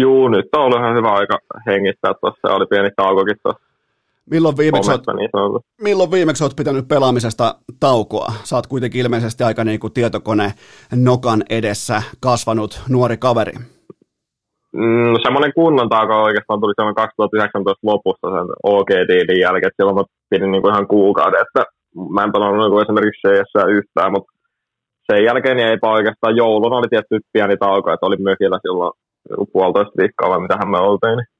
Juu, 0.00 0.28
nyt 0.28 0.46
on 0.56 0.62
ollut 0.62 0.78
ihan 0.78 0.96
hyvä 0.96 1.08
aika 1.08 1.38
hengittää 1.66 2.12
tuossa, 2.20 2.54
oli 2.54 2.66
pieni 2.66 2.90
taukokin 2.96 3.36
tuossa 3.42 3.73
Milloin 4.30 4.56
viimeksi, 4.56 4.90
niin 4.90 5.30
milloin 5.80 6.10
viimeksi 6.10 6.44
olet 6.44 6.56
pitänyt 6.56 6.88
pelaamisesta 6.88 7.54
taukoa? 7.80 8.32
Saat 8.44 8.66
kuitenkin 8.66 9.00
ilmeisesti 9.00 9.44
aika 9.44 9.64
niin 9.64 9.80
kuin 9.80 9.92
tietokone 9.92 10.52
nokan 10.94 11.42
edessä 11.50 12.02
kasvanut 12.20 12.80
nuori 12.88 13.16
kaveri. 13.16 13.52
Mm, 14.72 15.14
semmoinen 15.22 15.52
kunnon 15.54 15.88
tauko 15.88 16.22
oikeastaan 16.22 16.60
tuli 16.60 16.74
semmoinen 16.76 16.94
2019 16.94 17.86
lopussa 17.90 18.28
sen 18.34 18.48
OK-diilin 18.62 19.40
jälkeen, 19.40 19.68
että 19.68 19.78
silloin 19.80 19.96
mä 19.96 20.04
pidin 20.30 20.50
niin 20.50 20.62
kuin 20.62 20.74
ihan 20.74 20.88
kuukauden, 20.88 21.44
että 21.46 21.62
mä 22.14 22.22
en 22.24 22.32
pelannut 22.32 22.70
niin 22.70 22.82
esimerkiksi 22.82 23.22
CS 23.24 23.52
yhtään, 23.76 24.12
mutta 24.12 24.32
sen 25.06 25.24
jälkeen 25.24 25.56
niin 25.56 25.68
eipä 25.68 25.88
oikeastaan 25.90 26.36
joulun 26.36 26.72
oli 26.78 26.88
tietty 26.90 27.14
pieni 27.32 27.56
tauko, 27.56 27.92
että 27.92 28.06
oli 28.06 28.16
mökillä 28.16 28.58
silloin 28.62 28.92
puolitoista 29.52 29.98
viikkoa 30.00 30.30
vai 30.30 30.40
mitähän 30.40 30.70
me 30.70 30.78
oltiin. 30.78 31.16
Niin 31.18 31.33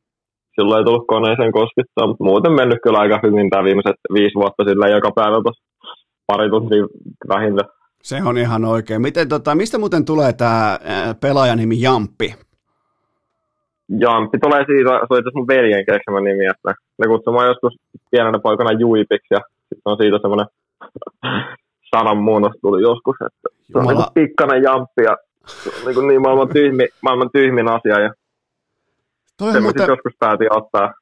silloin 0.55 0.79
ei 0.79 0.85
tullut 0.85 1.07
koneeseen 1.07 1.53
koskittaa, 1.53 2.07
mutta 2.07 2.25
muuten 2.25 2.53
mennyt 2.53 2.79
kyllä 2.83 2.99
aika 2.99 3.21
hyvin 3.23 3.51
tämä 3.51 3.65
viimeiset 3.65 3.97
viisi 4.15 4.35
vuotta 4.35 4.65
sillä 4.65 4.89
joka 4.89 5.11
päivä 5.15 5.43
tuossa 5.43 5.65
pari 6.27 6.51
tuntia 6.51 6.85
vähintään. 7.29 7.69
Se 8.03 8.23
on 8.25 8.39
ihan 8.39 8.65
oikein. 8.65 9.03
Miten, 9.03 9.29
tota, 9.29 9.55
mistä 9.55 9.79
muuten 9.79 10.05
tulee 10.05 10.33
tämä 10.33 10.79
pelaajan 11.21 11.59
nimi 11.59 11.81
Jamppi? 11.81 12.35
Jamppi 13.99 14.39
tulee 14.39 14.65
siitä, 14.67 14.91
se 14.91 15.19
itse 15.19 15.31
mun 15.35 15.49
veljen 15.49 15.87
keksimä 15.87 16.21
nimi, 16.21 16.47
että 16.47 16.75
ne 16.99 17.07
kutsumaan 17.07 17.47
joskus 17.47 17.75
pienenä 18.11 18.39
poikana 18.39 18.73
Juipiksi 18.73 19.35
ja 19.35 19.41
sitten 19.59 19.91
on 19.93 19.97
siitä 19.97 20.19
semmoinen 20.23 20.47
sanan 21.95 22.17
muunnos 22.17 22.53
tuli 22.63 22.83
joskus, 22.83 23.17
että 23.27 23.49
se 23.73 23.79
on 23.79 23.87
niin 23.87 24.15
pikkainen 24.15 24.63
jamppi 24.63 25.03
ja 25.03 25.17
se 25.47 25.71
on 25.71 25.95
niin, 25.95 26.09
niin 26.09 26.23
maailman, 26.23 26.49
tyhmi, 26.49 26.89
maailman 27.03 27.31
tyhmin 27.33 27.69
asia 27.69 28.01
ja 28.01 28.13
Toi 29.39 29.61
muuten... 29.61 29.89
joskus 29.89 30.13
päätin 30.19 30.57
ottaa. 30.57 30.95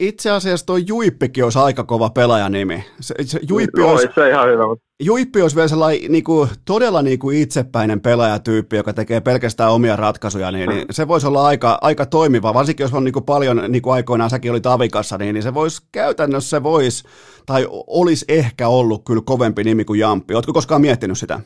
Itse 0.00 0.30
asiassa 0.30 0.66
tuo 0.66 0.76
Juippikin 0.76 1.44
olisi 1.44 1.58
aika 1.58 1.84
kova 1.84 2.10
pelaajanimi. 2.10 2.84
Se, 3.00 3.14
se, 3.24 3.40
Juippi, 3.48 3.82
olisi, 3.82 4.08
se 4.14 4.30
ihan 4.30 4.48
hyvä. 4.48 4.62
Juippi 5.02 5.42
olisi 5.42 5.56
vielä 5.56 5.68
sellainen 5.68 6.12
niin 6.12 6.24
kuin, 6.24 6.48
todella 6.64 7.02
niin 7.02 7.18
kuin 7.18 7.38
itsepäinen 7.38 8.00
pelaajatyyppi, 8.00 8.76
joka 8.76 8.92
tekee 8.92 9.20
pelkästään 9.20 9.72
omia 9.72 9.96
ratkaisuja, 9.96 10.50
niin, 10.50 10.68
niin 10.68 10.86
se 10.90 11.08
voisi 11.08 11.26
olla 11.26 11.46
aika, 11.46 11.78
aika 11.80 12.06
toimiva, 12.06 12.54
varsinkin 12.54 12.84
jos 12.84 12.94
on 12.94 13.04
niin 13.04 13.12
kuin 13.12 13.24
paljon, 13.24 13.62
niin 13.68 13.82
kuin 13.82 13.94
aikoinaan 13.94 14.30
säkin 14.30 14.50
oli 14.50 14.60
Tavikassa, 14.60 15.18
niin, 15.18 15.34
niin 15.34 15.42
se 15.42 15.54
voisi 15.54 15.82
käytännössä 15.92 16.50
se 16.50 16.62
voisi, 16.62 17.04
tai 17.46 17.66
olisi 17.86 18.24
ehkä 18.28 18.68
ollut 18.68 19.04
kyllä 19.04 19.22
kovempi 19.24 19.64
nimi 19.64 19.84
kuin 19.84 20.00
Jamppi. 20.00 20.34
Oletko 20.34 20.52
koskaan 20.52 20.80
miettinyt 20.80 21.18
sitä? 21.18 21.40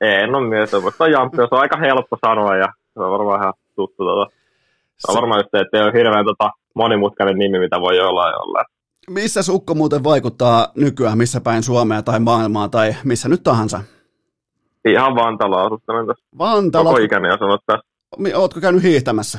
En 0.00 0.34
ole 0.34 0.48
miettinyt, 0.48 0.84
mutta 0.84 1.08
Jamppi 1.08 1.42
on 1.42 1.48
aika 1.50 1.78
helppo 1.78 2.16
sanoa 2.26 2.56
ja 2.56 2.66
se 2.94 3.00
on 3.00 3.10
varmaan 3.10 3.40
ihan 3.40 3.54
tuttu. 3.76 4.04
Tuota. 4.04 4.39
Se 5.00 5.12
on 5.12 5.16
varmaan 5.16 5.38
just, 5.40 5.54
että 5.54 5.78
ei 5.78 5.82
ole 5.82 5.92
hirveän 5.92 6.24
tota, 6.24 6.50
monimutkainen 6.74 7.38
nimi, 7.38 7.58
mitä 7.58 7.80
voi 7.80 8.00
olla 8.00 8.28
ja 8.30 8.36
olla. 8.36 8.64
Missä 9.10 9.42
sukko 9.42 9.74
muuten 9.74 10.04
vaikuttaa 10.04 10.68
nykyään, 10.76 11.18
missä 11.18 11.40
päin 11.40 11.62
Suomea 11.62 12.02
tai 12.02 12.20
maailmaa 12.20 12.68
tai 12.68 12.94
missä 13.04 13.28
nyt 13.28 13.42
tahansa? 13.42 13.82
Ihan 14.88 15.14
Vantala 15.14 15.62
asustelen 15.62 16.06
tässä. 16.06 16.24
Vantala? 16.38 16.90
Koko 16.90 17.02
ikäni 17.02 17.28
asunut 17.28 17.60
tässä. 17.66 17.88
Ootko 18.34 18.60
käynyt 18.60 18.82
hiihtämässä? 18.82 19.38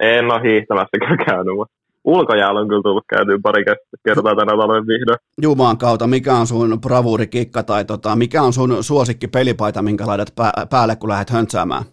En 0.00 0.32
ole 0.32 0.42
hiihtämässä 0.42 0.98
käynyt, 1.26 1.56
mutta 1.56 1.74
ulkojäällä 2.04 2.60
on 2.60 2.68
kyllä 2.68 2.82
tullut 2.82 3.04
käytyä 3.08 3.38
pari 3.42 3.64
kertaa 4.04 4.36
tänä 4.36 4.56
talven 4.58 4.86
vihdoin. 4.86 5.18
Jumaan 5.42 5.78
kautta, 5.78 6.06
mikä 6.06 6.34
on 6.34 6.46
sun 6.46 6.78
bravuurikikka 6.80 7.62
tai 7.62 7.84
tota, 7.84 8.16
mikä 8.16 8.42
on 8.42 8.52
sun 8.52 8.84
suosikki 8.84 9.28
pelipaita, 9.28 9.82
minkä 9.82 10.06
laitat 10.06 10.32
päälle, 10.70 10.96
kun 10.96 11.08
lähdet 11.08 11.30
höntsäämään? 11.30 11.84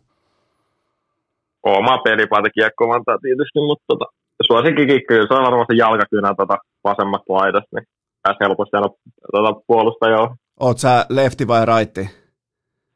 Oma 1.66 1.98
pelipaita 1.98 2.50
kiekkomantaa 2.50 3.18
tietysti, 3.22 3.60
mutta 3.60 3.86
tota, 3.88 4.06
suosikkikin 4.48 5.02
kyllä, 5.08 5.28
se 5.28 5.34
on 5.34 5.44
varmasti 5.44 5.78
jalkakynä 5.78 6.34
tota 6.38 6.58
vasemmasta 6.84 7.34
laidasta, 7.34 7.70
niin 7.76 7.88
pääsi 8.24 8.40
helposti 8.42 8.78
aina 8.78 8.90
tota 9.32 9.62
puolustajoon. 9.68 10.36
Oot 10.60 10.78
sä 10.78 11.06
lefti 11.10 11.48
vai 11.48 11.66
raitti? 11.66 12.25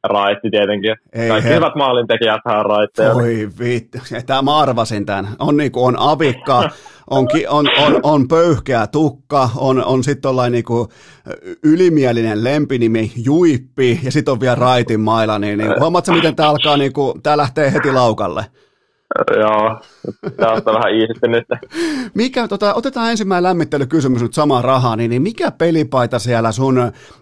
Raitti 0.03 0.49
tietenkin. 0.49 0.95
Ei 1.13 1.29
Kaikki 1.29 1.49
he... 1.49 1.55
hyvät 1.55 1.75
maalintekijät 1.75 2.41
on 2.45 2.65
raitteja. 2.65 3.13
Oi 3.13 3.49
vittu, 3.59 3.97
tämä 4.25 4.41
mä 4.41 4.57
arvasin 4.57 5.05
tämän. 5.05 5.27
On, 5.39 5.57
niinku, 5.57 5.85
on 5.85 5.99
avikka, 5.99 6.69
on, 7.09 7.27
on, 7.49 7.67
on, 7.77 7.99
on 8.03 8.27
pöyhkeä 8.27 8.87
tukka, 8.87 9.49
on, 9.57 9.85
on 9.85 10.03
sitten 10.03 10.31
niinku 10.49 10.87
ylimielinen 11.63 12.43
lempinimi 12.43 13.11
Juippi 13.23 13.99
ja 14.03 14.11
sitten 14.11 14.31
on 14.31 14.39
vielä 14.39 14.55
raitin 14.55 14.99
maila. 14.99 15.39
Niin, 15.39 15.57
niin, 15.57 15.79
huomaatko 15.79 16.11
miten 16.11 16.35
tämä 16.35 16.49
alkaa, 16.49 16.77
niinku, 16.77 17.19
tämä 17.23 17.37
lähtee 17.37 17.73
heti 17.73 17.91
laukalle? 17.91 18.45
Joo, 19.39 19.81
tämä 20.37 20.51
on 20.51 20.61
vähän 20.65 20.93
iisisti 20.93 21.27
nyt. 21.27 21.45
Mikä, 22.13 22.47
tota, 22.47 22.73
otetaan 22.73 23.11
ensimmäinen 23.11 23.43
lämmittelykysymys 23.43 24.21
nyt 24.21 24.33
samaan 24.33 24.63
rahaan, 24.63 24.97
niin, 24.97 25.09
niin 25.09 25.21
mikä 25.21 25.51
pelipaita 25.51 26.19
siellä 26.19 26.51
sun 26.51 26.77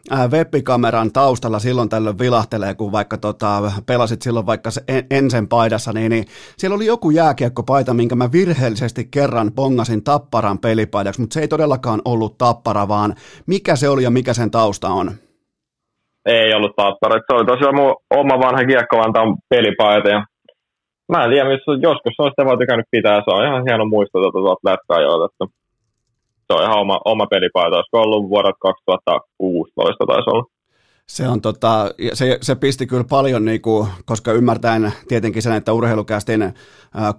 ää, 0.10 0.28
webbikameran 0.28 1.12
taustalla 1.12 1.60
silloin 1.60 1.90
tällöin 1.90 2.20
vilahtelee, 2.20 2.76
kun 2.76 2.92
vaikka 2.92 3.18
tota, 3.18 3.72
pelasit 3.86 4.22
silloin 4.22 4.46
vaikka 4.46 4.72
se 4.72 4.82
en, 4.88 5.06
ensin 5.12 5.48
paidassa, 5.48 5.94
niin, 5.94 6.10
niin 6.10 6.26
siellä 6.58 6.76
oli 6.76 6.86
joku 6.86 7.10
jääkiekkopaita, 7.10 7.94
minkä 7.94 8.16
mä 8.16 8.32
virheellisesti 8.32 9.08
kerran 9.12 9.52
pongasin 9.56 10.04
Tapparan 10.04 10.60
pelipaidaksi, 10.60 11.22
mutta 11.22 11.34
se 11.34 11.42
ei 11.42 11.48
todellakaan 11.48 12.02
ollut 12.06 12.38
Tappara, 12.38 12.88
vaan 12.88 13.16
mikä 13.46 13.76
se 13.76 13.90
oli 13.90 14.04
ja 14.04 14.12
mikä 14.12 14.34
sen 14.34 14.52
tausta 14.52 14.88
on? 14.90 15.12
Ei 16.26 16.54
ollut 16.54 16.76
Tappara, 16.76 17.16
se 17.16 17.36
oli 17.36 17.46
tosiaan 17.46 17.76
mun 17.76 17.96
oma 18.10 18.40
vanha 18.40 18.66
kiekkovantaan 18.66 19.36
pelipaita 19.50 20.10
ja 20.10 20.26
mä 21.12 21.24
en 21.24 21.30
tiedä, 21.30 21.50
missä 21.50 21.72
joskus 21.82 22.16
on 22.20 22.32
sitä 22.32 22.46
vaan 22.46 22.60
tykännyt 22.60 22.88
pitää. 22.92 23.16
Se 23.16 23.32
on 23.36 23.46
ihan 23.46 23.64
hieno 23.68 23.86
muisto 23.86 24.20
tuota, 24.20 24.40
tuolta 24.40 24.70
lätkäajoilta. 24.70 25.46
Se 26.48 26.54
on 26.54 26.64
ihan 26.64 26.80
oma, 26.80 27.00
oma 27.06 27.26
pelipaita. 27.28 27.76
Olisiko 27.76 28.02
ollut 28.02 28.30
vuodet 28.30 28.56
2016 28.60 30.06
taisi 30.06 30.30
olla. 30.30 30.46
Se, 31.08 31.28
on 31.28 31.42
tota, 31.42 31.92
se, 32.14 32.38
se 32.42 32.56
pisti 32.56 32.88
kyllä 32.88 33.04
paljon, 33.10 33.46
niin 33.46 33.62
kuin, 33.62 33.88
koska 34.06 34.32
ymmärtäen 34.32 34.92
tietenkin 35.08 35.42
sen, 35.42 35.54
että 35.54 35.74
urheilukästin 35.74 36.42
äh, 36.42 36.54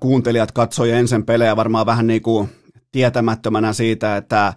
kuuntelijat 0.01 0.53
katsoi 0.53 0.91
ensin 0.91 1.27
pelejä 1.27 1.57
varmaan 1.57 1.87
vähän 1.87 2.07
niin 2.07 2.23
kuin 2.23 2.49
tietämättömänä 2.93 3.73
siitä, 3.73 4.17
että 4.17 4.53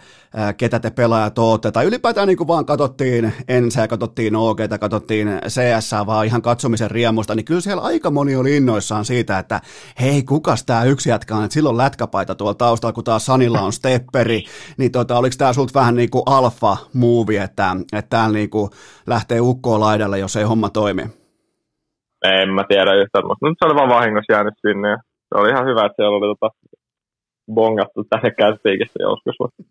ketä 0.57 0.79
te 0.79 0.89
pelaajat 0.89 1.39
ootte, 1.39 1.71
tai 1.71 1.85
ylipäätään 1.85 2.27
niin 2.27 2.37
kuin 2.37 2.47
vaan 2.47 2.65
katsottiin 2.65 3.33
ensin 3.47 3.87
katsottiin 3.89 4.35
OG, 4.35 4.59
katsottiin 4.79 5.27
CS, 5.47 5.91
vaan 6.05 6.25
ihan 6.25 6.41
katsomisen 6.41 6.91
riemusta, 6.91 7.35
niin 7.35 7.45
kyllä 7.45 7.61
siellä 7.61 7.83
aika 7.83 8.11
moni 8.11 8.35
oli 8.35 8.57
innoissaan 8.57 9.05
siitä, 9.05 9.39
että 9.39 9.59
hei, 10.01 10.23
kukas 10.23 10.65
tämä 10.65 10.83
yksi 10.83 11.09
jätkä 11.09 11.35
on, 11.35 11.43
että 11.43 11.53
silloin 11.53 11.77
lätkäpaita 11.77 12.35
tuolla 12.35 12.53
taustalla, 12.53 12.93
kun 12.93 13.03
taas 13.03 13.25
Sanilla 13.25 13.61
on 13.61 13.73
stepperi, 13.73 14.43
niin 14.77 14.91
tota, 14.91 15.17
oliko 15.17 15.35
tämä 15.37 15.53
sulta 15.53 15.79
vähän 15.79 15.95
niin 15.95 16.09
kuin 16.09 16.23
alfa-muuvi, 16.25 17.37
että, 17.37 17.75
että 17.93 18.09
täällä 18.09 18.33
niin 18.33 18.49
kuin 18.49 18.69
lähtee 19.07 19.39
ukkoon 19.41 19.79
laidalle, 19.79 20.19
jos 20.19 20.35
ei 20.35 20.43
homma 20.43 20.69
toimi? 20.69 21.01
En 22.25 22.49
mä 22.49 22.63
tiedä 22.67 22.93
yhtään, 22.93 23.27
mutta 23.27 23.47
nyt 23.47 23.57
se 23.59 23.65
oli 23.65 23.75
vaan 23.75 23.89
vahingossa 23.89 24.33
jäänyt 24.33 24.53
sinne. 24.67 24.97
Se 25.29 25.39
oli 25.39 25.49
ihan 25.49 25.65
hyvä, 25.65 25.85
että 25.85 25.95
siellä 25.95 26.17
oli 26.17 26.35
tota 26.35 26.49
bongattu 27.53 28.03
tänne 28.03 28.31
käsipiikistä 28.31 28.99
joskus, 29.03 29.35
mutta 29.39 29.63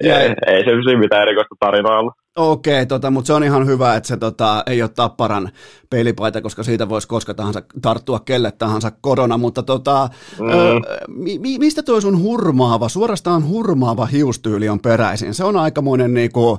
ei, 0.02 0.34
ei 0.46 0.64
se 0.64 0.96
mitään 0.96 1.22
erikoista 1.22 1.54
tarinaa 1.60 1.98
ollut. 1.98 2.14
Okei, 2.36 2.72
okay, 2.74 2.86
tota, 2.86 3.10
mutta 3.10 3.26
se 3.26 3.32
on 3.32 3.44
ihan 3.44 3.66
hyvä, 3.66 3.96
että 3.96 4.06
se 4.06 4.16
tota, 4.16 4.62
ei 4.66 4.82
ole 4.82 4.90
Tapparan 4.94 5.50
pelipaita, 5.90 6.40
koska 6.40 6.62
siitä 6.62 6.88
voisi 6.88 7.08
koska 7.08 7.34
tahansa 7.34 7.62
tarttua 7.82 8.20
kelle 8.20 8.52
tahansa 8.52 8.92
korona, 9.00 9.38
mutta 9.38 9.62
tota, 9.62 10.08
mm. 10.40 10.48
ö, 10.48 10.80
mi, 11.08 11.58
mistä 11.58 11.82
tuo 11.82 12.00
sun 12.00 12.22
hurmaava, 12.22 12.88
suorastaan 12.88 13.48
hurmaava 13.48 14.06
hiustyyli 14.06 14.68
on 14.68 14.80
peräisin? 14.80 15.34
Se 15.34 15.44
on 15.44 15.56
aikamoinen, 15.56 16.14
niinku, 16.14 16.58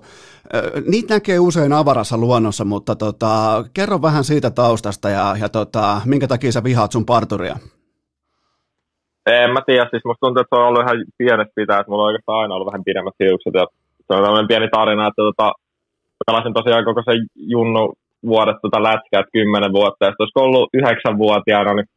ö, 0.56 0.82
niitä 0.88 1.14
näkee 1.14 1.40
usein 1.40 1.74
avarassa 1.74 2.18
luonnossa, 2.18 2.66
mutta 2.66 2.96
tota, 2.96 3.66
kerro 3.74 4.02
vähän 4.02 4.24
siitä 4.24 4.50
taustasta 4.52 5.10
ja, 5.10 5.36
ja 5.40 5.50
tota, 5.50 6.02
minkä 6.06 6.28
takia 6.28 6.52
sä 6.52 6.64
vihaat 6.64 6.92
sun 6.92 7.06
parturia? 7.06 7.58
En 9.26 9.52
mä 9.52 9.62
tiedä, 9.66 9.88
siis 9.90 10.06
musta 10.06 10.26
tuntuu, 10.26 10.42
että 10.42 10.56
se 10.56 10.60
on 10.62 10.68
ollut 10.68 10.84
ihan 10.84 10.98
pienestä 11.18 11.54
pitää, 11.56 11.80
että 11.80 11.90
mulla 11.90 12.04
on 12.04 12.08
oikeastaan 12.08 12.40
aina 12.40 12.56
ollut 12.56 12.72
vähän 12.72 12.84
pidemmät 12.84 13.14
hiukset. 13.24 13.54
Ja 13.54 13.66
se 14.06 14.12
on 14.14 14.24
tämmöinen 14.24 14.52
pieni 14.52 14.68
tarina, 14.78 15.08
että 15.08 15.22
tota, 15.30 15.54
pelasin 16.26 16.54
tosiaan 16.54 16.86
koko 16.86 17.02
se 17.06 17.14
junnu 17.36 17.94
vuodet 18.32 18.58
tota 18.62 18.84
lätkää, 18.84 19.20
että 19.22 19.36
kymmenen 19.38 19.74
vuotta. 19.74 20.06
Ja 20.06 20.12
sitten 20.12 20.24
olisiko 20.24 20.42
ollut 20.44 20.70
yhdeksänvuotiaana, 20.74 21.74
niin 21.74 21.90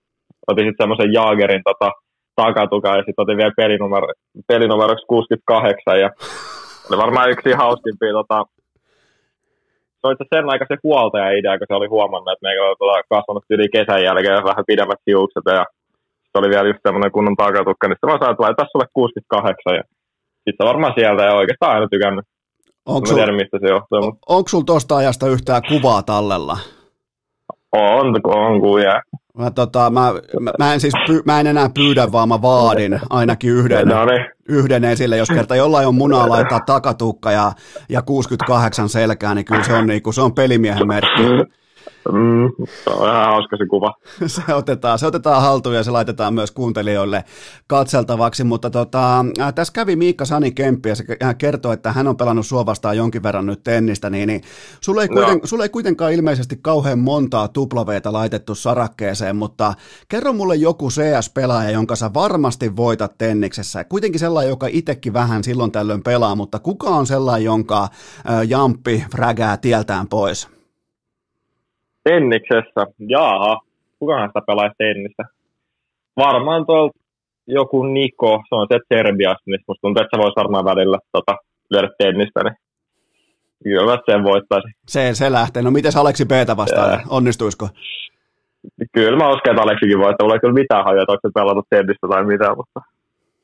otin 0.50 0.66
sitten 0.66 0.82
semmoisen 0.82 1.12
Jaagerin 1.12 1.62
tota, 1.70 1.90
takatuka 2.36 2.96
ja 2.96 3.02
sitten 3.06 3.22
otin 3.22 3.36
vielä 3.36 3.58
pelinumero, 3.60 4.06
pelinumeroksi 4.48 5.06
68. 5.06 6.00
Ja 6.00 6.10
oli 6.88 6.98
varmaan 7.04 7.30
yksi 7.30 7.52
hauskimpia 7.52 8.12
tota, 8.12 8.44
se 9.98 10.04
oli 10.08 10.16
sen 10.34 10.50
aika 10.52 10.64
se 10.68 10.76
huoltaja-idea, 10.84 11.58
kun 11.58 11.66
se 11.68 11.74
oli 11.74 11.86
huomannut, 11.86 12.32
että 12.32 12.46
meillä 12.46 12.76
tota, 12.78 13.08
kasvanut 13.12 13.44
yli 13.50 13.68
kesän 13.76 14.04
jälkeen 14.04 14.44
vähän 14.50 14.70
pidemmät 14.70 15.00
hiukset 15.06 15.46
ja 15.46 15.64
oli 16.38 16.48
vielä 16.54 16.68
just 16.68 16.82
semmoinen 16.86 17.12
kunnon 17.12 17.36
takatukka, 17.36 17.84
niin 17.86 17.96
sitten 17.96 18.10
mä 18.10 18.18
sanoin, 18.18 18.34
että 18.34 18.42
laita 18.42 18.72
sulle 18.72 18.86
68 18.92 19.74
ja 19.78 19.82
sitten 20.44 20.66
varmaan 20.70 20.94
sieltä 20.98 21.22
ja 21.22 21.34
oikeastaan 21.40 21.74
aina 21.74 21.88
tykännyt. 21.88 22.24
Onko 22.86 23.06
sul, 23.06 23.16
tiedä, 23.16 23.32
mistä 23.32 23.58
se 23.60 23.68
johtuu. 23.74 24.02
Mutta... 24.02 24.20
Onko 24.28 24.48
sulla 24.48 24.64
tuosta 24.64 24.96
ajasta 24.96 25.28
yhtään 25.28 25.62
kuvaa 25.68 26.02
tallella? 26.02 26.56
On, 27.72 28.06
on 28.24 28.60
kuvia. 28.60 29.02
Mä, 29.38 29.50
tota, 29.50 29.90
mä, 29.90 30.12
mä, 30.40 30.52
mä, 30.58 30.74
en 30.74 30.80
siis 30.80 30.94
py, 31.06 31.22
mä 31.24 31.40
en 31.40 31.46
enää 31.46 31.70
pyydä, 31.74 32.12
vaan 32.12 32.28
mä 32.28 32.42
vaadin 32.42 33.00
ainakin 33.10 33.50
yhden, 33.50 33.88
no 33.88 34.04
niin. 34.04 34.26
yhden 34.48 34.84
esille. 34.84 35.16
Jos 35.16 35.28
kerta 35.28 35.56
jollain 35.56 35.88
on 35.88 35.94
munaa 35.94 36.28
laittaa 36.28 36.60
takatukka 36.60 37.30
ja, 37.32 37.52
ja 37.88 38.02
68 38.02 38.88
selkää, 38.88 39.34
niin 39.34 39.44
kyllä 39.44 39.62
se 39.62 39.72
on, 39.72 39.86
niin 39.86 40.02
kuin, 40.02 40.14
se 40.14 40.20
on 40.20 40.34
pelimiehen 40.34 40.88
merkki. 40.88 41.22
Mm, 42.12 42.66
se 42.84 42.90
on 42.90 43.08
ihan 43.08 43.24
hauska 43.24 43.56
se 43.56 43.66
kuva. 43.66 43.94
se, 44.26 44.54
otetaan, 44.54 44.98
se 44.98 45.06
otetaan 45.06 45.42
haltuun 45.42 45.74
ja 45.74 45.82
se 45.82 45.90
laitetaan 45.90 46.34
myös 46.34 46.50
kuuntelijoille 46.50 47.24
katseltavaksi, 47.66 48.44
mutta 48.44 48.70
tota, 48.70 49.24
äh, 49.40 49.54
tässä 49.54 49.72
kävi 49.72 49.96
Miikka 49.96 50.24
Sani 50.24 50.52
Kemppi 50.52 50.88
ja 50.88 50.94
se 50.94 51.04
äh, 51.22 51.36
kertoi, 51.38 51.74
että 51.74 51.92
hän 51.92 52.08
on 52.08 52.16
pelannut 52.16 52.46
sua 52.46 52.66
vastaan 52.66 52.96
jonkin 52.96 53.22
verran 53.22 53.46
nyt 53.46 53.64
tennistä, 53.64 54.10
niin, 54.10 54.26
niin 54.26 54.42
sulle, 54.80 55.02
ei 55.02 55.08
kuiten, 55.08 55.38
no. 55.38 55.40
sulle 55.44 55.64
ei 55.64 55.68
kuitenkaan 55.68 56.12
ilmeisesti 56.12 56.58
kauhean 56.62 56.98
montaa 56.98 57.48
tuplaveeta 57.48 58.12
laitettu 58.12 58.54
sarakkeeseen, 58.54 59.36
mutta 59.36 59.74
kerro 60.08 60.32
mulle 60.32 60.56
joku 60.56 60.88
CS-pelaaja, 60.88 61.70
jonka 61.70 61.96
sä 61.96 62.10
varmasti 62.14 62.76
voitat 62.76 63.18
tenniksessä. 63.18 63.84
Kuitenkin 63.84 64.20
sellainen, 64.20 64.50
joka 64.50 64.66
itsekin 64.70 65.12
vähän 65.12 65.44
silloin 65.44 65.72
tällöin 65.72 66.02
pelaa, 66.02 66.34
mutta 66.34 66.58
kuka 66.58 66.88
on 66.88 67.06
sellainen, 67.06 67.44
jonka 67.44 67.82
äh, 67.82 67.90
jamppi 68.48 69.04
frägää 69.10 69.56
tieltään 69.56 70.08
pois? 70.08 70.55
Tenniksessä, 72.08 72.82
jaaha, 73.08 73.60
kukahan 73.98 74.28
sitä 74.28 74.40
pelaisi 74.46 74.74
tennistä? 74.78 75.22
Varmaan 76.16 76.66
tuolla 76.66 76.90
joku 77.46 77.82
Niko, 77.82 78.42
se 78.48 78.54
on 78.54 78.66
se 78.72 78.78
Serbiasta, 78.94 79.42
niin 79.46 79.60
musta 79.68 79.80
tuntuu, 79.80 80.02
että 80.02 80.16
se 80.16 80.22
voisi 80.22 80.36
varmaan 80.36 80.64
välillä 80.64 80.98
tota, 81.12 81.36
lyödä 81.70 81.88
tennistä. 81.98 82.40
Niin 82.42 82.56
kyllä 83.62 83.92
mä 83.92 83.98
sen 84.10 84.24
voittaisin. 84.24 84.72
Se, 84.88 85.14
se 85.14 85.32
lähtee. 85.32 85.62
No 85.62 85.70
miten 85.70 85.92
Aleksi 85.96 86.24
B 86.24 86.30
vastaan? 86.56 86.90
Jää. 86.90 87.00
Onnistuisiko? 87.08 87.68
Kyllä 88.92 89.18
mä 89.18 89.28
uskon, 89.28 89.50
että 89.52 89.62
Aleksikin 89.62 89.98
voittaa. 89.98 90.24
Mulla 90.24 90.34
ei 90.34 90.40
kyllä 90.40 90.54
mitään 90.54 90.84
hajua, 90.84 91.02
että 91.02 91.12
onko 91.12 91.28
se 91.28 91.32
pelannut 91.34 91.66
tennistä 91.70 92.08
tai 92.08 92.24
mitään, 92.24 92.56
mutta 92.56 92.80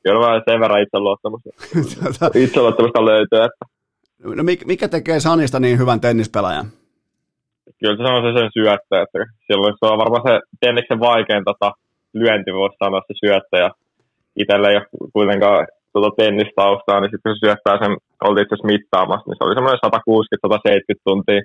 kyllä 0.03 0.19
mä 0.19 0.41
sen 0.49 0.59
verran 0.59 0.81
itseluottamusta, 0.81 1.49
Tota, 2.03 2.39
itseluottamusta 2.39 3.05
löytyy, 3.05 3.39
että 3.43 3.65
no 4.23 4.43
mik- 4.43 4.65
mikä 4.65 4.87
tekee 4.87 5.19
Sanista 5.19 5.59
niin 5.59 5.77
hyvän 5.77 6.01
tennispelaajan? 6.01 6.65
Kyllä 7.83 7.99
se 7.99 8.13
on 8.15 8.23
se 8.25 8.31
sen 8.39 8.49
syöttö, 8.57 8.93
että 9.03 9.19
silloin 9.47 9.73
se 9.79 9.85
on 9.91 10.01
varmaan 10.03 10.25
se 10.27 10.33
tenniksen 10.63 10.99
vaikein 11.09 11.45
tota, 11.49 11.69
lyönti, 12.21 12.51
voisi 12.53 12.81
sanoa 12.83 13.01
se 13.07 13.13
syöttö, 13.23 13.55
ja 13.63 13.69
itselle 14.41 14.67
ei 14.69 14.79
ole 14.79 15.11
kuitenkaan 15.17 15.59
tuota 15.93 16.15
tennistaustaa, 16.21 16.99
niin 16.99 17.11
sitten 17.11 17.29
kun 17.29 17.35
se 17.35 17.43
syöttää 17.45 17.75
sen, 17.81 17.93
oltiin 18.27 18.45
itse 18.45 18.67
mittaamassa, 18.73 19.27
niin 19.27 19.37
se 19.37 19.43
oli 19.45 19.55
semmoinen 19.55 19.83
160-170 20.97 21.07
tuntia, 21.07 21.41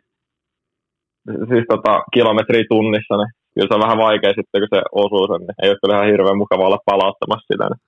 siis 1.51 1.65
tota, 1.73 1.93
kilometriä 2.15 2.65
tunnissa, 2.74 3.15
niin 3.16 3.32
kyllä 3.55 3.69
se 3.69 3.77
on 3.77 3.86
vähän 3.86 4.02
vaikea 4.06 4.32
sitten, 4.39 4.60
kun 4.60 4.73
se 4.74 4.81
osuu 5.02 5.24
sen, 5.27 5.40
niin 5.47 5.59
ei 5.62 5.70
ole 5.70 5.81
kyllä 5.81 5.94
ihan 5.94 6.10
hirveän 6.12 6.43
mukava 6.43 6.69
olla 6.69 6.86
palauttamassa 6.90 7.48
sitä. 7.52 7.65
Niin. 7.69 7.81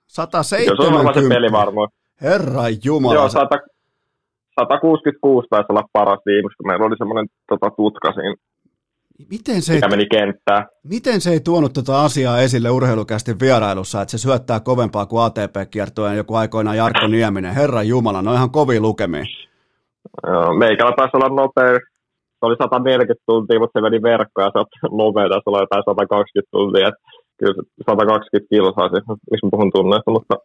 Kyllä 0.67 0.81
se 0.83 0.89
on 0.89 0.97
varmaan 0.97 1.15
se 1.15 1.21
170. 1.21 1.35
pelivarmuus. 1.35 1.89
Herra 2.27 2.65
Jumala. 2.85 3.15
Joo, 3.15 3.29
100, 3.29 3.55
166 4.69 5.47
taisi 5.49 5.65
olla 5.69 5.89
paras 5.93 6.19
viimeksi, 6.25 6.57
kun 6.57 6.67
meillä 6.67 6.85
oli 6.85 6.97
semmoinen 6.97 7.27
tota, 7.49 7.69
tutka 7.77 8.11
siinä, 8.13 8.35
Miten 9.29 9.61
se, 9.61 9.73
ei, 9.73 9.81
meni 9.89 10.05
kenttään. 10.05 10.65
miten 10.83 11.21
se 11.21 11.29
ei 11.31 11.39
tuonut 11.39 11.73
tuota 11.73 12.03
asiaa 12.05 12.39
esille 12.41 12.69
urheilukästi 12.69 13.31
vierailussa, 13.41 14.01
että 14.01 14.11
se 14.11 14.17
syöttää 14.17 14.59
kovempaa 14.59 15.05
kuin 15.05 15.23
ATP-kiertojen 15.23 16.17
joku 16.17 16.35
aikoinaan 16.35 16.77
Jarkko 16.77 17.07
Nieminen? 17.07 17.55
Herra 17.55 17.83
Jumala, 17.83 18.21
no 18.21 18.33
ihan 18.33 18.49
kovia 18.51 18.81
lukemia. 18.81 19.25
Joo, 20.27 20.53
Meikällä 20.53 20.93
taisi 20.97 21.17
olla 21.17 21.35
nopea. 21.41 21.73
Se 22.39 22.45
oli 22.47 22.55
140 22.63 23.23
tuntia, 23.25 23.59
mutta 23.59 23.79
se 23.79 23.81
meni 23.81 24.01
verkkoon 24.01 24.45
ja 24.45 24.51
se 24.81 24.87
nopea 25.01 25.29
taisi 25.29 25.47
olla 25.49 25.59
jotain 25.65 25.83
120 25.89 26.51
tuntia. 26.51 26.87
Et 26.87 26.95
kyllä 27.39 27.53
se 27.53 27.61
120 27.89 28.49
kilsaa, 28.49 28.89
siis, 28.89 29.03
miksi 29.31 29.45
mä 29.45 29.49
puhun 29.55 29.71
tunneista, 29.75 30.11
mutta 30.11 30.35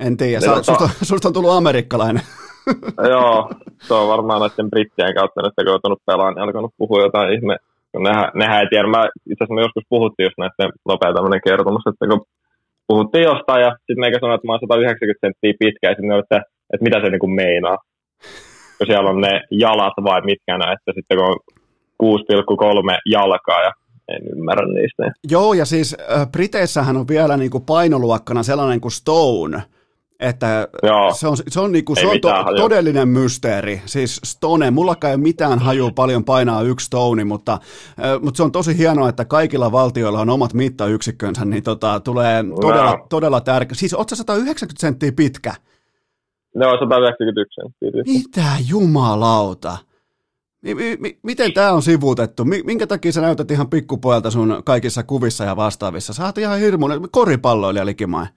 En 0.00 0.16
tiedä, 0.16 0.38
Niin, 0.38 0.50
Sä, 0.50 0.54
tota- 0.54 0.64
susta, 0.64 0.84
on- 0.84 0.90
susta 1.10 1.28
on 1.28 1.34
tullut 1.34 1.50
amerikkalainen. 1.50 2.22
joo, 3.14 3.50
se 3.86 3.94
on 3.94 4.08
varmaan 4.08 4.40
näiden 4.40 4.70
brittien 4.70 5.14
kautta 5.14 5.42
nyt, 5.42 5.52
kun 5.54 5.66
on 5.66 5.72
joutunut 5.72 6.02
pelaamaan, 6.06 6.34
niin 6.34 6.42
alkanut 6.42 6.74
puhua 6.78 7.00
jotain 7.02 7.32
ihme. 7.36 7.56
Nehän, 7.98 8.28
nehän 8.34 8.60
ei 8.60 8.68
tiedä, 8.70 8.88
mä, 8.88 9.02
itse 9.30 9.44
asiassa 9.44 9.54
me 9.54 9.60
joskus 9.66 9.84
puhuttiin 9.88 10.24
just 10.26 10.38
näistä 10.38 10.62
nopea 10.88 11.14
tämmöinen 11.14 11.40
kertomus, 11.48 11.82
että 11.90 12.06
kun 12.10 12.22
puhuttiin 12.86 13.24
jostain 13.24 13.62
ja 13.66 13.70
sitten 13.76 14.00
meikä 14.00 14.18
sanoi, 14.20 14.34
että 14.34 14.46
mä 14.46 14.52
oon 14.52 14.60
190 14.60 15.26
senttiä 15.26 15.60
pitkä 15.62 15.84
ja 15.88 15.94
sitten 15.94 16.08
ne 16.08 16.18
että, 16.18 16.38
että 16.72 16.84
mitä 16.86 16.98
se 17.00 17.08
niinku 17.10 17.26
meinaa. 17.26 17.78
Kun 18.78 18.86
siellä 18.86 19.10
on 19.10 19.20
ne 19.20 19.34
jalat 19.50 19.96
vai 20.04 20.20
mitkä 20.30 20.54
että 20.74 20.90
sitten 20.96 21.16
kun 21.18 21.28
on 21.30 21.38
6,3 22.02 22.98
jalkaa 23.16 23.60
ja 23.62 23.72
en 24.08 24.22
ymmärrä 24.32 24.66
niistä. 24.66 25.02
Joo, 25.30 25.54
ja 25.54 25.64
siis 25.64 25.96
äh, 26.16 26.30
Briteissähän 26.32 26.96
on 26.96 27.08
vielä 27.08 27.36
niin 27.36 27.50
kuin 27.50 27.64
painoluokkana 27.64 28.42
sellainen 28.42 28.80
kuin 28.80 28.92
Stone, 28.92 29.62
että 30.20 30.68
Joo. 30.82 31.14
se 31.14 31.28
on, 31.28 31.36
se 31.48 31.60
on, 31.60 31.72
niin 31.72 31.84
kuin, 31.84 31.98
Ei 31.98 32.04
se 32.04 32.10
on 32.10 32.20
to, 32.20 32.28
hajua. 32.28 32.56
todellinen 32.58 33.08
mysteeri. 33.08 33.82
Siis 33.86 34.20
Stone, 34.24 34.70
mullakaan 34.70 35.10
ei 35.10 35.14
ole 35.14 35.22
mitään 35.22 35.58
hajua 35.58 35.90
paljon 35.94 36.24
painaa 36.24 36.62
yksi 36.62 36.86
Stone, 36.86 37.24
mutta, 37.24 37.52
äh, 37.52 38.22
mutta 38.22 38.36
se 38.36 38.42
on 38.42 38.52
tosi 38.52 38.78
hienoa, 38.78 39.08
että 39.08 39.24
kaikilla 39.24 39.72
valtioilla 39.72 40.20
on 40.20 40.30
omat 40.30 40.54
mittayksikkönsä, 40.54 41.44
niin 41.44 41.62
tota, 41.62 42.00
tulee 42.00 42.44
todella, 42.60 42.90
Joo. 42.90 43.06
todella 43.10 43.40
tärkeä. 43.40 43.74
Siis 43.74 43.94
oot 43.94 44.08
sä 44.08 44.16
190 44.16 44.80
senttiä 44.80 45.12
pitkä? 45.12 45.54
Ne 46.54 46.66
on 46.66 46.78
191 46.78 47.54
senttiä. 47.60 48.02
Mitä 48.14 48.44
jumalauta? 48.68 49.78
Mi- 50.62 50.74
mi- 50.74 50.96
mi- 51.00 51.18
miten 51.22 51.52
tämä 51.52 51.72
on 51.72 51.82
sivuutettu? 51.82 52.44
Mi- 52.44 52.62
minkä 52.64 52.86
takia 52.86 53.12
sä 53.12 53.20
näytät 53.20 53.50
ihan 53.50 53.70
pikkupojalta 53.70 54.30
sun 54.30 54.62
kaikissa 54.64 55.02
kuvissa 55.02 55.44
ja 55.44 55.56
vastaavissa? 55.56 56.12
Sä 56.12 56.24
oot 56.24 56.38
ihan 56.38 56.58
hirmuinen 56.58 57.00
koripalloilija 57.10 57.86
likimain. 57.86 58.28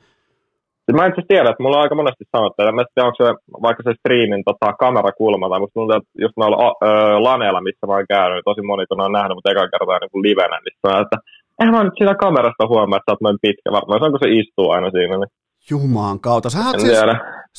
Siis 0.90 0.98
Mä 0.98 1.06
en 1.06 1.14
itse 1.14 1.24
tiedä, 1.28 1.50
että 1.50 1.64
mulla 1.64 1.78
on 1.78 1.84
aika 1.84 2.02
monesti 2.02 2.26
sanottu, 2.36 2.58
että 2.62 2.78
mä 2.78 2.84
tiedä, 2.86 3.08
onko 3.10 3.20
se 3.20 3.28
vaikka 3.66 3.84
se 3.84 3.94
streamin 4.00 4.44
tota, 4.50 4.68
kamerakulma, 4.84 5.50
tai 5.50 5.60
musta 5.60 5.78
tuntuu, 5.78 5.96
että 5.98 6.12
just 6.24 6.36
noilla 6.38 6.58
ö, 6.58 6.90
laneilla, 7.28 7.62
missä 7.68 7.88
mä 7.88 7.94
oon 7.94 8.14
käynyt, 8.16 8.36
niin 8.36 8.50
tosi 8.50 8.62
moni 8.62 8.86
kun 8.88 9.06
on 9.06 9.18
nähnyt, 9.18 9.36
mutta 9.36 9.52
eka 9.52 9.72
kertaa 9.74 10.00
niin 10.00 10.14
kuin 10.14 10.26
livenä, 10.28 10.58
niin 10.60 10.78
sanoo, 10.82 11.02
että 11.06 11.18
eihän 11.60 11.76
mä 11.76 11.84
nyt 11.84 11.98
siinä 11.98 12.24
kamerasta 12.26 12.70
huomaa, 12.72 12.98
että 12.98 13.08
sä 13.08 13.14
oot 13.14 13.26
noin 13.26 13.44
pitkä. 13.46 13.68
Varmaan 13.78 14.00
se 14.00 14.06
on, 14.06 14.14
kun 14.14 14.24
se 14.24 14.36
istuu 14.40 14.68
aina 14.76 14.90
siinä, 14.96 15.16
niin 15.18 15.32
Jumaan 15.72 16.20
kautta. 16.20 16.50
Sä 16.50 16.60
oot, 16.68 16.80
siis, 16.80 17.00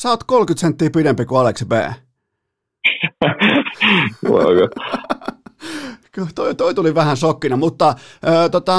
sä 0.00 0.08
oot 0.08 0.24
30 0.26 0.60
senttiä 0.60 0.90
pidempi 0.96 1.24
kuin 1.24 1.40
Aleksi 1.40 1.64
B. 1.72 1.72
Toi, 6.34 6.54
toi 6.54 6.74
tuli 6.74 6.94
vähän 6.94 7.16
shokkina, 7.16 7.56
mutta 7.56 7.94
ö, 8.28 8.48
tota, 8.48 8.74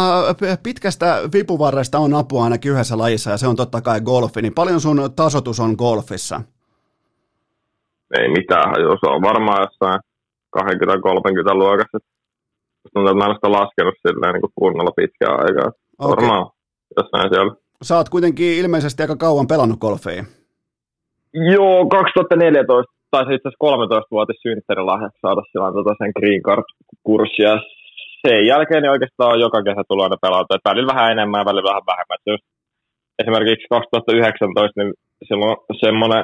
pitkästä 0.63 1.19
vipuvarresta 1.33 1.99
on 1.99 2.13
apua 2.13 2.43
ainakin 2.43 2.71
yhdessä 2.71 2.97
lajissa 2.97 3.31
ja 3.31 3.37
se 3.37 3.47
on 3.47 3.55
totta 3.55 3.81
kai 3.81 4.01
golfi. 4.01 4.41
Niin 4.41 4.53
paljon 4.53 4.81
sun 4.81 5.09
tasotus 5.15 5.59
on 5.59 5.75
golfissa? 5.77 6.41
Ei 8.19 8.29
mitään 8.29 8.73
se 8.75 9.07
on 9.09 9.21
varmaan 9.21 9.61
jossain 9.61 9.99
20-30 10.57 11.53
luokassa. 11.53 11.97
Tuntuu, 12.93 13.11
että 13.11 13.25
mä 13.25 13.29
en 13.29 13.35
sitä 13.35 13.51
laskenut 13.51 13.95
silleen 14.07 14.33
niin 14.33 14.41
kuin 14.41 14.51
kunnolla 14.55 14.91
pitkään 14.91 15.39
aikaa. 15.39 15.71
Okei. 15.99 16.15
Varmaan 16.15 16.51
jossain 16.97 17.29
siellä. 17.33 17.55
Sä 17.83 17.97
oot 17.97 18.09
kuitenkin 18.09 18.57
ilmeisesti 18.57 19.03
aika 19.03 19.15
kauan 19.15 19.47
pelannut 19.47 19.79
golfia. 19.79 20.25
Joo, 21.33 21.85
2014 21.85 22.93
taisi 23.11 23.33
itse 23.33 23.47
asiassa 23.47 23.65
13-vuotis 23.67 24.39
synttärilahjaksi 24.45 25.19
saada 25.21 25.41
silloin 25.51 25.73
tota 25.77 25.93
sen 25.99 26.11
Green 26.17 26.41
Card-kurssi. 26.47 27.41
Ja 27.49 27.55
sen 28.23 28.47
jälkeen 28.51 28.81
niin 28.81 28.95
oikeastaan 28.95 29.43
joka 29.45 29.59
kesä 29.67 29.83
tulee 29.87 30.05
aina 30.05 30.23
pelata. 30.25 30.55
Et 30.55 30.69
välillä 30.69 30.93
vähän 30.93 31.11
enemmän 31.15 31.41
ja 31.41 31.49
välillä 31.49 31.69
vähän 31.69 31.87
vähemmän. 31.91 32.17
Et 32.19 32.27
just 32.33 32.45
esimerkiksi 33.21 33.67
2019, 33.69 34.77
niin 34.79 34.93
silloin 35.27 35.55
semmoinen 35.85 36.23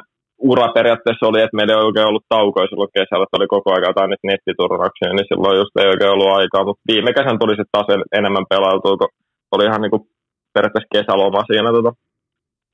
ura 0.50 0.68
periaatteessa 0.76 1.26
oli, 1.26 1.40
että 1.42 1.56
meillä 1.56 1.74
ei 1.74 1.86
oikein 1.88 2.10
ollut 2.10 2.30
taukoja 2.34 2.66
silloin 2.70 2.94
kesällä, 2.96 3.24
että 3.24 3.38
oli 3.38 3.54
koko 3.54 3.68
ajan 3.70 3.90
jotain 3.90 4.10
niitä 4.10 4.30
nettiturnauksia, 4.30 5.10
niin 5.12 5.28
silloin 5.30 5.58
just 5.60 5.74
ei 5.76 5.88
oikein 5.92 6.14
ollut 6.14 6.34
aikaa. 6.38 6.66
Mutta 6.66 6.86
viime 6.92 7.10
kesän 7.18 7.38
tuli 7.38 7.54
sitten 7.54 7.74
taas 7.76 7.88
en- 7.94 8.10
enemmän 8.18 8.46
pelailtua, 8.52 8.98
kun 9.00 9.10
oli 9.54 9.64
ihan 9.68 9.80
niin 9.82 10.06
periaatteessa 10.54 10.94
kesäloma 10.96 11.48
siinä 11.50 11.70
tota, 11.76 11.92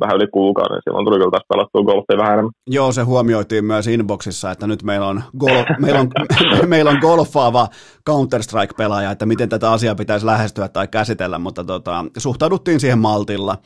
vähän 0.00 0.16
yli 0.16 0.26
kuukauden. 0.32 0.80
Silloin 0.84 1.06
tuli 1.06 1.18
kyllä 1.18 1.30
taas 1.30 1.46
pelattua 1.48 1.82
golfia 1.82 2.18
vähän 2.18 2.32
enemmän. 2.32 2.52
Joo, 2.66 2.92
se 2.92 3.02
huomioitiin 3.02 3.64
myös 3.64 3.86
inboxissa, 3.86 4.50
että 4.50 4.66
nyt 4.66 4.82
meillä 4.82 5.06
on, 5.06 5.22
gol- 5.44 5.76
meillä 5.84 6.00
on, 6.00 6.08
meillä 6.66 6.90
on 6.90 6.98
golfaava 7.00 7.68
Counter-Strike-pelaaja, 8.10 9.10
että 9.10 9.26
miten 9.26 9.48
tätä 9.48 9.72
asiaa 9.72 9.94
pitäisi 9.94 10.26
lähestyä 10.26 10.68
tai 10.68 10.88
käsitellä, 10.88 11.38
mutta 11.38 11.64
tota, 11.64 12.04
suhtauduttiin 12.18 12.80
siihen 12.80 12.98
maltilla. 12.98 13.56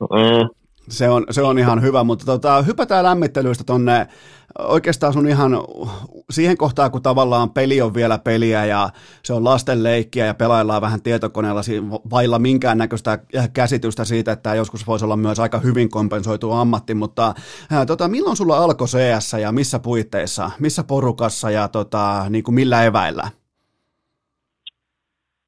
Mm. 0.00 0.48
Se 0.88 1.08
on, 1.08 1.24
se 1.30 1.42
on 1.42 1.58
ihan 1.58 1.82
hyvä, 1.82 2.04
mutta 2.04 2.24
tota, 2.24 2.62
hypätään 2.62 3.04
lämmittelyistä 3.04 3.64
tonne 3.64 4.06
oikeastaan 4.58 5.12
sun 5.12 5.28
ihan 5.28 5.52
siihen 6.30 6.56
kohtaan, 6.56 6.90
kun 6.90 7.02
tavallaan 7.02 7.50
peli 7.50 7.80
on 7.80 7.94
vielä 7.94 8.18
peliä 8.18 8.64
ja 8.64 8.88
se 9.22 9.32
on 9.32 9.44
lasten 9.44 9.82
leikkiä 9.82 10.26
ja 10.26 10.34
pelaillaan 10.34 10.82
vähän 10.82 11.02
tietokoneella 11.02 11.60
vailla 12.10 12.38
minkäännäköistä 12.38 13.18
käsitystä 13.52 14.04
siitä, 14.04 14.32
että 14.32 14.42
tämä 14.42 14.54
joskus 14.54 14.86
voisi 14.86 15.04
olla 15.04 15.16
myös 15.16 15.40
aika 15.40 15.58
hyvin 15.58 15.90
kompensoitu 15.90 16.52
ammatti, 16.52 16.94
mutta 16.94 17.34
ää, 17.72 17.86
tota, 17.86 18.08
milloin 18.08 18.36
sulla 18.36 18.56
alkoi 18.56 18.86
CS 18.86 19.32
ja 19.32 19.52
missä 19.52 19.78
puitteissa, 19.78 20.50
missä 20.60 20.84
porukassa 20.88 21.50
ja 21.50 21.68
tota, 21.68 22.24
niin 22.28 22.44
kuin 22.44 22.54
millä 22.54 22.84
eväillä? 22.84 23.28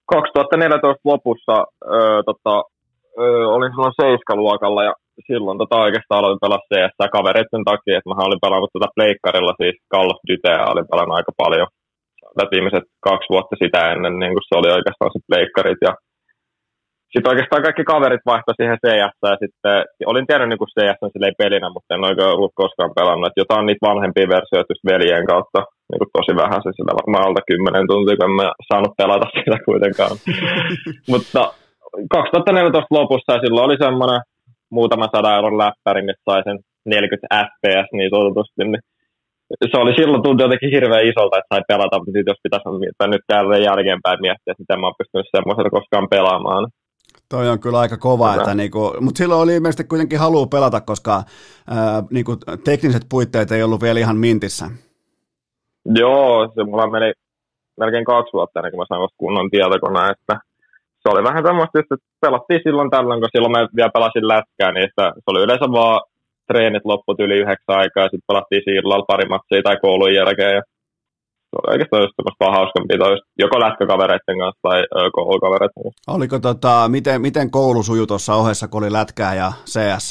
2014 0.06 1.01
lopussa 1.05 1.64
öö, 1.93 2.22
tota, 2.22 2.62
öö, 3.18 3.48
olin 3.48 3.72
silloin 3.72 3.93
seiskaluokalla 4.02 4.85
ja 4.85 4.93
silloin 5.28 5.59
tota 5.62 5.85
oikeastaan 5.86 6.20
aloin 6.20 6.43
pelaa 6.45 6.66
CS 6.70 6.95
kavereiden 7.16 7.65
takia, 7.70 7.97
että 7.97 8.11
mä 8.11 8.27
olin 8.28 8.45
pelannut 8.45 8.73
tota 8.73 8.95
pleikkarilla 8.97 9.55
siis 9.61 9.77
Call 9.93 10.12
of 10.12 10.24
Dutyä 10.28 10.73
olin 10.73 10.91
pelannut 10.91 11.19
aika 11.19 11.32
paljon. 11.43 11.69
Tätä 12.36 12.53
viimeiset 12.55 12.86
kaksi 13.09 13.28
vuotta 13.32 13.55
sitä 13.62 13.81
ennen, 13.93 14.15
niin 14.20 14.32
kun 14.35 14.49
se 14.49 14.55
oli 14.61 14.70
oikeastaan 14.77 15.11
se 15.15 15.20
pleikkarit 15.28 15.81
ja 15.86 15.93
sitten 17.15 17.32
oikeastaan 17.32 17.66
kaikki 17.66 17.85
kaverit 17.93 18.24
vaihtoi 18.31 18.55
siihen 18.57 18.78
CS 18.85 19.15
ja 19.31 19.36
sitten 19.43 19.77
olin 20.11 20.27
tiennyt 20.27 20.49
niin 20.51 20.73
CS 20.77 20.99
silleen 21.15 21.41
pelinä, 21.43 21.69
mutta 21.74 21.93
en 21.95 22.09
oikein 22.09 22.35
ollut 22.35 22.59
koskaan 22.62 22.97
pelannut. 22.99 23.28
Et 23.28 23.41
jotain 23.43 23.65
niitä 23.66 23.86
vanhempia 23.91 24.32
versioita 24.36 24.73
just 24.73 24.85
veljen 24.93 25.27
kautta 25.32 25.61
niin 25.89 26.01
kuin 26.01 26.15
tosi 26.16 26.32
vähän, 26.43 26.61
se 26.62 26.70
sillä 26.77 26.99
varmaan 27.01 27.24
alta 27.27 27.43
10 27.47 27.91
tuntia, 27.91 28.16
kun 28.16 28.28
en 28.28 28.36
mä 28.41 28.49
saanut 28.69 28.97
pelata 29.01 29.27
sitä 29.36 29.59
kuitenkaan. 29.69 30.15
mutta 31.12 31.41
2014 32.16 32.97
lopussa 32.99 33.32
ja 33.35 33.43
silloin 33.43 33.66
oli 33.69 33.77
semmoinen 33.86 34.20
muutama 34.78 35.12
sadan 35.14 35.36
euron 35.36 35.59
läppäri, 35.59 36.02
missä 36.02 36.22
sai 36.30 36.42
sen 36.44 36.59
40 36.84 37.26
fps 37.46 37.88
niin 37.92 38.10
sanotusti, 38.14 38.62
niin 38.64 38.82
se 39.70 39.76
oli 39.82 39.92
silloin 39.98 40.22
tuntui 40.22 40.44
jotenkin 40.44 40.74
hirveän 40.76 41.09
isolta, 41.10 41.38
että 41.38 41.51
sai 41.55 41.62
pelata, 41.68 41.98
mutta 41.98 42.12
sit 42.14 42.30
jos 42.30 42.40
pitäisi 42.42 42.68
miettiä 42.68 43.06
nyt 43.06 43.24
täällä 43.26 43.56
jälkeenpäin 43.68 44.20
miettiä, 44.24 44.51
että 44.52 44.62
miten 44.62 44.80
mä 44.80 44.86
oon 44.86 45.01
pystynyt 45.01 45.34
semmoisella 45.36 45.76
koskaan 45.76 46.09
pelaamaan. 46.14 46.64
Toi 47.28 47.48
on 47.48 47.60
kyllä 47.60 47.78
aika 47.78 47.96
kova, 47.96 48.28
Kyllä. 48.30 48.42
että 48.42 48.55
niinku, 48.55 48.94
mutta 49.01 49.18
silloin 49.18 49.40
oli 49.40 49.55
ilmeisesti 49.55 49.84
kuitenkin 49.84 50.18
halu 50.18 50.46
pelata, 50.46 50.80
koska 50.80 51.12
ää, 51.14 52.02
niinku, 52.10 52.36
tekniset 52.64 53.02
puitteet 53.10 53.52
ei 53.52 53.62
ollut 53.62 53.82
vielä 53.82 54.01
ihan 54.01 54.16
mintissä. 54.16 54.66
Joo, 56.01 56.52
se 56.55 56.64
mulla 56.64 56.90
meni 56.90 57.12
melkein 57.80 58.05
kaksi 58.05 58.32
vuotta 58.32 58.60
ennen 58.60 58.72
kuin 58.72 58.80
mä 58.80 58.86
sain 58.88 59.09
kunnon 59.16 59.51
tietokoneen, 59.51 60.10
että 60.10 60.34
se 61.05 61.12
oli 61.14 61.22
vähän 61.28 61.44
tämmöistä, 61.44 61.81
että 61.81 61.97
pelattiin 62.20 62.60
silloin 62.64 62.90
tällöin, 62.90 63.20
kun 63.20 63.35
silloin 63.35 63.52
mä 63.52 63.68
vielä 63.76 63.97
pelasin 63.97 64.28
lätkää, 64.28 64.70
niin 64.72 64.85
että 64.89 65.05
se 65.22 65.28
oli 65.31 65.43
yleensä 65.44 65.66
vaan 65.78 66.01
treenit 66.48 66.85
lopput 66.85 67.20
yli 67.20 67.36
yhdeksän 67.43 67.81
aikaa 67.82 68.05
ja 68.05 68.10
sitten 68.12 68.31
pelattiin 68.31 68.62
sillalla 68.64 69.10
pari 69.10 69.26
matsia 69.28 69.62
tai 69.62 69.76
koulun 69.85 70.14
jälkeen 70.14 70.55
ja 70.59 70.62
se 71.48 71.55
oli 71.59 71.72
oikeastaan 71.72 72.02
just 72.02 72.14
semmoista 72.16 72.44
vaan 72.44 73.12
just 73.14 73.26
joko 73.39 73.60
lätkäkavereiden 73.60 74.39
kanssa 74.43 74.62
tai 74.62 74.78
koulukavereiden 75.12 75.82
kanssa. 75.82 76.12
Oliko 76.16 76.39
tota, 76.39 76.89
miten, 76.89 77.20
miten 77.20 77.51
koulu 77.51 77.82
sujui 77.82 78.06
tuossa 78.06 78.35
ohessa, 78.35 78.68
kun 78.68 78.82
oli 78.82 78.93
lätkää 78.93 79.35
ja 79.35 79.52
CS? 79.72 80.09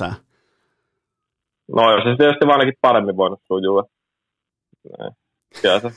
No 1.75 1.81
jos 1.91 2.03
se 2.03 2.15
tietysti 2.17 2.47
vaan 2.47 2.59
ainakin 2.59 2.81
paremmin 2.81 3.17
voinut 3.17 3.39
sujua. 3.47 3.83
Kyllä 5.61 5.79
se. 5.79 5.89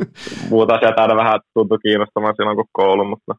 Muut 0.50 0.70
asiat 0.70 0.98
aina 0.98 1.16
vähän 1.16 1.40
tuntui 1.54 1.78
kiinnostamaan 1.82 2.34
silloin 2.36 2.56
kuin 2.56 2.68
koulu, 2.72 3.04
mutta 3.04 3.34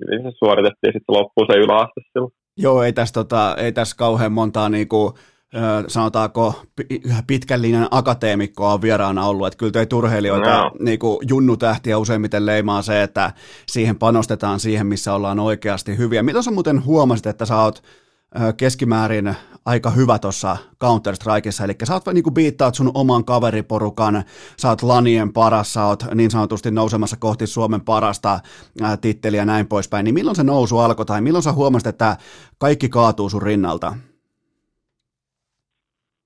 hyvin 0.00 0.22
se 0.32 0.36
suoritettiin 0.38 0.92
sitten 0.92 1.16
loppuun 1.16 1.46
se 1.52 1.58
yläaste 1.58 2.00
silloin. 2.12 2.32
Joo, 2.56 2.82
ei 2.82 2.92
tässä, 2.92 3.12
tota, 3.12 3.56
ei 3.58 3.72
tässä 3.72 3.96
kauhean 3.96 4.32
montaa 4.32 4.68
niinku, 4.68 5.14
sanotaanko 5.86 6.62
pitkän 7.26 7.62
linjan 7.62 7.88
akateemikkoa 7.90 8.72
on 8.72 8.82
vieraana 8.82 9.26
ollut, 9.26 9.46
että 9.46 9.56
kyllä 9.56 9.72
teitä 9.72 9.96
urheilijoita 9.96 10.58
no. 10.58 10.70
niin 10.80 10.98
kuin 10.98 11.18
junnutähtiä 11.28 11.98
useimmiten 11.98 12.46
leimaa 12.46 12.82
se, 12.82 13.02
että 13.02 13.32
siihen 13.66 13.98
panostetaan 13.98 14.60
siihen, 14.60 14.86
missä 14.86 15.14
ollaan 15.14 15.40
oikeasti 15.40 15.98
hyviä. 15.98 16.22
Mitä 16.22 16.42
sä 16.42 16.50
muuten 16.50 16.84
huomasit, 16.84 17.26
että 17.26 17.46
sä 17.46 17.62
oot 17.62 17.82
keskimäärin 18.56 19.34
aika 19.68 19.90
hyvä 19.90 20.18
tuossa 20.18 20.56
Counter-Strikeissa, 20.84 21.64
eli 21.64 21.72
sä 21.84 21.94
oot 21.94 22.06
niin 22.12 22.24
kuin 22.24 22.34
biittaat 22.34 22.74
sun 22.74 22.90
oman 22.94 23.24
kaveriporukan, 23.24 24.22
sä 24.56 24.68
oot 24.68 24.82
lanien 24.82 25.32
paras, 25.32 25.72
sä 25.72 25.84
oot 25.84 26.02
niin 26.14 26.30
sanotusti 26.30 26.70
nousemassa 26.70 27.16
kohti 27.20 27.46
Suomen 27.46 27.80
parasta 27.80 28.40
ää, 28.82 28.96
titteliä 28.96 29.40
ja 29.40 29.44
näin 29.44 29.66
poispäin, 29.66 30.04
niin 30.04 30.14
milloin 30.14 30.36
se 30.36 30.44
nousu 30.44 30.78
alkoi 30.78 31.06
tai 31.06 31.20
milloin 31.20 31.42
sä 31.42 31.52
huomasit, 31.52 31.86
että 31.86 32.16
kaikki 32.58 32.88
kaatuu 32.88 33.28
sun 33.28 33.42
rinnalta? 33.42 33.94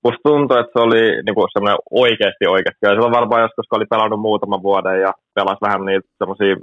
musta 0.03 0.29
tuntui, 0.29 0.59
että 0.59 0.73
se 0.73 0.79
oli 0.87 1.03
niinku 1.25 1.47
semmoinen 1.53 1.79
oikeasti 1.91 2.45
oikeasti. 2.55 2.83
Ja 2.85 2.89
silloin 2.89 3.17
varmaan 3.19 3.41
joskus, 3.41 3.65
kun 3.67 3.77
oli 3.77 3.93
pelannut 3.93 4.25
muutaman 4.27 4.63
vuoden 4.63 5.01
ja 5.05 5.11
pelasi 5.35 5.65
vähän 5.65 5.85
niitä 5.85 6.07
semmoisia 6.17 6.55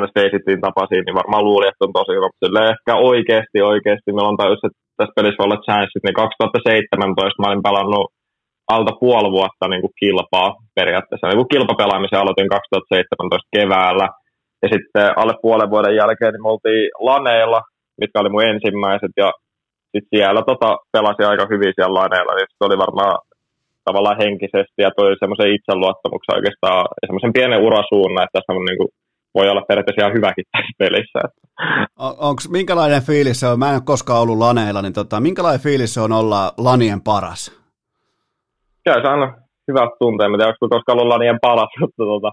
ns 0.00 0.12
tapaisia, 0.66 1.02
niin 1.02 1.20
varmaan 1.22 1.44
luuli, 1.44 1.66
että 1.68 1.84
on 1.84 1.92
tosi 1.92 2.12
hyvä. 2.16 2.28
Silleen 2.44 2.72
ehkä 2.74 2.92
oikeasti 3.10 3.58
oikeasti 3.72 4.12
meillä 4.12 4.32
on 4.32 4.40
tajus, 4.42 4.64
että 4.64 4.81
tässä 4.96 5.16
pelissä 5.16 5.42
olla 5.42 5.64
chanssit, 5.66 6.04
niin 6.04 6.22
2017 6.22 7.40
mä 7.40 7.48
olin 7.48 7.66
pelannut 7.68 8.06
alta 8.74 8.92
puoli 9.00 9.30
vuotta 9.38 9.64
niin 9.68 9.82
kuin 9.84 9.96
kilpaa 10.00 10.48
periaatteessa. 10.78 11.26
Niin 11.28 11.42
kuin 11.42 11.52
kilpapelaamisen 11.54 12.20
aloitin 12.20 12.48
2017 12.48 13.54
keväällä. 13.56 14.06
Ja 14.62 14.68
sitten 14.74 15.06
alle 15.20 15.34
puolen 15.42 15.70
vuoden 15.74 15.96
jälkeen 16.00 16.32
niin 16.32 16.44
me 16.44 16.52
oltiin 16.54 16.84
laneilla, 17.08 17.60
mitkä 18.00 18.20
oli 18.20 18.30
mun 18.32 18.48
ensimmäiset. 18.52 19.12
Ja 19.22 19.28
sitten 19.92 20.12
siellä 20.14 20.42
tota, 20.50 20.70
pelasi 20.94 21.22
aika 21.24 21.44
hyvin 21.52 21.72
siellä 21.74 21.98
laneilla, 22.00 22.32
niin 22.34 22.48
se 22.58 22.64
oli 22.68 22.78
varmaan 22.84 23.16
tavallaan 23.86 24.22
henkisesti 24.24 24.78
ja 24.86 24.90
toi 24.96 25.10
semmoisen 25.22 25.54
itseluottamuksen 25.56 26.36
oikeastaan 26.38 26.82
semmoisen 27.06 27.36
pienen 27.38 27.64
urasuunnan, 27.68 28.24
että 28.24 28.36
tässä 28.36 28.52
on 28.52 28.68
niin 28.70 28.80
kuin, 28.80 28.90
voi 29.34 29.48
olla 29.48 29.62
periaatteessa 29.68 30.02
ihan 30.02 30.16
hyväkin 30.16 30.44
tässä 30.52 30.72
pelissä. 30.78 31.18
On, 31.98 32.14
onks, 32.18 32.48
minkälainen 32.48 33.02
fiilis 33.02 33.40
se 33.40 33.46
on? 33.46 33.58
Mä 33.58 33.68
en 33.68 33.74
ole 33.74 33.82
koskaan 33.84 34.20
ollut 34.22 34.38
laneilla, 34.38 34.82
niin 34.82 34.92
tota, 34.92 35.20
minkälainen 35.20 35.60
fiilis 35.60 35.94
se 35.94 36.00
on 36.00 36.12
olla 36.12 36.52
lanien 36.58 37.00
paras? 37.00 37.62
Kyllä 38.84 39.02
se 39.02 39.08
on 39.08 39.34
hyvä 39.68 39.84
tuntuu. 39.98 40.24
En 40.24 40.32
tiedä, 40.32 40.46
onko 40.46 40.68
koskaan 40.76 40.98
ollut 40.98 41.12
lanien 41.14 41.38
paras, 41.42 41.72
mutta 41.80 42.02
tota, 42.12 42.30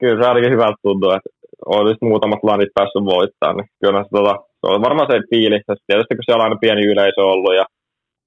kyllä 0.00 0.22
se 0.22 0.28
ainakin 0.28 0.52
hyvältä 0.52 0.78
tuntuu, 0.82 1.10
että 1.10 1.30
olisi 1.66 1.98
muutamat 2.10 2.42
lanit 2.42 2.68
päässyt 2.74 3.04
voittamaan. 3.04 3.56
Niin 3.56 3.68
kyllä 3.80 4.02
se 4.04 4.08
tota, 4.16 4.34
se 4.60 4.64
on 4.72 4.86
varmaan 4.88 5.08
se 5.10 5.16
fiilis, 5.30 5.62
tietysti 5.66 6.14
kun 6.16 6.24
siellä 6.24 6.42
on 6.42 6.46
aina 6.46 6.62
pieni 6.64 6.82
yleisö 6.92 7.20
ollut 7.32 7.54
ja 7.60 7.64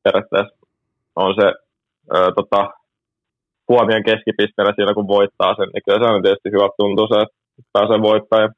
periaatteessa 0.03 0.55
on 1.15 1.31
se 1.39 1.47
ö, 2.15 2.31
tota, 2.39 2.61
huomion 3.69 4.03
keskipisteellä 4.09 4.73
siinä, 4.75 4.93
kun 4.93 5.15
voittaa 5.17 5.55
sen, 5.57 5.69
niin 5.73 5.83
kyllä 5.85 5.99
se 5.99 6.13
on 6.13 6.23
tietysti 6.23 6.53
hyvä 6.55 6.67
tuntuu 6.77 7.07
se, 7.07 7.17
että 7.21 7.37
pääsee 7.73 8.01
voittamaan. 8.01 8.53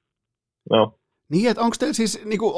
No. 0.70 0.98
Niin, 1.30 1.50
että 1.50 1.62
onko 1.62 1.76
siis, 1.92 2.20
niinku, 2.26 2.54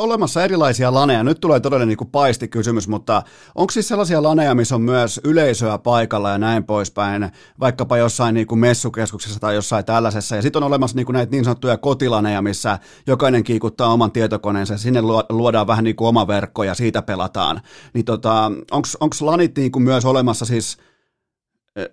olemassa 0.00 0.44
erilaisia 0.44 0.94
laneja? 0.94 1.24
Nyt 1.24 1.40
tulee 1.40 1.60
todella 1.60 1.86
niinku 1.86 2.04
paistikysymys, 2.04 2.88
mutta 2.88 3.22
onko 3.54 3.70
siis 3.70 3.88
sellaisia 3.88 4.22
laneja, 4.22 4.54
missä 4.54 4.74
on 4.74 4.82
myös 4.82 5.20
yleisöä 5.24 5.78
paikalla 5.78 6.30
ja 6.30 6.38
näin 6.38 6.64
poispäin, 6.64 7.30
vaikkapa 7.60 7.96
jossain 7.96 8.34
niinku 8.34 8.56
messukeskuksessa 8.56 9.40
tai 9.40 9.54
jossain 9.54 9.84
tällaisessa, 9.84 10.36
ja 10.36 10.42
sitten 10.42 10.62
on 10.62 10.66
olemassa 10.66 10.96
niinku 10.96 11.12
näitä 11.12 11.30
niin 11.30 11.44
sanottuja 11.44 11.76
kotilaneja, 11.76 12.42
missä 12.42 12.78
jokainen 13.06 13.44
kiikuttaa 13.44 13.92
oman 13.92 14.12
tietokoneensa, 14.12 14.74
ja 14.74 14.78
sinne 14.78 15.02
luodaan 15.28 15.66
vähän 15.66 15.84
niinku 15.84 16.06
oma 16.06 16.26
verkko 16.26 16.64
ja 16.64 16.74
siitä 16.74 17.02
pelataan. 17.02 17.60
Niin 17.94 18.04
tota, 18.04 18.52
onko 19.00 19.16
lanit 19.20 19.56
niinku 19.56 19.80
myös 19.80 20.04
olemassa 20.04 20.44
siis 20.44 20.78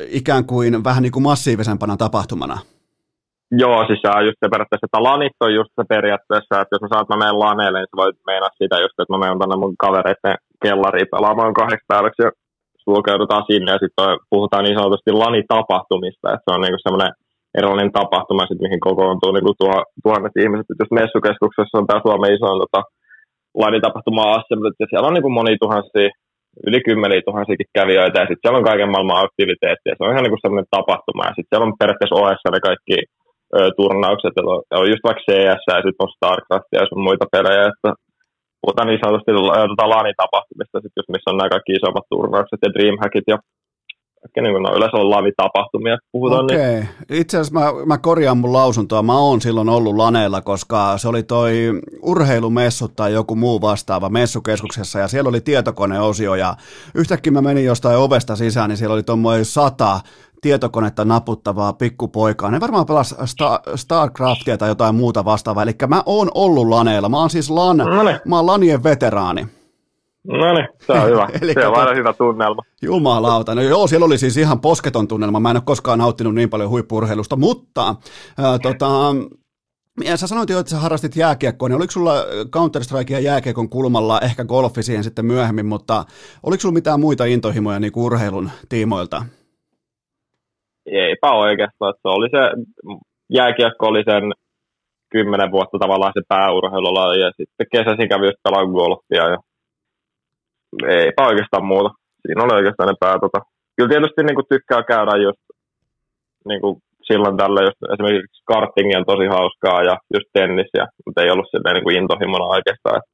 ikään 0.08 0.46
kuin 0.46 0.84
vähän 0.84 1.04
niin 1.04 1.12
kuin 1.12 1.24
massiivisempana 1.24 1.98
tapahtumana? 1.98 2.60
Joo, 3.52 3.80
siis 3.88 4.00
se 4.02 4.10
on 4.16 4.26
just 4.28 4.40
se 4.44 4.50
periaatteessa, 4.54 4.88
että 4.88 5.08
lanit 5.10 5.38
on 5.46 5.54
just 5.60 5.72
se 5.80 5.84
periaatteessa, 5.94 6.62
että 6.62 6.74
jos 6.74 6.84
mä 6.84 6.90
saat, 6.92 7.10
mä 7.10 7.22
menen 7.22 7.42
laneelle, 7.46 7.78
niin 7.80 7.92
sä 7.92 8.02
voit 8.02 8.20
meinaa 8.32 8.58
sitä 8.60 8.76
just, 8.84 8.98
että 8.98 9.12
mä 9.14 9.22
menen 9.22 9.40
tänne 9.42 9.58
mun 9.62 9.82
kavereiden 9.86 10.38
kellariin 10.64 11.14
pelaamaan 11.14 11.60
kahdeksi 11.62 11.90
päiväksi 11.92 12.22
ja 12.26 12.30
sulkeudutaan 12.86 13.46
sinne 13.50 13.70
ja 13.72 13.80
sitten 13.84 14.10
puhutaan 14.32 14.64
niin 14.64 14.78
sanotusti 14.80 15.12
lanitapahtumista, 15.24 16.28
että 16.34 16.46
se 16.46 16.54
on 16.56 16.62
niinku 16.62 16.82
semmoinen 16.82 17.12
erilainen 17.58 17.92
tapahtuma, 17.98 18.48
sit, 18.48 18.64
mihin 18.66 18.86
kokoontuu 18.88 19.32
niinku 19.32 19.54
tuo, 19.60 19.76
tuhannet 20.04 20.36
ihmiset. 20.44 20.68
Et 20.70 20.82
jos 20.84 20.98
messukeskuksessa 21.00 21.78
on 21.78 21.88
tämä 21.88 22.04
Suomen 22.06 22.34
isoin 22.36 22.60
tota, 22.64 22.82
lanitapahtuma 23.64 24.34
assembly, 24.36 24.72
ja 24.84 24.88
siellä 24.90 25.08
on 25.08 25.16
niinku 25.16 25.34
moni 25.40 25.54
tuhansia, 25.64 26.10
yli 26.68 26.80
kymmeniä 26.88 27.22
tuhansiakin 27.28 27.74
kävijöitä, 27.78 28.18
ja 28.20 28.28
sitten 28.28 28.42
siellä 28.42 28.60
on 28.62 28.70
kaiken 28.70 28.92
maailman 28.94 29.24
aktiviteettia. 29.26 29.96
Se 29.96 30.04
on 30.04 30.12
ihan 30.14 30.24
niinku 30.24 30.42
semmoinen 30.42 30.74
tapahtuma, 30.76 31.28
ja 31.28 31.34
sitten 31.36 31.50
siellä 31.50 31.68
on 31.68 31.80
periaatteessa 31.80 32.20
OS 32.22 32.42
ne 32.44 32.60
kaikki 32.70 32.98
turnaukset, 33.80 34.36
ja 34.72 34.76
on 34.82 34.92
just 34.94 35.04
vaikka 35.08 35.26
CS 35.28 35.62
ja 35.70 35.86
sitten 35.86 36.04
on 36.06 36.16
StarCraft 36.16 36.70
ja 36.78 36.90
sun 36.90 37.08
muita 37.08 37.26
pelejä, 37.36 37.64
että 37.72 37.90
puhutaan 38.62 38.88
niin 38.88 39.04
sanotusti 39.04 39.32
tota 39.72 39.92
LANi-tapahtumista, 39.94 40.82
sit 40.82 40.98
just 40.98 41.12
missä 41.12 41.30
on 41.32 41.38
nämä 41.38 41.54
kaikki 41.54 41.72
isommat 41.78 42.08
turnaukset 42.14 42.62
ja 42.64 42.74
Dreamhackit 42.76 43.28
ja 43.34 43.38
kaikki 44.22 44.42
niin 44.42 44.54
kuin, 44.54 44.64
no, 44.64 44.76
yleensä 44.76 44.98
on 44.98 45.10
LANi-tapahtumia, 45.10 45.98
puhutaan 46.12 46.44
Okei. 46.46 46.58
niin. 46.58 46.90
Itse 47.10 47.38
asiassa 47.38 47.60
mä, 47.60 47.66
mä 47.86 47.98
korjaan 47.98 48.38
mun 48.38 48.54
lausuntoa. 48.54 49.04
Mä 49.04 49.18
oon 49.18 49.42
silloin 49.42 49.70
ollut 49.70 49.96
laneilla, 49.96 50.42
koska 50.42 50.98
se 50.98 51.08
oli 51.08 51.24
toi 51.24 51.54
urheilumessu 52.02 52.88
tai 52.88 53.14
joku 53.14 53.36
muu 53.36 53.62
vastaava 53.62 54.10
messukeskuksessa 54.10 55.00
ja 55.00 55.08
siellä 55.08 55.30
oli 55.30 55.42
tietokoneosio 55.42 56.36
ja 56.36 56.56
yhtäkkiä 56.96 57.32
mä 57.34 57.42
menin 57.42 57.66
jostain 57.66 57.98
ovesta 57.98 58.36
sisään, 58.36 58.70
niin 58.70 58.78
siellä 58.78 58.94
oli 58.94 59.04
tuommoinen 59.04 59.46
sata 59.46 60.00
tietokonetta 60.42 61.06
naputtavaa 61.06 61.74
pikkupoikaa. 61.74 62.52
Ne 62.52 62.60
varmaan 62.60 62.86
pelas 62.86 63.16
Star- 63.20 63.78
StarCraftia 63.78 64.58
tai 64.58 64.70
jotain 64.70 64.96
muuta 64.96 65.26
vastaavaa. 65.26 65.64
Eli 65.64 65.76
mä 65.88 66.04
oon 66.06 66.28
ollut 66.36 66.68
laneilla. 66.68 67.10
Mä 67.10 67.18
oon 67.18 67.30
siis 67.30 67.50
lan, 67.50 67.78
Noniin. 67.78 68.20
mä 68.26 68.36
oon 68.36 68.46
lanien 68.46 68.84
veteraani. 68.84 69.48
No 70.28 70.54
niin, 70.54 70.68
se 70.78 70.94
on 70.94 71.10
hyvä. 71.10 71.28
Eli 71.42 71.54
se 71.54 71.68
on 71.68 71.80
aina 71.80 71.94
hyvä 71.94 72.14
tunnelma. 72.14 72.62
Jumalauta. 72.82 73.56
No 73.56 73.62
joo, 73.62 73.88
siellä 73.88 74.06
oli 74.06 74.18
siis 74.18 74.38
ihan 74.38 74.62
posketon 74.62 75.08
tunnelma. 75.08 75.40
Mä 75.40 75.50
en 75.50 75.58
ole 75.58 75.64
koskaan 75.66 76.00
nauttinut 76.00 76.36
niin 76.36 76.50
paljon 76.50 76.70
huippurheilusta, 76.70 77.36
mutta 77.36 77.96
ää, 78.38 78.60
tota, 78.60 78.88
ja 80.04 80.18
sä 80.18 80.28
sanoit 80.28 80.50
jo, 80.50 80.60
että 80.60 80.70
sä 80.70 80.78
harrastit 80.78 81.16
jääkiekkoa, 81.16 81.70
niin 81.70 81.78
oliko 81.78 81.92
sulla 81.92 82.14
Counter-Strike 82.56 83.14
ja 83.14 83.20
jääkiekon 83.20 83.70
kulmalla, 83.70 84.20
ehkä 84.20 84.46
golfi 84.46 84.84
siihen 84.84 85.04
sitten 85.04 85.26
myöhemmin, 85.26 85.66
mutta 85.66 86.04
oliko 86.44 86.62
sulla 86.62 86.74
mitään 86.74 87.00
muita 87.00 87.26
intohimoja 87.26 87.80
niin 87.80 87.92
kuin 87.92 88.04
urheilun 88.04 88.50
tiimoilta? 88.70 89.26
Eipä 90.86 91.32
oikeastaan. 91.32 91.94
Se 91.94 92.08
oli 92.08 92.30
se, 92.30 92.64
jääkiekko 93.30 93.88
oli 93.88 94.04
sen 94.04 94.32
kymmenen 95.12 95.52
vuotta 95.52 95.78
tavallaan 95.80 96.14
se 96.16 96.22
pääurheilulaji 96.28 97.22
ja 97.22 97.32
sitten 97.38 97.68
kesäisin 97.72 98.10
kävi 98.10 98.26
just 98.26 98.44
pelaa 98.44 98.66
golfia 98.66 99.30
ja 99.30 99.38
eipä 101.06 101.28
oikeastaan 101.32 101.66
muuta. 101.72 101.90
Siinä 102.26 102.44
oli 102.44 102.56
oikeastaan 102.60 102.90
ne 102.90 102.96
pää. 103.00 103.18
Tota. 103.26 103.40
Kyllä 103.76 103.90
tietysti 103.90 104.22
niin 104.24 104.36
kuin 104.40 104.50
tykkää 104.54 104.84
käydä 104.92 105.16
just 105.28 105.44
niin 106.50 106.62
kuin 106.62 106.76
silloin 107.10 107.38
tällä 107.38 107.62
just 107.68 107.80
esimerkiksi 107.94 108.44
kartingi 108.52 108.98
on 108.98 109.06
tosi 109.12 109.26
hauskaa 109.36 109.80
ja 109.90 109.96
just 110.14 110.28
tennis, 110.34 110.70
ja, 110.80 110.86
mutta 111.06 111.22
ei 111.22 111.32
ollut 111.32 111.50
silleen 111.52 111.74
niin 111.76 111.84
kuin 111.84 111.98
intohimona 111.98 112.46
oikeastaan. 112.58 112.98
Et 112.98 113.08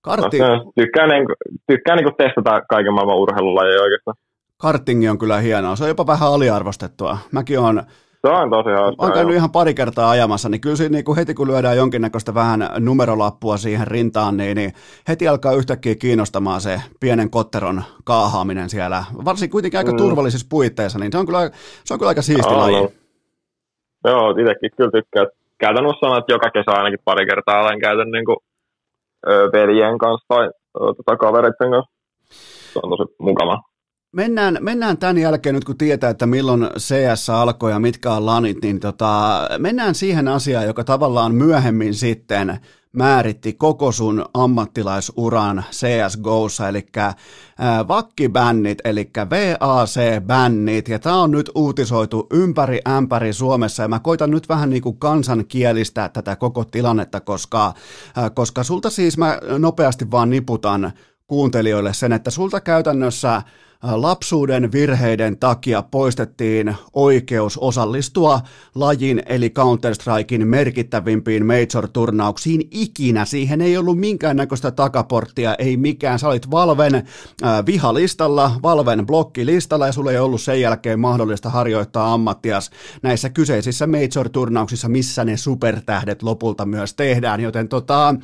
Karti, 0.00 0.38
No, 0.38 0.72
tykkää, 0.80 1.06
niin, 1.06 1.24
kuin- 1.26 1.36
tykkää 1.66 1.96
niin 1.96 2.04
kuin 2.08 2.16
testata 2.22 2.60
kaiken 2.70 2.94
maailman 2.94 3.16
urheilulajeja 3.24 3.82
oikeastaan. 3.82 4.16
kartingi 4.56 5.08
on 5.08 5.18
kyllä 5.18 5.38
hienoa. 5.38 5.76
Se 5.76 5.84
on 5.84 5.88
jopa 5.94 6.06
vähän 6.06 6.32
aliarvostettua. 6.32 7.18
Mäkin 7.32 7.58
on 7.58 7.82
Se 8.26 8.32
on 8.32 8.50
tosi 8.50 8.70
hauskaa. 8.70 9.06
Olen 9.06 9.14
käynyt 9.14 9.34
ihan 9.34 9.52
pari 9.52 9.74
kertaa 9.74 10.10
ajamassa, 10.10 10.48
niin 10.48 10.60
kyllä 10.60 10.76
siinä 10.76 10.92
niin 10.92 11.04
kuin 11.04 11.16
heti 11.16 11.34
kun 11.34 11.48
lyödään 11.48 11.76
jonkinnäköistä 11.76 12.34
vähän 12.34 12.68
numerolappua 12.78 13.56
siihen 13.56 13.86
rintaan, 13.86 14.36
niin, 14.36 14.56
niin 14.56 14.72
heti 15.08 15.28
alkaa 15.28 15.52
yhtäkkiä 15.52 15.94
kiinnostamaan 15.94 16.60
se 16.60 16.82
pienen 17.00 17.30
kotteron 17.30 17.82
kaahaaminen 18.04 18.68
siellä, 18.68 19.04
varsin 19.24 19.50
kuitenkin 19.50 19.78
aika 19.78 19.92
mm. 19.92 19.96
turvallisissa 19.96 20.46
puitteissa, 20.50 20.98
niin 20.98 21.12
se 21.12 21.18
on 21.18 21.26
kyllä, 21.26 21.50
se 21.84 21.94
on 21.94 21.98
kyllä 21.98 22.08
aika 22.08 22.22
siisti 22.22 22.54
oh, 22.54 22.58
laji. 22.58 22.82
No. 22.82 22.90
Joo, 24.04 24.30
itsekin 24.30 24.70
kyllä 24.76 24.90
tykkää. 24.90 25.26
Käytän 25.58 25.84
sanoa, 26.00 26.18
että 26.18 26.32
joka 26.32 26.50
kesä 26.50 26.70
ainakin 26.70 26.98
pari 27.04 27.26
kertaa 27.26 27.62
olen 27.62 27.80
käytän 27.80 28.10
niin 28.10 28.24
kuin, 28.24 28.36
ö, 29.28 29.50
veljen 29.52 29.98
kanssa 29.98 30.26
tai 30.28 30.46
ö, 30.46 30.94
tota, 30.96 31.16
kavereiden 31.16 31.70
kanssa. 31.70 31.92
Se 32.72 32.80
on 32.82 32.90
tosi 32.90 33.14
mukava. 33.18 33.67
Mennään, 34.12 34.58
mennään 34.60 34.98
tämän 34.98 35.18
jälkeen 35.18 35.54
nyt, 35.54 35.64
kun 35.64 35.78
tietää, 35.78 36.10
että 36.10 36.26
milloin 36.26 36.68
CS 36.78 37.30
alkoi 37.30 37.70
ja 37.70 37.78
mitkä 37.78 38.12
on 38.12 38.26
lanit, 38.26 38.62
niin 38.62 38.80
tota, 38.80 39.40
mennään 39.58 39.94
siihen 39.94 40.28
asiaan, 40.28 40.66
joka 40.66 40.84
tavallaan 40.84 41.34
myöhemmin 41.34 41.94
sitten 41.94 42.58
määritti 42.92 43.52
koko 43.52 43.92
sun 43.92 44.24
ammattilaisuran 44.34 45.64
CSGOssa, 45.72 46.68
eli 46.68 46.86
vakkibännit, 47.88 48.78
eli 48.84 49.10
VAC-bännit, 49.30 50.88
ja 50.88 50.98
tämä 50.98 51.22
on 51.22 51.30
nyt 51.30 51.50
uutisoitu 51.54 52.26
ympäri 52.32 52.80
ämpäri 52.88 53.32
Suomessa, 53.32 53.82
ja 53.82 53.88
mä 53.88 54.00
koitan 54.00 54.30
nyt 54.30 54.48
vähän 54.48 54.70
niin 54.70 54.82
kuin 54.82 54.98
kansankielistää 54.98 56.08
tätä 56.08 56.36
koko 56.36 56.64
tilannetta, 56.64 57.20
koska, 57.20 57.74
koska 58.34 58.62
sulta 58.62 58.90
siis 58.90 59.18
mä 59.18 59.38
nopeasti 59.58 60.10
vaan 60.10 60.30
niputan 60.30 60.92
kuuntelijoille 61.26 61.94
sen, 61.94 62.12
että 62.12 62.30
sulta 62.30 62.60
käytännössä 62.60 63.42
lapsuuden 63.82 64.72
virheiden 64.72 65.38
takia 65.38 65.82
poistettiin 65.82 66.74
oikeus 66.92 67.58
osallistua 67.58 68.40
lajin 68.74 69.22
eli 69.26 69.48
Counter-Strikein 69.48 70.44
merkittävimpiin 70.44 71.46
Major-turnauksiin 71.46 72.68
ikinä. 72.70 73.24
Siihen 73.24 73.60
ei 73.60 73.76
ollut 73.76 73.98
minkäännäköistä 73.98 74.70
takaporttia, 74.70 75.54
ei 75.54 75.76
mikään. 75.76 76.18
Sä 76.18 76.28
olit 76.28 76.50
Valven 76.50 76.94
äh, 76.94 77.66
vihalistalla, 77.66 78.52
Valven 78.62 79.06
blokkilistalla 79.06 79.86
ja 79.86 79.92
sulle 79.92 80.12
ei 80.12 80.18
ollut 80.18 80.40
sen 80.40 80.60
jälkeen 80.60 81.00
mahdollista 81.00 81.50
harjoittaa 81.50 82.12
ammattias 82.12 82.70
näissä 83.02 83.30
kyseisissä 83.30 83.86
Major-turnauksissa, 83.86 84.88
missä 84.88 85.24
ne 85.24 85.36
supertähdet 85.36 86.22
lopulta 86.22 86.66
myös 86.66 86.94
tehdään. 86.94 87.40
Joten 87.40 87.68
tota, 87.68 88.08
äh, 88.08 88.14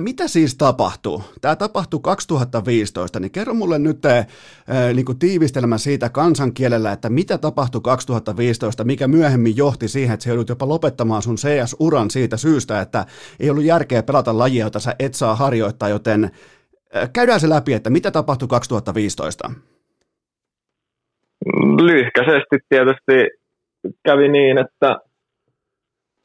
mitä 0.00 0.28
siis 0.28 0.54
tapahtuu? 0.54 1.22
Tämä 1.40 1.56
tapahtui 1.56 2.00
2015, 2.02 3.20
niin 3.20 3.30
kerro 3.30 3.54
mulle 3.54 3.78
nyt 3.78 4.04
äh, 4.04 4.26
niin 4.94 5.04
kuin 5.04 5.18
tiivistelmä 5.18 5.78
siitä 5.78 6.08
kansankielellä, 6.08 6.92
että 6.92 7.10
mitä 7.10 7.38
tapahtui 7.38 7.80
2015, 7.84 8.84
mikä 8.84 9.08
myöhemmin 9.08 9.56
johti 9.56 9.88
siihen, 9.88 10.14
että 10.14 10.24
se 10.24 10.30
joudut 10.30 10.48
jopa 10.48 10.68
lopettamaan 10.68 11.22
sun 11.22 11.36
CS-uran 11.36 12.10
siitä 12.10 12.36
syystä, 12.36 12.80
että 12.80 13.04
ei 13.40 13.50
ollut 13.50 13.64
järkeä 13.64 14.02
pelata 14.02 14.38
lajia, 14.38 14.64
jota 14.64 14.80
sä 14.80 14.94
et 14.98 15.14
saa 15.14 15.34
harjoittaa, 15.34 15.88
joten 15.88 16.30
käydään 17.12 17.40
se 17.40 17.48
läpi, 17.48 17.72
että 17.72 17.90
mitä 17.90 18.10
tapahtui 18.10 18.48
2015? 18.48 19.50
Lyhkäisesti 21.82 22.56
tietysti 22.68 23.30
kävi 24.04 24.28
niin, 24.28 24.58
että 24.58 24.98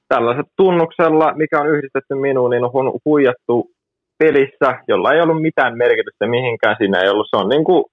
tällaiset 0.08 0.46
tunnuksella, 0.56 1.34
mikä 1.34 1.62
on 1.62 1.70
yhdistetty 1.70 2.16
minuun, 2.16 2.50
niin 2.50 2.64
on 2.64 3.00
huijattu 3.06 3.72
pelissä, 4.20 4.84
jolla 4.88 5.14
ei 5.14 5.22
ollut 5.22 5.42
mitään 5.42 5.78
merkitystä 5.78 6.28
mihinkään. 6.28 6.76
Siinä 6.78 7.00
ei 7.00 7.10
ollut, 7.10 7.28
se 7.30 7.38
on 7.38 7.50
niin 7.50 7.64
kuin 7.64 7.84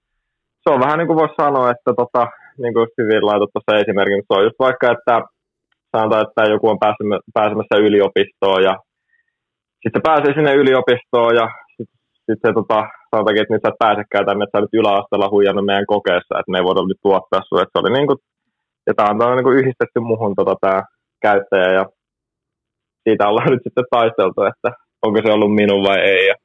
se 0.67 0.73
on 0.73 0.85
vähän 0.85 0.97
niin 0.99 1.09
kuin 1.09 1.19
voisi 1.21 1.41
sanoa, 1.43 1.71
että 1.71 1.91
tota, 2.01 2.23
niin 2.61 2.73
kuin 2.73 2.87
hyvin 2.97 3.25
laitat 3.29 3.49
tuossa 3.53 3.81
esimerkin, 3.81 4.23
se 4.27 4.33
on. 4.37 4.45
Just 4.47 4.59
vaikka, 4.67 4.85
että 4.95 5.15
sanotaan, 5.91 6.25
että 6.25 6.41
joku 6.53 6.65
on 6.73 6.79
pääsemässä 7.37 7.75
yliopistoon 7.87 8.61
ja 8.69 8.73
sitten 9.81 9.99
se 9.99 10.07
pääsee 10.09 10.31
sinne 10.33 10.53
yliopistoon 10.61 11.33
ja 11.41 11.45
sitten 11.75 11.99
sit 12.25 12.39
se 12.43 12.49
tota, 12.59 12.79
sanotaankin, 13.11 13.41
että 13.41 13.53
nyt 13.53 13.63
sä 13.63 13.73
et 13.73 13.83
pääsekään 13.85 14.25
tänne, 14.25 14.43
että 14.43 14.53
sä 14.53 14.61
olet 14.61 14.79
yläasteella 14.79 15.33
huijannut 15.35 15.69
meidän 15.69 15.91
kokeessa, 15.95 16.33
että 16.39 16.51
me 16.51 16.57
ei 16.57 16.67
voida 16.67 16.81
nyt 16.81 17.01
tuottaa 17.05 17.41
sun, 17.43 17.61
että 17.61 17.73
se 17.73 17.81
oli 17.81 17.91
niin 17.97 18.07
kuin, 18.09 18.19
ja 18.87 18.93
tämä 18.93 19.09
on 19.09 19.37
niin 19.37 19.47
kuin 19.47 19.59
yhdistetty 19.59 19.99
muhun 20.11 20.33
tota, 20.39 20.55
tämä 20.63 20.79
käyttäjä 21.25 21.69
ja 21.79 21.83
siitä 23.03 23.29
ollaan 23.29 23.51
nyt 23.53 23.65
sitten 23.65 23.91
taisteltu, 23.95 24.39
että 24.51 24.69
onko 25.05 25.17
se 25.21 25.29
ollut 25.35 25.57
minun 25.61 25.81
vai 25.87 25.99
ei. 26.13 26.23
Ja 26.31 26.35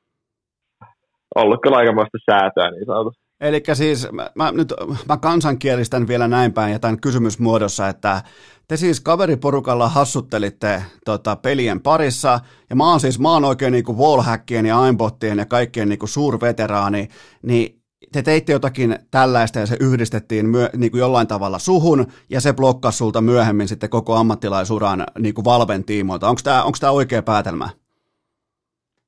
ollut 1.40 1.60
kyllä 1.62 1.76
aikamoista 1.76 2.18
säätöä 2.30 2.70
niin 2.70 2.86
sanotusti. 2.90 3.21
Eli 3.42 3.62
siis 3.72 4.12
mä, 4.12 4.30
mä, 4.34 4.52
nyt 4.52 4.74
mä 5.08 5.16
kansankielistän 5.16 6.08
vielä 6.08 6.28
näin 6.28 6.52
päin 6.52 6.72
ja 6.72 6.78
tämän 6.78 7.00
kysymysmuodossa, 7.00 7.88
että 7.88 8.22
te 8.68 8.76
siis 8.76 9.00
kaveriporukalla 9.00 9.88
hassuttelitte 9.88 10.82
tota, 11.04 11.36
pelien 11.36 11.80
parissa, 11.80 12.40
ja 12.70 12.76
mä 12.76 12.90
oon 12.90 13.00
siis, 13.00 13.20
mä 13.20 13.32
oon 13.32 13.44
oikein 13.44 13.72
niinku 13.72 13.98
wallhackien 13.98 14.66
ja 14.66 14.80
aimbottien 14.80 15.38
ja 15.38 15.46
kaikkien 15.46 15.88
niinku 15.88 16.06
suurveteraani, 16.06 17.08
niin 17.42 17.82
te 18.12 18.22
teitte 18.22 18.52
jotakin 18.52 18.98
tällaista 19.10 19.58
ja 19.58 19.66
se 19.66 19.76
yhdistettiin 19.80 20.46
myö, 20.46 20.68
niin 20.76 20.90
kuin 20.90 21.00
jollain 21.00 21.26
tavalla 21.26 21.58
suhun 21.58 22.06
ja 22.30 22.40
se 22.40 22.52
blokkasi 22.52 22.98
sulta 22.98 23.20
myöhemmin 23.20 23.68
sitten 23.68 23.90
koko 23.90 24.14
ammattilaisuran 24.14 25.04
niin 25.18 25.34
kuin 25.34 25.44
Valven 25.44 25.84
tiimoilta. 25.84 26.28
Onko 26.28 26.40
tämä, 26.44 26.64
onko 26.64 26.78
tämä 26.80 26.92
oikea 26.92 27.22
päätelmä? 27.22 27.68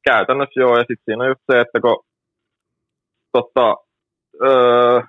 Käytännössä 0.04 0.60
joo, 0.60 0.78
ja 0.78 0.80
sitten 0.80 1.04
siinä 1.04 1.24
on 1.24 1.30
just 1.30 1.40
se, 1.52 1.60
että 1.60 1.80
kun 1.80 2.04
totta, 3.32 3.83
öö, 4.42 5.00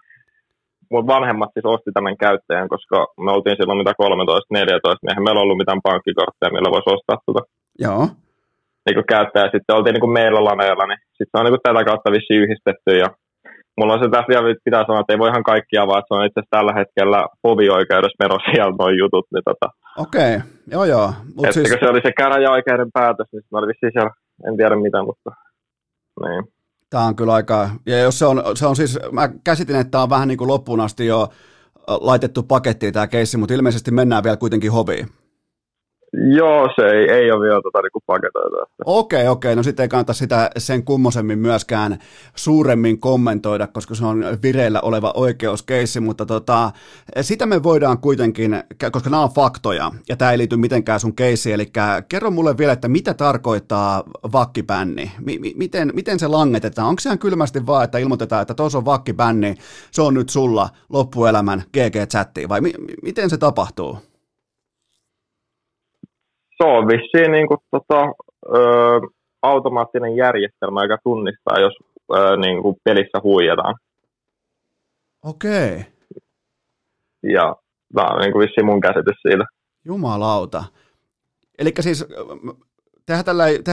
mun 0.92 1.08
vanhemmat 1.08 1.50
siis 1.54 1.66
osti 1.66 1.92
tämän 1.94 2.18
käyttäjän, 2.18 2.70
koska 2.70 2.98
me 3.26 3.32
oltiin 3.32 3.58
silloin 3.60 3.78
mitä 3.82 3.92
13-14, 3.92 3.96
niin 4.54 5.10
eihän 5.10 5.24
meillä 5.24 5.42
ollut 5.42 5.62
mitään 5.62 5.86
pankkikortteja, 5.88 6.56
millä 6.56 6.76
voisi 6.76 6.94
ostaa 6.96 7.18
tuota. 7.26 7.42
Joo. 7.86 8.04
Niin 8.86 8.98
kuin 8.98 9.12
käyttäjä. 9.16 9.46
Sitten 9.54 9.76
oltiin 9.76 9.94
niin 9.94 10.06
kuin 10.06 10.18
meillä 10.20 10.42
laneilla, 10.50 10.86
niin 10.88 11.02
sitten 11.18 11.32
se 11.32 11.38
on 11.38 11.46
niin 11.46 11.56
kuin 11.56 11.66
tätä 11.66 11.84
kautta 11.90 12.12
vissiin 12.16 12.44
yhdistetty. 12.44 12.92
Ja 13.04 13.08
mulla 13.78 13.94
on 13.94 14.04
se 14.04 14.10
tässä 14.10 14.32
vielä 14.32 14.56
pitää 14.68 14.84
sanoa, 14.86 15.02
että 15.02 15.14
ei 15.14 15.22
voi 15.22 15.30
ihan 15.30 15.50
kaikkia, 15.54 15.88
vaan 15.88 16.04
se 16.06 16.14
on 16.14 16.26
itse 16.26 16.40
asiassa 16.40 16.56
tällä 16.58 16.74
hetkellä 16.80 17.20
hovioikeudessa 17.44 18.22
mero 18.24 18.38
siellä 18.48 18.76
noin 18.80 18.98
jutut. 19.02 19.28
Niin 19.34 19.46
tota, 19.50 19.68
Okei, 20.06 20.36
okay. 20.36 20.48
joo 20.74 20.86
joo. 20.94 21.08
Mut 21.36 21.52
siis... 21.52 21.70
se 21.84 21.90
oli 21.94 22.02
se 22.06 22.12
käräjäoikeuden 22.22 22.92
päätös, 22.98 23.28
niin 23.32 23.44
se 23.50 23.58
oli 23.58 23.68
vissiin 23.72 23.94
siellä, 23.96 24.12
en 24.48 24.58
tiedä 24.58 24.76
mitä, 24.76 25.00
mutta 25.10 25.30
niin. 26.24 26.44
Tämä 26.90 27.04
on 27.04 27.16
kyllä 27.16 27.34
aika, 27.34 27.70
ja 27.86 28.00
jos 28.00 28.20
se 28.20 28.26
on, 28.26 28.44
se 28.56 28.66
on 28.66 28.76
siis, 28.76 29.00
mä 29.12 29.30
käsitin, 29.44 29.76
että 29.76 29.92
tämä 29.92 30.04
on 30.04 30.10
vähän 30.10 30.28
niin 30.28 30.38
kuin 30.38 30.48
loppuun 30.48 30.80
asti 30.80 31.06
jo 31.06 31.30
laitettu 31.88 32.44
pakettiin 32.44 32.94
tämä 32.94 33.08
keissi, 33.08 33.38
mutta 33.38 33.54
ilmeisesti 33.54 33.92
mennään 33.92 34.24
vielä 34.24 34.38
kuitenkin 34.38 34.72
hoviin. 34.72 35.10
Joo, 36.38 36.70
se 36.76 36.88
ei, 36.88 37.10
ei 37.12 37.32
ole 37.32 37.42
vielä 37.42 37.62
tota, 37.62 37.82
niin 37.82 38.04
paketoitu. 38.06 38.56
Okei, 38.86 39.20
okay, 39.20 39.32
okei. 39.32 39.32
Okay. 39.32 39.56
No 39.56 39.64
sitten 39.64 39.84
ei 39.84 39.90
kannata 39.90 40.14
sitä 40.14 40.50
sen 40.58 40.84
kummosemmin 40.84 41.40
myöskään 41.40 42.00
suuremmin 42.36 43.00
kommentoida, 43.00 43.68
koska 43.68 43.96
se 43.96 44.06
on 44.06 44.26
vireillä 44.44 44.82
oleva 44.82 45.14
oikeuskeissi, 45.16 46.00
mutta 46.00 46.26
tota, 46.26 46.72
sitä 47.22 47.46
me 47.46 47.64
voidaan 47.64 47.98
kuitenkin, 47.98 48.64
koska 48.92 49.10
nämä 49.10 49.24
on 49.24 49.30
faktoja, 49.30 49.92
ja 50.10 50.16
tämä 50.16 50.32
ei 50.32 50.38
liity 50.38 50.58
mitenkään 50.58 51.00
sun 51.00 51.16
keissiin, 51.16 51.56
eli 51.56 51.72
kerro 52.10 52.32
mulle 52.32 52.58
vielä, 52.58 52.74
että 52.74 52.88
mitä 52.88 53.14
tarkoittaa 53.14 54.04
vakkibänni? 54.34 55.12
M- 55.20 55.58
miten, 55.58 55.92
miten 55.94 56.20
se 56.20 56.28
langetetaan? 56.28 56.88
Onko 56.88 57.00
se 57.00 57.10
ihan 57.10 57.20
kylmästi 57.20 57.66
vaan, 57.66 57.84
että 57.84 57.98
ilmoitetaan, 57.98 58.42
että 58.42 58.54
tuossa 58.54 58.78
on 58.78 58.86
vakkibänni, 58.86 59.56
se 59.92 60.02
on 60.02 60.14
nyt 60.14 60.30
sulla 60.30 60.70
loppuelämän 60.90 61.64
GG-chatti, 61.78 62.50
vai 62.50 62.62
mi- 62.62 62.74
miten 63.04 63.30
se 63.30 63.38
tapahtuu? 63.38 64.15
Se 66.58 66.64
on 66.64 66.88
vissiin 66.88 67.32
niin 67.32 67.48
kuin, 67.48 67.58
tota, 67.72 68.02
ö, 68.56 68.60
automaattinen 69.42 70.16
järjestelmä, 70.16 70.84
joka 70.84 70.98
tunnistaa, 71.04 71.60
jos 71.60 71.74
ö, 72.16 72.38
niin 72.38 72.62
kuin 72.62 72.76
pelissä 72.84 73.20
huijataan. 73.24 73.76
Okei. 75.24 75.74
Okay. 75.74 75.84
Ja 77.24 77.56
tämä 77.96 78.08
on 78.08 78.22
niin 78.22 78.32
kuin 78.32 78.48
vissiin 78.48 78.66
mun 78.66 78.82
käsitys 78.82 79.18
siitä. 79.22 79.46
Jumalauta. 79.86 80.64
Eli 81.58 81.74
siis 81.80 82.06
tehdään 83.06 83.26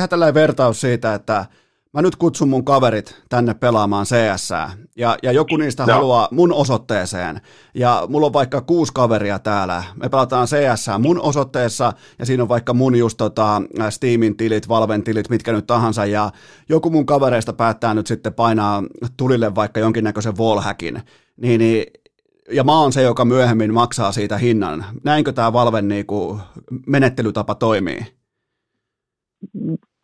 tällainen, 0.09 0.35
vertaus 0.35 0.81
siitä, 0.81 1.15
että 1.15 1.45
mä 1.93 2.03
nyt 2.03 2.17
kutsun 2.17 2.49
mun 2.49 2.65
kaverit 2.65 3.23
tänne 3.29 3.55
pelaamaan 3.55 4.07
CS, 4.07 4.51
ja, 4.97 5.17
ja 5.23 5.33
joku 5.33 5.57
niistä 5.57 5.83
Joo. 5.83 5.95
haluaa 5.95 6.29
mun 6.31 6.53
osoitteeseen, 6.53 7.41
ja 7.75 8.07
mulla 8.09 8.27
on 8.27 8.33
vaikka 8.33 8.61
kuusi 8.61 8.93
kaveria 8.93 9.39
täällä, 9.39 9.83
me 9.97 10.09
pelataan 10.09 10.47
CS 10.47 10.87
mun 10.99 11.21
osoitteessa, 11.21 11.93
ja 12.19 12.27
siinä 12.27 12.43
on 12.43 12.49
vaikka 12.49 12.75
mun 12.75 12.97
just 12.97 13.17
tota, 13.17 13.63
Steamin 13.91 14.37
tilit, 14.37 14.69
Valven 14.69 15.03
tilit, 15.03 15.29
mitkä 15.29 15.53
nyt 15.53 15.67
tahansa, 15.67 16.07
ja 16.07 16.31
joku 16.69 16.91
mun 16.91 17.07
kavereista 17.07 17.53
päättää 17.53 17.95
nyt 17.95 18.07
sitten 18.07 18.35
painaa 18.35 18.83
tulille 19.17 19.55
vaikka 19.55 19.81
jonkinnäköisen 19.81 20.37
wallhackin, 20.37 21.03
niin, 21.37 21.59
niin 21.59 21.87
ja 22.51 22.65
mä 22.65 22.81
oon 22.81 22.93
se, 22.93 23.03
joka 23.03 23.25
myöhemmin 23.25 23.75
maksaa 23.75 24.13
siitä 24.13 24.39
hinnan. 24.39 24.85
Näinkö 25.05 25.33
tämä 25.33 25.53
Valven 25.53 25.89
niinku 25.89 26.41
menettelytapa 26.87 27.55
toimii? 27.55 28.07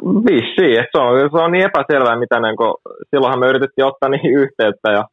Vissiin, 0.03 0.85
se 0.93 0.99
on, 0.99 1.31
se 1.31 1.39
on 1.45 1.53
niin 1.53 1.69
epäselvää, 1.71 2.19
mitä 2.19 2.41
niin 2.41 2.57
kun, 2.57 2.75
silloinhan 3.11 3.41
me 3.41 3.47
yritettiin 3.49 3.87
ottaa 3.87 4.09
niihin 4.09 4.35
yhteyttä 4.43 4.89
ja 4.93 5.05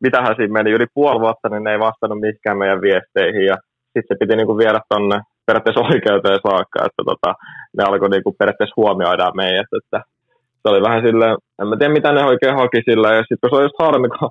mitähän 0.00 0.36
siinä 0.36 0.52
meni. 0.52 0.70
Yli 0.70 0.86
puoli 0.94 1.20
vuotta, 1.20 1.48
niin 1.48 1.64
ne 1.64 1.72
ei 1.72 1.78
vastannut 1.88 2.20
mihinkään 2.20 2.58
meidän 2.58 2.80
viesteihin 2.80 3.46
ja 3.46 3.56
sitten 3.92 4.08
se 4.08 4.20
piti 4.20 4.36
niinku 4.36 4.58
viedä 4.58 4.80
tuonne 4.88 5.20
periaatteessa 5.46 5.88
oikeuteen 5.92 6.40
saakka, 6.48 6.78
että 6.88 7.02
tota, 7.10 7.30
ne 7.76 7.84
alkoi 7.84 8.08
niinku 8.08 8.32
periaatteessa 8.38 8.80
huomioida 8.80 9.36
meidät, 9.40 9.70
että 9.78 9.98
se 10.60 10.66
oli 10.70 10.82
vähän 10.82 11.02
silleen, 11.06 11.36
en 11.60 11.66
mä 11.68 11.76
tiedä 11.76 11.92
mitä 11.92 12.12
ne 12.12 12.24
oikein 12.24 12.56
haki 12.60 12.80
sillä, 12.88 13.08
ja 13.14 13.22
sitten 13.22 13.38
kun 13.40 13.50
se 13.50 13.56
on 13.56 13.66
just 13.66 13.82
harmi, 13.84 14.08
kun 14.08 14.30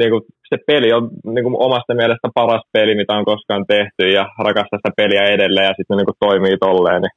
niinku, 0.00 0.18
se 0.50 0.56
peli 0.66 0.92
on 0.92 1.04
niinku, 1.34 1.50
omasta 1.66 1.94
mielestä 1.94 2.28
paras 2.34 2.64
peli, 2.72 2.94
mitä 2.94 3.12
on 3.18 3.24
koskaan 3.24 3.64
tehty, 3.74 4.04
ja 4.16 4.24
rakastaa 4.46 4.78
sitä 4.78 4.92
peliä 4.96 5.24
edelleen, 5.34 5.68
ja 5.70 5.74
sitten 5.76 5.94
ne 5.94 5.96
niinku, 5.96 6.16
toimii 6.20 6.56
tolleen, 6.66 7.02
niin 7.02 7.14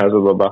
se 0.00 0.10
tota, 0.30 0.48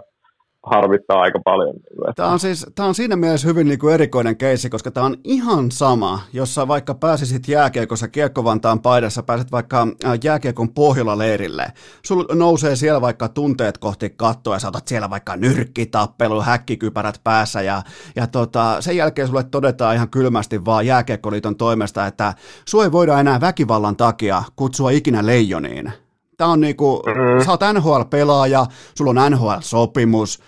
harvittaa 0.67 1.21
aika 1.21 1.41
paljon. 1.45 1.75
Tämä 2.17 2.29
on, 2.29 2.39
siis, 2.39 2.67
tämä 2.75 2.89
on 2.89 2.95
siinä 2.95 3.17
mielessä 3.17 3.49
hyvin 3.49 3.69
niin 3.69 3.79
kuin 3.79 3.95
erikoinen 3.95 4.37
keissi, 4.37 4.71
koska 4.71 4.91
tämä 4.91 5.07
on 5.07 5.17
ihan 5.25 5.71
sama, 5.71 6.21
jos 6.33 6.55
sä 6.55 6.69
vaikka 6.69 6.95
pääsisit 6.95 7.49
jääkiekossa 7.49 8.09
Kiekkovantaan 8.09 8.81
paidassa, 8.81 9.23
pääset 9.23 9.53
vaikka 9.53 9.89
äh, 10.05 10.19
jääkiekon 10.25 10.75
Pohjola-leirille. 10.75 11.67
Sulla 12.03 12.35
nousee 12.35 12.77
siellä 12.77 13.01
vaikka 13.01 13.29
tunteet 13.29 13.79
kohti 13.79 14.11
kattoa 14.11 14.55
ja 14.55 14.59
saatat 14.59 14.89
siellä 14.89 15.11
vaikka 15.11 15.37
nyrkkitappelu, 15.37 16.43
häkkikypärät 16.43 17.21
päässä 17.25 17.63
ja, 17.63 17.83
ja 18.17 18.27
tota, 18.27 18.77
sen 18.81 18.97
jälkeen 18.97 19.29
sulle 19.29 19.45
todetaan 19.45 19.95
ihan 19.95 20.11
kylmästi 20.11 20.65
vaan 20.65 20.87
Jääkiekkoliiton 20.87 21.57
toimesta, 21.57 22.07
että 22.07 22.35
sua 22.69 22.85
ei 22.85 22.93
voida 22.93 23.21
enää 23.21 23.41
väkivallan 23.41 23.97
takia 23.97 24.43
kutsua 24.57 24.91
ikinä 24.91 25.27
leijoniin. 25.27 26.06
Tämä 26.37 26.51
on 26.51 26.61
niinku, 26.61 27.03
mm-hmm. 27.07 27.45
sä 27.45 27.51
oot 27.51 27.61
NHL-pelaaja, 27.73 28.67
sulla 28.95 29.11
on 29.11 29.33
NHL-sopimus, 29.33 30.43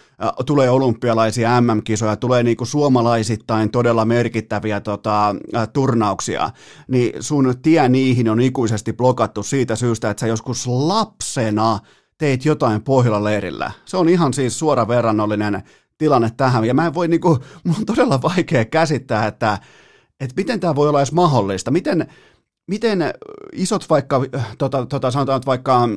tulee 0.47 0.71
olympialaisia 0.71 1.61
MM-kisoja, 1.61 2.17
tulee 2.17 2.43
niinku 2.43 2.65
suomalaisittain 2.65 3.71
todella 3.71 4.05
merkittäviä 4.05 4.81
tota, 4.81 5.35
turnauksia, 5.73 6.51
niin 6.89 7.23
sun 7.23 7.55
tie 7.63 7.89
niihin 7.89 8.29
on 8.29 8.41
ikuisesti 8.41 8.93
blokattu 8.93 9.43
siitä 9.43 9.77
syystä, 9.77 10.11
että 10.11 10.21
sä 10.21 10.27
joskus 10.27 10.67
lapsena 10.67 11.79
teit 12.19 12.45
jotain 12.45 12.83
Pohjola-leirillä. 12.83 13.73
Se 13.85 13.97
on 13.97 14.09
ihan 14.09 14.35
siis 14.35 14.59
suora 14.59 14.89
verrannollinen 14.89 15.63
tilanne 15.99 16.31
tähän, 16.37 16.65
ja 16.65 16.75
mä 16.75 16.87
en 16.87 16.95
voi 16.95 17.09
niinku, 17.09 17.39
mun 17.65 17.77
on 17.79 17.87
todella 17.87 18.23
vaikea 18.23 18.65
käsittää, 18.65 19.27
että, 19.27 19.59
että 20.21 20.35
miten 20.37 20.61
tämä 20.61 20.75
voi 20.75 20.89
olla 20.89 21.01
edes 21.01 21.13
mahdollista, 21.13 21.71
miten, 21.71 22.07
miten 22.69 22.99
isot 23.53 23.91
vaikka, 23.91 24.21
tota, 24.59 24.87
tota, 24.87 25.11
sanotaan 25.11 25.41
vaikka 25.47 25.89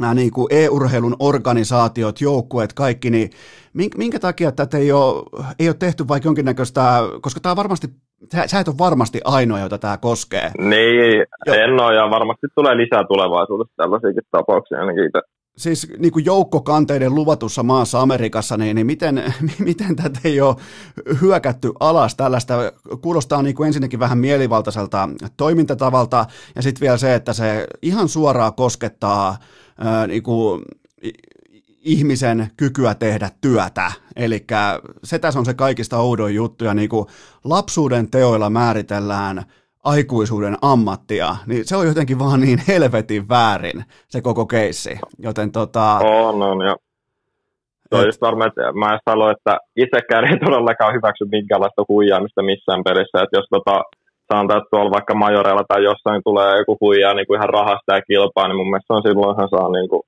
nämä 0.00 0.14
niin 0.14 0.30
kuin 0.30 0.46
e-urheilun 0.50 1.16
organisaatiot, 1.18 2.20
joukkueet, 2.20 2.72
kaikki, 2.72 3.10
niin 3.10 3.30
minkä 3.96 4.18
takia 4.18 4.52
tätä 4.52 4.78
ei 4.78 4.92
ole, 4.92 5.22
ei 5.58 5.68
ole 5.68 5.76
tehty 5.78 6.08
vaikka 6.08 6.26
jonkinnäköistä, 6.26 7.00
koska 7.20 7.40
tämä 7.40 7.50
on 7.50 7.56
varmasti, 7.56 7.86
sä, 8.32 8.46
sä 8.46 8.60
et 8.60 8.68
ole 8.68 8.78
varmasti 8.78 9.20
ainoa, 9.24 9.60
jota 9.60 9.78
tämä 9.78 9.96
koskee. 9.96 10.50
Niin, 10.58 11.26
jo. 11.46 11.54
en 11.54 11.80
ole, 11.80 11.94
ja 11.94 12.10
varmasti 12.10 12.46
tulee 12.54 12.76
lisää 12.76 13.04
tulevaisuudessa 13.08 13.74
tällaisiakin 13.76 14.22
tapauksia 14.30 14.80
ainakin 14.80 15.06
itse 15.06 15.20
siis 15.56 15.86
niin 15.98 16.12
kuin 16.12 16.24
joukkokanteiden 16.24 17.14
luvatussa 17.14 17.62
maassa 17.62 18.00
Amerikassa, 18.00 18.56
niin, 18.56 18.74
niin 18.74 18.86
miten, 18.86 19.34
miten 19.58 19.96
tätä 19.96 20.20
ei 20.24 20.40
ole 20.40 20.56
hyökätty 21.20 21.72
alas 21.80 22.14
tällaista? 22.14 22.54
Kuulostaa 23.02 23.42
niin 23.42 23.54
kuin 23.54 23.66
ensinnäkin 23.66 23.98
vähän 23.98 24.18
mielivaltaiselta 24.18 25.08
toimintatavalta, 25.36 26.26
ja 26.56 26.62
sitten 26.62 26.80
vielä 26.80 26.96
se, 26.96 27.14
että 27.14 27.32
se 27.32 27.66
ihan 27.82 28.08
suoraan 28.08 28.54
koskettaa 28.54 29.38
ää, 29.78 30.06
niin 30.06 30.22
kuin, 30.22 30.62
ihmisen 31.84 32.50
kykyä 32.56 32.94
tehdä 32.94 33.30
työtä. 33.40 33.92
Eli 34.16 34.46
se 35.04 35.18
tässä 35.18 35.38
on 35.38 35.44
se 35.44 35.54
kaikista 35.54 35.98
oudoin 35.98 36.34
juttu, 36.34 36.64
ja 36.64 36.74
niin 36.74 36.88
kuin 36.88 37.06
lapsuuden 37.44 38.10
teoilla 38.10 38.50
määritellään– 38.50 39.42
aikuisuuden 39.84 40.56
ammattia, 40.62 41.36
niin 41.46 41.64
se 41.64 41.76
on 41.76 41.86
jotenkin 41.86 42.18
vaan 42.18 42.40
niin 42.40 42.58
helvetin 42.68 43.28
väärin 43.28 43.84
se 44.08 44.20
koko 44.20 44.46
keissi. 44.46 44.98
Joten 45.18 45.52
tota... 45.52 45.98
On, 45.98 46.42
on, 46.42 46.66
ja 46.66 46.76
se 47.88 47.96
on 47.96 48.06
just 48.06 48.20
varma, 48.20 48.46
että 48.46 48.72
mä 48.72 48.92
en 48.92 49.00
sano, 49.10 49.30
että 49.30 49.58
itsekään 49.76 50.24
ei 50.24 50.38
todellakaan 50.38 50.94
hyväksy 50.94 51.24
minkäänlaista 51.24 51.84
huijaamista 51.88 52.42
missään 52.42 52.84
pelissä, 52.84 53.22
että 53.22 53.36
jos 53.36 53.46
tota, 53.50 53.82
sanotaan, 54.32 54.58
että 54.58 54.70
tuolla 54.70 54.90
vaikka 54.90 55.14
majoreilla 55.14 55.64
tai 55.68 55.84
jossain 55.84 56.22
tulee 56.24 56.58
joku 56.58 56.76
huijaa 56.80 57.14
niin 57.14 57.26
kuin 57.26 57.38
ihan 57.38 57.54
rahasta 57.58 57.94
ja 57.94 58.02
kilpaa, 58.02 58.48
niin 58.48 58.56
mun 58.56 58.70
mielestä 58.70 58.94
on 58.94 59.02
silloinhan 59.02 59.48
saa 59.48 59.68
niin 59.76 59.88
kuin, 59.88 60.02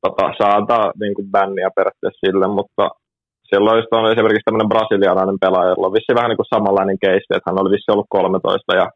tota, 0.00 0.24
saada 0.38 0.92
niin 1.00 1.14
kuin 1.14 1.30
bänniä 1.30 1.70
periaatteessa 1.76 2.26
sille, 2.26 2.46
mutta 2.46 2.90
silloin 3.52 3.78
just 3.78 3.92
on 3.92 4.12
esimerkiksi 4.12 4.46
tämmöinen 4.46 4.72
brasilialainen 4.72 5.42
pelaaja, 5.44 5.70
jolla 5.72 5.88
on 5.88 5.96
vissi 5.98 6.12
vähän 6.18 6.30
niin 6.30 6.40
kuin 6.40 6.52
samanlainen 6.54 6.98
keissi, 7.04 7.30
että 7.34 7.48
hän 7.48 7.60
oli 7.60 7.74
vissi 7.74 7.92
ollut 7.92 8.14
13 8.16 8.74
ja 8.80 8.86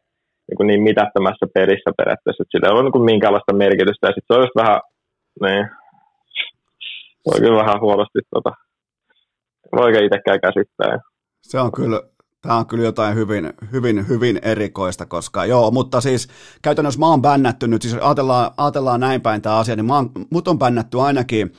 niin, 0.47 0.57
kuin 0.57 0.67
niin 0.67 0.83
mitättömässä 0.89 1.45
pelissä 1.57 1.89
periaatteessa, 1.97 2.41
että 2.41 2.53
sillä 2.53 2.67
ei 2.67 2.73
ole 2.75 2.83
niin 2.83 2.97
kuin 2.97 3.09
minkäänlaista 3.11 3.61
merkitystä 3.63 4.07
ja 4.07 4.13
sitten 4.13 4.29
se 4.29 4.37
on 4.37 4.45
just 4.45 4.59
vähän, 4.61 4.79
niin, 5.43 5.63
voi 7.27 7.39
kyllä 7.41 7.61
vähän 7.63 7.81
huonosti 7.85 8.19
tota, 8.35 8.51
voi 9.75 9.85
oikein 9.85 10.07
itsekään 10.07 10.41
käsittää. 10.45 10.93
Se 11.49 11.59
on 11.63 11.71
kyllä, 11.77 11.99
Tämä 12.41 12.57
on 12.57 12.65
kyllä 12.65 12.83
jotain 12.83 13.15
hyvin, 13.15 13.53
hyvin, 13.71 14.07
hyvin 14.07 14.39
erikoista, 14.41 15.05
koska 15.05 15.45
joo, 15.45 15.71
mutta 15.71 16.01
siis 16.01 16.27
käytännössä 16.61 16.99
mä 16.99 17.07
oon 17.07 17.21
bännätty 17.21 17.67
nyt, 17.67 17.81
siis 17.81 17.93
ajatellaan, 17.93 18.51
ajatellaan 18.57 18.99
näin 18.99 19.21
päin 19.21 19.41
tämä 19.41 19.57
asia, 19.57 19.75
niin 19.75 19.85
mä 19.85 19.95
oon, 19.95 20.11
mut 20.29 20.47
on 20.47 20.59
bännätty 20.59 21.01
ainakin 21.01 21.53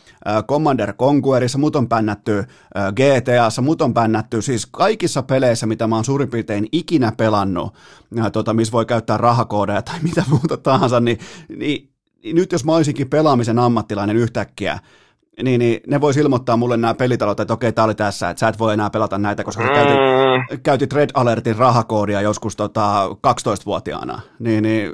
Commander 0.49 0.93
Conquerissa, 0.93 1.59
mut 1.59 1.77
on 1.77 1.89
bännätty 1.89 2.45
GTAssa, 2.75 3.63
mut 3.63 3.83
on 3.83 3.95
bännätty 3.95 4.43
siis 4.43 4.67
kaikissa 4.67 5.23
peleissä, 5.23 5.67
mitä 5.67 5.87
mä 5.87 5.95
oon 5.95 6.05
suurin 6.05 6.31
piirtein 6.31 6.69
ikinä 6.73 7.13
pelannut, 7.17 7.75
äh, 8.19 8.33
tota, 8.33 8.55
missä 8.55 8.73
voi 8.73 8.87
käyttää 8.87 9.17
rahakoodeja 9.17 9.83
tai 9.83 9.99
mitä 10.09 10.25
muuta 10.31 10.57
tahansa, 10.57 11.01
niin, 11.01 11.19
niin, 11.49 11.91
niin 12.23 12.37
nyt 12.37 12.53
jos 12.53 12.65
mä 12.65 12.75
olisinkin 12.75 13.11
pelaamisen 13.11 13.59
ammattilainen 13.59 14.17
yhtäkkiä, 14.17 14.79
niin, 15.43 15.59
niin 15.59 15.81
ne 15.87 16.01
voisi 16.01 16.21
ilmoittaa 16.21 16.57
mulle 16.57 16.77
nämä 16.77 16.95
pelitalot, 16.95 17.41
että 17.41 17.55
okei, 17.55 17.73
tämä 17.73 17.85
oli 17.85 17.95
tässä, 17.95 18.31
että 18.31 18.41
sä 18.41 18.49
et 18.49 18.59
voi 18.59 18.73
enää 18.75 18.91
pelata 18.91 19.19
näitä, 19.19 19.45
koska 19.45 19.63
sä 19.63 19.69
käytit, 19.69 19.97
mm. 19.97 20.61
käytit 20.63 20.93
Red 20.93 21.11
Alertin 21.15 21.57
rahakoodia 21.57 22.21
joskus 22.21 22.57
tota, 22.57 23.09
12-vuotiaana. 23.09 24.21
Niin, 24.39 24.63
niin 24.63 24.93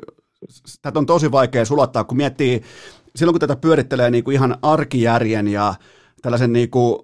tätä 0.83 0.99
on 0.99 1.07
tosi 1.07 1.33
vaikea 1.33 1.65
sulattaa, 1.65 2.05
kun 2.05 2.17
miettii, 2.17 2.63
silloin 3.17 3.33
kun 3.33 3.41
tätä 3.41 3.57
pyörittelee 3.57 4.11
niin 4.11 4.25
kuin 4.25 4.35
ihan 4.35 4.57
arkijärjen 4.63 5.49
ja 5.49 5.75
tällaisen, 6.23 6.53
niin 6.53 6.71
kuin, 6.71 6.99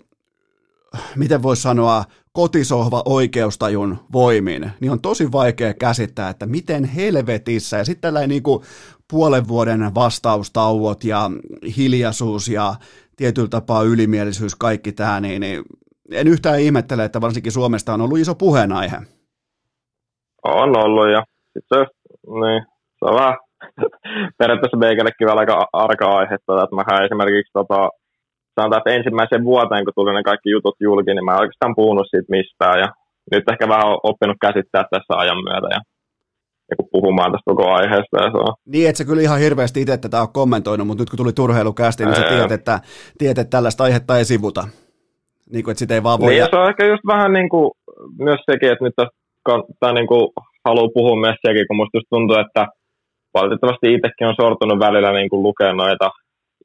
miten 1.16 1.42
voisi 1.42 1.62
sanoa, 1.62 2.04
kotisohva 2.32 3.02
oikeustajun 3.04 3.98
voimin, 4.12 4.70
niin 4.80 4.92
on 4.92 5.00
tosi 5.00 5.32
vaikea 5.32 5.74
käsittää, 5.74 6.30
että 6.30 6.46
miten 6.46 6.84
helvetissä, 6.84 7.76
ja 7.76 7.84
sitten 7.84 8.00
tällainen 8.00 8.28
niin 8.28 8.42
kuin 8.42 8.62
puolen 9.10 9.48
vuoden 9.48 9.94
vastaustauot 9.94 11.04
ja 11.04 11.30
hiljaisuus 11.76 12.48
ja 12.48 12.74
tietyllä 13.20 13.48
tapaa 13.48 13.82
ylimielisyys, 13.82 14.54
kaikki 14.54 14.92
tämä, 14.92 15.20
niin, 15.20 15.40
niin 15.40 15.58
en 16.20 16.28
yhtään 16.28 16.60
ihmettele, 16.60 17.04
että 17.04 17.20
varsinkin 17.20 17.52
Suomesta 17.52 17.94
on 17.94 18.00
ollut 18.00 18.18
iso 18.18 18.34
puheenaihe. 18.34 18.98
On 20.44 20.70
ollut 20.84 21.08
ja 21.16 21.22
sitten 21.52 21.86
niin, 22.42 22.60
se 22.98 23.02
on 23.10 23.14
vähän 23.20 23.36
periaatteessa 24.38 24.84
meikällekin 24.86 25.26
vielä 25.26 25.40
aika 25.40 25.66
arka 25.72 26.06
aihe, 26.18 26.34
että 26.34 26.76
mä 26.76 27.04
esimerkiksi 27.06 27.52
tota, 27.52 27.80
sanotaan, 28.54 28.80
että 28.80 28.96
ensimmäisen 28.98 29.44
vuoteen, 29.44 29.84
kun 29.84 29.96
tuli 29.96 30.12
ne 30.14 30.22
kaikki 30.22 30.50
jutut 30.50 30.76
julki, 30.80 31.14
niin 31.14 31.24
mä 31.24 31.34
en 31.34 31.40
oikeastaan 31.40 31.78
puhunut 31.80 32.06
siitä 32.10 32.34
mistään 32.36 32.78
ja 32.82 32.88
nyt 33.32 33.44
ehkä 33.52 33.68
vähän 33.68 33.90
oppinut 34.08 34.38
käsittää 34.46 34.84
tässä 34.90 35.14
ajan 35.22 35.40
myötä 35.48 35.68
ja 35.76 35.80
niin 36.78 36.88
puhumaan 36.92 37.32
tästä 37.32 37.50
koko 37.50 37.70
aiheesta. 37.70 38.16
Ja 38.22 38.30
se 38.30 38.38
on. 38.46 38.54
Niin, 38.66 38.88
että 38.88 38.98
se 38.98 39.04
kyllä 39.04 39.22
ihan 39.22 39.38
hirveästi 39.38 39.80
itse 39.80 39.96
tätä 39.98 40.20
on 40.20 40.32
kommentoinut, 40.32 40.86
mutta 40.86 41.02
nyt 41.02 41.10
kun 41.10 41.16
tuli 41.16 41.32
turheilukästi, 41.32 42.04
niin 42.04 42.16
sä 42.16 42.22
tiedät, 42.22 42.52
että, 42.52 42.80
tiedät, 43.18 43.38
että 43.38 43.56
tällaista 43.56 43.84
aihetta 43.84 44.18
ei 44.18 44.24
sivuta. 44.24 44.62
Niin 45.52 45.64
kuin, 45.64 45.72
että 45.72 45.78
sitä 45.78 45.94
ei 45.94 46.02
vaan 46.02 46.20
voi... 46.20 46.30
Niin, 46.30 46.38
ja 46.38 46.48
se 46.50 46.56
on 46.56 46.68
ehkä 46.68 46.86
just 46.86 47.06
vähän 47.06 47.32
niin 47.32 47.48
kuin, 47.48 47.70
myös 48.18 48.40
sekin, 48.50 48.72
että 48.72 48.84
nyt 48.84 48.94
tämä 49.80 49.92
niin 49.92 50.06
kuin, 50.06 50.28
haluaa 50.64 50.94
puhua 50.94 51.20
myös 51.20 51.36
sekin, 51.46 51.66
kun 51.68 51.76
musta 51.76 51.96
just 51.98 52.10
tuntuu, 52.10 52.36
että 52.36 52.66
valitettavasti 53.34 53.94
itsekin 53.94 54.28
on 54.30 54.40
sortunut 54.40 54.78
välillä 54.78 55.12
niin 55.12 55.30
kuin 55.30 55.42
lukea 55.42 55.72
noita 55.72 56.10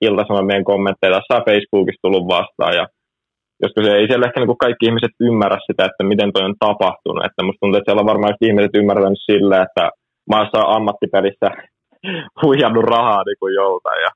iltasanomien 0.02 0.64
kommentteja. 0.64 1.14
Tässä 1.14 1.45
Facebookissa 1.48 2.03
tullut 2.03 2.27
vastaan 2.27 2.73
ja 2.80 2.86
joskus 3.64 3.88
ei 3.88 4.07
siellä 4.07 4.26
ehkä 4.27 4.40
niin 4.40 4.52
kuin 4.53 4.64
kaikki 4.65 4.86
ihmiset 4.86 5.15
ymmärrä 5.19 5.57
sitä, 5.68 5.86
että 5.86 6.03
miten 6.03 6.34
toi 6.34 6.45
on 6.45 6.56
tapahtunut. 6.60 7.26
Että 7.26 7.44
musta 7.44 7.60
tuntuu, 7.60 7.77
että 7.77 7.88
siellä 7.88 8.03
on 8.03 8.11
varmaan 8.14 8.44
ihmiset 8.48 8.76
ymmärtänyt 8.76 9.26
sille, 9.26 9.57
että 9.61 9.84
mä 10.30 10.38
oon 10.38 10.76
ammattipelissä 10.76 11.49
huijannut 12.41 12.86
rahaa 12.94 13.23
niin 13.23 13.40
kuin 13.40 13.53
joltain. 13.53 14.02
Ja 14.06 14.11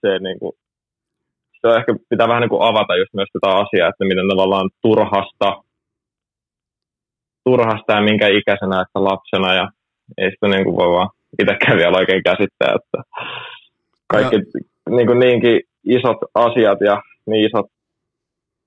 se, 0.00 0.18
niin 0.18 0.38
kuin, 0.38 0.52
se 1.60 1.68
on 1.68 1.76
ehkä 1.78 1.92
pitää 2.10 2.28
vähän 2.28 2.40
niin 2.40 2.54
kuin 2.54 2.62
avata 2.62 2.96
just 2.96 3.14
myös 3.14 3.28
tätä 3.32 3.56
asiaa, 3.62 3.88
että 3.88 4.04
miten 4.04 4.28
tavallaan 4.28 4.70
turhasta, 4.82 5.62
turhasta 7.44 7.92
ja 7.92 8.00
minkä 8.00 8.28
ikäisenä, 8.28 8.82
että 8.82 9.04
lapsena 9.10 9.54
ja 9.54 9.68
ei 10.18 10.30
sitä 10.30 10.48
niin 10.48 10.64
kuin 10.64 10.76
voi 10.76 10.90
vaan 10.96 11.10
itsekään 11.42 11.78
vielä 11.78 11.98
oikein 11.98 12.22
käsittää, 12.22 12.76
että 12.78 12.98
kaikki 14.06 14.36
niin 14.96 15.06
kuin 15.06 15.18
niinkin 15.18 15.60
isot 15.84 16.18
asiat 16.34 16.80
ja 16.80 17.02
niin 17.26 17.46
isot 17.46 17.66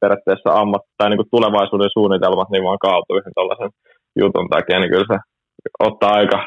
periaatteessa 0.01 0.59
ammat, 0.61 0.83
tai 0.97 1.09
niin 1.09 1.21
kuin 1.21 1.31
tulevaisuuden 1.31 1.95
suunnitelmat 1.97 2.49
niin 2.49 2.63
vaan 2.63 2.83
kaatuu 2.85 3.17
yhden 3.17 3.35
tällaisen 3.35 3.71
jutun 4.21 4.47
takia, 4.53 4.79
niin 4.79 4.91
kyllä 4.93 5.09
se 5.11 5.17
ottaa 5.87 6.13
aika, 6.21 6.39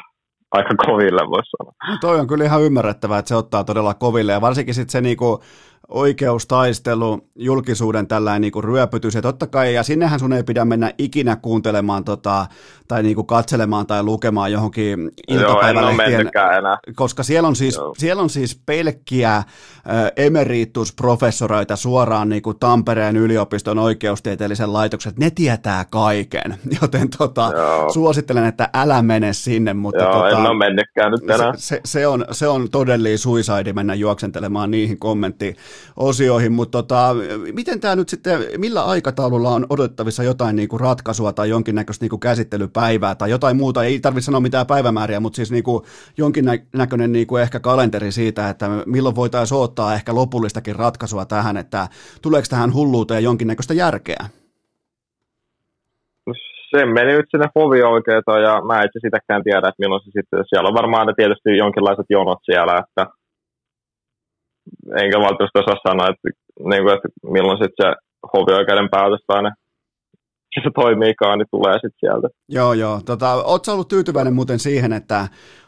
aika 0.57 0.73
koville, 0.85 1.21
voisi 1.33 1.51
sanoa. 1.55 1.73
No 1.89 1.97
toi 2.01 2.19
on 2.19 2.27
kyllä 2.27 2.43
ihan 2.43 2.63
ymmärrettävää, 2.67 3.19
että 3.19 3.29
se 3.29 3.35
ottaa 3.35 3.63
todella 3.63 3.93
koville 3.93 4.31
ja 4.31 4.41
varsinkin 4.41 4.73
sitten 4.73 4.91
se 4.91 5.01
niinku, 5.01 5.39
oikeustaistelu, 5.87 7.27
julkisuuden 7.35 8.07
tällainen 8.07 8.41
niin 8.41 8.51
kuin 8.51 8.63
ryöpytys, 8.63 9.13
ja 9.15 9.21
totta 9.21 9.47
kai, 9.47 9.73
ja 9.73 9.83
sinnehän 9.83 10.19
sun 10.19 10.33
ei 10.33 10.43
pidä 10.43 10.65
mennä 10.65 10.91
ikinä 10.97 11.35
kuuntelemaan 11.35 12.03
tota, 12.03 12.45
tai 12.87 13.03
niin 13.03 13.15
kuin 13.15 13.27
katselemaan 13.27 13.87
tai 13.87 14.03
lukemaan 14.03 14.51
johonkin 14.51 15.11
iltapäivälehtien, 15.27 16.31
koska 16.95 17.23
siellä 17.23 17.47
on 17.47 17.55
siis, 17.55 17.79
siellä 17.97 18.23
on 18.23 18.29
siis 18.29 18.61
pelkkiä 18.65 19.35
äh, 19.35 19.45
emeritusprofessoreita 20.15 21.75
suoraan 21.75 22.29
niin 22.29 22.41
kuin 22.41 22.59
Tampereen 22.59 23.17
yliopiston 23.17 23.79
oikeustieteellisen 23.79 24.73
laitoksen, 24.73 25.13
ne 25.19 25.29
tietää 25.29 25.85
kaiken, 25.89 26.55
joten 26.81 27.09
tota, 27.17 27.51
suosittelen, 27.93 28.45
että 28.45 28.69
älä 28.73 29.01
mene 29.01 29.33
sinne, 29.33 29.73
mutta 29.73 30.03
Joo, 30.03 30.13
tota, 30.13 30.29
en 30.29 30.35
ole 30.35 30.57
mennytkään 30.57 31.11
nyt 31.11 31.21
Se, 31.37 31.57
se, 31.57 31.81
se, 31.85 32.07
on, 32.07 32.25
se 32.31 32.47
on 32.47 32.69
todellinen 32.69 33.17
suicide 33.17 33.73
mennä 33.73 33.93
juoksentelemaan 33.93 34.71
niihin 34.71 34.99
kommenttiin 34.99 35.55
osioihin, 35.95 36.51
mutta 36.51 36.83
tota, 36.83 37.15
miten 37.53 37.79
tämä 37.79 37.95
nyt 37.95 38.09
sitten, 38.09 38.39
millä 38.57 38.83
aikataululla 38.83 39.49
on 39.49 39.65
odotettavissa 39.69 40.23
jotain 40.23 40.55
niin 40.55 40.69
kuin 40.69 40.79
ratkaisua 40.79 41.33
tai 41.33 41.49
jonkinnäköistä 41.49 42.03
niin 42.03 42.09
kuin 42.09 42.19
käsittelypäivää 42.19 43.15
tai 43.15 43.29
jotain 43.29 43.57
muuta, 43.57 43.83
ei 43.83 43.99
tarvitse 43.99 44.25
sanoa 44.25 44.41
mitään 44.41 44.67
päivämääriä, 44.67 45.19
mutta 45.19 45.35
siis 45.35 45.51
niin 45.51 45.63
kuin 45.63 45.83
jonkinnäköinen 46.17 47.11
niin 47.11 47.27
kuin 47.27 47.41
ehkä 47.41 47.59
kalenteri 47.59 48.11
siitä, 48.11 48.49
että 48.49 48.69
milloin 48.85 49.15
voitaisiin 49.15 49.61
ottaa 49.61 49.93
ehkä 49.93 50.15
lopullistakin 50.15 50.75
ratkaisua 50.75 51.25
tähän, 51.25 51.57
että 51.57 51.87
tuleeko 52.21 52.47
tähän 52.49 52.73
hulluuteen 52.73 53.23
jonkinnäköistä 53.23 53.73
järkeä? 53.73 54.25
No, 56.27 56.33
se 56.69 56.85
meni 56.85 57.13
nyt 57.13 57.25
sinne 57.31 57.47
hovioikeuteen 57.55 58.43
ja 58.43 58.61
mä 58.67 58.83
itse 58.83 58.99
sitäkään 59.01 59.43
tiedä, 59.43 59.57
että 59.57 59.79
milloin 59.79 60.01
se 60.03 60.11
sitten, 60.13 60.43
siellä 60.47 60.69
on 60.69 60.79
varmaan 60.81 61.13
tietysti 61.15 61.57
jonkinlaiset 61.57 62.05
jonot 62.09 62.39
siellä, 62.45 62.73
että 62.83 63.05
enkä 65.01 65.17
valitettavasti 65.19 65.59
osaa 65.59 65.87
sanoa, 65.87 66.07
että, 66.07 66.29
niin 66.69 66.83
kuin, 66.83 66.95
että 66.95 67.09
milloin 67.35 67.57
sitten 67.63 67.81
se 67.81 67.95
hovioikeuden 68.33 68.89
päätös 68.89 69.23
tai 69.27 69.43
ne 69.43 69.51
se 70.63 70.69
toimiikaan, 70.75 71.39
niin 71.39 71.47
tulee 71.51 71.73
sitten 71.73 71.99
sieltä. 71.99 72.27
Joo, 72.49 72.73
joo. 72.73 73.01
Tota, 73.05 73.33
Oletko 73.33 73.71
ollut 73.71 73.87
tyytyväinen 73.87 74.33
muuten 74.33 74.59
siihen, 74.59 74.93
että 74.93 75.27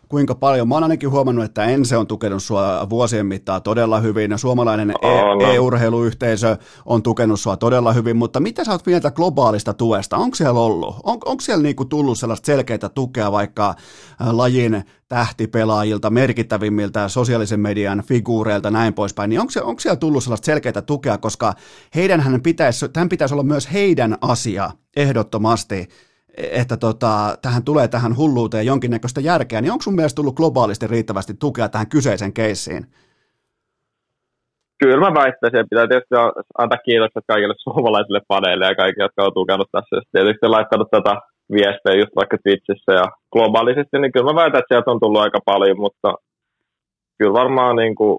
kuinka 0.09 0.35
paljon. 0.35 0.67
Mä 0.67 0.75
oon 0.75 0.83
ainakin 0.83 1.11
huomannut, 1.11 1.45
että 1.45 1.65
Ense 1.65 1.97
on 1.97 2.07
tukenut 2.07 2.43
sua 2.43 2.89
vuosien 2.89 3.25
mittaan 3.25 3.61
todella 3.61 3.99
hyvin. 3.99 4.39
Suomalainen 4.39 4.91
e- 4.91 5.53
e-urheiluyhteisö 5.53 6.57
on 6.85 7.03
tukenut 7.03 7.39
sua 7.39 7.57
todella 7.57 7.93
hyvin, 7.93 8.17
mutta 8.17 8.39
mitä 8.39 8.63
sä 8.63 8.71
oot 8.71 8.85
mieltä 8.85 9.11
globaalista 9.11 9.73
tuesta? 9.73 10.17
Onko 10.17 10.35
siellä 10.35 10.59
ollut? 10.59 10.95
On, 11.03 11.17
onko 11.25 11.41
siellä 11.41 11.63
niinku 11.63 11.85
tullut 11.85 12.19
sellaista 12.19 12.45
selkeää 12.45 12.89
tukea 12.95 13.31
vaikka 13.31 13.69
äh, 13.69 14.29
lajin 14.31 14.83
tähtipelaajilta, 15.07 16.09
merkittävimmiltä 16.09 17.07
sosiaalisen 17.09 17.59
median 17.59 18.03
figuureilta 18.07 18.71
näin 18.71 18.93
poispäin, 18.93 19.29
niin 19.29 19.39
onko, 19.39 19.51
se, 19.51 19.61
onko 19.61 19.79
siellä 19.79 19.95
tullut 19.95 20.23
sellaista 20.23 20.45
selkeää 20.45 20.81
tukea, 20.81 21.17
koska 21.17 21.53
heidän 21.95 22.41
pitäisi, 22.43 22.89
tämän 22.89 23.09
pitäisi 23.09 23.33
olla 23.33 23.43
myös 23.43 23.73
heidän 23.73 24.17
asia 24.21 24.69
ehdottomasti, 24.95 25.87
että 26.37 26.77
tota, 26.77 27.37
tähän 27.41 27.63
tulee 27.63 27.87
tähän 27.87 28.17
hulluuteen 28.17 28.65
jonkinnäköistä 28.65 29.21
järkeä, 29.21 29.61
niin 29.61 29.71
onko 29.71 29.81
sun 29.81 29.95
mielestä 29.95 30.15
tullut 30.15 30.35
globaalisti 30.35 30.87
riittävästi 30.87 31.33
tukea 31.33 31.69
tähän 31.69 31.89
kyseiseen 31.89 32.33
keissiin? 32.33 32.85
Kyllä 34.79 34.99
mä 34.99 35.19
väittäisin, 35.21 35.59
että 35.59 35.69
pitää 35.69 35.87
tietysti 35.87 36.15
antaa 36.57 36.85
kiitokset 36.85 37.23
kaikille 37.27 37.55
suomalaisille 37.57 38.21
paneille 38.27 38.65
ja 38.65 38.75
kaikille, 38.75 39.05
jotka 39.05 39.23
on 39.23 39.33
tukenut 39.33 39.69
tässä. 39.71 39.95
Ja 39.95 40.01
tietysti 40.11 40.47
laittanut 40.47 40.87
tätä 40.91 41.13
viestejä 41.51 41.99
just 42.01 42.15
vaikka 42.15 42.37
Twitchissä 42.43 42.91
ja 42.91 43.05
globaalisesti, 43.33 43.99
niin 43.99 44.11
kyllä 44.11 44.31
mä 44.31 44.41
väitän, 44.41 44.59
että 44.59 44.73
sieltä 44.73 44.91
on 44.91 44.99
tullut 44.99 45.21
aika 45.21 45.39
paljon, 45.45 45.79
mutta 45.79 46.09
kyllä 47.17 47.33
varmaan 47.33 47.75
niin 47.75 47.95
kuin, 47.95 48.17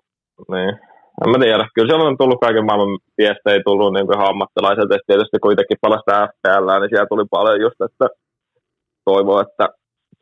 niin, 0.53 0.88
en 1.25 1.31
mä 1.31 1.39
tiedä. 1.39 1.69
Kyllä 1.75 1.89
siellä 1.89 2.09
on 2.09 2.19
tullut 2.19 2.41
kaiken 2.41 2.67
maailman 2.67 2.99
viestejä 3.19 3.63
tullut 3.67 3.93
niin 3.93 4.07
kuin 4.07 4.21
ammattilaiselta. 4.29 4.95
Ja 4.95 5.01
tietysti 5.07 5.39
kuitenkin 5.47 5.83
palasta 5.85 6.27
FPL, 6.29 6.67
niin 6.81 6.91
siellä 6.91 7.13
tuli 7.13 7.25
paljon 7.31 7.61
just, 7.61 7.81
että 7.87 8.07
toivoo, 9.05 9.41
että 9.41 9.65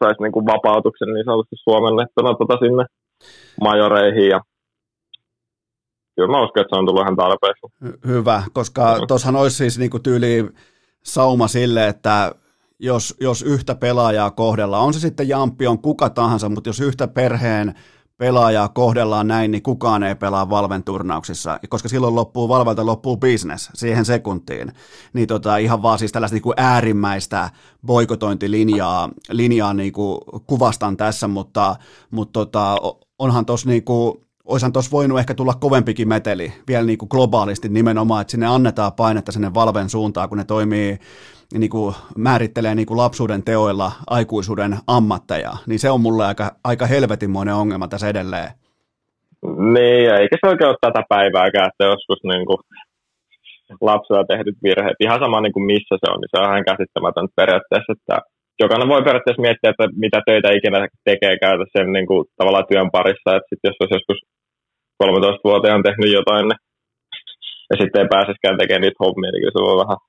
saisi 0.00 0.22
niin 0.22 0.32
kuin 0.32 0.46
vapautuksen 0.46 1.12
niin 1.12 1.24
sanotusti 1.24 1.56
suomennettuna 1.56 2.34
tota 2.40 2.56
sinne 2.62 2.84
majoreihin. 3.60 4.28
Ja 4.28 4.40
kyllä 6.16 6.30
mä 6.30 6.44
uskon, 6.44 6.60
että 6.60 6.74
se 6.74 6.78
on 6.78 6.86
tullut 6.86 7.02
ihan 7.02 7.16
tarpeeksi. 7.16 7.66
Hyvä, 8.06 8.42
koska 8.52 8.82
tuossahan 9.08 9.40
olisi 9.42 9.56
siis 9.56 9.78
niin 9.78 9.90
kuin 9.90 10.02
tyyli 10.02 10.48
sauma 11.02 11.48
sille, 11.48 11.88
että 11.88 12.32
jos, 12.78 13.16
jos 13.20 13.42
yhtä 13.42 13.74
pelaajaa 13.74 14.30
kohdella, 14.30 14.78
on 14.78 14.94
se 14.94 15.00
sitten 15.00 15.28
Jamppi, 15.28 15.66
on 15.66 15.82
kuka 15.82 16.10
tahansa, 16.10 16.48
mutta 16.48 16.68
jos 16.68 16.80
yhtä 16.80 17.08
perheen 17.08 17.74
pelaajaa 18.18 18.68
kohdellaan 18.68 19.28
näin, 19.28 19.50
niin 19.50 19.62
kukaan 19.62 20.02
ei 20.02 20.14
pelaa 20.14 20.50
Valven 20.50 20.84
turnauksissa, 20.84 21.60
koska 21.68 21.88
silloin 21.88 22.14
loppuu 22.14 22.48
Valvelta 22.48 22.86
loppuu 22.86 23.16
business 23.16 23.70
siihen 23.74 24.04
sekuntiin. 24.04 24.72
Niin 25.12 25.28
tota, 25.28 25.56
ihan 25.56 25.82
vaan 25.82 25.98
siis 25.98 26.12
tällaista 26.12 26.34
niin 26.34 26.42
kuin 26.42 26.54
äärimmäistä 26.56 27.50
boikotointilinjaa 27.86 29.08
linjaa 29.30 29.74
niin 29.74 29.92
kuin 29.92 30.20
kuvastan 30.46 30.96
tässä, 30.96 31.28
mutta, 31.28 31.76
mutta 32.10 32.32
tota, 32.32 32.76
onhan 33.18 33.46
tuossa 33.46 33.68
niin 33.68 33.84
kuin, 33.84 34.14
oishan 34.44 34.72
tuossa 34.72 34.90
voinut 34.90 35.18
ehkä 35.18 35.34
tulla 35.34 35.54
kovempikin 35.54 36.08
meteli 36.08 36.52
vielä 36.68 36.86
niin 36.86 36.98
kuin 36.98 37.08
globaalisti 37.10 37.68
nimenomaan, 37.68 38.20
että 38.20 38.30
sinne 38.30 38.46
annetaan 38.46 38.92
painetta 38.92 39.32
sinne 39.32 39.54
Valven 39.54 39.90
suuntaan, 39.90 40.28
kun 40.28 40.38
ne 40.38 40.44
toimii 40.44 40.98
niin 41.54 41.70
kuin 41.70 41.94
määrittelee 42.18 42.74
niin 42.74 42.86
kuin 42.86 42.98
lapsuuden 42.98 43.42
teoilla 43.42 43.92
aikuisuuden 44.06 44.76
ammatteja, 44.86 45.52
niin 45.66 45.78
se 45.78 45.90
on 45.90 46.00
mulle 46.00 46.24
aika, 46.26 46.50
aika 46.64 46.86
helvetinmoinen 46.86 47.54
ongelma 47.54 47.88
tässä 47.88 48.08
edelleen. 48.08 48.50
Niin, 49.74 50.06
eikä 50.20 50.36
se 50.40 50.50
oikein 50.50 50.68
ole 50.68 50.76
tätä 50.80 51.02
päivääkään, 51.08 51.68
että 51.70 51.84
joskus 51.84 52.20
niin 52.32 52.46
kuin 52.46 52.60
lapsella 53.90 54.24
tehdyt 54.32 54.58
virheet, 54.66 54.98
ihan 55.06 55.20
sama 55.24 55.40
niin 55.40 55.56
kuin 55.56 55.66
missä 55.72 55.94
se 56.00 56.06
on, 56.12 56.18
niin 56.20 56.32
se 56.32 56.36
on 56.38 56.48
ihan 56.50 56.68
käsittämätön 56.70 57.28
periaatteessa, 57.38 57.92
että 57.96 58.16
jokainen 58.62 58.92
voi 58.92 59.02
periaatteessa 59.06 59.46
miettiä, 59.46 59.70
että 59.72 59.86
mitä 60.04 60.18
töitä 60.26 60.48
ikinä 60.58 60.78
tekee 61.10 61.34
käydä 61.44 61.64
sen 61.76 61.88
niin 61.96 62.06
kuin, 62.10 62.22
tavallaan 62.38 62.68
työn 62.70 62.90
parissa, 62.98 63.30
että 63.36 63.48
sit 63.50 63.62
jos 63.66 63.80
olisi 63.80 63.96
joskus 63.98 64.20
13-vuotiaan 65.02 65.86
tehnyt 65.88 66.12
jotain, 66.18 66.44
niin, 66.48 66.60
ja 67.70 67.74
sitten 67.80 68.00
ei 68.02 68.14
pääseskään 68.14 68.58
tekemään 68.58 68.84
niitä 68.84 69.02
hommia, 69.04 69.30
niin 69.30 69.42
kyllä 69.42 69.56
se 69.56 69.66
voi 69.68 69.82
vähän 69.84 70.00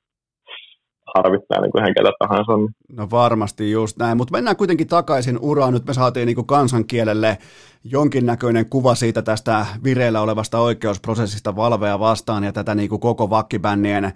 harvittaa 1.18 1.62
niin 1.62 1.72
kuin 1.72 1.82
ihan 1.82 1.94
ketä 1.94 2.12
tahansa. 2.20 2.52
No 2.90 3.08
varmasti 3.12 3.72
just 3.72 3.98
näin, 3.98 4.18
mutta 4.18 4.32
mennään 4.32 4.58
kuitenkin 4.58 4.88
takaisin 4.88 5.40
uraan. 5.42 5.74
Nyt 5.74 5.86
me 5.86 5.94
saatiin 5.94 6.26
niin 6.26 6.36
kuin 6.36 6.48
kansankielelle 6.48 7.38
jonkinnäköinen 7.84 8.70
kuva 8.70 8.96
siitä 8.96 9.22
tästä 9.22 9.66
vireillä 9.84 10.22
olevasta 10.22 10.60
oikeusprosessista 10.60 11.56
Valvea 11.56 12.00
vastaan 12.00 12.44
ja 12.44 12.54
tätä 12.54 12.76
niin 12.76 12.90
kuin 12.90 13.02
koko 13.02 13.30
vakkibännien 13.30 14.14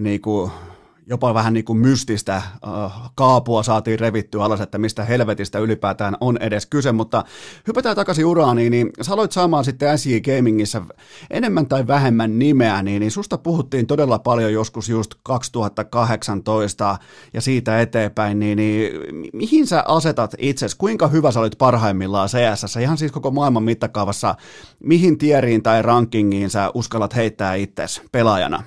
niin 0.00 0.20
kuin 0.20 0.50
jopa 1.06 1.34
vähän 1.34 1.52
niin 1.52 1.64
kuin 1.64 1.78
mystistä 1.78 2.36
äh, 2.36 2.52
kaapua 3.14 3.62
saatiin 3.62 4.00
revittyä 4.00 4.44
alas, 4.44 4.60
että 4.60 4.78
mistä 4.78 5.04
helvetistä 5.04 5.58
ylipäätään 5.58 6.16
on 6.20 6.36
edes 6.36 6.66
kyse, 6.66 6.92
mutta 6.92 7.24
hypätään 7.66 7.96
takaisin 7.96 8.26
uraaniin, 8.26 8.70
niin 8.70 8.90
sä 9.02 9.12
aloit 9.12 9.32
saamaan 9.32 9.64
sitten 9.64 9.98
SJ 9.98 10.20
Gamingissä 10.20 10.82
enemmän 11.30 11.66
tai 11.66 11.86
vähemmän 11.86 12.38
nimeä, 12.38 12.82
niin, 12.82 13.00
niin 13.00 13.10
susta 13.10 13.38
puhuttiin 13.38 13.86
todella 13.86 14.18
paljon 14.18 14.52
joskus 14.52 14.88
just 14.88 15.14
2018 15.22 16.98
ja 17.32 17.40
siitä 17.40 17.80
eteenpäin, 17.80 18.38
niin, 18.38 18.56
niin 18.56 18.90
mihin 19.32 19.66
sä 19.66 19.84
asetat 19.88 20.34
itsesi, 20.38 20.76
kuinka 20.76 21.08
hyvä 21.08 21.30
sä 21.30 21.40
olit 21.40 21.58
parhaimmillaan 21.58 22.28
CSS, 22.28 22.76
ihan 22.76 22.98
siis 22.98 23.12
koko 23.12 23.30
maailman 23.30 23.62
mittakaavassa, 23.62 24.34
mihin 24.80 25.18
tieriin 25.18 25.62
tai 25.62 25.82
rankingiin 25.82 26.50
sä 26.50 26.70
uskallat 26.74 27.16
heittää 27.16 27.54
itsesi 27.54 28.02
pelaajana? 28.12 28.62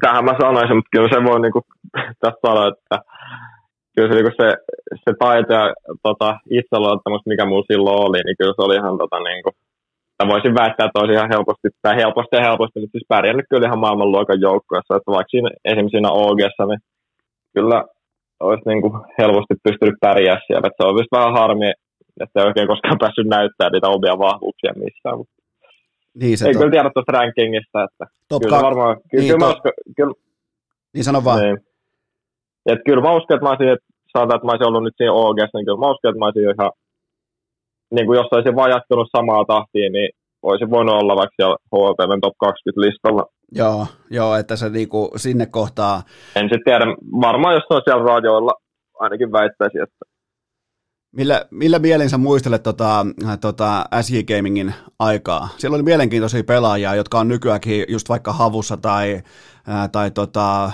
Tähän 0.00 0.24
mä 0.24 0.34
sanoisin, 0.40 0.76
mutta 0.76 0.94
kyllä 0.94 1.08
se 1.12 1.18
voi 1.28 1.40
niinku, 1.40 1.60
tässä 2.22 2.40
sanoa, 2.46 2.66
että 2.72 2.96
kyllä 3.94 4.08
se, 4.08 4.14
niinku 4.14 4.34
se, 4.40 4.48
se 5.04 5.10
taito 5.18 5.52
ja 5.52 5.74
tota, 6.06 6.28
itseluottamus, 6.58 7.22
mikä 7.26 7.44
mulla 7.46 7.70
silloin 7.72 8.02
oli, 8.06 8.20
niin 8.24 8.36
kyllä 8.38 8.54
se 8.56 8.62
oli 8.66 8.76
ihan 8.76 8.98
tota, 8.98 9.18
niinku, 9.20 9.50
voisin 10.32 10.54
väittää, 10.60 10.86
että 10.86 11.00
olisi 11.00 11.16
ihan 11.16 11.32
helposti, 11.34 11.68
tai 11.82 11.94
helposti 12.02 12.36
ja 12.36 12.46
helposti, 12.48 12.80
mutta 12.80 12.94
siis 12.94 13.10
pärjännyt 13.14 13.46
kyllä 13.50 13.66
ihan 13.66 13.84
maailmanluokan 13.84 14.40
joukkueessa, 14.48 14.96
että 14.96 15.14
vaikka 15.16 15.32
siinä, 15.32 15.50
esimerkiksi 15.64 15.96
siinä 15.96 16.10
OGssa, 16.22 16.64
niin 16.66 16.82
kyllä 17.54 17.78
olisi 18.40 18.68
niin 18.70 18.82
kuin 18.82 18.94
helposti 19.18 19.54
pystynyt 19.64 20.00
pärjää 20.00 20.38
siellä. 20.46 20.66
Että 20.66 20.78
se 20.78 20.88
on 20.88 21.18
vähän 21.18 21.38
harmi, 21.40 21.68
että 22.22 22.40
ei 22.40 22.46
oikein 22.46 22.68
koskaan 22.72 22.98
päässyt 23.02 23.28
näyttämään 23.36 23.72
niitä 23.72 23.94
omia 23.96 24.24
vahvuuksia 24.26 24.80
missään. 24.84 25.18
Mutta 25.18 25.34
niin 26.20 26.38
se 26.38 26.46
Ei 26.46 26.52
to... 26.52 26.58
kyllä 26.58 26.70
tiedä 26.70 26.90
tuosta 26.94 27.12
rankingista, 27.12 27.84
että 27.84 28.04
Top 28.28 28.42
kyllä 28.42 28.62
varmaan, 28.62 28.96
kyllä, 29.10 29.22
niin, 29.22 29.32
kyllä, 29.32 29.46
to... 29.46 29.52
uskon, 29.56 29.72
kyllä, 29.96 30.14
niin 30.94 31.04
sano 31.04 31.24
vaan. 31.24 31.42
Niin. 31.42 31.58
Et 32.66 32.80
kyllä 32.86 33.02
mä 33.02 33.16
uskon, 33.16 33.34
että 33.34 33.46
mä 33.46 33.50
olisin, 33.50 33.68
että 33.68 33.86
sanotaan, 34.12 34.36
että 34.36 34.46
mä 34.46 34.52
olisin 34.52 34.68
ollut 34.68 34.84
nyt 34.84 34.96
siinä 34.96 35.12
OGS, 35.12 35.52
niin 35.54 35.66
kyllä 35.66 35.82
mä 35.82 35.90
uskon, 35.92 36.10
että 36.10 36.18
mä 36.18 36.26
olisin 36.26 36.42
ihan, 36.42 36.72
niin 37.94 38.06
kuin 38.06 38.16
jos 38.16 38.32
olisin 38.32 38.56
vaan 38.56 38.70
jatkunut 38.70 39.08
samaa 39.16 39.44
tahtia, 39.44 39.88
niin 39.90 40.10
olisin 40.42 40.70
voinut 40.70 41.00
olla 41.02 41.16
vaikka 41.20 41.36
siellä 41.36 41.56
HLTVn 41.72 42.20
top 42.20 42.36
20 42.38 42.80
listalla. 42.86 43.24
Joo, 43.52 43.86
joo 44.10 44.34
että 44.34 44.56
se 44.56 44.68
niinku 44.68 45.10
sinne 45.16 45.46
kohtaa... 45.46 46.02
En 46.36 46.42
sitten 46.42 46.64
tiedä, 46.64 46.86
varmaan 47.26 47.54
jos 47.54 47.64
on 47.70 47.82
siellä 47.84 48.04
radioilla, 48.04 48.54
ainakin 48.98 49.32
väittäisin, 49.32 49.82
että 49.82 50.15
Millä, 51.16 51.46
millä 51.50 51.78
mielin 51.78 52.10
sä 52.10 52.18
muistelet 52.18 52.62
tota, 52.62 53.06
tota 53.40 53.84
SJ 54.00 54.22
Gamingin 54.22 54.74
aikaa? 54.98 55.48
Siellä 55.56 55.74
oli 55.74 55.82
mielenkiintoisia 55.82 56.44
pelaajia, 56.44 56.94
jotka 56.94 57.18
on 57.18 57.28
nykyäänkin 57.28 57.84
just 57.88 58.08
vaikka 58.08 58.32
havussa 58.32 58.76
tai, 58.76 59.20
ää, 59.68 59.88
tai 59.88 60.10
tota, 60.10 60.70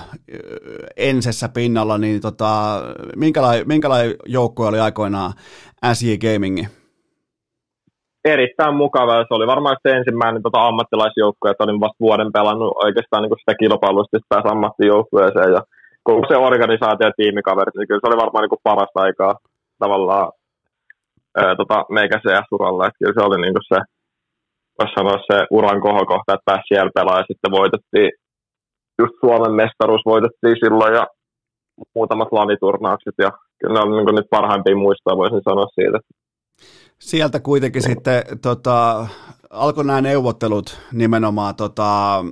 ensessä 0.97 1.49
pinnalla, 1.49 1.99
niin 1.99 2.21
tota, 2.21 2.83
minkälainen 3.17 3.69
minkälai 3.69 4.15
joukkue 4.27 4.67
oli 4.67 4.81
aikoinaan 4.81 5.33
SJ 5.93 6.17
Gamingin? 6.17 6.69
Erittäin 8.25 8.75
mukava. 8.75 9.25
Se 9.29 9.35
oli 9.35 9.47
varmaan 9.47 9.77
se 9.83 9.97
ensimmäinen 9.97 10.43
tota, 10.43 10.67
ammattilaisjoukkue, 10.67 11.51
että 11.51 11.65
olin 11.65 11.81
vasta 11.81 12.01
vuoden 12.01 12.33
pelannut 12.33 12.73
oikeastaan 12.85 13.23
niin 13.23 13.39
sitä 13.39 13.55
kilpailusta 13.55 14.19
pääsi 14.29 14.49
ammattijoukkueeseen. 14.49 15.53
Ja 15.53 15.63
koko 16.03 16.27
se 16.29 16.37
organisaatio 16.37 17.07
ja 17.07 17.13
tiimikaverit, 17.17 17.75
niin 17.75 17.89
kyllä 17.89 18.01
se 18.01 18.09
oli 18.09 18.23
varmaan 18.23 18.43
niin 18.43 18.69
parasta 18.71 19.01
aikaa 19.01 19.35
tavallaan 19.85 20.29
ää, 21.41 21.55
tota, 21.61 21.79
meikä 21.97 22.17
CS-uralla. 22.25 22.87
Että 22.87 22.99
kyllä 22.99 23.17
se 23.17 23.27
oli 23.27 23.39
niin 23.41 23.69
se, 23.73 23.79
voisi 24.79 24.95
sanoa 24.97 25.19
se 25.31 25.37
uran 25.59 25.81
kohokohta, 25.87 26.35
että 26.35 26.49
pääsi 26.51 26.69
siellä 26.69 26.97
pelaa 26.99 27.21
ja 27.21 27.29
sitten 27.31 27.53
voitettiin 27.61 28.11
just 29.01 29.15
Suomen 29.21 29.55
mestaruus 29.63 30.05
voitettiin 30.13 30.57
silloin 30.63 30.95
ja 30.95 31.07
muutamat 31.95 32.33
laniturnaukset 32.33 33.15
ja 33.19 33.31
kyllä 33.59 33.75
ne 33.75 33.81
on 33.81 33.91
niin 33.97 34.15
nyt 34.15 34.31
parhaimpia 34.31 34.77
muistoja, 34.77 35.17
voisin 35.17 35.49
sanoa 35.49 35.67
siitä. 35.75 35.99
Sieltä 36.99 37.41
kuitenkin 37.41 37.83
sitten 37.83 38.23
tota, 38.43 39.07
alkoi 39.51 39.85
nämä 39.85 40.01
neuvottelut 40.01 40.79
nimenomaan 40.93 41.55
tota, 41.57 42.25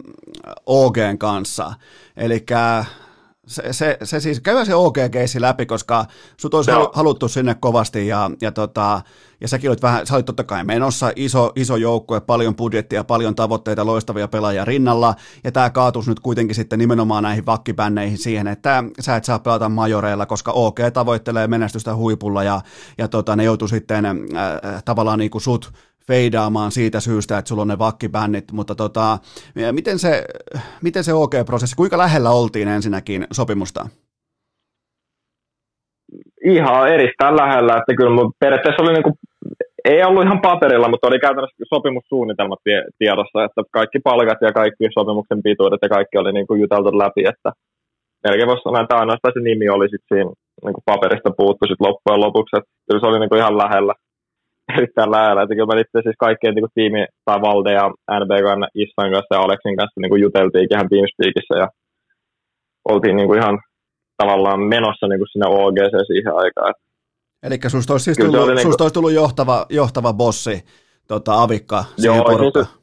OGn 0.67 1.19
kanssa. 1.19 1.73
Eli 2.17 2.41
se, 3.51 3.73
se, 3.73 3.99
se 4.03 4.21
siis 4.21 4.41
käy 4.41 4.65
se 4.65 4.75
OG-keissi 4.75 5.41
läpi, 5.41 5.67
koska 5.67 6.05
sut 6.37 6.55
olisi 6.55 6.71
no. 6.71 6.91
haluttu 6.93 7.29
sinne 7.29 7.55
kovasti 7.55 8.07
ja, 8.07 8.31
ja, 8.41 8.53
tota, 8.53 9.03
ja 9.41 9.49
säkin 9.49 9.71
olit 9.71 9.83
vähän, 9.83 10.07
sä 10.07 10.15
olit 10.15 10.27
totta 10.27 10.45
kai 10.45 10.65
menossa, 10.65 11.13
iso, 11.17 11.53
iso 11.57 11.77
joukkue, 11.77 12.21
paljon 12.21 12.57
budjettia, 12.57 13.05
paljon 13.05 13.35
tavoitteita, 13.35 13.87
loistavia 13.87 14.29
pelaajia 14.29 14.65
rinnalla 14.65 15.15
ja 15.45 15.53
tämä 15.53 15.71
kaatus 15.71 16.09
nyt 16.09 16.21
kuitenkin 16.21 16.55
sitten 16.55 16.79
nimenomaan 16.79 17.23
näihin 17.23 17.47
vakkibänneihin 17.47 18.19
siihen, 18.19 18.47
että 18.47 18.85
sä 19.01 19.17
et 19.17 19.25
saa 19.25 19.39
pelata 19.39 19.69
majoreilla, 19.69 20.27
koska 20.27 20.53
OG 20.53 20.79
tavoittelee 20.93 21.47
menestystä 21.47 21.97
huipulla 21.97 22.43
ja, 22.43 22.61
ja 22.99 23.09
tota, 23.09 23.37
ne 23.37 23.45
joutuu 23.45 23.69
sitten 23.69 24.07
äh, 24.07 24.15
tavallaan 24.85 25.19
niin 25.19 25.31
kuin 25.31 25.43
sut 25.43 25.73
feidaamaan 26.11 26.71
siitä 26.71 27.01
syystä, 27.01 27.39
että 27.39 27.49
sulla 27.49 27.63
on 27.63 27.73
ne 27.75 27.79
vakkibännit, 27.79 28.47
mutta 28.53 28.75
tota, 28.75 29.19
miten 29.73 29.99
se, 29.99 30.13
miten 30.87 31.05
se 31.05 31.13
OK-prosessi, 31.23 31.77
kuinka 31.77 31.99
lähellä 32.05 32.31
oltiin 32.31 32.69
ensinnäkin 32.69 33.27
sopimusta? 33.39 33.83
Ihan 36.45 36.89
erittäin 36.95 37.37
lähellä, 37.43 37.73
että 37.79 37.93
kyllä 37.99 38.15
mun 38.17 38.33
periaatteessa 38.41 38.83
oli 38.83 38.93
niinku, 38.93 39.13
ei 39.85 40.05
ollut 40.05 40.25
ihan 40.25 40.41
paperilla, 40.41 40.89
mutta 40.89 41.09
oli 41.09 41.19
käytännössä 41.19 41.65
sopimussuunnitelmat 41.75 42.61
tiedossa, 42.99 43.45
että 43.45 43.61
kaikki 43.79 43.99
palkat 44.09 44.41
ja 44.47 44.53
kaikki 44.53 44.85
sopimuksen 44.99 45.43
pituudet 45.43 45.83
ja 45.83 45.89
kaikki 45.89 46.19
oli 46.19 46.33
niinku 46.33 46.55
juteltu 46.55 46.99
läpi, 46.99 47.23
että 47.33 47.51
melkein 48.25 48.49
voisi 48.49 48.63
sanoa, 48.63 48.83
että 48.83 48.99
ainoastaan 49.01 49.35
se 49.35 49.41
nimi 49.41 49.69
oli 49.69 49.89
sit 49.89 50.05
siinä 50.09 50.31
niinku 50.65 50.83
paperista 50.91 51.31
puuttu 51.41 51.63
sit 51.67 51.81
loppujen 51.87 52.21
lopuksi, 52.25 52.57
että 52.57 52.71
kyllä 52.87 53.01
se 53.01 53.07
oli 53.07 53.19
niinku 53.19 53.37
ihan 53.43 53.59
lähellä, 53.63 53.95
erittäin 54.79 55.11
lähellä. 55.11 55.43
Että 55.43 55.55
kyllä 55.55 55.75
me 55.75 55.81
itse 55.81 55.99
siis 56.03 56.19
kaikkien 56.27 56.55
niin 56.55 56.77
tiimi, 56.79 57.07
tai 57.25 57.39
Valde 57.47 57.73
ja 57.73 57.87
NBKn 58.21 58.63
Issan 58.75 59.11
kanssa 59.13 59.35
ja 59.35 59.41
Aleksin 59.41 59.77
kanssa 59.77 60.01
niin 60.01 60.11
kuin 60.11 60.23
juteltiin 60.23 60.69
ihan 60.71 60.89
Teamspeakissa 60.89 61.55
ja 61.63 61.69
oltiin 62.89 63.17
niin 63.17 63.29
kuin 63.29 63.41
ihan 63.41 63.59
tavallaan 64.17 64.61
menossa 64.61 65.07
niin 65.09 65.21
kuin 65.21 65.33
sinne 65.33 65.47
OGC 65.49 65.95
siihen 66.07 66.35
aikaan. 66.35 66.75
Eli 67.43 67.57
susta 67.69 67.95
olisi, 67.95 68.05
siis 68.05 68.19
tullut, 68.19 68.33
niin 68.33 68.67
kuin... 68.67 68.83
olisi 68.83 68.95
tullut 68.95 69.13
johtava, 69.13 69.67
johtava 69.71 70.13
bossi, 70.13 70.65
tota, 71.09 71.43
avikka 71.43 71.85
siihen 71.97 72.17
joo, 72.17 72.25
porukkaan. 72.25 72.67
Siis, 72.67 72.79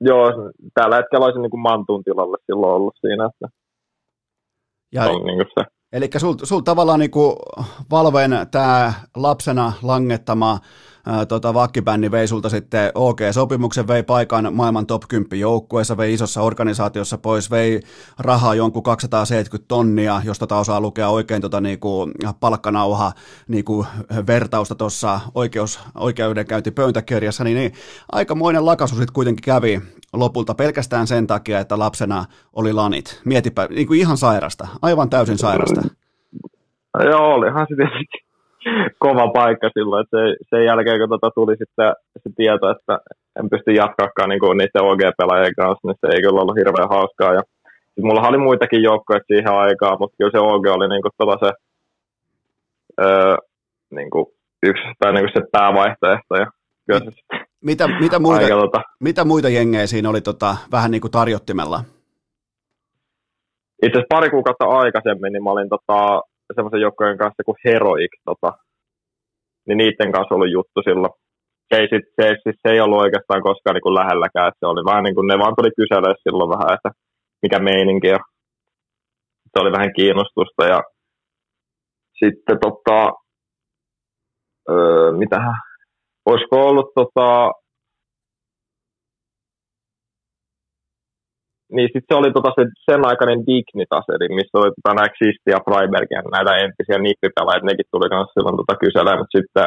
joo, 0.00 0.32
tällä 0.74 0.96
hetkellä 0.96 1.24
olisin 1.24 1.42
niin 1.42 1.50
kuin 1.50 1.60
Mantun 1.60 2.04
tilalle 2.04 2.36
silloin 2.46 2.74
ollut 2.74 2.94
siinä, 3.00 3.24
että 3.26 3.48
ja, 4.92 5.02
on 5.02 5.26
niin 5.26 5.38
kuin 5.38 5.48
se. 5.54 5.64
Eli 5.96 6.10
sul, 6.18 6.34
sul 6.42 6.60
tavallaan 6.60 7.00
niin 7.00 7.10
kuin 7.10 7.36
Valven 7.90 8.30
tämä 8.50 8.92
lapsena 9.14 9.72
langettama 9.82 10.60
tota, 11.28 11.54
vakkibänni 11.54 12.10
vei 12.10 12.28
sulta 12.28 12.48
sitten 12.48 12.90
OK-sopimuksen, 12.94 13.88
vei 13.88 14.02
paikan 14.02 14.54
maailman 14.54 14.86
top 14.86 15.02
10 15.08 15.40
joukkueessa, 15.40 15.96
vei 15.96 16.14
isossa 16.14 16.42
organisaatiossa 16.42 17.18
pois, 17.18 17.50
vei 17.50 17.80
rahaa 18.18 18.54
jonkun 18.54 18.82
270 18.82 19.68
tonnia, 19.68 20.22
jos 20.24 20.38
tota 20.38 20.56
osaa 20.56 20.80
lukea 20.80 21.08
oikein 21.08 21.42
tota, 21.42 21.60
niin 21.60 21.80
kuin 21.80 22.12
palkkanauha 22.40 23.12
niin 23.48 23.64
kuin 23.64 23.86
vertausta 24.26 24.74
tuossa 24.74 25.20
oikeus, 25.34 25.80
oikeudenkäyntipöytäkirjassa, 25.94 27.44
niin, 27.44 27.56
niin 27.56 27.72
aikamoinen 28.12 28.66
lakasu 28.66 28.94
sitten 28.94 29.14
kuitenkin 29.14 29.44
kävi 29.44 29.80
lopulta 30.12 30.54
pelkästään 30.54 31.06
sen 31.06 31.26
takia, 31.26 31.60
että 31.60 31.78
lapsena 31.78 32.24
oli 32.52 32.72
lanit. 32.72 33.20
Mietipä, 33.24 33.66
niin 33.70 33.86
kuin 33.86 34.00
ihan 34.00 34.16
sairasta, 34.16 34.68
aivan 34.82 35.10
täysin 35.10 35.38
sairasta. 35.38 35.82
Joo, 37.04 37.34
olihan 37.34 37.66
se 37.68 37.76
tietysti 37.76 38.25
kova 38.98 39.26
paikka 39.28 39.68
silloin, 39.74 40.02
että 40.04 40.16
se, 40.16 40.24
sen 40.50 40.64
jälkeen 40.64 40.98
kun 41.00 41.08
tota 41.08 41.30
tuli 41.34 41.56
sitten 41.56 41.92
se 42.22 42.30
tieto, 42.36 42.70
että 42.70 42.98
en 43.38 43.50
pysty 43.50 43.70
jatkaakaan 43.72 44.28
niin 44.28 44.40
kuin 44.40 44.58
niiden 44.58 44.86
OG-pelaajien 44.88 45.54
kanssa, 45.56 45.88
niin 45.88 45.98
se 46.00 46.06
ei 46.14 46.22
kyllä 46.22 46.40
ollut 46.40 46.56
hirveän 46.56 46.88
hauskaa. 46.88 47.34
Ja 47.34 47.42
sit 47.94 48.04
mulla 48.04 48.28
oli 48.28 48.38
muitakin 48.38 48.82
joukkoja 48.82 49.20
siihen 49.26 49.52
aikaan, 49.52 49.96
mutta 50.00 50.16
kyllä 50.18 50.34
se 50.34 50.38
OG 50.38 50.66
oli 50.66 50.88
niin 50.88 51.02
kuin 51.02 51.12
tota 51.18 51.46
se 51.46 51.52
öö, 53.00 53.36
niin 53.90 54.10
kuin 54.10 54.26
yksi 54.62 54.82
tai 54.98 55.12
niin 55.12 55.24
kuin 55.24 55.34
se 55.36 55.48
päävaihtoehto. 55.52 56.34
Ja 56.36 56.46
kyllä 56.86 57.00
se 57.00 57.10
mitä, 57.64 57.88
mitä, 58.00 58.18
muita, 58.18 58.44
aika, 58.44 58.60
tota... 58.60 58.82
mitä 59.00 59.24
muita 59.24 59.48
jengejä 59.48 59.86
siinä 59.86 60.10
oli 60.10 60.20
tota, 60.20 60.56
vähän 60.72 60.90
niin 60.90 61.00
kuin 61.00 61.10
tarjottimella? 61.10 61.80
Itse 63.82 63.98
asiassa 63.98 64.14
pari 64.14 64.30
kuukautta 64.30 64.64
aikaisemmin 64.64 65.32
niin 65.32 65.44
mä 65.44 65.50
olin 65.50 65.68
tota, 65.68 66.22
semmoisen 66.54 66.80
joukkojen 66.86 67.18
kanssa 67.18 67.46
kuin 67.46 67.62
Heroic, 67.64 68.12
tota, 68.24 68.50
niin 69.66 69.78
niiden 69.78 70.12
kanssa 70.12 70.34
oli 70.34 70.50
juttu 70.52 70.78
silloin. 70.88 71.14
Se 71.68 71.74
ei, 71.80 71.88
sit, 71.92 72.06
se, 72.16 72.24
siis 72.42 72.56
se 72.62 72.68
ei 72.72 72.80
ollut 72.80 73.02
oikeastaan 73.04 73.42
koskaan 73.42 73.74
niin 73.74 73.86
kuin 73.86 73.98
lähelläkään, 74.00 74.48
että 74.48 74.60
se 74.60 74.66
oli 74.66 74.84
vähän 74.90 75.04
niin 75.04 75.14
kuin, 75.14 75.26
ne 75.28 75.38
vaan 75.38 75.56
tuli 75.56 75.70
kyselee 75.78 76.14
silloin 76.24 76.50
vähän, 76.54 76.74
että 76.76 76.90
mikä 77.42 77.58
meininki 77.58 78.10
on. 78.12 78.24
Se 79.50 79.56
oli 79.62 79.72
vähän 79.72 79.92
kiinnostusta 79.96 80.62
ja 80.72 80.80
sitten 82.20 82.58
tota, 82.66 82.98
öö, 84.70 85.12
mitähän, 85.12 85.56
olisiko 86.26 86.56
ollut 86.68 86.90
tota, 86.94 87.52
niin 91.74 91.88
sitten 91.92 92.10
se 92.10 92.18
oli 92.20 92.30
tota 92.36 92.50
se, 92.56 92.62
sen 92.88 93.00
aikainen 93.10 93.40
Dignitas, 93.48 94.06
eli 94.14 94.26
missä 94.38 94.58
oli 94.58 94.70
tota 94.76 94.94
nämä 94.94 95.12
Xisti 95.14 95.50
ja 95.54 95.60
Freiberg 95.66 96.08
ja 96.16 96.20
näitä 96.36 96.52
entisiä 96.64 96.98
nippipelaajia, 96.98 97.68
nekin 97.68 97.92
tuli 97.92 98.08
kanssa 98.12 98.34
silloin 98.34 98.56
tota 98.60 98.80
kyselemään, 98.82 99.20
mutta 99.20 99.36
sitten 99.38 99.66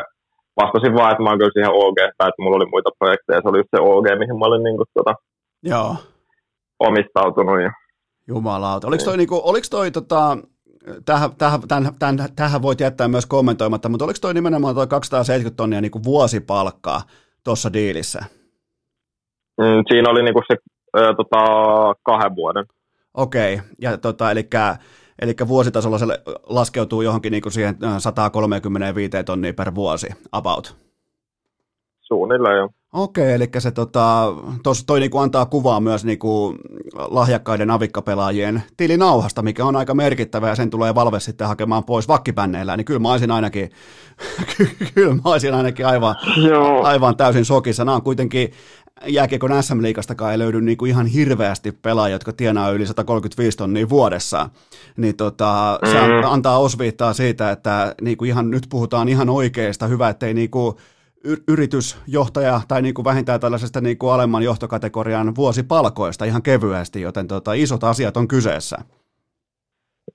vastasin 0.60 0.98
vaan, 0.98 1.12
että 1.12 1.24
mä 1.24 1.30
oon 1.30 1.40
kyllä 1.40 1.56
siihen 1.56 1.78
OG, 1.84 2.00
tai 2.18 2.30
että 2.30 2.42
mulla 2.42 2.60
oli 2.60 2.74
muita 2.74 2.98
projekteja, 3.00 3.42
se 3.42 3.50
oli 3.50 3.62
just 3.62 3.74
se 3.76 3.80
OG, 3.90 4.06
mihin 4.22 4.38
mä 4.40 4.50
olin 4.50 4.64
niinku 4.68 4.86
tota, 4.98 5.14
Joo. 5.72 5.92
omistautunut. 6.88 7.62
Ja... 7.66 7.72
Jumalauta. 8.28 8.88
Oliko 8.88 9.04
toi, 9.04 9.18
niinku, 9.18 9.42
oliko 9.44 9.68
toi 9.76 9.92
tota, 9.92 10.38
tähän, 11.06 11.30
tähän, 11.38 11.60
tähän, 11.68 11.94
tähän, 12.00 12.18
tähän 12.36 12.62
voit 12.62 12.80
jättää 12.80 13.08
myös 13.08 13.26
kommentoimatta, 13.26 13.90
mutta 13.90 14.06
oliko 14.06 14.20
toi 14.22 14.34
nimenomaan 14.34 14.76
toi 14.76 14.88
270 14.88 15.58
tonnia 15.58 15.82
niin 15.82 15.92
kuin 15.92 16.04
vuosipalkkaa 16.04 17.02
tuossa 17.44 17.74
diilissä? 17.74 18.20
Mm, 19.62 19.84
siinä 19.90 20.10
oli 20.10 20.24
niinku 20.24 20.42
se 20.48 20.56
ö, 20.98 21.14
tota, 21.14 21.40
kahden 22.04 22.36
vuoden. 22.36 22.66
Okei, 23.14 23.54
okay. 23.54 23.68
ja 23.82 23.98
tota, 23.98 24.32
eli, 24.32 24.50
eli 25.22 25.36
vuositasolla 25.48 25.98
se 25.98 26.06
laskeutuu 26.44 27.02
johonkin 27.02 27.32
niin 27.32 27.42
kuin 27.42 27.54
siihen 27.54 27.78
135 27.98 29.24
tonnia 29.26 29.54
per 29.54 29.76
vuosi, 29.76 30.08
about. 30.32 30.76
Suunnilleen, 32.02 32.58
joo. 32.58 32.70
Okei, 32.94 33.34
eli 33.34 33.50
se 33.58 33.72
tota, 33.72 34.34
tos, 34.64 34.84
toi 34.86 35.00
niinku 35.00 35.18
antaa 35.18 35.46
kuvaa 35.46 35.80
myös 35.80 36.06
niinku 36.06 36.56
lahjakkaiden 36.96 37.72
avikkapelaajien 37.72 38.64
tilinauhasta, 38.78 39.42
mikä 39.42 39.66
on 39.66 39.76
aika 39.76 39.94
merkittävä 39.94 40.50
ja 40.50 40.56
sen 40.56 40.70
tulee 40.70 40.96
Valve 40.96 41.20
sitten 41.20 41.48
hakemaan 41.48 41.84
pois 41.84 42.08
vakkipänneillä, 42.08 42.78
niin 42.78 42.86
kyllä 42.86 43.00
mä 43.00 43.12
olisin 43.12 43.32
ainakin, 43.32 43.70
kyllä 44.94 45.14
mä 45.14 45.22
olisin 45.26 45.54
ainakin 45.54 45.86
aivan, 45.86 46.16
Joo. 46.48 46.84
aivan 46.84 47.18
täysin 47.18 47.46
sokissa. 47.46 47.86
Nämä 47.86 47.96
on 47.96 48.02
kuitenkin 48.02 48.52
jääkiekon 49.08 49.64
SM-liikastakaan 49.64 50.32
ei 50.32 50.40
löydy 50.40 50.62
niinku 50.62 50.86
ihan 50.86 51.08
hirveästi 51.08 51.72
pelaajia, 51.72 52.16
jotka 52.16 52.34
tienaa 52.34 52.72
yli 52.72 52.86
135 52.86 53.58
tonnia 53.58 53.90
vuodessa, 53.90 54.50
niin 54.98 55.18
tota, 55.18 55.80
se 55.92 55.98
mm. 55.98 56.24
antaa 56.24 56.60
osviittaa 56.60 57.14
siitä, 57.14 57.52
että 57.52 57.96
niinku 58.02 58.26
ihan, 58.26 58.52
nyt 58.52 58.64
puhutaan 58.70 59.10
ihan 59.10 59.30
oikeasta, 59.30 59.88
hyvä, 59.88 60.10
ettei 60.10 60.34
niinku, 60.34 60.78
yritysjohtaja 61.48 62.62
tai 62.68 62.82
niin 62.82 62.94
kuin 62.94 63.06
vähintään 63.06 63.40
tällaisesta 63.40 63.82
niin 63.82 63.98
kuin 63.98 64.14
alemman 64.14 64.44
johtokategorian 64.44 65.36
vuosipalkoista 65.36 66.26
ihan 66.26 66.44
kevyesti, 66.44 67.02
joten 67.02 67.28
tota, 67.28 67.54
isot 67.54 67.84
asiat 67.84 68.18
on 68.18 68.28
kyseessä. 68.28 68.78